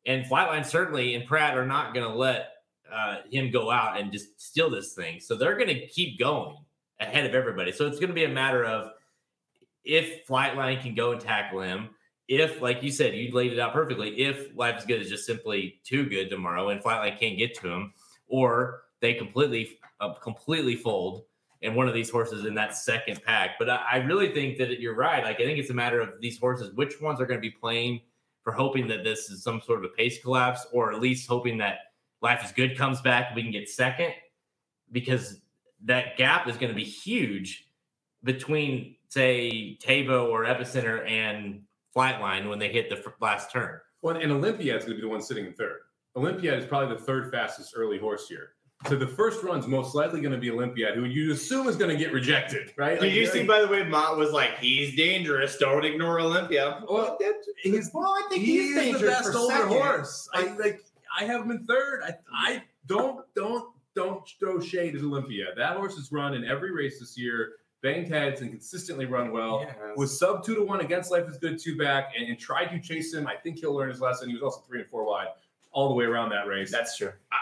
and 0.06 0.24
Flightline 0.24 0.64
certainly 0.64 1.14
and 1.14 1.26
Prat 1.26 1.56
are 1.56 1.66
not 1.66 1.94
going 1.94 2.06
to 2.08 2.14
let 2.14 2.48
uh, 2.92 3.18
him 3.30 3.50
go 3.50 3.70
out 3.70 3.98
and 3.98 4.12
just 4.12 4.40
steal 4.40 4.70
this 4.70 4.94
thing. 4.94 5.20
So 5.20 5.36
they're 5.36 5.56
going 5.56 5.68
to 5.68 5.86
keep 5.86 6.18
going 6.18 6.56
ahead 7.00 7.26
of 7.26 7.34
everybody. 7.34 7.72
So 7.72 7.86
it's 7.86 7.98
going 7.98 8.08
to 8.08 8.14
be 8.14 8.24
a 8.24 8.28
matter 8.28 8.64
of 8.64 8.92
if 9.84 10.26
Flightline 10.26 10.80
can 10.80 10.94
go 10.94 11.12
and 11.12 11.20
tackle 11.20 11.60
him. 11.60 11.90
If, 12.28 12.60
like 12.60 12.82
you 12.82 12.90
said, 12.90 13.14
you 13.14 13.32
laid 13.32 13.52
it 13.52 13.60
out 13.60 13.72
perfectly. 13.72 14.20
If 14.20 14.48
Life 14.56 14.78
is 14.78 14.84
Good 14.84 15.00
is 15.00 15.08
just 15.08 15.26
simply 15.26 15.78
too 15.84 16.08
good 16.08 16.28
tomorrow 16.28 16.70
and 16.70 16.82
Flightline 16.82 17.20
can't 17.20 17.38
get 17.38 17.54
to 17.60 17.68
him, 17.68 17.92
or 18.26 18.80
they 19.00 19.14
completely, 19.14 19.78
uh, 20.00 20.14
completely 20.14 20.76
fold 20.76 21.24
and 21.62 21.74
one 21.74 21.88
of 21.88 21.94
these 21.94 22.10
horses 22.10 22.44
in 22.44 22.54
that 22.54 22.76
second 22.76 23.22
pack. 23.24 23.58
But 23.58 23.70
I, 23.70 23.84
I 23.92 23.96
really 23.98 24.32
think 24.32 24.58
that 24.58 24.80
you're 24.80 24.94
right. 24.94 25.24
Like 25.24 25.40
I 25.40 25.44
think 25.44 25.58
it's 25.58 25.70
a 25.70 25.74
matter 25.74 26.00
of 26.00 26.20
these 26.20 26.38
horses, 26.38 26.74
which 26.74 27.00
ones 27.00 27.20
are 27.20 27.26
going 27.26 27.38
to 27.38 27.42
be 27.42 27.50
playing 27.50 28.00
for 28.42 28.52
hoping 28.52 28.86
that 28.88 29.02
this 29.02 29.30
is 29.30 29.42
some 29.42 29.60
sort 29.60 29.84
of 29.84 29.90
a 29.90 29.94
pace 29.94 30.22
collapse, 30.22 30.66
or 30.72 30.92
at 30.92 31.00
least 31.00 31.28
hoping 31.28 31.58
that 31.58 31.78
Life 32.22 32.44
is 32.44 32.52
Good 32.52 32.78
comes 32.78 33.00
back 33.00 33.34
we 33.34 33.42
can 33.42 33.50
get 33.50 33.68
second, 33.68 34.12
because 34.92 35.40
that 35.84 36.16
gap 36.16 36.48
is 36.48 36.56
going 36.56 36.70
to 36.70 36.76
be 36.76 36.84
huge 36.84 37.68
between, 38.22 38.96
say, 39.08 39.76
Taiba 39.82 40.28
or 40.28 40.44
Epicenter 40.44 41.08
and 41.08 41.62
Flightline 41.94 42.48
when 42.48 42.58
they 42.58 42.68
hit 42.68 42.88
the 42.88 43.02
last 43.20 43.50
turn. 43.50 43.80
Well, 44.02 44.16
and 44.16 44.30
Olympiad's 44.30 44.84
going 44.84 44.96
to 44.96 45.02
be 45.02 45.06
the 45.06 45.12
one 45.12 45.22
sitting 45.22 45.46
in 45.46 45.54
third. 45.54 45.80
Olympiad 46.14 46.58
is 46.58 46.66
probably 46.66 46.96
the 46.96 47.02
third 47.02 47.30
fastest 47.30 47.74
early 47.76 47.98
horse 47.98 48.28
here. 48.28 48.50
So 48.88 48.96
the 48.96 49.06
first 49.06 49.42
run's 49.42 49.66
most 49.66 49.94
likely 49.94 50.20
going 50.20 50.32
to 50.32 50.38
be 50.38 50.50
Olympiad, 50.50 50.94
who 50.94 51.04
you 51.04 51.32
assume 51.32 51.68
is 51.68 51.76
going 51.76 51.90
to 51.90 51.96
get 51.96 52.12
rejected, 52.12 52.72
right? 52.76 53.00
Did 53.00 53.14
you 53.14 53.26
see, 53.26 53.44
by 53.44 53.60
the 53.60 53.68
way, 53.68 53.82
Mott 53.84 54.16
was 54.16 54.30
like, 54.30 54.58
he's 54.58 54.94
dangerous. 54.96 55.56
Don't 55.56 55.84
ignore 55.84 56.20
Olympia. 56.20 56.82
Well, 56.88 57.18
he's 57.62 57.90
Well, 57.92 58.04
I 58.08 58.28
think 58.28 58.44
he 58.44 58.74
he's 58.74 58.76
is 58.76 59.00
the 59.00 59.06
best 59.06 59.34
older 59.34 59.54
second. 59.54 59.68
horse. 59.68 60.28
I 60.32 60.52
like. 60.56 60.84
I 61.18 61.24
have 61.24 61.42
him 61.42 61.50
in 61.50 61.64
third. 61.66 62.02
I, 62.04 62.14
I 62.32 62.62
don't 62.86 63.24
don't 63.34 63.72
don't 63.94 64.28
throw 64.38 64.60
shade 64.60 64.94
at 64.94 65.02
Olympia. 65.02 65.46
That 65.56 65.76
horse 65.76 65.96
has 65.96 66.12
run 66.12 66.34
in 66.34 66.44
every 66.44 66.72
race 66.72 67.00
this 67.00 67.16
year. 67.16 67.52
Banged 67.82 68.08
heads 68.08 68.40
and 68.40 68.50
consistently 68.50 69.06
run 69.06 69.30
well. 69.32 69.64
Was 69.96 70.18
sub 70.18 70.44
two 70.44 70.54
to 70.56 70.62
one 70.62 70.80
against 70.80 71.10
Life 71.10 71.28
is 71.28 71.38
Good 71.38 71.58
two 71.58 71.76
back 71.78 72.12
and, 72.18 72.28
and 72.28 72.38
tried 72.38 72.66
to 72.66 72.80
chase 72.80 73.14
him. 73.14 73.26
I 73.26 73.34
think 73.36 73.58
he'll 73.58 73.74
learn 73.74 73.88
his 73.90 74.00
lesson. 74.00 74.28
He 74.28 74.34
was 74.34 74.42
also 74.42 74.60
three 74.66 74.80
and 74.80 74.88
four 74.90 75.04
wide 75.06 75.28
all 75.72 75.88
the 75.88 75.94
way 75.94 76.04
around 76.04 76.30
that 76.30 76.46
race. 76.46 76.70
That's 76.70 76.96
true. 76.96 77.12
I 77.32 77.36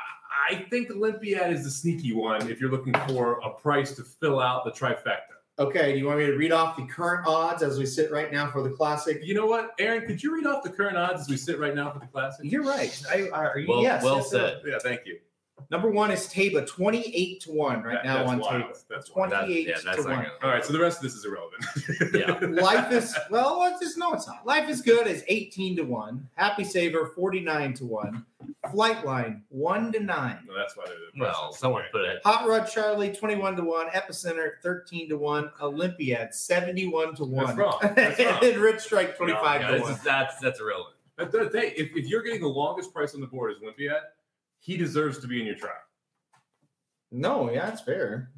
think 0.70 0.90
Olympiad 0.90 1.52
is 1.52 1.64
the 1.64 1.70
sneaky 1.70 2.12
one 2.12 2.48
if 2.50 2.60
you're 2.60 2.70
looking 2.70 2.94
for 3.08 3.40
a 3.44 3.50
price 3.50 3.94
to 3.96 4.02
fill 4.02 4.40
out 4.40 4.64
the 4.64 4.70
trifecta. 4.70 5.34
Okay, 5.58 5.92
do 5.92 5.98
you 5.98 6.06
want 6.06 6.18
me 6.18 6.26
to 6.26 6.36
read 6.36 6.50
off 6.50 6.76
the 6.76 6.84
current 6.86 7.26
odds 7.28 7.62
as 7.62 7.78
we 7.78 7.86
sit 7.86 8.10
right 8.10 8.32
now 8.32 8.50
for 8.50 8.62
the 8.62 8.70
classic? 8.70 9.20
You 9.22 9.34
know 9.34 9.46
what, 9.46 9.70
Aaron? 9.78 10.04
Could 10.04 10.20
you 10.20 10.34
read 10.34 10.46
off 10.46 10.64
the 10.64 10.70
current 10.70 10.96
odds 10.96 11.20
as 11.20 11.28
we 11.28 11.36
sit 11.36 11.60
right 11.60 11.74
now 11.76 11.92
for 11.92 12.00
the 12.00 12.06
classic? 12.06 12.50
You're 12.50 12.64
right. 12.64 13.00
I, 13.08 13.28
are 13.28 13.54
Well, 13.68 13.80
yes, 13.80 14.02
well 14.02 14.16
yes, 14.16 14.30
said. 14.30 14.62
Yeah, 14.66 14.78
thank 14.82 15.02
you. 15.06 15.18
Number 15.70 15.90
one 15.90 16.10
is 16.10 16.26
Taiba, 16.28 16.66
28 16.66 17.40
to 17.42 17.52
1 17.52 17.82
right 17.82 17.94
That- 17.94 18.04
now 18.04 18.18
that's 18.18 18.30
on 18.30 18.38
wild. 18.40 18.52
Taiba. 18.62 18.84
That's 18.88 19.14
wild. 19.14 19.30
28 19.32 19.66
yeah, 19.68 19.74
that's 19.84 19.96
to 19.98 20.02
1. 20.02 20.10
gonna- 20.16 20.30
All 20.42 20.50
right, 20.50 20.64
so 20.64 20.72
the 20.72 20.80
rest 20.80 20.98
of 20.98 21.02
this 21.04 21.14
is 21.14 21.24
irrelevant. 21.24 21.64
Yeah. 22.14 22.62
Life 22.62 22.92
is, 22.92 23.16
well, 23.30 23.58
let's 23.60 23.80
just 23.80 23.98
know 23.98 24.12
it's 24.12 24.26
not. 24.26 24.46
Life 24.46 24.68
is 24.68 24.80
Good 24.82 25.06
is 25.06 25.24
18 25.28 25.76
to 25.76 25.82
1. 25.82 26.28
Happy 26.34 26.64
Saver, 26.64 27.06
49 27.14 27.74
to 27.74 27.84
1. 27.86 28.24
Flightline, 28.66 29.40
1 29.48 29.92
to 29.92 30.00
9. 30.00 30.38
No, 30.46 30.54
that's 30.56 30.76
why 30.76 30.84
they're 30.86 30.94
the 31.14 31.20
Well, 31.20 31.32
process. 31.32 31.60
someone 31.60 31.82
Right. 31.82 31.92
put 31.92 32.00
it. 32.02 32.20
Hot 32.24 32.46
Rod 32.48 32.64
Charlie, 32.66 33.12
21 33.14 33.56
to 33.56 33.62
1. 33.64 33.88
Epicenter, 33.90 34.52
13 34.62 35.08
to 35.10 35.16
1. 35.18 35.50
Olympiad, 35.60 36.34
71 36.34 37.14
to 37.16 37.24
1. 37.24 37.46
That's 37.46 37.58
wrong. 37.58 37.78
That's 37.96 38.18
wrong. 38.18 38.38
and 38.44 38.56
Rich 38.58 38.80
Strike, 38.80 39.16
25 39.16 39.60
No, 39.62 39.76
to 39.76 39.82
1. 39.82 39.92
is- 39.92 40.02
that's 40.02 40.38
that's 40.38 40.60
irrelevant. 40.60 40.96
But 41.16 41.30
the 41.30 41.48
thing, 41.48 41.72
if, 41.76 41.94
if 41.96 42.06
you're 42.06 42.22
getting 42.22 42.40
the 42.40 42.48
longest 42.48 42.92
price 42.92 43.14
on 43.14 43.20
the 43.20 43.26
board 43.28 43.52
as 43.54 43.62
Olympiad, 43.62 44.02
he 44.64 44.78
deserves 44.78 45.18
to 45.18 45.26
be 45.26 45.40
in 45.40 45.46
your 45.46 45.56
tribe. 45.56 45.72
No, 47.12 47.52
yeah, 47.52 47.70
it's 47.70 47.82
fair. 47.82 48.30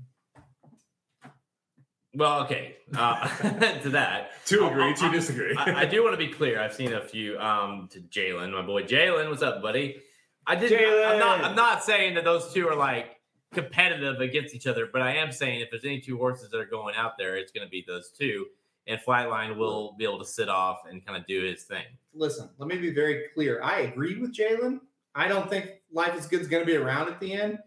Well, 2.14 2.42
okay. 2.42 2.78
Uh, 2.96 3.28
to 3.82 3.90
that, 3.90 4.30
Two 4.44 4.66
agree, 4.66 4.92
two 4.94 5.12
disagree. 5.12 5.54
I, 5.56 5.82
I 5.82 5.84
do 5.84 6.02
want 6.02 6.14
to 6.14 6.18
be 6.18 6.32
clear. 6.32 6.60
I've 6.60 6.74
seen 6.74 6.92
a 6.94 7.00
few. 7.00 7.38
Um, 7.38 7.88
to 7.92 8.00
Jalen, 8.00 8.52
my 8.52 8.62
boy 8.62 8.82
Jalen, 8.82 9.30
what's 9.30 9.42
up, 9.42 9.62
buddy? 9.62 10.02
I 10.48 10.56
did. 10.56 10.72
I'm 10.72 11.18
not. 11.20 11.40
Jalen. 11.40 11.44
I'm 11.44 11.54
not 11.54 11.84
saying 11.84 12.14
that 12.16 12.24
those 12.24 12.52
two 12.52 12.68
are 12.68 12.74
like 12.74 13.16
competitive 13.54 14.20
against 14.20 14.52
each 14.52 14.66
other, 14.66 14.88
but 14.92 15.02
I 15.02 15.14
am 15.16 15.30
saying 15.30 15.60
if 15.60 15.70
there's 15.70 15.84
any 15.84 16.00
two 16.00 16.16
horses 16.16 16.50
that 16.50 16.58
are 16.58 16.66
going 16.66 16.96
out 16.96 17.12
there, 17.18 17.36
it's 17.36 17.52
going 17.52 17.64
to 17.66 17.70
be 17.70 17.84
those 17.86 18.10
two, 18.10 18.46
and 18.88 19.00
Flightline 19.00 19.56
will 19.56 19.94
be 19.96 20.02
able 20.02 20.18
to 20.18 20.24
sit 20.26 20.48
off 20.48 20.78
and 20.90 21.06
kind 21.06 21.16
of 21.16 21.24
do 21.26 21.44
his 21.44 21.62
thing. 21.62 21.84
Listen, 22.14 22.50
let 22.58 22.68
me 22.68 22.78
be 22.78 22.92
very 22.92 23.28
clear. 23.32 23.62
I 23.62 23.82
agree 23.82 24.18
with 24.20 24.34
Jalen. 24.34 24.80
I 25.14 25.28
don't 25.28 25.48
think 25.48 25.75
Life 25.92 26.16
is 26.18 26.26
Good 26.26 26.40
is 26.40 26.48
going 26.48 26.62
to 26.62 26.66
be 26.66 26.76
around 26.76 27.08
at 27.08 27.20
the 27.20 27.32
end. 27.32 27.58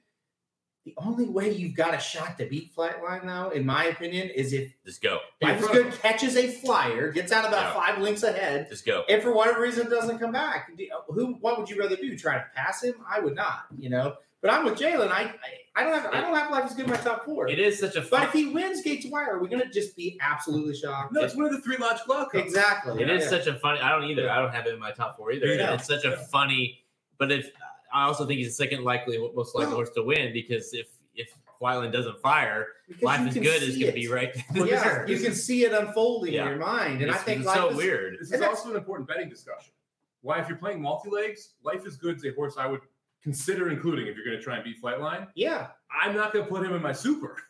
The 0.86 0.94
only 0.98 1.28
way 1.28 1.52
you've 1.54 1.76
got 1.76 1.94
a 1.94 2.00
shot 2.00 2.38
to 2.40 2.46
beat 2.46 2.74
Flightline 2.76 3.26
though, 3.26 3.50
in 3.52 3.66
my 3.66 3.86
opinion, 3.86 4.30
is 4.30 4.54
if 4.54 4.72
Just 4.86 5.02
go. 5.02 5.20
Life 5.42 5.62
is 5.62 5.68
Good 5.68 5.92
catches 6.02 6.36
a 6.36 6.48
flyer, 6.48 7.12
gets 7.12 7.32
out 7.32 7.48
about 7.48 7.76
Yeah. 7.76 7.86
five 7.86 8.00
links 8.02 8.24
ahead, 8.24 8.68
Just 8.70 8.86
go. 8.86 9.04
and 9.10 9.22
for 9.22 9.32
whatever 9.34 9.62
reason 9.62 9.88
it 9.88 9.90
doesn't 9.90 10.20
come 10.20 10.32
back. 10.32 10.72
Who? 11.10 11.34
What 11.42 11.60
would 11.60 11.70
you 11.70 11.80
rather 11.80 11.96
do? 11.96 12.18
Try 12.18 12.36
to 12.38 12.46
pass 12.56 12.82
him? 12.84 12.96
I 13.08 13.20
would 13.20 13.36
not. 13.36 13.66
You 13.78 13.90
know. 13.90 14.16
But 14.42 14.52
I'm 14.52 14.64
with 14.64 14.80
Jalen. 14.80 15.10
I, 15.12 15.24
I 15.24 15.34
I 15.76 15.84
don't 15.84 15.94
have 16.02 16.14
I 16.14 16.22
don't 16.22 16.34
have 16.34 16.50
life 16.50 16.66
is 16.70 16.74
good 16.74 16.86
in 16.86 16.92
my 16.92 16.98
top 16.98 17.26
four. 17.26 17.50
It 17.50 17.60
is 17.60 17.78
such 17.78 17.96
a 17.98 18.00
But 18.02 18.10
fun. 18.10 18.24
if 18.24 18.32
he 18.32 18.46
wins 18.48 18.82
Gates 18.82 19.06
Wire, 19.06 19.36
are 19.36 19.40
we 19.40 19.50
gonna 19.50 19.70
just 19.70 19.98
be 19.98 20.18
absolutely 20.22 20.76
shocked? 20.76 21.12
No, 21.14 21.22
it's 21.22 21.36
one 21.36 21.46
of 21.46 21.52
the 21.52 21.60
three 21.62 21.76
logical 21.78 22.14
outcomes. 22.16 22.46
exactly. 22.46 23.04
It 23.04 23.10
is 23.10 23.24
Yeah. 23.26 23.30
such 23.30 23.48
a 23.48 23.56
funny. 23.60 23.82
I 23.82 23.90
don't 23.92 24.06
either. 24.10 24.30
I 24.30 24.38
don't 24.42 24.54
have 24.54 24.66
it 24.66 24.74
in 24.74 24.80
my 24.80 24.92
top 24.92 25.18
four 25.18 25.34
either. 25.34 25.54
Yeah. 25.54 25.74
It's 25.74 25.86
such 25.88 26.06
a 26.06 26.16
funny. 26.16 26.86
But 27.18 27.34
if 27.34 27.52
I 27.94 28.06
also 28.06 28.26
think 28.26 28.38
he's 28.40 28.48
the 28.48 28.54
second 28.64 28.84
likely, 28.84 29.18
most 29.18 29.56
likely 29.56 29.68
Well- 29.68 29.76
horse 29.78 29.90
to 29.92 30.04
win 30.04 30.34
because 30.34 30.74
if 30.74 30.88
if 31.16 31.34
Flightline 31.62 31.92
doesn't 31.92 32.22
fire, 32.22 32.68
Because 32.88 33.04
life 33.04 33.28
is 33.28 33.34
good 33.34 33.62
is 33.62 33.78
going 33.78 33.88
to 33.88 33.92
be 33.92 34.08
right 34.08 34.34
Well, 34.56 34.66
yeah, 34.66 35.06
you 35.06 35.20
can 35.20 35.34
see 35.34 35.66
it 35.66 35.74
unfolding 35.74 36.34
Yeah. 36.34 36.44
in 36.44 36.50
your 36.52 36.58
mind, 36.60 37.02
and 37.02 37.12
I 37.12 37.18
think 37.18 37.40
it's 37.40 37.48
life 37.48 37.58
so 37.58 37.70
is, 37.72 37.76
weird. 37.76 38.18
This 38.22 38.32
is 38.32 38.42
also 38.42 38.70
an 38.70 38.78
important 38.78 39.10
betting 39.10 39.28
discussion. 39.28 39.74
Why, 40.22 40.40
if 40.40 40.48
you're 40.48 40.58
playing 40.58 40.82
multi 40.82 41.10
legs, 41.10 41.56
Life 41.64 41.86
is 41.86 41.98
Good's 41.98 42.24
a 42.26 42.32
horse 42.34 42.56
I 42.58 42.66
would 42.68 42.80
consider 43.22 43.70
including 43.70 44.08
if 44.08 44.16
you're 44.16 44.24
going 44.26 44.38
to 44.38 44.42
try 44.44 44.56
and 44.56 44.64
beat 44.64 44.82
Flightline. 44.82 45.28
Yeah, 45.36 45.68
I'm 45.92 46.16
not 46.16 46.32
going 46.32 46.46
to 46.46 46.50
put 46.50 46.66
him 46.66 46.74
in 46.74 46.82
my 46.82 46.94
super 46.94 47.36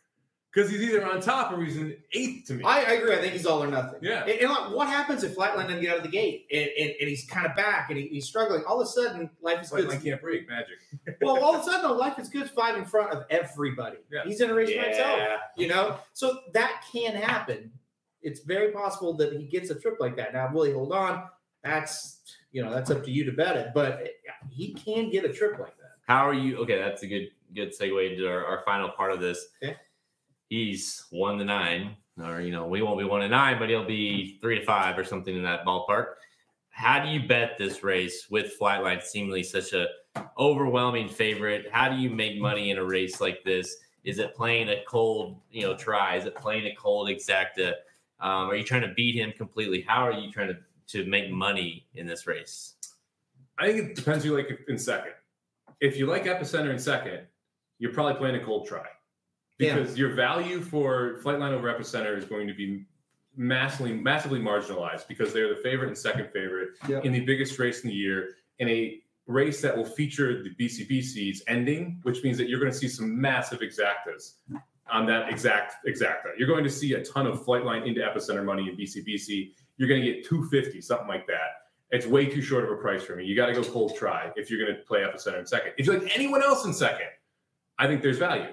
because 0.52 0.70
he's 0.70 0.82
either 0.82 1.06
on 1.06 1.20
top 1.20 1.52
or 1.52 1.62
he's 1.62 1.76
an 1.76 1.96
eighth 2.12 2.46
to 2.48 2.54
me. 2.54 2.64
I, 2.64 2.78
I 2.78 2.92
agree. 2.92 3.14
I 3.14 3.18
think 3.18 3.34
he's 3.34 3.46
all 3.46 3.62
or 3.62 3.68
nothing. 3.68 4.00
Yeah. 4.02 4.22
And, 4.22 4.40
and 4.40 4.50
like, 4.50 4.74
what 4.74 4.88
happens 4.88 5.22
if 5.22 5.36
Flightline 5.36 5.64
doesn't 5.64 5.80
get 5.80 5.92
out 5.92 5.98
of 5.98 6.02
the 6.02 6.08
gate 6.08 6.46
and, 6.52 6.68
and, 6.78 6.94
and 7.00 7.08
he's 7.08 7.24
kind 7.26 7.46
of 7.46 7.54
back 7.54 7.90
and 7.90 7.98
he, 7.98 8.08
he's 8.08 8.26
struggling? 8.26 8.64
All 8.64 8.80
of 8.80 8.86
a 8.86 8.90
sudden, 8.90 9.30
life 9.40 9.62
is 9.62 9.70
good. 9.70 9.86
Flightline 9.88 10.04
can't 10.04 10.20
break 10.20 10.48
magic. 10.48 10.78
well, 11.22 11.42
all 11.42 11.54
of 11.54 11.60
a 11.60 11.64
sudden, 11.64 11.82
though, 11.82 11.96
life 11.96 12.18
is 12.18 12.28
good 12.28 12.50
five 12.50 12.76
in 12.76 12.84
front 12.84 13.12
of 13.12 13.24
everybody. 13.30 13.98
Yeah. 14.10 14.22
He's 14.24 14.40
in 14.40 14.50
a 14.50 14.54
race 14.54 14.74
by 14.74 14.82
himself. 14.82 15.18
Yeah. 15.18 15.36
You 15.56 15.68
know, 15.68 15.98
so 16.14 16.38
that 16.52 16.84
can 16.92 17.14
happen. 17.14 17.70
It's 18.22 18.40
very 18.40 18.72
possible 18.72 19.14
that 19.18 19.32
he 19.32 19.46
gets 19.46 19.70
a 19.70 19.78
trip 19.78 19.98
like 20.00 20.16
that. 20.16 20.34
Now, 20.34 20.52
will 20.52 20.64
he 20.64 20.72
hold 20.72 20.92
on? 20.92 21.24
That's 21.62 22.22
you 22.52 22.62
know 22.62 22.70
that's 22.72 22.90
up 22.90 23.04
to 23.04 23.10
you 23.10 23.24
to 23.24 23.32
bet 23.32 23.56
it, 23.56 23.68
but 23.74 24.08
he 24.50 24.74
can 24.74 25.10
get 25.10 25.24
a 25.24 25.32
trip 25.32 25.58
like 25.58 25.76
that. 25.76 25.92
How 26.06 26.26
are 26.26 26.34
you? 26.34 26.58
Okay, 26.58 26.78
that's 26.78 27.02
a 27.02 27.06
good 27.06 27.28
good 27.54 27.72
segue 27.78 28.12
into 28.12 28.28
our, 28.28 28.44
our 28.44 28.62
final 28.64 28.88
part 28.90 29.12
of 29.12 29.20
this. 29.20 29.46
Okay. 29.62 29.76
He's 30.50 31.04
one 31.10 31.38
to 31.38 31.44
nine, 31.44 31.96
or 32.20 32.40
you 32.40 32.50
know, 32.50 32.66
we 32.66 32.82
won't 32.82 32.98
be 32.98 33.04
one 33.04 33.20
to 33.20 33.28
nine, 33.28 33.60
but 33.60 33.68
he'll 33.68 33.86
be 33.86 34.36
three 34.42 34.58
to 34.58 34.64
five 34.64 34.98
or 34.98 35.04
something 35.04 35.34
in 35.34 35.44
that 35.44 35.64
ballpark. 35.64 36.14
How 36.70 37.00
do 37.00 37.08
you 37.08 37.26
bet 37.28 37.56
this 37.56 37.84
race 37.84 38.26
with 38.30 38.58
Flightline 38.60 39.00
seemingly 39.00 39.44
such 39.44 39.72
a 39.74 39.86
overwhelming 40.36 41.08
favorite? 41.08 41.66
How 41.70 41.88
do 41.88 41.96
you 41.96 42.10
make 42.10 42.40
money 42.40 42.72
in 42.72 42.78
a 42.78 42.84
race 42.84 43.20
like 43.20 43.44
this? 43.44 43.76
Is 44.02 44.18
it 44.18 44.34
playing 44.34 44.68
a 44.70 44.82
cold, 44.88 45.36
you 45.52 45.62
know, 45.62 45.76
try? 45.76 46.16
Is 46.16 46.24
it 46.24 46.34
playing 46.34 46.66
a 46.66 46.74
cold 46.74 47.08
exacta? 47.08 47.74
Um, 48.18 48.50
are 48.50 48.56
you 48.56 48.64
trying 48.64 48.82
to 48.82 48.92
beat 48.94 49.14
him 49.14 49.32
completely? 49.36 49.82
How 49.82 50.04
are 50.04 50.12
you 50.12 50.32
trying 50.32 50.48
to 50.48 50.58
to 50.88 51.08
make 51.08 51.30
money 51.30 51.86
in 51.94 52.08
this 52.08 52.26
race? 52.26 52.74
I 53.56 53.68
think 53.68 53.90
it 53.90 53.94
depends 53.94 54.24
who 54.24 54.30
you 54.30 54.36
like 54.36 54.48
in 54.66 54.78
second. 54.78 55.12
If 55.80 55.96
you 55.96 56.06
like 56.06 56.24
Epicenter 56.24 56.72
in 56.72 56.78
second, 56.80 57.20
you're 57.78 57.92
probably 57.92 58.14
playing 58.14 58.34
a 58.34 58.44
cold 58.44 58.66
try 58.66 58.86
Yeah. 59.60 59.74
because 59.76 59.98
your 59.98 60.14
value 60.14 60.60
for 60.60 61.20
Flightline 61.22 61.52
over 61.52 61.72
Epicenter 61.72 62.16
is 62.16 62.24
going 62.24 62.46
to 62.48 62.54
be 62.54 62.84
massively 63.36 63.92
massively 63.92 64.40
marginalized 64.40 65.06
because 65.06 65.32
they're 65.32 65.48
the 65.48 65.60
favorite 65.62 65.88
and 65.88 65.96
second 65.96 66.28
favorite 66.32 66.70
Yeah. 66.88 67.00
in 67.04 67.12
the 67.12 67.20
biggest 67.20 67.58
race 67.58 67.82
in 67.84 67.90
the 67.90 67.94
year 67.96 68.30
in 68.58 68.68
a 68.68 69.00
race 69.26 69.60
that 69.62 69.76
will 69.76 69.84
feature 69.84 70.42
the 70.42 70.50
BCBCs 70.56 71.42
ending, 71.46 72.00
which 72.02 72.22
means 72.24 72.36
that 72.38 72.48
you're 72.48 72.58
going 72.58 72.72
to 72.72 72.76
see 72.76 72.88
some 72.88 73.20
massive 73.20 73.60
exactas 73.60 74.34
on 74.90 75.06
that 75.06 75.28
exact 75.30 75.76
exacta. 75.86 76.30
You're 76.36 76.48
going 76.48 76.64
to 76.64 76.70
see 76.70 76.94
a 76.94 77.04
ton 77.04 77.26
of 77.28 77.44
Flightline 77.46 77.86
into 77.86 78.00
Epicenter 78.00 78.44
money 78.44 78.68
in 78.68 78.76
BCBC. 78.76 79.52
You're 79.76 79.88
going 79.88 80.02
to 80.02 80.12
get 80.12 80.24
250, 80.26 80.80
something 80.80 81.06
like 81.06 81.26
that. 81.28 81.62
It's 81.92 82.06
way 82.06 82.26
too 82.26 82.42
short 82.42 82.64
of 82.64 82.70
a 82.70 82.76
price 82.76 83.02
for 83.04 83.14
me. 83.16 83.24
You 83.24 83.36
got 83.36 83.46
to 83.46 83.52
go 83.52 83.62
cold 83.62 83.96
try 83.96 84.32
if 84.36 84.50
you're 84.50 84.64
going 84.64 84.76
to 84.76 84.82
play 84.82 85.00
Epicenter 85.00 85.38
in 85.38 85.46
second. 85.46 85.72
If 85.78 85.86
you 85.86 85.92
like 85.92 86.10
anyone 86.14 86.42
else 86.42 86.64
in 86.64 86.72
second, 86.74 87.06
I 87.78 87.86
think 87.86 88.02
there's 88.02 88.18
value 88.18 88.48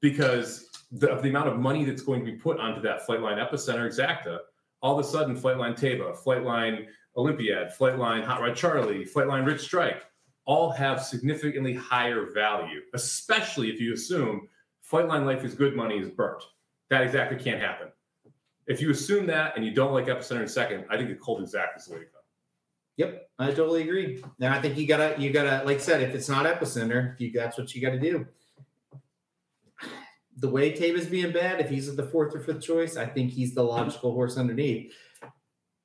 because 0.00 0.68
the, 0.92 1.10
of 1.10 1.22
the 1.22 1.28
amount 1.28 1.48
of 1.48 1.58
money 1.58 1.84
that's 1.84 2.02
going 2.02 2.24
to 2.24 2.26
be 2.26 2.36
put 2.36 2.58
onto 2.58 2.80
that 2.82 3.06
Flightline 3.06 3.44
Epicenter 3.44 3.86
exacta. 3.86 4.38
All 4.80 4.98
of 4.98 5.04
a 5.04 5.08
sudden, 5.08 5.36
Flightline 5.36 5.78
Taiba, 5.78 6.16
Flightline 6.16 6.86
Olympiad, 7.16 7.72
Flightline 7.76 8.24
Hot 8.24 8.40
Rod 8.40 8.54
Charlie, 8.54 9.04
Flightline 9.04 9.44
Rich 9.44 9.62
Strike, 9.62 10.04
all 10.44 10.70
have 10.70 11.02
significantly 11.02 11.74
higher 11.74 12.30
value, 12.32 12.80
especially 12.94 13.70
if 13.70 13.80
you 13.80 13.92
assume 13.92 14.48
Flightline 14.90 15.26
Life 15.26 15.44
is 15.44 15.54
Good 15.54 15.76
money 15.76 15.98
is 15.98 16.08
burnt. 16.08 16.42
That 16.90 17.02
exactly 17.02 17.38
can't 17.38 17.60
happen. 17.60 17.88
If 18.66 18.80
you 18.80 18.90
assume 18.90 19.26
that 19.26 19.56
and 19.56 19.64
you 19.64 19.72
don't 19.72 19.92
like 19.92 20.06
Epicenter 20.06 20.42
in 20.42 20.48
second, 20.48 20.84
I 20.88 20.96
think 20.96 21.08
the 21.08 21.16
cold 21.16 21.42
exact 21.42 21.78
is 21.78 21.86
the 21.86 21.94
way 21.94 21.98
to 22.00 22.04
go. 22.04 22.10
Yep, 22.98 23.30
I 23.38 23.46
totally 23.48 23.82
agree. 23.82 24.22
And 24.40 24.52
I 24.52 24.60
think 24.60 24.76
you 24.76 24.86
gotta, 24.86 25.14
you 25.18 25.30
gotta, 25.30 25.64
like 25.64 25.76
I 25.76 25.80
said, 25.80 26.02
if 26.02 26.14
it's 26.14 26.28
not 26.28 26.46
epicenter, 26.46 27.18
you 27.20 27.30
that's 27.30 27.56
what 27.56 27.72
you 27.74 27.80
got 27.80 27.90
to 27.90 28.00
do. 28.00 28.26
The 30.38 30.48
way 30.48 30.72
Taiba's 30.72 31.06
being 31.06 31.32
bad, 31.32 31.60
if 31.60 31.68
he's 31.68 31.94
the 31.94 32.02
fourth 32.02 32.34
or 32.34 32.40
fifth 32.40 32.62
choice, 32.62 32.96
I 32.96 33.06
think 33.06 33.30
he's 33.30 33.54
the 33.54 33.62
logical 33.62 34.12
horse 34.12 34.36
underneath. 34.36 34.92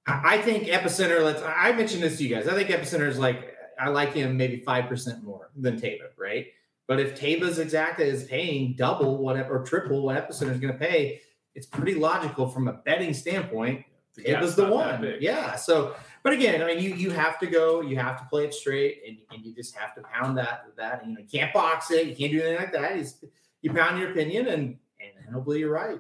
I 0.08 0.36
I 0.36 0.41
think 0.41 0.66
epicenter. 0.66 1.24
Let's. 1.24 1.41
I 1.41 1.72
mentioned 1.72 2.04
this 2.04 2.18
to 2.18 2.24
you 2.24 2.36
guys. 2.36 2.47
I 2.47 2.54
think 2.54 2.70
epicenter 2.70 3.08
is 3.08 3.18
like 3.20 3.56
I 3.80 3.89
like 3.89 4.14
him 4.14 4.38
maybe 4.38 4.58
five 4.58 4.88
percent 4.88 5.24
more 5.24 5.49
than 5.56 5.80
Taiba, 5.80 6.10
right? 6.18 6.47
But 6.88 6.99
if 6.99 7.20
Taiba's 7.20 7.60
exacta 7.60 8.01
is 8.01 8.26
paying 8.26 8.76
double 8.76 9.18
whatever 9.18 9.58
or 9.58 9.64
triple 9.64 10.04
what 10.04 10.18
epicenter 10.18 10.51
is 10.51 10.60
going 10.60 10.74
to 10.74 10.80
pay, 10.80 11.22
it's 11.56 11.66
pretty 11.66 11.95
logical 11.95 12.49
from 12.49 12.68
a 12.68 12.74
betting 12.74 13.14
standpoint 13.14 13.86
it 14.18 14.39
was 14.39 14.56
the 14.56 14.68
one. 14.68 15.16
Yeah. 15.20 15.56
So, 15.56 15.95
but 16.22 16.34
again, 16.34 16.62
I 16.62 16.68
mean, 16.68 16.80
you 16.80 16.93
you 16.93 17.10
have 17.12 17.39
to 17.39 17.47
go, 17.47 17.82
you 17.82 17.97
have 17.97 18.20
to 18.20 18.26
play 18.26 18.45
it 18.45 18.54
straight, 18.54 19.01
and, 19.08 19.18
and 19.32 19.45
you 19.45 19.54
just 19.54 19.76
have 19.76 19.95
to 19.95 20.01
pound 20.01 20.38
that 20.38 20.66
that. 20.78 21.06
You 21.06 21.14
know, 21.14 21.20
you 21.20 21.28
can't 21.28 21.54
box 21.54 21.91
it, 21.91 22.08
you 22.08 22.16
can't 22.16 22.32
do 22.32 22.41
anything 22.41 22.58
like 22.58 22.74
that. 22.74 22.95
Just- 22.95 23.26
you 23.64 23.74
pound 23.74 23.99
your 23.99 24.11
opinion, 24.11 24.47
and 24.47 24.78
and 24.99 25.34
hopefully 25.34 25.59
you're 25.59 25.72
right. 25.74 25.99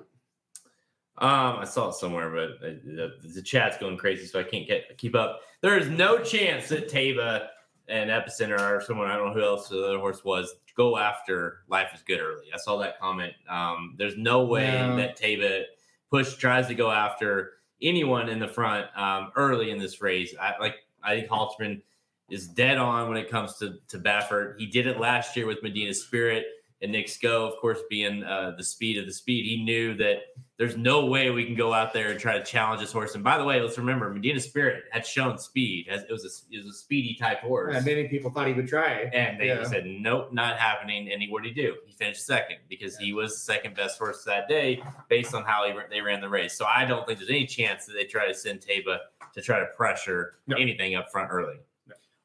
Um, 1.19 1.57
I 1.59 1.65
saw 1.65 1.89
it 1.89 1.95
somewhere, 1.95 2.29
but 2.29 2.65
uh, 2.67 2.73
the, 2.83 3.13
the 3.35 3.41
chat's 3.41 3.77
going 3.77 3.97
crazy, 3.97 4.25
so 4.25 4.39
I 4.39 4.43
can't 4.43 4.67
get 4.67 4.97
keep 4.97 5.15
up. 5.15 5.41
There 5.61 5.77
is 5.77 5.89
no 5.89 6.19
chance 6.19 6.69
that 6.69 6.89
Taiba 6.89 7.47
and 7.87 8.09
Epicenter 8.09 8.59
or 8.59 8.81
someone 8.81 9.09
I 9.09 9.15
don't 9.17 9.27
know 9.27 9.33
who 9.33 9.43
else 9.45 9.67
the 9.69 9.83
other 9.83 9.99
horse 9.99 10.23
was 10.23 10.55
go 10.75 10.97
after 10.97 11.59
Life 11.67 11.89
is 11.93 12.01
Good 12.01 12.19
early. 12.19 12.45
I 12.53 12.57
saw 12.57 12.77
that 12.77 12.99
comment. 12.99 13.33
Um, 13.47 13.95
there's 13.97 14.17
no 14.17 14.45
way 14.45 14.71
No. 14.71 14.95
that 14.97 15.19
Taiba 15.19 15.63
push 16.09 16.33
tries 16.35 16.67
to 16.67 16.75
go 16.75 16.89
after 16.89 17.51
anyone 17.81 18.29
in 18.29 18.39
the 18.39 18.47
front 18.47 18.87
um, 18.97 19.31
early 19.35 19.71
in 19.71 19.77
this 19.79 20.01
race. 20.01 20.33
I 20.39 20.53
like. 20.59 20.75
I 21.03 21.17
think 21.17 21.29
Halterman 21.29 21.81
is 22.29 22.47
dead 22.47 22.77
on 22.77 23.07
when 23.09 23.17
it 23.17 23.29
comes 23.29 23.57
to 23.57 23.75
to 23.89 23.99
Baffert. 23.99 24.55
He 24.57 24.65
did 24.65 24.87
it 24.87 24.99
last 24.99 25.35
year 25.37 25.45
with 25.45 25.61
Medina 25.61 25.93
Spirit 25.93 26.45
and 26.83 26.91
Knicks 26.91 27.17
Go, 27.17 27.47
of 27.47 27.57
course, 27.59 27.79
being 27.89 28.23
uh, 28.23 28.53
the 28.57 28.63
speed 28.63 28.97
of 28.97 29.05
the 29.05 29.13
speed. 29.13 29.45
He 29.45 29.63
knew 29.63 29.95
that 29.95 30.17
there's 30.57 30.75
no 30.77 31.05
way 31.05 31.29
we 31.31 31.45
can 31.45 31.55
go 31.55 31.73
out 31.73 31.93
there 31.93 32.11
and 32.11 32.19
try 32.19 32.37
to 32.37 32.43
challenge 32.43 32.81
this 32.81 32.91
horse. 32.91 33.15
And 33.15 33.23
by 33.23 33.37
the 33.37 33.43
way, 33.43 33.59
let's 33.61 33.77
remember 33.77 34.09
Medina 34.13 34.39
Spirit 34.39 34.83
had 34.91 35.05
shown 35.05 35.37
speed. 35.37 35.87
It 35.89 36.11
was 36.11 36.23
a, 36.25 36.53
it 36.55 36.63
was 36.63 36.75
a 36.75 36.77
speedy 36.77 37.15
type 37.19 37.39
horse. 37.39 37.73
And 37.75 37.85
many 37.85 38.07
people 38.09 38.29
thought 38.29 38.47
he 38.47 38.53
would 38.53 38.67
try. 38.67 39.09
And 39.13 39.39
they 39.39 39.47
Yeah. 39.47 39.63
said, 39.63 39.85
nope, 39.85 40.31
not 40.33 40.57
happening. 40.59 41.09
And 41.11 41.21
he, 41.21 41.29
what 41.29 41.41
did 41.43 41.55
he 41.55 41.61
do? 41.61 41.75
He 41.87 41.93
finished 41.93 42.25
second 42.25 42.57
because 42.69 42.97
he 42.97 43.13
was 43.13 43.31
the 43.33 43.39
second 43.39 43.75
best 43.75 43.97
horse 43.97 44.23
that 44.25 44.47
day 44.47 44.83
based 45.09 45.33
on 45.33 45.43
how 45.43 45.65
he, 45.65 45.73
they 45.89 46.01
ran 46.01 46.21
the 46.21 46.29
race. 46.29 46.53
So 46.57 46.65
I 46.65 46.85
don't 46.85 47.07
think 47.07 47.17
there's 47.17 47.29
any 47.31 47.47
chance 47.47 47.85
that 47.85 47.93
they 47.93 48.03
try 48.05 48.27
to 48.27 48.33
send 48.35 48.59
Taiba 48.61 48.97
to 49.33 49.41
try 49.41 49.59
to 49.59 49.65
pressure 49.67 50.35
No. 50.47 50.57
anything 50.57 50.95
up 50.95 51.11
front 51.11 51.29
early. 51.31 51.55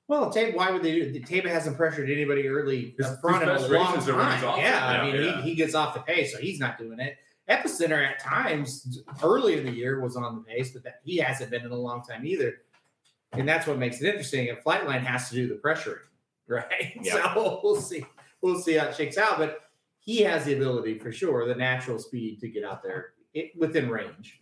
Well, 0.09 0.32
Taiba, 0.32 0.54
why 0.54 0.70
would 0.70 0.82
they 0.82 0.92
do? 0.92 1.20
Taiba 1.20 1.46
hasn't 1.48 1.76
pressured 1.76 2.11
anybody 2.11 2.48
early 2.48 2.94
His- 2.96 3.06
up 3.06 3.20
front 3.20 3.42
in 3.42 3.48
a 3.50 3.61
long 3.61 3.94
races 3.94 4.09
are 4.09 4.16
when 4.16 4.32
he's 4.32 4.40
time. 4.40 4.44
off. 4.44 4.59
Yeah, 4.59 4.86
I 4.86 5.04
mean, 5.06 5.22
yeah. 5.22 5.42
He, 5.42 5.50
he 5.50 5.54
gets 5.54 5.74
off 5.74 5.92
the 5.94 6.00
pace, 6.00 6.32
so 6.32 6.38
he's 6.38 6.59
not 6.59 6.78
doing 6.78 6.98
it. 6.98 7.16
Epicenter 7.48 8.06
at 8.06 8.18
times 8.18 9.00
early 9.22 9.59
in 9.59 9.64
the 9.64 9.70
year 9.72 10.00
was 10.00 10.16
on 10.16 10.34
the 10.34 10.40
pace, 10.42 10.70
but 10.72 10.82
that, 10.84 11.00
he 11.04 11.18
hasn't 11.18 11.50
been 11.50 11.64
in 11.64 11.70
a 11.70 11.76
long 11.76 12.02
time 12.02 12.26
either. 12.26 12.59
And 13.32 13.46
that's 13.46 13.66
what 13.66 13.78
makes 13.78 14.00
it 14.00 14.06
interesting. 14.06 14.48
And 14.48 14.59
Flightline 14.59 15.02
has 15.02 15.28
to 15.28 15.34
do 15.34 15.46
the 15.48 15.54
pressuring, 15.56 15.98
right? 16.48 16.98
Yeah. 17.02 17.34
So 17.34 17.61
we'll 17.62 17.76
see. 17.80 18.04
We'll 18.40 18.59
see 18.61 18.74
how 18.74 18.86
it 18.88 18.96
shakes 18.96 19.18
out. 19.18 19.36
But 19.38 19.61
he 20.00 20.22
has 20.22 20.44
the 20.46 20.54
ability 20.54 20.98
for 20.98 21.12
sure, 21.12 21.46
the 21.46 21.54
natural 21.54 21.98
speed 21.98 22.40
to 22.40 22.48
get 22.48 22.64
out 22.64 22.82
there 22.82 23.12
it, 23.34 23.52
within 23.56 23.90
range. 23.90 24.40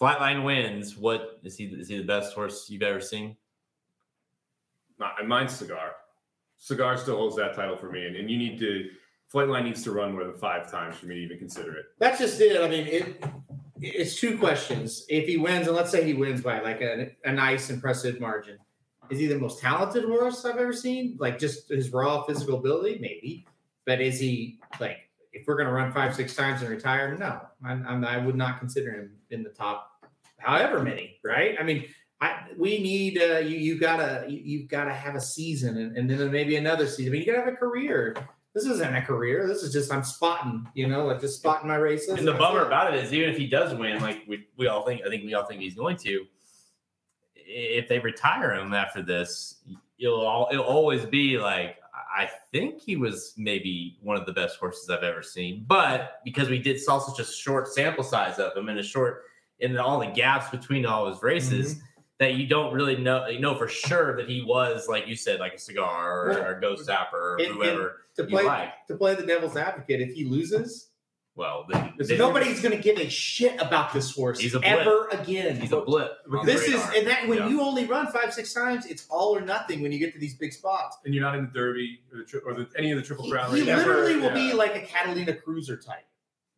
Flightline 0.00 0.44
wins. 0.44 0.96
What 0.96 1.38
is 1.44 1.56
he? 1.56 1.66
Is 1.66 1.86
he 1.88 1.98
the 1.98 2.04
best 2.04 2.34
horse 2.34 2.68
you've 2.68 2.82
ever 2.82 3.00
seen? 3.00 3.36
And 5.18 5.28
mine's 5.28 5.52
Cigar. 5.52 5.92
Cigar 6.58 6.96
still 6.96 7.16
holds 7.16 7.36
that 7.36 7.54
title 7.54 7.76
for 7.76 7.90
me, 7.90 8.06
and, 8.06 8.16
and 8.16 8.30
you 8.30 8.38
need 8.38 8.58
to. 8.60 8.88
Flightline 9.32 9.64
needs 9.64 9.82
to 9.82 9.90
run 9.90 10.12
more 10.12 10.24
than 10.24 10.34
five 10.34 10.70
times 10.70 10.96
for 10.96 11.06
me 11.06 11.16
to 11.16 11.20
even 11.22 11.38
consider 11.38 11.76
it. 11.76 11.86
That's 11.98 12.18
just 12.18 12.40
it. 12.40 12.60
I 12.60 12.68
mean, 12.68 12.86
it 12.86 13.24
it's 13.80 14.16
two 14.20 14.38
questions. 14.38 15.04
If 15.08 15.26
he 15.26 15.36
wins, 15.36 15.66
and 15.66 15.76
let's 15.76 15.90
say 15.90 16.04
he 16.04 16.14
wins 16.14 16.40
by 16.40 16.60
like 16.60 16.80
a, 16.80 17.10
a 17.24 17.32
nice, 17.32 17.70
impressive 17.70 18.20
margin, 18.20 18.58
is 19.10 19.18
he 19.18 19.26
the 19.26 19.38
most 19.38 19.60
talented 19.60 20.04
horse 20.04 20.44
I've 20.44 20.56
ever 20.56 20.72
seen? 20.72 21.16
Like 21.18 21.38
just 21.38 21.68
his 21.68 21.90
raw 21.90 22.22
physical 22.22 22.58
ability, 22.58 22.98
maybe. 23.00 23.46
But 23.84 24.00
is 24.00 24.18
he 24.18 24.60
like 24.80 25.10
if 25.32 25.46
we're 25.46 25.56
gonna 25.56 25.72
run 25.72 25.92
five, 25.92 26.14
six 26.14 26.34
times 26.34 26.62
and 26.62 26.70
retire? 26.70 27.16
No, 27.18 27.40
I'm, 27.64 27.84
I'm, 27.86 28.04
I 28.04 28.18
would 28.18 28.36
not 28.36 28.58
consider 28.58 28.92
him 28.92 29.12
in 29.30 29.42
the 29.42 29.50
top, 29.50 29.90
however 30.38 30.82
many. 30.82 31.18
Right? 31.24 31.56
I 31.58 31.62
mean, 31.62 31.84
I, 32.24 32.46
we 32.56 32.78
need 32.78 33.20
uh, 33.20 33.38
you. 33.38 33.58
You 33.58 33.78
gotta 33.78 34.24
you, 34.26 34.40
you've 34.42 34.68
gotta 34.68 34.94
have 34.94 35.14
a 35.14 35.20
season, 35.20 35.76
and, 35.76 35.96
and 35.96 36.08
then 36.08 36.30
maybe 36.32 36.56
another 36.56 36.86
season. 36.86 37.12
But 37.12 37.18
you 37.18 37.26
gotta 37.26 37.44
have 37.44 37.52
a 37.52 37.56
career. 37.56 38.16
This 38.54 38.64
isn't 38.64 38.96
a 38.96 39.02
career. 39.02 39.46
This 39.46 39.62
is 39.62 39.72
just 39.72 39.92
I'm 39.92 40.02
spotting. 40.04 40.66
You 40.74 40.86
know, 40.86 41.04
like 41.06 41.20
just 41.20 41.36
spotting 41.36 41.68
my 41.68 41.76
races. 41.76 42.18
And 42.18 42.26
the 42.26 42.32
bummer 42.32 42.62
it. 42.62 42.68
about 42.68 42.94
it 42.94 43.04
is, 43.04 43.12
even 43.12 43.28
if 43.28 43.36
he 43.36 43.46
does 43.46 43.74
win, 43.74 44.00
like 44.00 44.22
we, 44.26 44.46
we 44.56 44.68
all 44.68 44.86
think, 44.86 45.02
I 45.04 45.10
think 45.10 45.24
we 45.24 45.34
all 45.34 45.44
think 45.44 45.60
he's 45.60 45.74
going 45.74 45.98
to. 45.98 46.24
If 47.34 47.88
they 47.88 47.98
retire 47.98 48.54
him 48.54 48.72
after 48.72 49.02
this, 49.02 49.56
it'll 49.98 50.24
all 50.26 50.48
it'll 50.50 50.64
always 50.64 51.04
be 51.04 51.38
like 51.38 51.76
I 52.16 52.30
think 52.52 52.80
he 52.80 52.96
was 52.96 53.34
maybe 53.36 53.98
one 54.00 54.16
of 54.16 54.24
the 54.24 54.32
best 54.32 54.58
horses 54.58 54.88
I've 54.88 55.02
ever 55.02 55.22
seen. 55.22 55.64
But 55.68 56.20
because 56.24 56.48
we 56.48 56.58
did 56.58 56.80
saw 56.80 56.98
such 57.00 57.18
a 57.18 57.30
short 57.30 57.68
sample 57.68 58.04
size 58.04 58.38
of 58.38 58.56
him 58.56 58.70
and 58.70 58.78
a 58.78 58.82
short 58.82 59.24
in 59.58 59.76
all 59.76 60.00
the 60.00 60.06
gaps 60.06 60.48
between 60.48 60.86
all 60.86 61.06
his 61.06 61.22
races. 61.22 61.82
That 62.20 62.34
you 62.34 62.46
don't 62.46 62.72
really 62.72 62.96
know, 62.96 63.26
you 63.26 63.40
know 63.40 63.56
for 63.56 63.66
sure 63.66 64.16
that 64.16 64.28
he 64.28 64.40
was, 64.42 64.86
like 64.88 65.08
you 65.08 65.16
said, 65.16 65.40
like 65.40 65.54
a 65.54 65.58
cigar 65.58 66.26
or, 66.26 66.28
Well, 66.30 66.42
or 66.44 66.60
Ghostzapper 66.60 67.12
or 67.14 67.36
and- 67.38 67.46
and 67.46 67.54
whoever 67.56 68.00
to 68.16 68.22
you 68.22 68.28
play 68.28 68.44
like. 68.44 68.86
to 68.86 68.94
play 68.96 69.14
the 69.16 69.26
devil's 69.26 69.56
advocate. 69.56 70.00
If 70.00 70.12
he 70.14 70.24
loses, 70.24 70.90
Well, 71.34 71.66
then, 71.68 71.92
then 71.98 72.16
nobody's 72.18 72.60
going 72.62 72.76
to 72.76 72.80
give 72.80 72.98
a 72.98 73.08
shit 73.10 73.60
about 73.60 73.92
this 73.92 74.14
horse 74.14 74.38
He's 74.38 74.54
a 74.54 74.60
blip. 74.60 74.70
ever 74.72 75.08
again. 75.08 75.60
he's 75.60 75.72
a 75.72 75.80
blip. 75.80 76.12
This 76.44 76.68
is 76.68 76.80
and 76.96 77.08
that 77.08 77.26
when 77.26 77.38
Yeah. 77.38 77.48
you 77.48 77.60
only 77.60 77.84
run 77.86 78.06
five 78.06 78.32
six 78.32 78.52
times, 78.54 78.86
it's 78.86 79.04
all 79.10 79.34
or 79.36 79.40
nothing 79.40 79.82
when 79.82 79.90
you 79.90 79.98
get 79.98 80.12
to 80.12 80.20
these 80.20 80.36
big 80.36 80.52
spots. 80.52 80.96
And 81.04 81.12
you're 81.12 81.24
not 81.24 81.34
in 81.34 81.46
the 81.46 81.50
Derby 81.50 81.98
or, 82.12 82.18
the, 82.18 82.24
tri- 82.24 82.40
or 82.46 82.54
the, 82.54 82.68
any 82.78 82.92
of 82.92 82.96
the 82.98 83.02
Triple 83.02 83.24
He, 83.24 83.32
Crown. 83.32 83.52
he 83.56 83.62
races. 83.62 83.84
literally 83.84 84.14
will 84.18 84.22
Yeah. 84.26 84.34
be 84.34 84.52
like 84.52 84.76
a 84.76 84.82
Catalina 84.86 85.34
Cruiser 85.34 85.76
type, 85.76 86.06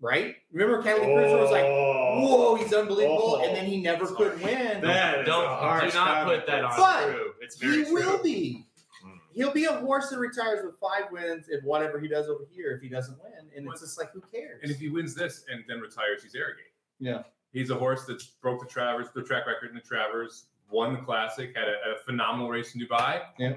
right? 0.01 0.37
Remember 0.53 0.83
Catalina 0.83 1.15
Cruiser 1.15 1.37
was 1.39 1.51
like, 1.51 1.65
whoa, 1.65 2.55
he's 2.57 2.73
unbelievable, 2.73 3.39
Oh. 3.41 3.45
and 3.45 3.57
then 3.57 3.67
he 3.67 3.81
never 3.81 4.07
could 4.07 4.41
win. 4.43 4.81
That 4.83 5.21
is 5.21 5.27
Don't- 5.27 5.45
a 5.45 5.49
harsh 5.49 5.93
do 5.93 5.99
not 5.99 6.27
put 6.27 6.47
that 6.47 6.65
on. 6.65 6.71
It's 6.71 6.77
But 6.81 7.13
true. 7.13 7.33
It's 7.41 7.61
he 7.61 7.85
true. 7.85 7.95
will 7.95 8.23
be. 8.23 8.67
Mm. 9.05 9.19
He'll 9.35 9.53
be 9.53 9.65
a 9.65 9.73
horse 9.73 10.11
that 10.11 10.19
retires 10.19 10.65
with 10.65 10.79
five 10.81 11.11
wins 11.11 11.49
if 11.49 11.63
whatever 11.65 11.99
he 12.01 12.09
does 12.09 12.29
over 12.29 12.45
here 12.51 12.73
if 12.73 12.83
he 12.83 12.89
doesn't 12.89 13.19
win, 13.23 13.51
and 13.57 13.67
it's 13.69 13.81
just 13.81 13.99
like 13.99 14.11
who 14.13 14.21
cares? 14.21 14.61
And 14.63 14.71
if 14.71 14.79
he 14.79 14.89
wins 14.89 15.15
this 15.15 15.45
and 15.51 15.65
then 15.69 15.81
retires, 15.81 16.23
he's 16.23 16.35
arrogant. 16.35 16.67
Yeah. 16.99 17.23
He's 17.53 17.71
a 17.71 17.75
horse 17.75 18.05
that 18.07 18.23
broke 18.43 18.61
the 18.61 18.67
Travers, 18.67 19.09
the 19.15 19.23
track 19.23 19.47
record 19.47 19.71
in 19.71 19.75
the 19.75 19.81
Travers, 19.81 20.47
won 20.71 20.93
the 20.93 21.01
Classic, 21.01 21.55
had 21.57 21.69
a, 21.69 21.95
a 21.95 21.99
phenomenal 22.05 22.51
race 22.51 22.75
in 22.75 22.81
Dubai. 22.81 23.23
Yeah. 23.39 23.55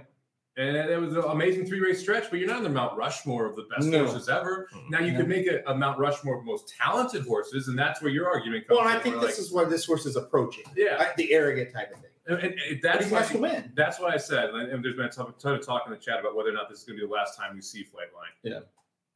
And 0.60 0.76
it 0.76 1.00
was 1.00 1.16
an 1.16 1.24
amazing 1.24 1.66
three 1.66 1.80
race 1.80 2.02
stretch, 2.02 2.30
but 2.30 2.38
you're 2.38 2.48
not 2.50 2.58
in 2.58 2.64
the 2.64 2.70
Mount 2.70 2.98
Rushmore 2.98 3.46
of 3.46 3.56
the 3.56 3.64
best 3.74 3.88
No. 3.88 4.06
horses 4.06 4.28
ever. 4.28 4.68
Mhm. 4.74 4.90
Now 4.90 5.00
you 5.00 5.14
No. 5.14 5.20
could 5.20 5.30
make 5.30 5.48
a, 5.48 5.64
a 5.68 5.74
Mount 5.74 5.98
Rushmore 5.98 6.36
of 6.38 6.42
the 6.42 6.52
most 6.52 6.68
talented 6.78 7.26
horses, 7.26 7.70
and 7.70 7.80
that's 7.80 8.02
where 8.02 8.12
your 8.12 8.28
argument 8.28 8.68
comes 8.68 8.78
well, 8.78 8.88
and 8.90 8.98
I 8.98 9.02
think 9.02 9.16
this 9.16 9.24
like, 9.24 9.40
is 9.40 9.52
where 9.54 9.66
this 9.68 9.86
horse 9.86 10.06
is 10.06 10.18
approaching. 10.18 10.66
Yeah. 10.76 10.98
Like 10.98 11.16
the 11.16 11.32
arrogant 11.32 11.72
type 11.74 11.92
of 11.94 12.02
thing. 12.02 12.10
and, 12.28 12.38
and- 12.40 12.60
and 12.60 12.82
But 12.82 12.92
that's 12.92 13.06
he 13.08 13.12
why 13.14 13.20
has 13.22 13.30
to 13.32 13.38
win. 13.38 13.72
That's 13.74 14.00
what 14.02 14.14
I 14.14 14.18
said, 14.18 14.50
and 14.50 14.70
and 14.70 14.84
there's 14.84 14.96
been 14.98 15.06
a 15.06 15.10
ton, 15.12 15.34
ton 15.40 15.56
of 15.56 15.66
talk 15.66 15.84
in 15.88 15.92
the 15.94 15.98
chat 15.98 16.20
about 16.20 16.36
whether 16.36 16.50
or 16.50 16.54
not 16.54 16.70
this 16.70 16.80
is 16.80 16.84
going 16.86 17.00
to 17.00 17.04
be 17.06 17.08
the 17.08 17.14
last 17.14 17.38
time 17.38 17.56
we 17.56 17.62
see 17.62 17.84
Flightline. 17.86 18.34
Yeah. 18.44 18.60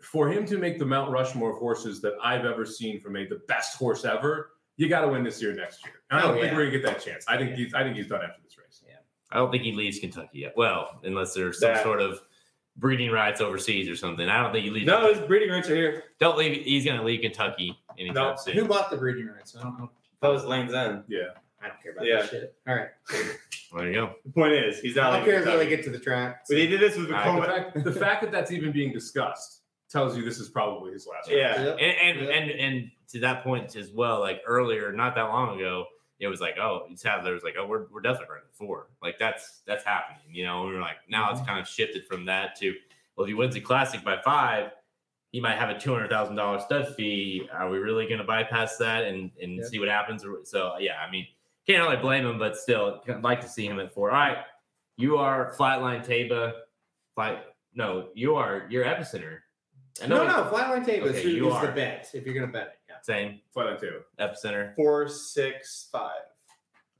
For 0.01 0.29
him 0.29 0.45
to 0.45 0.57
make 0.57 0.79
the 0.79 0.85
Mount 0.85 1.11
Rushmore 1.11 1.51
of 1.51 1.57
horses 1.57 1.99
that 2.01 2.13
I've 2.23 2.45
ever 2.45 2.65
seen 2.65 3.01
from 3.01 3.17
a 3.17 3.25
the 3.27 3.41
best 3.49 3.75
horse 3.77 4.05
ever, 4.05 4.51
you 4.77 4.87
got 4.87 5.01
to 5.01 5.07
win 5.09 5.23
this 5.25 5.41
year, 5.41 5.53
next 5.53 5.85
year. 5.85 5.95
And 6.09 6.19
I 6.19 6.23
Oh, 6.23 6.27
don't 6.29 6.35
think 6.39 6.51
yeah. 6.51 6.57
we're 6.57 6.63
going 6.69 6.71
to 6.73 6.79
get 6.79 6.85
that 6.87 7.01
chance. 7.03 7.25
I 7.27 7.37
think 7.37 7.49
Yeah. 7.51 7.55
he's 7.57 7.73
I 7.73 7.83
think 7.83 7.97
he's 7.97 8.07
done 8.07 8.21
after 8.23 8.41
this 8.41 8.57
race. 8.57 8.62
I 9.33 9.37
don't 9.37 9.51
think 9.51 9.63
he 9.63 9.71
leaves 9.73 9.99
Kentucky 9.99 10.39
yet. 10.39 10.53
Well, 10.55 10.99
unless 11.03 11.33
there's 11.33 11.59
some 11.59 11.73
That- 11.73 11.83
sort 11.83 12.01
of 12.01 12.21
breeding 12.77 13.11
rights 13.11 13.41
overseas 13.41 13.87
or 13.89 13.95
something. 13.95 14.27
I 14.29 14.41
don't 14.41 14.51
think 14.51 14.65
he 14.65 14.71
leaves. 14.71 14.85
No, 14.87 14.97
Kentucky. 14.99 15.19
his 15.19 15.27
breeding 15.27 15.49
rights 15.51 15.69
are 15.69 15.75
here. 15.75 16.03
don't 16.19 16.37
leave. 16.37 16.63
He's 16.63 16.85
going 16.85 16.97
to 16.99 17.05
leave 17.05 17.21
Kentucky 17.21 17.77
anytime 17.99 18.15
No. 18.31 18.35
soon. 18.35 18.53
Who 18.55 18.65
bought 18.65 18.89
the 18.89 18.97
breeding 18.97 19.27
rights? 19.27 19.55
I 19.55 19.63
don't 19.63 19.77
know. 19.79 19.91
That 20.21 20.29
was 20.29 20.43
Lane's 20.45 20.73
End. 20.73 21.03
Yeah. 21.07 21.21
I 21.61 21.67
don't 21.67 21.81
care 21.83 21.91
about 21.93 22.05
Yeah. 22.05 22.21
that 22.21 22.29
shit. 22.29 22.55
All 22.67 22.75
right. 22.75 22.87
There 23.75 23.87
you 23.87 23.93
go. 23.93 24.15
The 24.25 24.31
point 24.31 24.53
is, 24.53 24.79
he's 24.79 24.95
not. 24.95 25.13
I 25.13 25.17
don't 25.17 25.25
care 25.25 25.39
until 25.39 25.57
they 25.57 25.67
get 25.67 25.83
to 25.85 25.89
the 25.89 25.99
track. 25.99 26.45
But 26.47 26.57
he 26.57 26.67
did 26.67 26.79
this 26.79 26.95
with 26.97 27.11
All 27.11 27.39
right, 27.39 27.41
The 27.73 27.81
fact, 27.81 27.83
the 27.85 27.91
fact 27.91 28.21
that 28.23 28.31
that's 28.31 28.51
even 28.51 28.71
being 28.71 28.91
discussed 28.93 29.61
tells 29.89 30.15
you 30.17 30.23
this 30.23 30.39
is 30.39 30.49
probably 30.49 30.93
his 30.93 31.07
last. 31.07 31.27
race. 31.29 31.37
Yeah. 31.37 31.63
Yep. 31.63 31.77
And 31.79 31.97
and, 31.97 32.19
Yeah. 32.27 32.33
and 32.35 32.51
and 32.51 32.91
to 33.09 33.19
that 33.21 33.43
point 33.43 33.75
as 33.75 33.91
well, 33.91 34.19
like 34.19 34.41
earlier, 34.45 34.91
not 34.91 35.15
that 35.15 35.23
long 35.23 35.57
ago, 35.59 35.85
it 36.19 36.27
was 36.27 36.39
like, 36.41 36.57
oh, 36.57 36.87
Sadler 36.95 37.33
was 37.33 37.43
like, 37.43 37.55
oh, 37.59 37.65
we're, 37.65 37.85
we're 37.91 38.01
definitely 38.01 38.27
running 38.35 38.47
four. 38.53 38.87
Like 39.01 39.17
that's 39.19 39.61
that's 39.65 39.83
happening. 39.83 40.21
You 40.31 40.45
know, 40.45 40.65
we 40.65 40.73
were 40.73 40.79
like, 40.81 40.97
now 41.09 41.25
Mm-hmm. 41.29 41.37
it's 41.39 41.47
kind 41.47 41.59
of 41.59 41.67
shifted 41.67 42.05
from 42.07 42.25
that 42.25 42.55
to, 42.59 42.73
well, 43.15 43.25
if 43.25 43.27
he 43.27 43.33
wins 43.33 43.53
the 43.55 43.61
classic 43.61 44.03
by 44.03 44.21
five, 44.23 44.71
he 45.31 45.41
might 45.41 45.57
have 45.57 45.69
a 45.69 45.79
two 45.79 45.91
hundred 45.93 46.09
thousand 46.09 46.35
dollar 46.35 46.59
stud 46.59 46.95
fee. 46.95 47.47
Are 47.51 47.69
we 47.69 47.77
really 47.79 48.05
going 48.07 48.19
to 48.19 48.23
bypass 48.23 48.77
that 48.77 49.03
and 49.05 49.31
and 49.41 49.57
Yep. 49.57 49.65
see 49.65 49.79
what 49.79 49.87
happens? 49.89 50.23
So 50.45 50.73
yeah, 50.79 50.97
I 51.05 51.09
mean, 51.11 51.25
can't 51.67 51.83
really 51.83 51.97
blame 52.01 52.25
him, 52.25 52.37
but 52.37 52.55
still, 52.55 53.01
I'd 53.07 53.23
like 53.23 53.41
to 53.41 53.47
see 53.49 53.65
him 53.65 53.79
at 53.79 53.93
four. 53.93 54.11
All 54.11 54.17
right, 54.17 54.37
you 54.97 55.17
are 55.17 55.53
Flightline 55.57 56.05
Taiba, 56.05 56.53
flight. 57.15 57.39
No, 57.73 58.09
you 58.13 58.35
are 58.35 58.67
your 58.69 58.85
epicenter. 58.85 59.39
I 60.03 60.05
No, 60.07 60.25
no. 60.27 60.49
Flightline 60.53 60.85
tape 60.85 61.01
Okay, 61.03 61.17
is, 61.19 61.25
you 61.25 61.47
is 61.47 61.53
are. 61.55 61.65
the 61.65 61.71
bet 61.71 62.09
if 62.13 62.23
you're 62.25 62.35
going 62.35 62.45
to 62.45 62.51
bet 62.53 62.67
it. 62.67 62.82
Yeah. 63.07 63.15
Same 63.15 63.39
Flightline 63.55 63.79
too. 63.79 63.99
epicenter. 64.19 64.75
Four, 64.75 65.07
six, 65.07 65.87
five. 65.91 66.11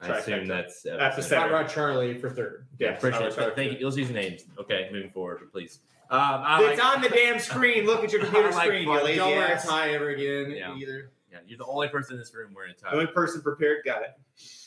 I 0.01 0.07
Trifecta. 0.09 0.17
assume 0.19 0.47
that's 0.47 0.85
Epicenter. 0.85 0.99
epicenter. 1.13 1.37
Hot 1.37 1.51
Rod 1.51 1.69
Charlie 1.69 2.17
for 2.17 2.29
third. 2.29 2.67
Yeah, 2.77 2.89
Yes, 2.91 2.97
appreciate 3.03 3.37
it. 3.47 3.55
Thank 3.55 3.79
you. 3.79 3.85
Let's 3.85 3.97
use 3.97 4.09
names. 4.09 4.43
Okay, 4.59 4.89
moving 4.91 5.11
forward, 5.11 5.39
please. 5.51 5.79
Um, 6.09 6.19
I 6.19 6.61
it's 6.71 6.79
like, 6.81 6.95
on 6.97 7.01
the 7.01 7.09
damn 7.15 7.39
screen. 7.39 7.85
Look 7.85 8.03
at 8.03 8.11
your 8.11 8.21
computer 8.21 8.51
like 8.51 8.65
screen. 8.65 8.85
fun. 8.85 8.97
You 8.99 9.03
lazy 9.05 9.17
Don't 9.17 9.31
wear 9.37 9.55
a 9.55 9.59
tie 9.59 9.91
ever 9.93 10.09
again 10.09 10.51
Yeah. 10.51 10.75
either. 10.75 11.11
yeah, 11.31 11.37
you're 11.47 11.57
the 11.57 11.65
only 11.65 11.87
person 11.87 12.13
in 12.15 12.19
this 12.19 12.33
room 12.35 12.53
wearing 12.53 12.71
a 12.71 12.73
tie. 12.75 12.89
The 12.91 12.97
only 12.97 13.07
person 13.13 13.41
prepared 13.41 13.85
got 13.85 14.01
it. 14.03 14.09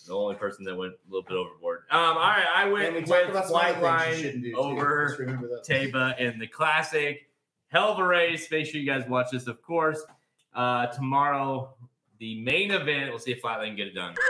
The 0.07 0.14
only 0.14 0.37
person 0.37 0.64
that 0.64 0.74
went 0.76 0.93
a 0.95 0.97
little 1.12 1.22
bit 1.28 1.34
overboard. 1.37 1.80
Um, 1.91 2.01
all 2.01 2.14
right, 2.14 2.47
I 2.55 2.62
And 2.62 2.72
we 2.72 2.80
went 2.80 3.07
talked 3.07 3.26
with 3.26 3.30
about 3.30 3.47
some 3.49 3.57
other 3.57 3.66
things 3.74 3.76
you 3.76 3.82
Flightline 3.84 4.22
shouldn't 4.22 4.43
do. 4.45 4.51
too. 4.53 4.57
over 4.57 5.07
Just 5.09 5.18
remember 5.18 5.49
that. 5.49 5.64
Taiba 5.68 6.18
in 6.18 6.39
the 6.39 6.47
classic. 6.47 7.28
Hell 7.68 7.93
of 7.93 7.99
a 7.99 8.05
race. 8.07 8.49
Make 8.51 8.66
sure 8.66 8.80
you 8.80 8.87
guys 8.87 9.05
watch 9.09 9.26
this, 9.32 9.47
of 9.49 9.61
course. 9.61 10.01
Uh, 10.57 10.87
tomorrow, 10.87 11.75
the 12.19 12.41
main 12.43 12.71
event. 12.73 13.11
We'll 13.11 13.19
see 13.19 13.31
if 13.33 13.43
Flightline 13.43 13.67
can 13.69 13.77
get 13.77 13.87
it 13.89 13.95
done. 13.95 14.15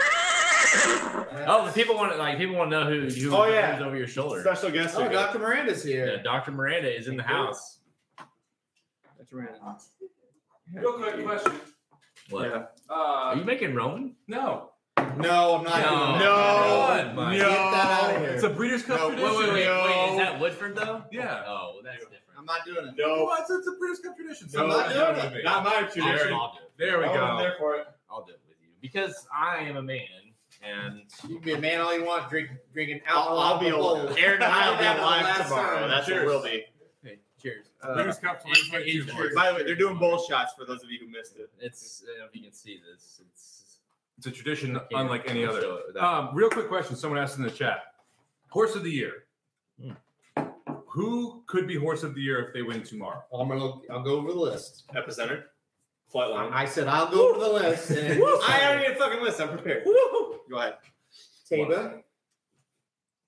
Oh, 1.48 1.64
the 1.66 1.72
people 1.72 1.94
want 1.94 2.12
to 2.12 2.18
like 2.18 2.36
people 2.38 2.56
want 2.56 2.70
to 2.70 2.80
know 2.80 2.86
who 2.90 3.08
who 3.08 3.34
Oh, 3.34 3.46
yeah. 3.46 3.76
who's 3.76 3.86
over 3.86 3.96
your 3.96 4.06
shoulder. 4.06 4.40
Special 4.42 4.70
guest. 4.70 4.94
Oh, 4.96 5.02
here. 5.02 5.12
Dr. 5.12 5.38
Miranda's 5.38 5.82
here. 5.82 6.16
Yeah, 6.16 6.22
Dr. 6.22 6.50
Miranda 6.50 6.94
is 6.94 7.08
in 7.08 7.16
the 7.16 7.22
house. 7.22 7.78
Dr. 8.18 9.36
Miranda. 9.36 9.76
Real 10.74 10.92
quick 10.94 11.24
question. 11.24 11.52
What? 12.30 12.50
Yeah. 12.50 12.62
Are 12.90 13.32
Uh, 13.32 13.36
you 13.36 13.44
making 13.44 13.74
Roman? 13.74 14.16
no, 14.26 14.70
No, 14.98 15.56
I'm 15.56 15.64
not. 15.64 15.64
No. 15.64 15.64
doing 15.64 15.64
that. 15.64 16.18
No. 16.18 16.24
God, 16.26 17.14
Mike. 17.14 17.38
Get 17.38 17.48
that 17.48 18.04
out 18.04 18.14
of 18.16 18.20
here. 18.22 18.30
it's 18.30 18.42
a 18.42 18.50
Breeders' 18.50 18.82
Cup 18.82 18.98
No, 18.98 19.08
Wait, 19.08 19.16
tradition. 19.16 19.38
wait, 19.38 19.52
wait, 19.52 19.54
wait. 19.54 19.66
No. 19.66 20.12
Is 20.12 20.18
that 20.18 20.40
Woodford 20.40 20.74
though? 20.76 21.02
Yeah. 21.12 21.42
Oh, 21.46 21.72
well, 21.74 21.82
that's 21.84 22.04
different. 22.04 22.22
I'm 22.38 22.44
not 22.44 22.64
doing 22.64 22.86
it. 22.86 22.94
No. 22.98 23.24
Well, 23.24 23.36
it's, 23.40 23.50
it's 23.50 23.66
a 23.66 23.72
British 23.78 24.00
Cup 24.04 24.16
tradition. 24.16 24.48
I'm 24.58 24.68
not 24.68 24.88
doing 24.92 24.98
no, 25.32 25.38
it. 25.38 25.44
Not 25.44 25.64
my 25.64 25.70
I'll, 25.76 25.78
tradition. 25.88 26.32
I'll 26.32 26.52
do 26.52 26.58
it. 26.64 26.72
There 26.78 26.98
we 26.98 27.04
Oh, 27.06 27.08
I'm 27.12 27.36
go. 27.36 27.42
there 27.42 27.54
for 27.58 27.76
it. 27.76 27.86
I'll 28.10 28.24
do 28.24 28.32
it 28.32 28.40
with 28.48 28.56
you 28.62 28.68
because 28.80 29.26
I 29.34 29.58
am 29.58 29.76
a 29.76 29.82
man 29.82 30.00
and 30.62 31.02
You 31.28 31.36
can 31.36 31.44
be 31.44 31.52
a 31.52 31.58
man 31.60 31.80
all 31.80 31.96
you 31.96 32.04
want, 32.04 32.28
drink, 32.30 32.50
drinking 32.72 33.00
I'll, 33.08 33.18
alcohol. 33.18 33.38
I'll 33.40 33.58
be 33.60 33.70
out 33.70 34.14
the 34.14 34.20
Aaron 34.20 34.42
and 34.42 34.44
I 34.52 34.70
will 34.70 34.78
be 34.78 34.84
have 34.84 34.96
it 34.96 35.02
alive 35.02 35.42
tomorrow. 35.44 35.80
time. 35.80 35.88
That's 35.90 36.06
what 36.08 36.14
Cheers. 36.14 36.26
we'll 36.26 36.42
be. 36.42 36.64
okay, 37.04 37.18
cheers. 37.40 37.66
Breeders' 37.82 38.18
Cup 38.18 38.42
2022. 38.42 39.04
Cheers. 39.12 39.34
By 39.34 39.50
the 39.50 39.56
way, 39.56 39.62
they're 39.64 39.74
doing 39.74 39.98
bowl 39.98 40.18
shots 40.28 40.52
for 40.58 40.64
those 40.64 40.82
of 40.82 40.90
you 40.90 40.98
who 41.00 41.08
missed 41.10 41.36
it. 41.36 41.50
It's 41.60 42.02
I 42.04 42.10
don't 42.12 42.18
know 42.20 42.26
if 42.26 42.34
you 42.36 42.42
can 42.42 42.52
see 42.52 42.80
this. 42.90 43.20
It's 43.30 43.78
It's 44.18 44.26
a 44.26 44.30
tradition 44.30 44.78
unlike 44.92 45.24
any 45.28 45.44
other. 45.44 45.62
Um, 45.98 46.30
real 46.34 46.50
quick 46.50 46.68
question. 46.68 46.96
Someone 46.96 47.18
asked 47.20 47.36
in 47.38 47.42
the 47.44 47.50
chat. 47.50 47.82
Horse 48.48 48.74
of 48.74 48.82
the 48.84 48.90
year. 48.90 49.12
Hmm. 49.82 49.92
Who 50.96 51.42
could 51.46 51.66
be 51.68 51.76
horse 51.76 52.04
of 52.04 52.14
the 52.14 52.22
year 52.22 52.42
if 52.42 52.54
they 52.54 52.62
win 52.62 52.82
tomorrow? 52.82 53.22
I'm 53.30 53.48
gonna. 53.48 53.70
I'll 53.90 54.02
go 54.02 54.16
over 54.16 54.32
the 54.32 54.38
list. 54.38 54.84
Epicenter. 54.94 55.42
Flightline. 56.12 56.50
I 56.52 56.64
said 56.64 56.88
I'll 56.88 57.10
go 57.10 57.28
over 57.34 57.38
the 57.38 57.52
list. 57.52 57.90
And 57.90 58.14
I 58.48 58.62
already 58.64 58.88
need 58.88 58.96
a 58.96 58.98
fucking 58.98 59.22
list. 59.22 59.38
I'm 59.38 59.50
prepared. 59.50 59.84
Go 59.84 60.56
ahead. 60.56 60.76
Taiba. 61.52 62.00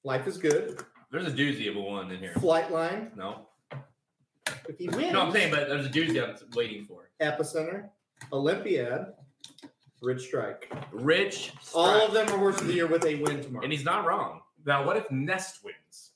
Life 0.03 0.27
is 0.27 0.39
good. 0.39 0.83
there's 1.13 1.27
a 1.27 1.31
doozy 1.31 1.69
of 1.69 1.77
a 1.77 1.81
one 1.81 2.11
in 2.11 2.21
here. 2.21 2.33
Flightline. 2.37 3.15
No, 3.15 3.47
If 4.67 4.79
he 4.79 4.89
wins, 4.89 5.13
no, 5.13 5.21
I'm 5.27 5.33
saying, 5.33 5.51
but 5.51 5.69
there's 5.69 5.85
a 5.85 5.91
doozy 5.91 6.23
I'm 6.27 6.37
waiting 6.55 6.87
for. 6.87 7.11
Epicenter, 7.21 7.91
Olympiad, 8.33 9.13
Rich 10.01 10.23
Strike. 10.23 10.73
Rich, 10.91 11.53
All 11.75 12.07
of 12.07 12.15
them 12.15 12.29
are 12.29 12.39
horse 12.39 12.63
of 12.63 12.67
the 12.69 12.73
year 12.73 12.87
with 12.87 13.05
a 13.05 13.17
win 13.17 13.43
tomorrow. 13.43 13.65
and 13.65 13.71
he's 13.73 13.85
not 13.85 14.07
wrong. 14.07 14.41
Now, 14.65 14.87
what 14.87 14.97
if 14.97 15.11
Nest 15.11 15.63
wins 15.63 16.13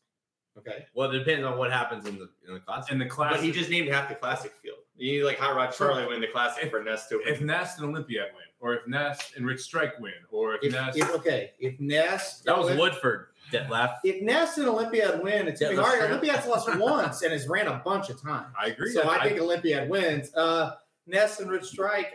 okay. 0.59 0.87
Well, 0.95 1.11
it 1.11 1.19
depends 1.19 1.45
on 1.47 1.59
what 1.59 1.71
happens 1.73 2.07
in 2.07 2.19
the 2.19 2.29
in 2.47 2.55
the 2.55 2.61
class. 2.61 2.91
in 2.91 2.99
the 2.99 3.07
class? 3.07 3.35
But 3.35 3.43
he 3.45 3.51
just 3.53 3.71
named 3.71 3.89
half 3.89 4.09
the 4.09 4.15
classic 4.15 4.53
field. 4.63 4.79
You 4.97 5.13
need 5.21 5.25
like 5.27 5.39
Hot 5.39 5.57
Rod 5.57 5.73
Charlie 5.73 6.07
win 6.07 6.21
the 6.21 6.29
classic 6.29 6.71
for 6.71 6.83
Nest 6.83 7.09
to 7.11 7.21
if 7.23 7.39
win. 7.39 7.47
Nest 7.49 7.79
and 7.79 7.89
Olympiad 7.89 8.27
win, 8.35 8.45
or 8.61 8.75
if 8.75 8.87
Nest 8.87 9.33
and 9.37 9.47
Rich 9.47 9.61
Strike 9.61 9.99
win, 9.99 10.13
or 10.31 10.55
if, 10.57 10.65
If, 10.65 10.73
Nest. 10.73 10.99
if 10.99 11.11
okay, 11.17 11.53
if 11.59 11.79
Nest 11.81 12.45
that 12.45 12.57
was 12.59 12.69
Olymp- 12.69 12.79
Woodford 12.79 13.27
that 13.51 13.69
left. 13.71 14.05
If 14.05 14.23
Nest 14.23 14.59
and 14.59 14.69
Olympiad 14.69 15.23
win, 15.23 15.49
it's 15.49 15.61
gonna 15.61 15.81
hard. 15.83 15.99
that's. 16.01 16.11
Olympiad's 16.11 16.47
lost 16.47 16.79
once 16.79 17.23
and 17.23 17.33
has 17.33 17.49
ran 17.49 17.67
a 17.67 17.81
bunch 17.85 18.09
of 18.11 18.21
times. 18.23 18.55
I 18.61 18.67
agree. 18.69 18.93
So 18.93 19.03
I- 19.03 19.17
I 19.19 19.29
think 19.29 19.41
Olympiad 19.41 19.89
wins. 19.89 20.33
Uh, 20.35 20.75
Nest 21.07 21.41
and 21.41 21.51
Rich 21.51 21.65
Strike. 21.65 22.13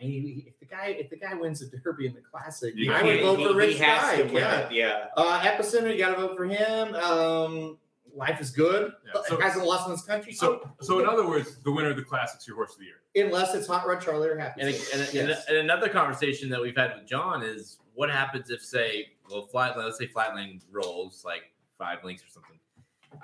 I 0.00 0.04
mean, 0.04 0.44
if 0.46 0.54
the 0.68 0.76
the 0.76 0.76
guy 0.76 0.86
if 0.98 1.10
the 1.10 1.16
guy 1.16 1.34
wins 1.34 1.60
the 1.60 1.78
Derby 1.78 2.06
and 2.06 2.16
the 2.16 2.20
Classic, 2.20 2.74
You 2.76 2.92
I 2.92 3.02
would 3.02 3.20
vote 3.20 3.38
he, 3.38 3.44
for 3.46 3.52
he 3.52 3.56
Rich 3.58 3.78
has 3.78 4.16
to 4.18 4.24
win 4.24 4.34
Yeah. 4.34 4.58
it. 4.60 4.72
Yeah. 4.72 5.06
Uh, 5.16 5.40
Epicenter, 5.40 5.92
you 5.92 5.98
got 5.98 6.10
to 6.14 6.20
vote 6.20 6.36
for 6.36 6.44
him. 6.46 6.94
Um, 6.94 7.78
Life 8.14 8.40
is 8.40 8.50
good. 8.50 8.92
Yeah, 9.14 9.20
so- 9.28 9.36
it 9.36 9.42
hasn't 9.42 9.66
lost 9.66 9.86
in 9.88 9.92
this 9.92 10.02
country. 10.02 10.32
So, 10.32 10.60
So, 10.80 10.86
so 10.86 11.00
in 11.00 11.06
other 11.06 11.28
words, 11.28 11.58
the 11.62 11.70
winner 11.70 11.90
of 11.90 11.96
the 11.96 12.02
classic's 12.02 12.46
your 12.48 12.56
horse 12.56 12.72
of 12.72 12.78
the 12.78 12.86
year. 12.86 13.26
unless 13.26 13.54
it's 13.54 13.66
Hot 13.66 13.86
Rod 13.86 14.00
Charlie 14.00 14.28
or 14.28 14.38
Happy. 14.38 14.62
And, 14.62 14.74
Seat. 14.74 14.94
and, 14.98 15.12
Yes. 15.28 15.44
and, 15.48 15.58
and 15.58 15.70
another 15.70 15.90
conversation 15.90 16.48
that 16.48 16.62
we've 16.62 16.74
had 16.76 16.94
with 16.94 17.06
John 17.06 17.42
is 17.42 17.78
what 17.92 18.08
happens 18.10 18.48
if, 18.48 18.62
say, 18.62 19.10
well, 19.30 19.42
flat, 19.48 19.76
let's 19.76 19.98
say 19.98 20.06
Flightline 20.08 20.62
rolls 20.72 21.24
like 21.26 21.52
five 21.76 22.04
links 22.04 22.22
or 22.24 22.28
something. 22.30 22.58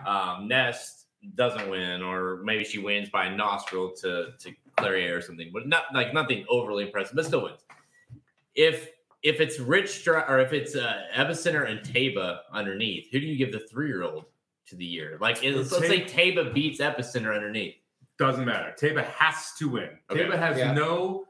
Um, 0.06 0.46
Nest 0.46 1.06
doesn't 1.36 1.70
win, 1.70 2.02
or 2.02 2.42
maybe 2.44 2.62
she 2.64 2.78
wins 2.78 3.08
by 3.08 3.26
a 3.26 3.34
nostril 3.34 3.92
to 3.92 4.32
to 4.40 4.52
Clairiere 4.78 5.16
or 5.16 5.20
something, 5.20 5.50
but 5.52 5.66
not 5.68 5.84
like 5.94 6.14
nothing 6.14 6.44
overly 6.48 6.84
impressive, 6.84 7.16
but 7.16 7.24
still 7.26 7.42
wins. 7.44 7.60
If 8.54 8.90
if 9.22 9.40
it's 9.40 9.58
Rich 9.60 9.86
Stri- 9.86 10.28
or 10.28 10.40
if 10.40 10.52
it's 10.52 10.74
uh, 10.74 11.02
Epicenter 11.14 11.70
and 11.70 11.80
Taiba 11.80 12.40
underneath, 12.52 13.08
who 13.12 13.20
do 13.20 13.26
you 13.26 13.36
give 13.36 13.52
the 13.52 13.60
three 13.60 13.88
year 13.88 14.02
old 14.02 14.24
to 14.66 14.76
the 14.76 14.84
year? 14.84 15.16
Like, 15.20 15.42
let's, 15.42 15.70
let's 15.72 15.86
say 15.86 16.04
Taiba 16.04 16.52
beats 16.52 16.80
Epicenter 16.80 17.34
underneath. 17.34 17.76
Doesn't 18.18 18.44
matter. 18.44 18.74
Taiba 18.78 19.04
has 19.04 19.52
to 19.58 19.68
win. 19.68 19.90
Okay. 20.10 20.24
Taiba 20.24 20.38
has 20.38 20.58
Yeah. 20.58 20.72
no 20.72 21.26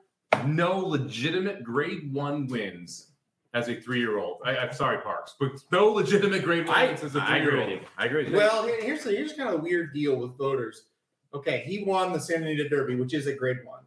no 0.47 0.79
legitimate 0.79 1.63
grade 1.63 2.13
one 2.13 2.47
wins 2.47 3.09
as 3.55 3.69
a 3.69 3.79
three 3.79 4.01
year 4.01 4.19
old. 4.19 4.39
I'm 4.45 4.73
sorry, 4.73 4.99
Parks, 5.03 5.35
but 5.39 5.53
no 5.71 5.89
legitimate 5.89 6.43
grade 6.43 6.67
one 6.67 6.77
I, 6.77 6.87
wins 6.87 7.05
as 7.05 7.15
a 7.15 7.25
three 7.27 7.41
year 7.41 7.61
old. 7.61 7.81
I 7.99 8.07
agree 8.07 8.25
with 8.25 8.33
you. 8.33 8.39
Well, 8.39 8.67
here's 8.67 9.05
the, 9.05 9.11
here's 9.11 9.35
kind 9.35 9.51
of 9.51 9.61
a 9.61 9.63
weird 9.63 9.93
deal 9.93 10.17
with 10.17 10.37
voters. 10.39 10.85
Okay, 11.35 11.63
he 11.67 11.85
won 11.85 12.13
the 12.13 12.21
Santa 12.21 12.47
Anita 12.47 12.69
Derby, 12.69 12.95
which 12.97 13.15
is 13.15 13.27
a 13.27 13.35
grade 13.35 13.59
one. 13.65 13.81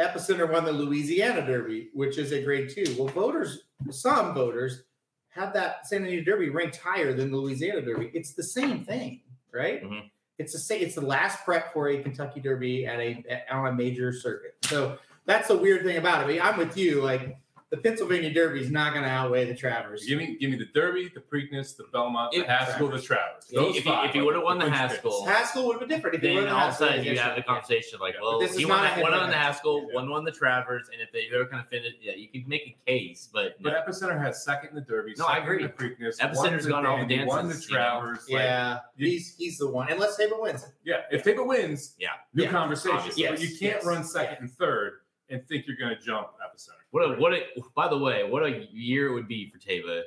Epicenter 0.00 0.50
won 0.50 0.64
the 0.64 0.72
Louisiana 0.72 1.46
Derby, 1.46 1.90
which 1.94 2.18
is 2.18 2.32
a 2.32 2.42
grade 2.42 2.68
two. 2.68 2.84
Well, 2.98 3.08
voters, 3.08 3.60
some 3.90 4.34
voters, 4.34 4.82
have 5.28 5.52
that 5.52 5.86
Santa 5.86 6.06
Anita 6.06 6.24
Derby 6.24 6.48
ranked 6.50 6.76
higher 6.78 7.12
than 7.12 7.30
the 7.30 7.36
Louisiana 7.36 7.80
Derby. 7.82 8.10
It's 8.12 8.32
the 8.34 8.42
same 8.42 8.84
thing, 8.84 9.20
right? 9.52 9.82
Mhm. 9.84 10.10
It's 10.38 10.52
the 10.52 10.58
same. 10.58 10.82
It's 10.82 10.96
the 10.96 11.00
last 11.00 11.44
prep 11.44 11.72
for 11.72 11.88
a 11.88 12.02
Kentucky 12.02 12.40
Derby 12.40 12.86
at 12.86 12.98
a 12.98 13.24
at- 13.28 13.46
on 13.50 13.68
a 13.68 13.72
major 13.72 14.12
circuit. 14.12 14.56
So 14.64 14.98
that's 15.26 15.46
the 15.48 15.56
weird 15.56 15.84
thing 15.84 15.96
about 15.96 16.22
it. 16.22 16.24
I 16.24 16.26
mean, 16.28 16.40
I'm 16.42 16.58
with 16.58 16.76
you. 16.76 17.00
Like 17.02 17.36
the 17.74 17.82
Pennsylvania 17.82 18.32
Derby 18.32 18.60
is 18.60 18.70
not 18.70 18.92
going 18.92 19.04
to 19.04 19.10
outweigh 19.10 19.44
the 19.46 19.54
Travers. 19.54 20.04
Give 20.06 20.18
me, 20.18 20.36
give 20.38 20.50
me 20.50 20.56
the 20.56 20.66
Derby, 20.66 21.10
the 21.12 21.20
Preakness, 21.20 21.76
the 21.76 21.84
Belmont, 21.92 22.30
the 22.32 22.40
If- 22.42 22.46
Haskell, 22.46 22.88
the 22.88 23.00
Travers. 23.00 23.46
Those 23.52 23.76
if 23.76 23.84
you- 23.84 23.90
five 23.90 24.10
if 24.10 24.14
you 24.14 24.22
are 24.22 24.26
would've 24.26 24.42
won 24.44 24.58
the 24.58 24.66
linchpins. 24.66 24.70
Haskell, 24.74 25.24
Haskell 25.26 25.66
would 25.66 25.72
have 25.74 25.80
been 25.80 25.88
different 25.88 26.16
if 26.16 26.22
he 26.22 26.28
then 26.28 26.36
would've 26.36 26.52
all 26.52 26.68
of 26.68 26.74
a 26.74 26.76
sudden 26.76 27.04
you 27.04 27.18
have 27.18 27.34
the 27.34 27.40
yeah. 27.40 27.46
conversation 27.46 27.98
like, 28.00 28.14
well, 28.20 28.38
But 28.38 28.46
this 28.46 28.56
he 28.56 28.62
is 28.62 28.68
won, 28.68 28.82
not 28.82 28.92
a 28.92 28.94
that, 28.96 29.02
one 29.02 29.14
on 29.14 29.28
the 29.30 29.36
Haskell, 29.36 29.82
match. 29.82 29.94
one 29.94 30.10
won 30.10 30.24
the 30.24 30.30
Travers, 30.32 30.88
and 30.92 31.00
if 31.02 31.10
they 31.12 31.28
were 31.36 31.46
kind 31.46 31.62
of 31.62 31.68
finished, 31.68 31.96
yeah, 32.00 32.12
you 32.14 32.28
could 32.28 32.46
make 32.48 32.62
a 32.86 32.90
case, 32.90 33.28
but 33.32 33.60
But. 33.62 33.74
Epicenter 33.74 34.20
has 34.22 34.44
second 34.44 34.70
in 34.70 34.74
the 34.76 34.80
Derby. 34.82 35.14
No, 35.18 35.26
I 35.26 35.34
second 35.38 35.44
agree. 35.44 35.64
in 35.64 35.66
the 35.66 35.72
Preakness. 36.06 36.20
Epicenter's 36.20 36.64
won 36.64 36.84
gone 36.84 36.86
all 36.86 36.98
the 36.98 37.06
Dandy, 37.06 37.24
Won 37.24 37.48
the 37.48 37.54
dances, 37.54 37.70
you 37.70 37.76
know? 37.76 37.82
Travers. 38.00 38.18
like, 38.30 38.40
Yeah, 38.42 38.78
he's 38.96 39.34
he's 39.36 39.58
the 39.58 39.68
one. 39.68 39.90
Unless 39.90 40.18
Taiba 40.18 40.40
wins 40.40 40.64
yeah. 40.84 41.02
If 41.10 41.24
Taiba 41.24 41.44
wins, 41.46 41.94
Yeah. 41.98 42.10
new 42.34 42.44
Yeah, 42.44 42.50
conversation. 42.50 42.96
obviously. 42.96 43.26
but 43.26 43.40
you 43.40 43.56
can't 43.58 43.82
run 43.84 44.04
second 44.04 44.36
and 44.40 44.50
third 44.52 45.00
and 45.30 45.46
think 45.48 45.66
you're 45.66 45.76
going 45.76 45.96
to 45.96 46.02
jump 46.04 46.28
Epicenter. 46.44 46.82
what 46.90 47.02
a 47.02 47.20
what 47.20 47.32
a 47.32 47.40
by 47.74 47.88
the 47.88 47.98
way, 47.98 48.24
what 48.28 48.42
a 48.44 48.66
year 48.72 49.08
it 49.08 49.14
would 49.14 49.28
be 49.28 49.48
for 49.48 49.58
Taiba 49.58 50.02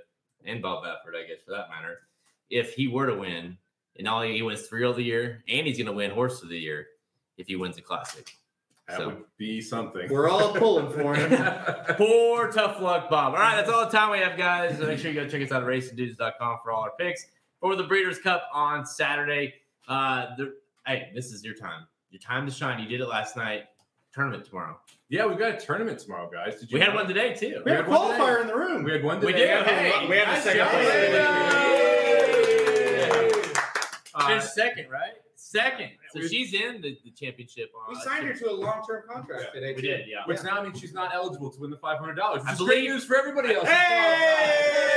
and 0.45 0.61
Bob 0.61 0.83
Baffert, 0.83 1.15
I 1.15 1.27
guess 1.27 1.41
for 1.45 1.51
that 1.51 1.69
matter, 1.69 1.99
if 2.49 2.73
he 2.73 2.87
were 2.87 3.07
to 3.07 3.15
win 3.15 3.57
and 3.97 4.07
all 4.07 4.21
he 4.21 4.41
wins 4.41 4.61
three 4.67 4.85
of 4.85 4.95
the 4.95 5.03
year, 5.03 5.43
and 5.49 5.65
he's 5.65 5.77
gonna 5.77 5.91
win 5.91 6.11
horse 6.11 6.43
of 6.43 6.49
the 6.49 6.57
year 6.59 6.87
if 7.37 7.47
he 7.47 7.55
wins 7.55 7.75
the 7.75 7.81
classic. 7.81 8.31
That 8.87 8.97
So- 8.99 9.07
would 9.07 9.23
be 9.37 9.59
something. 9.59 10.07
We're 10.09 10.29
all 10.29 10.53
pulling 10.53 10.91
for 10.93 11.13
him. 11.13 11.29
Poor 11.97 12.49
tough 12.51 12.79
luck, 12.79 13.09
Bob. 13.09 13.33
All 13.33 13.39
right, 13.39 13.55
that's 13.55 13.69
all 13.69 13.83
the 13.85 13.91
time 13.91 14.11
we 14.11 14.19
have, 14.19 14.37
guys. 14.37 14.79
Make 14.79 14.99
sure 14.99 15.11
you 15.11 15.19
go 15.21 15.27
check 15.27 15.41
us 15.41 15.51
out 15.51 15.61
at 15.63 15.67
racingdudes.com 15.67 16.59
for 16.63 16.71
all 16.71 16.83
our 16.83 16.91
picks 16.97 17.25
for 17.59 17.75
the 17.75 17.83
Breeders' 17.83 18.19
Cup 18.19 18.43
on 18.53 18.85
Saturday. 18.85 19.55
Uh, 19.89 20.27
the, 20.37 20.53
hey, 20.85 21.11
this 21.13 21.33
is 21.33 21.43
your 21.43 21.55
time. 21.55 21.85
Your 22.11 22.21
time 22.21 22.45
to 22.45 22.51
shine. 22.51 22.79
You 22.81 22.87
did 22.87 23.01
it 23.01 23.07
last 23.07 23.35
night. 23.35 23.63
Tournament 24.17 24.45
tomorrow. 24.45 24.79
yeah, 25.09 25.27
we've 25.27 25.37
got 25.37 25.53
a 25.53 25.57
tournament 25.63 25.99
tomorrow, 25.99 26.27
guys. 26.33 26.59
Did 26.59 26.71
you 26.71 26.75
We 26.77 26.79
had 26.81 26.89
know? 26.89 26.95
one 26.95 27.07
today 27.07 27.35
too. 27.35 27.61
We 27.63 27.69
have 27.71 27.81
a 27.81 27.83
had 27.83 27.87
one 27.87 27.99
qualifier 28.19 28.37
today. 28.37 28.41
in 28.41 28.47
the 28.47 28.55
room. 28.55 28.83
We 28.83 28.91
had 28.93 29.03
one 29.03 29.19
We 29.19 29.27
today. 29.31 29.45
did. 29.45 29.67
Hey, 29.67 30.07
we 30.09 30.15
have 30.17 30.35
a 30.35 30.41
second 30.41 30.57
job. 30.57 30.71
place. 30.71 30.87
Yay. 34.25 34.35
Uh, 34.35 34.39
second, 34.39 34.89
right? 34.89 35.13
Second. 35.35 35.91
So 36.11 36.19
We- 36.21 36.27
she's 36.29 36.51
in 36.55 36.81
the, 36.81 36.97
the 37.03 37.11
championship. 37.11 37.71
We 37.87 37.93
signed 38.01 38.25
her 38.25 38.33
to 38.33 38.49
a 38.49 38.53
long-term 38.53 39.03
contract 39.07 39.43
Yeah, 39.53 39.59
today. 39.61 39.73
We 39.75 39.81
too. 39.83 39.87
did, 39.87 40.07
yeah. 40.07 40.25
Which 40.25 40.41
now 40.43 40.63
means 40.63 40.79
she's 40.79 40.93
not 40.95 41.13
eligible 41.13 41.51
to 41.51 41.59
win 41.59 41.69
the 41.69 41.77
five 41.77 41.99
hundred 41.99 42.15
dollars. 42.15 42.41
I 42.47 42.53
Which 42.53 42.61
is 42.61 42.65
great 42.67 42.83
news 42.85 43.05
for 43.05 43.15
everybody 43.17 43.53
else. 43.53 43.67
Hey! 43.69 44.93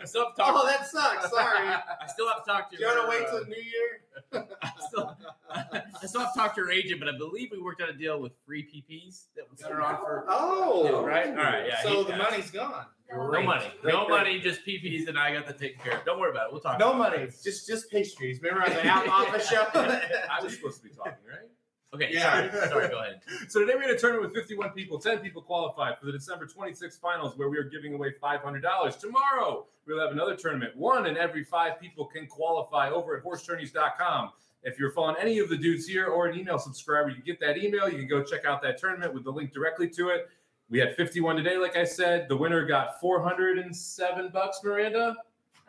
I 0.00 0.04
still 0.04 0.24
have 0.26 0.34
to 0.34 0.42
talk. 0.42 0.54
oh, 0.56 0.66
that 0.66 0.86
sucks. 0.88 1.30
Sorry. 1.30 1.68
I 1.68 2.06
still 2.08 2.28
have 2.28 2.44
to 2.44 2.50
talk 2.50 2.70
to 2.70 2.76
Do 2.76 2.82
you 2.82 2.88
want 2.88 3.00
her, 3.00 3.04
to 3.04 3.08
wait 3.10 3.28
uh, 3.28 3.38
till 3.38 3.46
new 3.46 3.62
year? 3.62 4.46
I 4.62 4.70
still, 4.88 5.16
I 5.50 6.06
still 6.06 6.20
have 6.22 6.32
to 6.34 6.38
talk 6.38 6.54
to 6.54 6.60
your 6.60 6.70
agent, 6.70 7.00
but 7.00 7.08
I 7.08 7.16
believe 7.16 7.50
we 7.52 7.60
worked 7.60 7.80
out 7.82 7.88
a 7.88 7.92
deal 7.92 8.20
with 8.20 8.32
free 8.46 8.62
PPs 8.62 9.26
that 9.36 9.44
was 9.50 9.62
are 9.62 9.80
on 9.82 9.96
for. 9.98 10.24
Oh, 10.28 11.04
Right? 11.04 11.28
All 11.28 11.34
right, 11.34 11.66
yeah, 11.68 11.82
So 11.82 12.02
the 12.04 12.10
yeah. 12.10 12.18
money's 12.18 12.50
gone. 12.50 12.86
No 13.12 13.42
money, 13.42 13.70
Great, 13.82 13.92
no 13.94 14.06
great. 14.06 14.18
money, 14.18 14.40
just 14.40 14.66
PPs, 14.66 15.08
and 15.08 15.18
I 15.18 15.32
got 15.34 15.46
that 15.46 15.58
taken 15.58 15.78
care 15.80 15.98
of. 15.98 16.04
Don't 16.04 16.18
worry 16.18 16.30
about 16.30 16.46
it. 16.46 16.52
We'll 16.52 16.62
talk. 16.62 16.78
No 16.80 16.94
about 16.94 17.12
it. 17.14 17.18
money. 17.20 17.30
Just 17.44 17.66
just 17.68 17.90
pastries. 17.90 18.40
Remember 18.42 18.64
on 18.66 18.70
the 18.74 18.86
out 18.88 19.06
office 19.28 19.48
show? 19.48 19.66
I 19.74 20.40
was 20.42 20.54
supposed 20.56 20.78
to 20.82 20.88
be 20.88 20.94
talking, 20.94 21.12
right? 21.28 21.46
Okay, 21.94 22.10
Yeah. 22.12 22.50
sorry, 22.50 22.68
sorry. 22.68 22.88
Go 22.88 22.98
ahead. 23.00 23.20
So 23.48 23.60
today 23.60 23.74
we 23.76 23.82
had 23.82 23.92
a 23.92 23.98
tournament 23.98 24.32
with 24.32 24.42
51 24.42 24.70
people. 24.70 24.98
10 24.98 25.18
people 25.20 25.42
qualified 25.42 25.98
for 25.98 26.06
the 26.06 26.12
December 26.12 26.46
26th 26.46 26.98
finals, 27.00 27.36
where 27.36 27.48
we 27.48 27.56
are 27.58 27.62
giving 27.64 27.94
away 27.94 28.12
$500. 28.22 28.98
Tomorrow 28.98 29.66
we'll 29.86 30.00
have 30.00 30.10
another 30.12 30.34
tournament. 30.36 30.76
One 30.76 31.06
in 31.06 31.16
every 31.16 31.44
five 31.44 31.78
people 31.80 32.06
can 32.06 32.26
qualify 32.26 32.90
over 32.90 33.16
at 33.16 33.24
horsetourneys.com. 33.24 34.30
If 34.64 34.78
you're 34.78 34.90
following 34.92 35.16
any 35.20 35.38
of 35.38 35.48
the 35.50 35.56
dudes 35.58 35.86
here 35.86 36.06
or 36.06 36.26
an 36.26 36.38
email 36.38 36.58
subscriber, 36.58 37.10
you 37.10 37.16
can 37.16 37.24
get 37.24 37.38
that 37.40 37.58
email. 37.58 37.88
You 37.88 37.98
can 37.98 38.08
go 38.08 38.22
check 38.22 38.44
out 38.46 38.62
that 38.62 38.78
tournament 38.78 39.12
with 39.14 39.22
the 39.24 39.30
link 39.30 39.52
directly 39.52 39.88
to 39.90 40.08
it. 40.08 40.28
We 40.70 40.78
had 40.78 40.96
51 40.96 41.36
today, 41.36 41.58
like 41.58 41.76
I 41.76 41.84
said. 41.84 42.28
The 42.28 42.36
winner 42.36 42.64
got 42.64 42.98
407 43.00 44.30
bucks, 44.32 44.60
Miranda. 44.64 45.14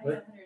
Miranda 0.03 0.22
got 0.22 0.26
177 0.34 0.44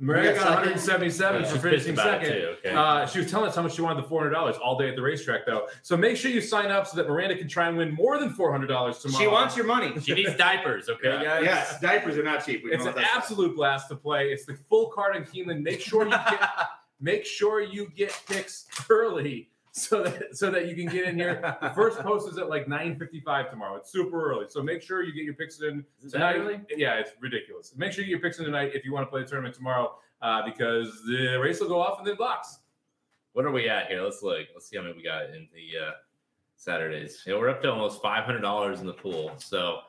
for 0.00 1.44
She's 1.44 1.52
pissed 1.52 1.62
finishing 1.86 1.92
about 1.94 2.22
it, 2.22 2.26
second. 2.26 2.42
okay. 2.42 2.70
Uh, 2.70 3.06
she 3.06 3.18
was 3.18 3.30
telling 3.30 3.48
us 3.48 3.56
how 3.56 3.62
much 3.62 3.74
she 3.74 3.82
wanted 3.82 4.04
the 4.04 4.08
$400 4.08 4.58
all 4.60 4.78
day 4.78 4.88
at 4.88 4.96
the 4.96 5.02
racetrack, 5.02 5.44
though. 5.46 5.66
So 5.82 5.96
make 5.96 6.16
sure 6.16 6.30
you 6.30 6.40
sign 6.40 6.70
up 6.70 6.86
so 6.86 6.96
that 6.98 7.08
Miranda 7.08 7.36
can 7.36 7.48
try 7.48 7.68
and 7.68 7.76
win 7.76 7.92
more 7.94 8.18
than 8.18 8.30
$400 8.32 8.66
tomorrow. 8.68 8.94
She 9.20 9.26
wants 9.26 9.56
your 9.56 9.66
money. 9.66 9.98
she 10.00 10.14
needs 10.14 10.34
diapers. 10.36 10.88
Okay, 10.88 11.08
Yeah. 11.08 11.24
guys. 11.24 11.44
Yes, 11.44 11.80
diapers 11.82 12.16
are 12.16 12.22
not 12.22 12.44
cheap. 12.46 12.62
We 12.64 12.72
It's 12.72 12.84
an 12.84 12.94
that's- 12.94 13.10
absolute 13.14 13.56
blast 13.56 13.88
to 13.88 13.96
play. 13.96 14.28
It's 14.30 14.44
the 14.46 14.54
full 14.68 14.90
card 14.90 15.16
in 15.16 15.24
Keeneland. 15.24 15.62
Make 15.62 15.80
sure 15.80 16.04
you 16.04 16.10
get 16.10 16.40
make 17.00 17.24
sure 17.24 17.60
you 17.60 17.88
get 17.96 18.10
picks 18.28 18.66
early 18.90 19.50
so 19.78 20.02
that 20.02 20.36
so 20.36 20.50
that 20.50 20.66
you 20.68 20.74
can 20.74 20.86
get 20.92 21.08
in 21.08 21.16
here. 21.16 21.56
The 21.62 21.70
first 21.70 21.98
post 22.00 22.28
is 22.30 22.38
at 22.38 22.48
like 22.48 22.66
9:55 22.66 23.50
tomorrow. 23.50 23.76
It's 23.76 23.90
super 23.90 24.30
early. 24.30 24.46
So 24.48 24.62
make 24.62 24.82
sure 24.82 25.02
you 25.02 25.12
get 25.12 25.24
your 25.24 25.34
picks 25.34 25.60
in 25.60 25.84
Is 26.02 26.12
that 26.12 26.18
tonight. 26.18 26.36
early? 26.36 26.60
Yeah, 26.76 26.94
it's 26.94 27.12
ridiculous. 27.20 27.74
Make 27.76 27.92
sure 27.92 28.02
you 28.04 28.06
get 28.06 28.20
your 28.20 28.20
picks 28.20 28.38
in 28.38 28.44
tonight 28.44 28.72
if 28.74 28.84
you 28.84 28.92
want 28.92 29.06
to 29.06 29.10
play 29.10 29.22
the 29.22 29.28
tournament 29.28 29.54
tomorrow, 29.54 29.96
uh, 30.22 30.42
because 30.44 31.02
the 31.06 31.36
race 31.40 31.60
will 31.60 31.68
go 31.68 31.80
off 31.80 31.98
in 31.98 32.04
the 32.04 32.14
blocks. 32.14 32.58
What 33.32 33.44
are 33.44 33.52
we 33.52 33.68
at 33.68 33.86
here? 33.88 34.02
Let's 34.02 34.22
look. 34.22 34.46
Let's 34.54 34.68
see 34.68 34.76
how 34.76 34.82
many 34.82 34.94
we 34.94 35.02
got 35.02 35.26
in 35.26 35.48
the 35.54 35.86
uh, 35.86 35.90
Saturdays. 36.56 37.22
Yeah, 37.26 37.36
we're 37.38 37.48
up 37.48 37.62
to 37.62 37.70
almost 37.70 38.02
five 38.02 38.24
hundred 38.24 38.40
dollars 38.40 38.80
in 38.80 38.86
the 38.86 38.92
pool. 38.94 39.32
So 39.38 39.80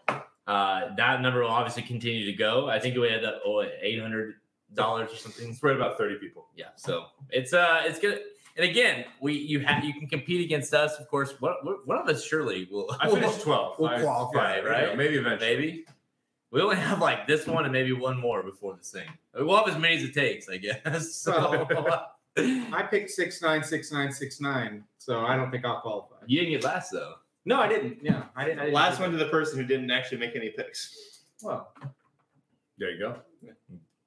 uh, 0.47 0.95
that 0.95 1.21
number 1.21 1.41
will 1.41 1.49
obviously 1.49 1.83
continue 1.83 2.25
to 2.25 2.33
go. 2.33 2.69
I 2.69 2.79
think 2.79 2.95
we 2.95 3.09
had 3.09 3.23
uh, 3.23 3.39
oh, 3.45 3.65
eight 3.81 3.99
hundred 3.99 4.35
dollars 4.75 5.11
or 5.11 5.15
something. 5.15 5.49
It's 5.49 5.63
right 5.63 5.75
about 5.75 5.97
30 5.97 6.17
people. 6.19 6.47
Yeah. 6.55 6.65
So 6.75 7.05
it's 7.31 7.53
uh 7.53 7.81
it's 7.85 7.99
good. 7.99 8.19
And 8.59 8.69
again, 8.69 9.05
we 9.21 9.35
you 9.35 9.61
have 9.61 9.85
you 9.85 9.93
can 9.93 10.05
compete 10.07 10.43
against 10.43 10.73
us. 10.73 10.99
Of 10.99 11.07
course, 11.07 11.33
one, 11.39 11.53
one 11.85 11.97
of 11.97 12.09
us 12.09 12.25
surely 12.25 12.67
will. 12.69 12.93
I 12.99 13.09
finished 13.09 13.41
12. 13.41 13.79
We'll 13.79 13.89
I- 13.89 14.01
qualify, 14.01 14.57
yeah, 14.57 14.61
right? 14.63 14.97
Maybe 14.97 15.15
eventually. 15.15 15.55
Maybe. 15.55 15.85
We 16.51 16.61
only 16.61 16.75
have 16.75 16.99
like 16.99 17.25
this 17.25 17.47
one 17.47 17.63
and 17.63 17.71
maybe 17.71 17.93
one 17.93 18.19
more 18.19 18.43
before 18.43 18.75
this 18.75 18.91
thing. 18.91 19.07
We'll 19.33 19.55
have 19.55 19.69
as 19.73 19.79
many 19.79 19.95
as 19.95 20.03
it 20.03 20.13
takes, 20.13 20.49
I 20.49 20.57
guess. 20.57 21.15
So 21.23 21.67
I 22.37 22.83
picked 22.83 23.11
six 23.11 23.41
nine 23.41 23.63
six 23.63 23.93
nine 23.93 24.11
six 24.11 24.41
nine, 24.41 24.83
so 24.97 25.25
I 25.25 25.37
don't 25.37 25.51
think 25.51 25.63
I'll 25.63 25.79
qualify. 25.79 26.15
you 26.27 26.39
didn't 26.39 26.51
get 26.55 26.63
last 26.65 26.91
though. 26.91 27.13
No, 27.45 27.61
I 27.61 27.69
didn't. 27.69 27.99
Yeah, 28.01 28.23
I 28.35 28.43
didn't. 28.43 28.59
I 28.59 28.63
didn't 28.65 28.75
Last 28.75 28.99
one 28.99 29.11
to 29.11 29.17
the 29.17 29.29
person 29.29 29.57
who 29.57 29.63
didn't 29.65 29.89
actually 29.89 30.17
make 30.17 30.35
any 30.35 30.49
picks. 30.49 31.21
Well, 31.41 31.73
There 32.77 32.91
you 32.91 32.99
go. 32.99 33.15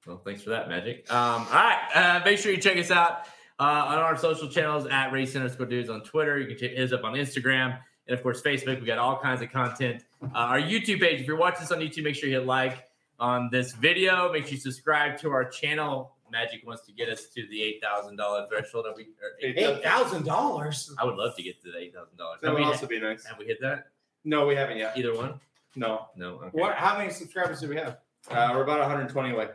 Well, 0.05 0.21
thanks 0.23 0.43
for 0.43 0.51
that, 0.51 0.69
Magic. 0.69 1.11
Um, 1.11 1.47
all 1.47 1.53
right. 1.53 1.79
Uh, 1.95 2.21
make 2.23 2.37
sure 2.37 2.51
you 2.51 2.59
check 2.59 2.77
us 2.77 2.91
out 2.91 3.25
uh, 3.59 3.63
on 3.63 3.97
our 3.99 4.17
social 4.17 4.47
channels 4.49 4.85
at 4.87 5.11
Race 5.11 5.35
underscore 5.35 5.65
dudes 5.67 5.89
on 5.89 6.01
Twitter. 6.03 6.39
You 6.39 6.47
can 6.47 6.57
check 6.57 6.77
us 6.77 6.91
up 6.91 7.03
on 7.03 7.13
Instagram. 7.13 7.77
And 8.07 8.17
of 8.17 8.21
course, 8.23 8.41
Facebook. 8.41 8.79
We 8.81 8.85
got 8.85 8.97
all 8.97 9.19
kinds 9.19 9.41
of 9.41 9.51
content. 9.51 10.03
Uh, 10.21 10.27
our 10.33 10.59
YouTube 10.59 10.99
page. 10.99 11.21
If 11.21 11.27
you're 11.27 11.37
watching 11.37 11.61
this 11.61 11.71
on 11.71 11.79
YouTube, 11.79 12.03
make 12.03 12.15
sure 12.15 12.27
you 12.27 12.35
hit 12.39 12.45
like 12.45 12.87
on 13.19 13.49
this 13.51 13.73
video. 13.73 14.31
Make 14.31 14.45
sure 14.45 14.53
you 14.55 14.59
subscribe 14.59 15.17
to 15.19 15.31
our 15.31 15.45
channel. 15.45 16.11
Magic 16.31 16.65
wants 16.65 16.83
to 16.87 16.91
get 16.91 17.09
us 17.09 17.27
to 17.35 17.45
the 17.47 17.61
eight 17.61 17.79
thousand 17.81 18.15
dollar 18.17 18.47
threshold. 18.49 18.87
Have 18.87 18.97
we, 18.97 19.07
eight- 19.41 19.57
Eight 19.57 19.83
thousand 19.83 20.25
dollars. 20.25 20.93
I 20.97 21.05
would 21.05 21.15
love 21.15 21.35
to 21.37 21.43
get 21.43 21.61
to 21.63 21.71
the 21.71 21.77
eight 21.77 21.93
thousand 21.93 22.17
dollars. 22.17 22.39
That 22.41 22.53
would 22.53 22.63
also 22.63 22.87
be 22.87 22.99
nice. 22.99 23.23
have 23.25 23.37
we 23.37 23.45
hit 23.45 23.61
that? 23.61 23.85
No, 24.25 24.45
we 24.47 24.55
haven't 24.55 24.77
yet. 24.77 24.97
Either 24.97 25.15
one? 25.15 25.39
No. 25.75 26.07
No. 26.15 26.35
Okay. 26.35 26.49
What? 26.53 26.75
How 26.75 26.97
many 26.97 27.11
subscribers 27.11 27.61
do 27.61 27.69
we 27.69 27.75
have? 27.77 27.97
Uh, 28.31 28.51
we're 28.55 28.63
about 28.63 28.79
120 28.79 29.31
away. 29.31 29.49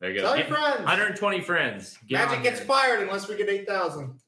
There 0.00 0.10
you 0.10 0.20
go. 0.20 0.26
Tell 0.26 0.36
your 0.36 0.46
Get- 0.46 0.52
friends. 0.54 0.78
120 0.80 1.40
friends. 1.42 1.98
Get 2.08 2.18
Magic 2.20 2.36
on 2.38 2.42
gets 2.42 2.58
there. 2.58 2.66
fired 2.66 3.02
unless 3.02 3.28
we 3.28 3.36
get 3.36 3.48
eight 3.48 3.68
thousand. 3.68 4.18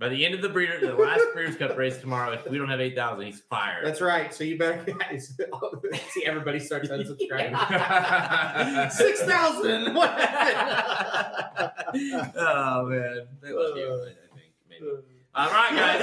By 0.00 0.08
the 0.08 0.24
end 0.24 0.34
of 0.34 0.42
the 0.42 0.48
breeder, 0.48 0.78
the 0.80 0.94
last 0.94 1.24
Breeders' 1.34 1.56
Cup 1.56 1.76
race 1.76 1.98
tomorrow, 1.98 2.32
if 2.32 2.46
we 2.48 2.56
don't 2.56 2.68
have 2.68 2.80
eight 2.80 2.94
thousand, 2.96 3.26
he's 3.26 3.40
fired. 3.40 3.84
That's 3.84 4.00
right. 4.00 4.32
So 4.32 4.44
you 4.44 4.56
better 4.58 4.84
guys 4.98 5.36
see 6.10 6.24
everybody 6.24 6.58
starts 6.60 6.88
unsubscribing. 6.88 8.92
Six 8.92 9.22
thousand. 9.22 9.94
What 9.94 10.10
happened? 10.18 12.32
oh 12.36 12.86
man, 12.86 13.26
they 13.42 13.52
love 13.52 13.76
you. 13.76 14.04
I 14.04 14.36
think 14.36 14.52
maybe. 14.68 14.86
All 15.34 15.50
right, 15.50 15.70
guys. 15.70 16.02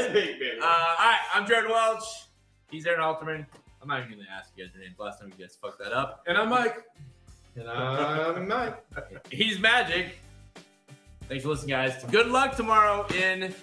Uh, 0.62 0.66
all 0.66 1.06
right, 1.06 1.20
I'm 1.34 1.48
Jared 1.48 1.70
Welch. 1.70 2.04
He's 2.70 2.86
Aaron 2.86 3.02
Halterman. 3.02 3.46
I'm 3.82 3.88
not 3.88 4.00
even 4.00 4.12
going 4.14 4.26
to 4.26 4.32
ask 4.32 4.52
you 4.56 4.66
guys 4.66 4.74
your 4.74 4.84
names. 4.84 4.96
Last 4.98 5.20
time 5.20 5.32
you 5.38 5.46
guys 5.46 5.58
fucked 5.62 5.80
that 5.80 5.94
up. 5.94 6.24
And 6.28 6.38
I'm 6.38 6.50
Mike. 6.50 6.84
And 7.56 7.70
I'm 7.70 8.48
Mike. 8.48 8.84
He's 9.32 9.60
Magic. 9.60 10.20
Thanks 11.30 11.44
for 11.44 11.50
listening, 11.50 11.70
guys. 11.70 12.04
Good 12.12 12.28
luck 12.28 12.56
tomorrow 12.56 13.08
in 13.16 13.54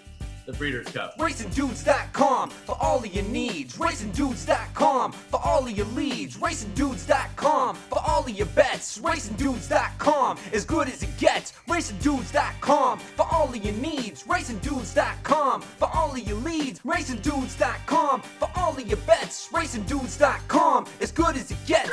the 0.47 0.52
Breeders' 0.55 0.89
Cup. 0.89 1.16
RacingDudes.com 1.19 2.51
for 2.51 2.77
all 2.81 2.98
of 2.98 3.14
your 3.14 3.24
needs. 3.24 3.77
RacingDudes.com 3.77 5.12
for 5.12 5.40
all 5.44 5.64
of 5.64 5.70
your 5.70 5.86
leads. 5.86 6.36
RacingDudes.com 6.39 7.77
for 7.77 8.01
all 8.05 8.24
of 8.24 8.31
your 8.31 8.47
bets. 8.48 8.98
RacingDudes.com 8.98 10.39
as 10.52 10.64
good 10.64 10.89
as 10.89 11.02
it 11.02 11.16
gets. 11.19 11.52
RacingDudes.com 11.69 12.98
for 12.98 13.27
all 13.31 13.48
of 13.51 13.64
your 13.64 13.74
needs. 13.74 14.24
RacingDudes.com 14.24 15.62
for 15.62 15.89
all 15.94 16.12
of 16.12 16.19
your 16.19 16.39
leads. 16.39 16.81
RacingDudes.com 16.81 18.23
for 18.23 18.51
all 18.56 18.73
of 18.73 18.89
your 18.89 18.98
bets. 18.98 19.48
RacingDudes.com 19.52 20.86
as 21.01 21.12
good 21.12 21.36
as 21.36 21.51
it 21.51 21.59
gets. 21.66 21.93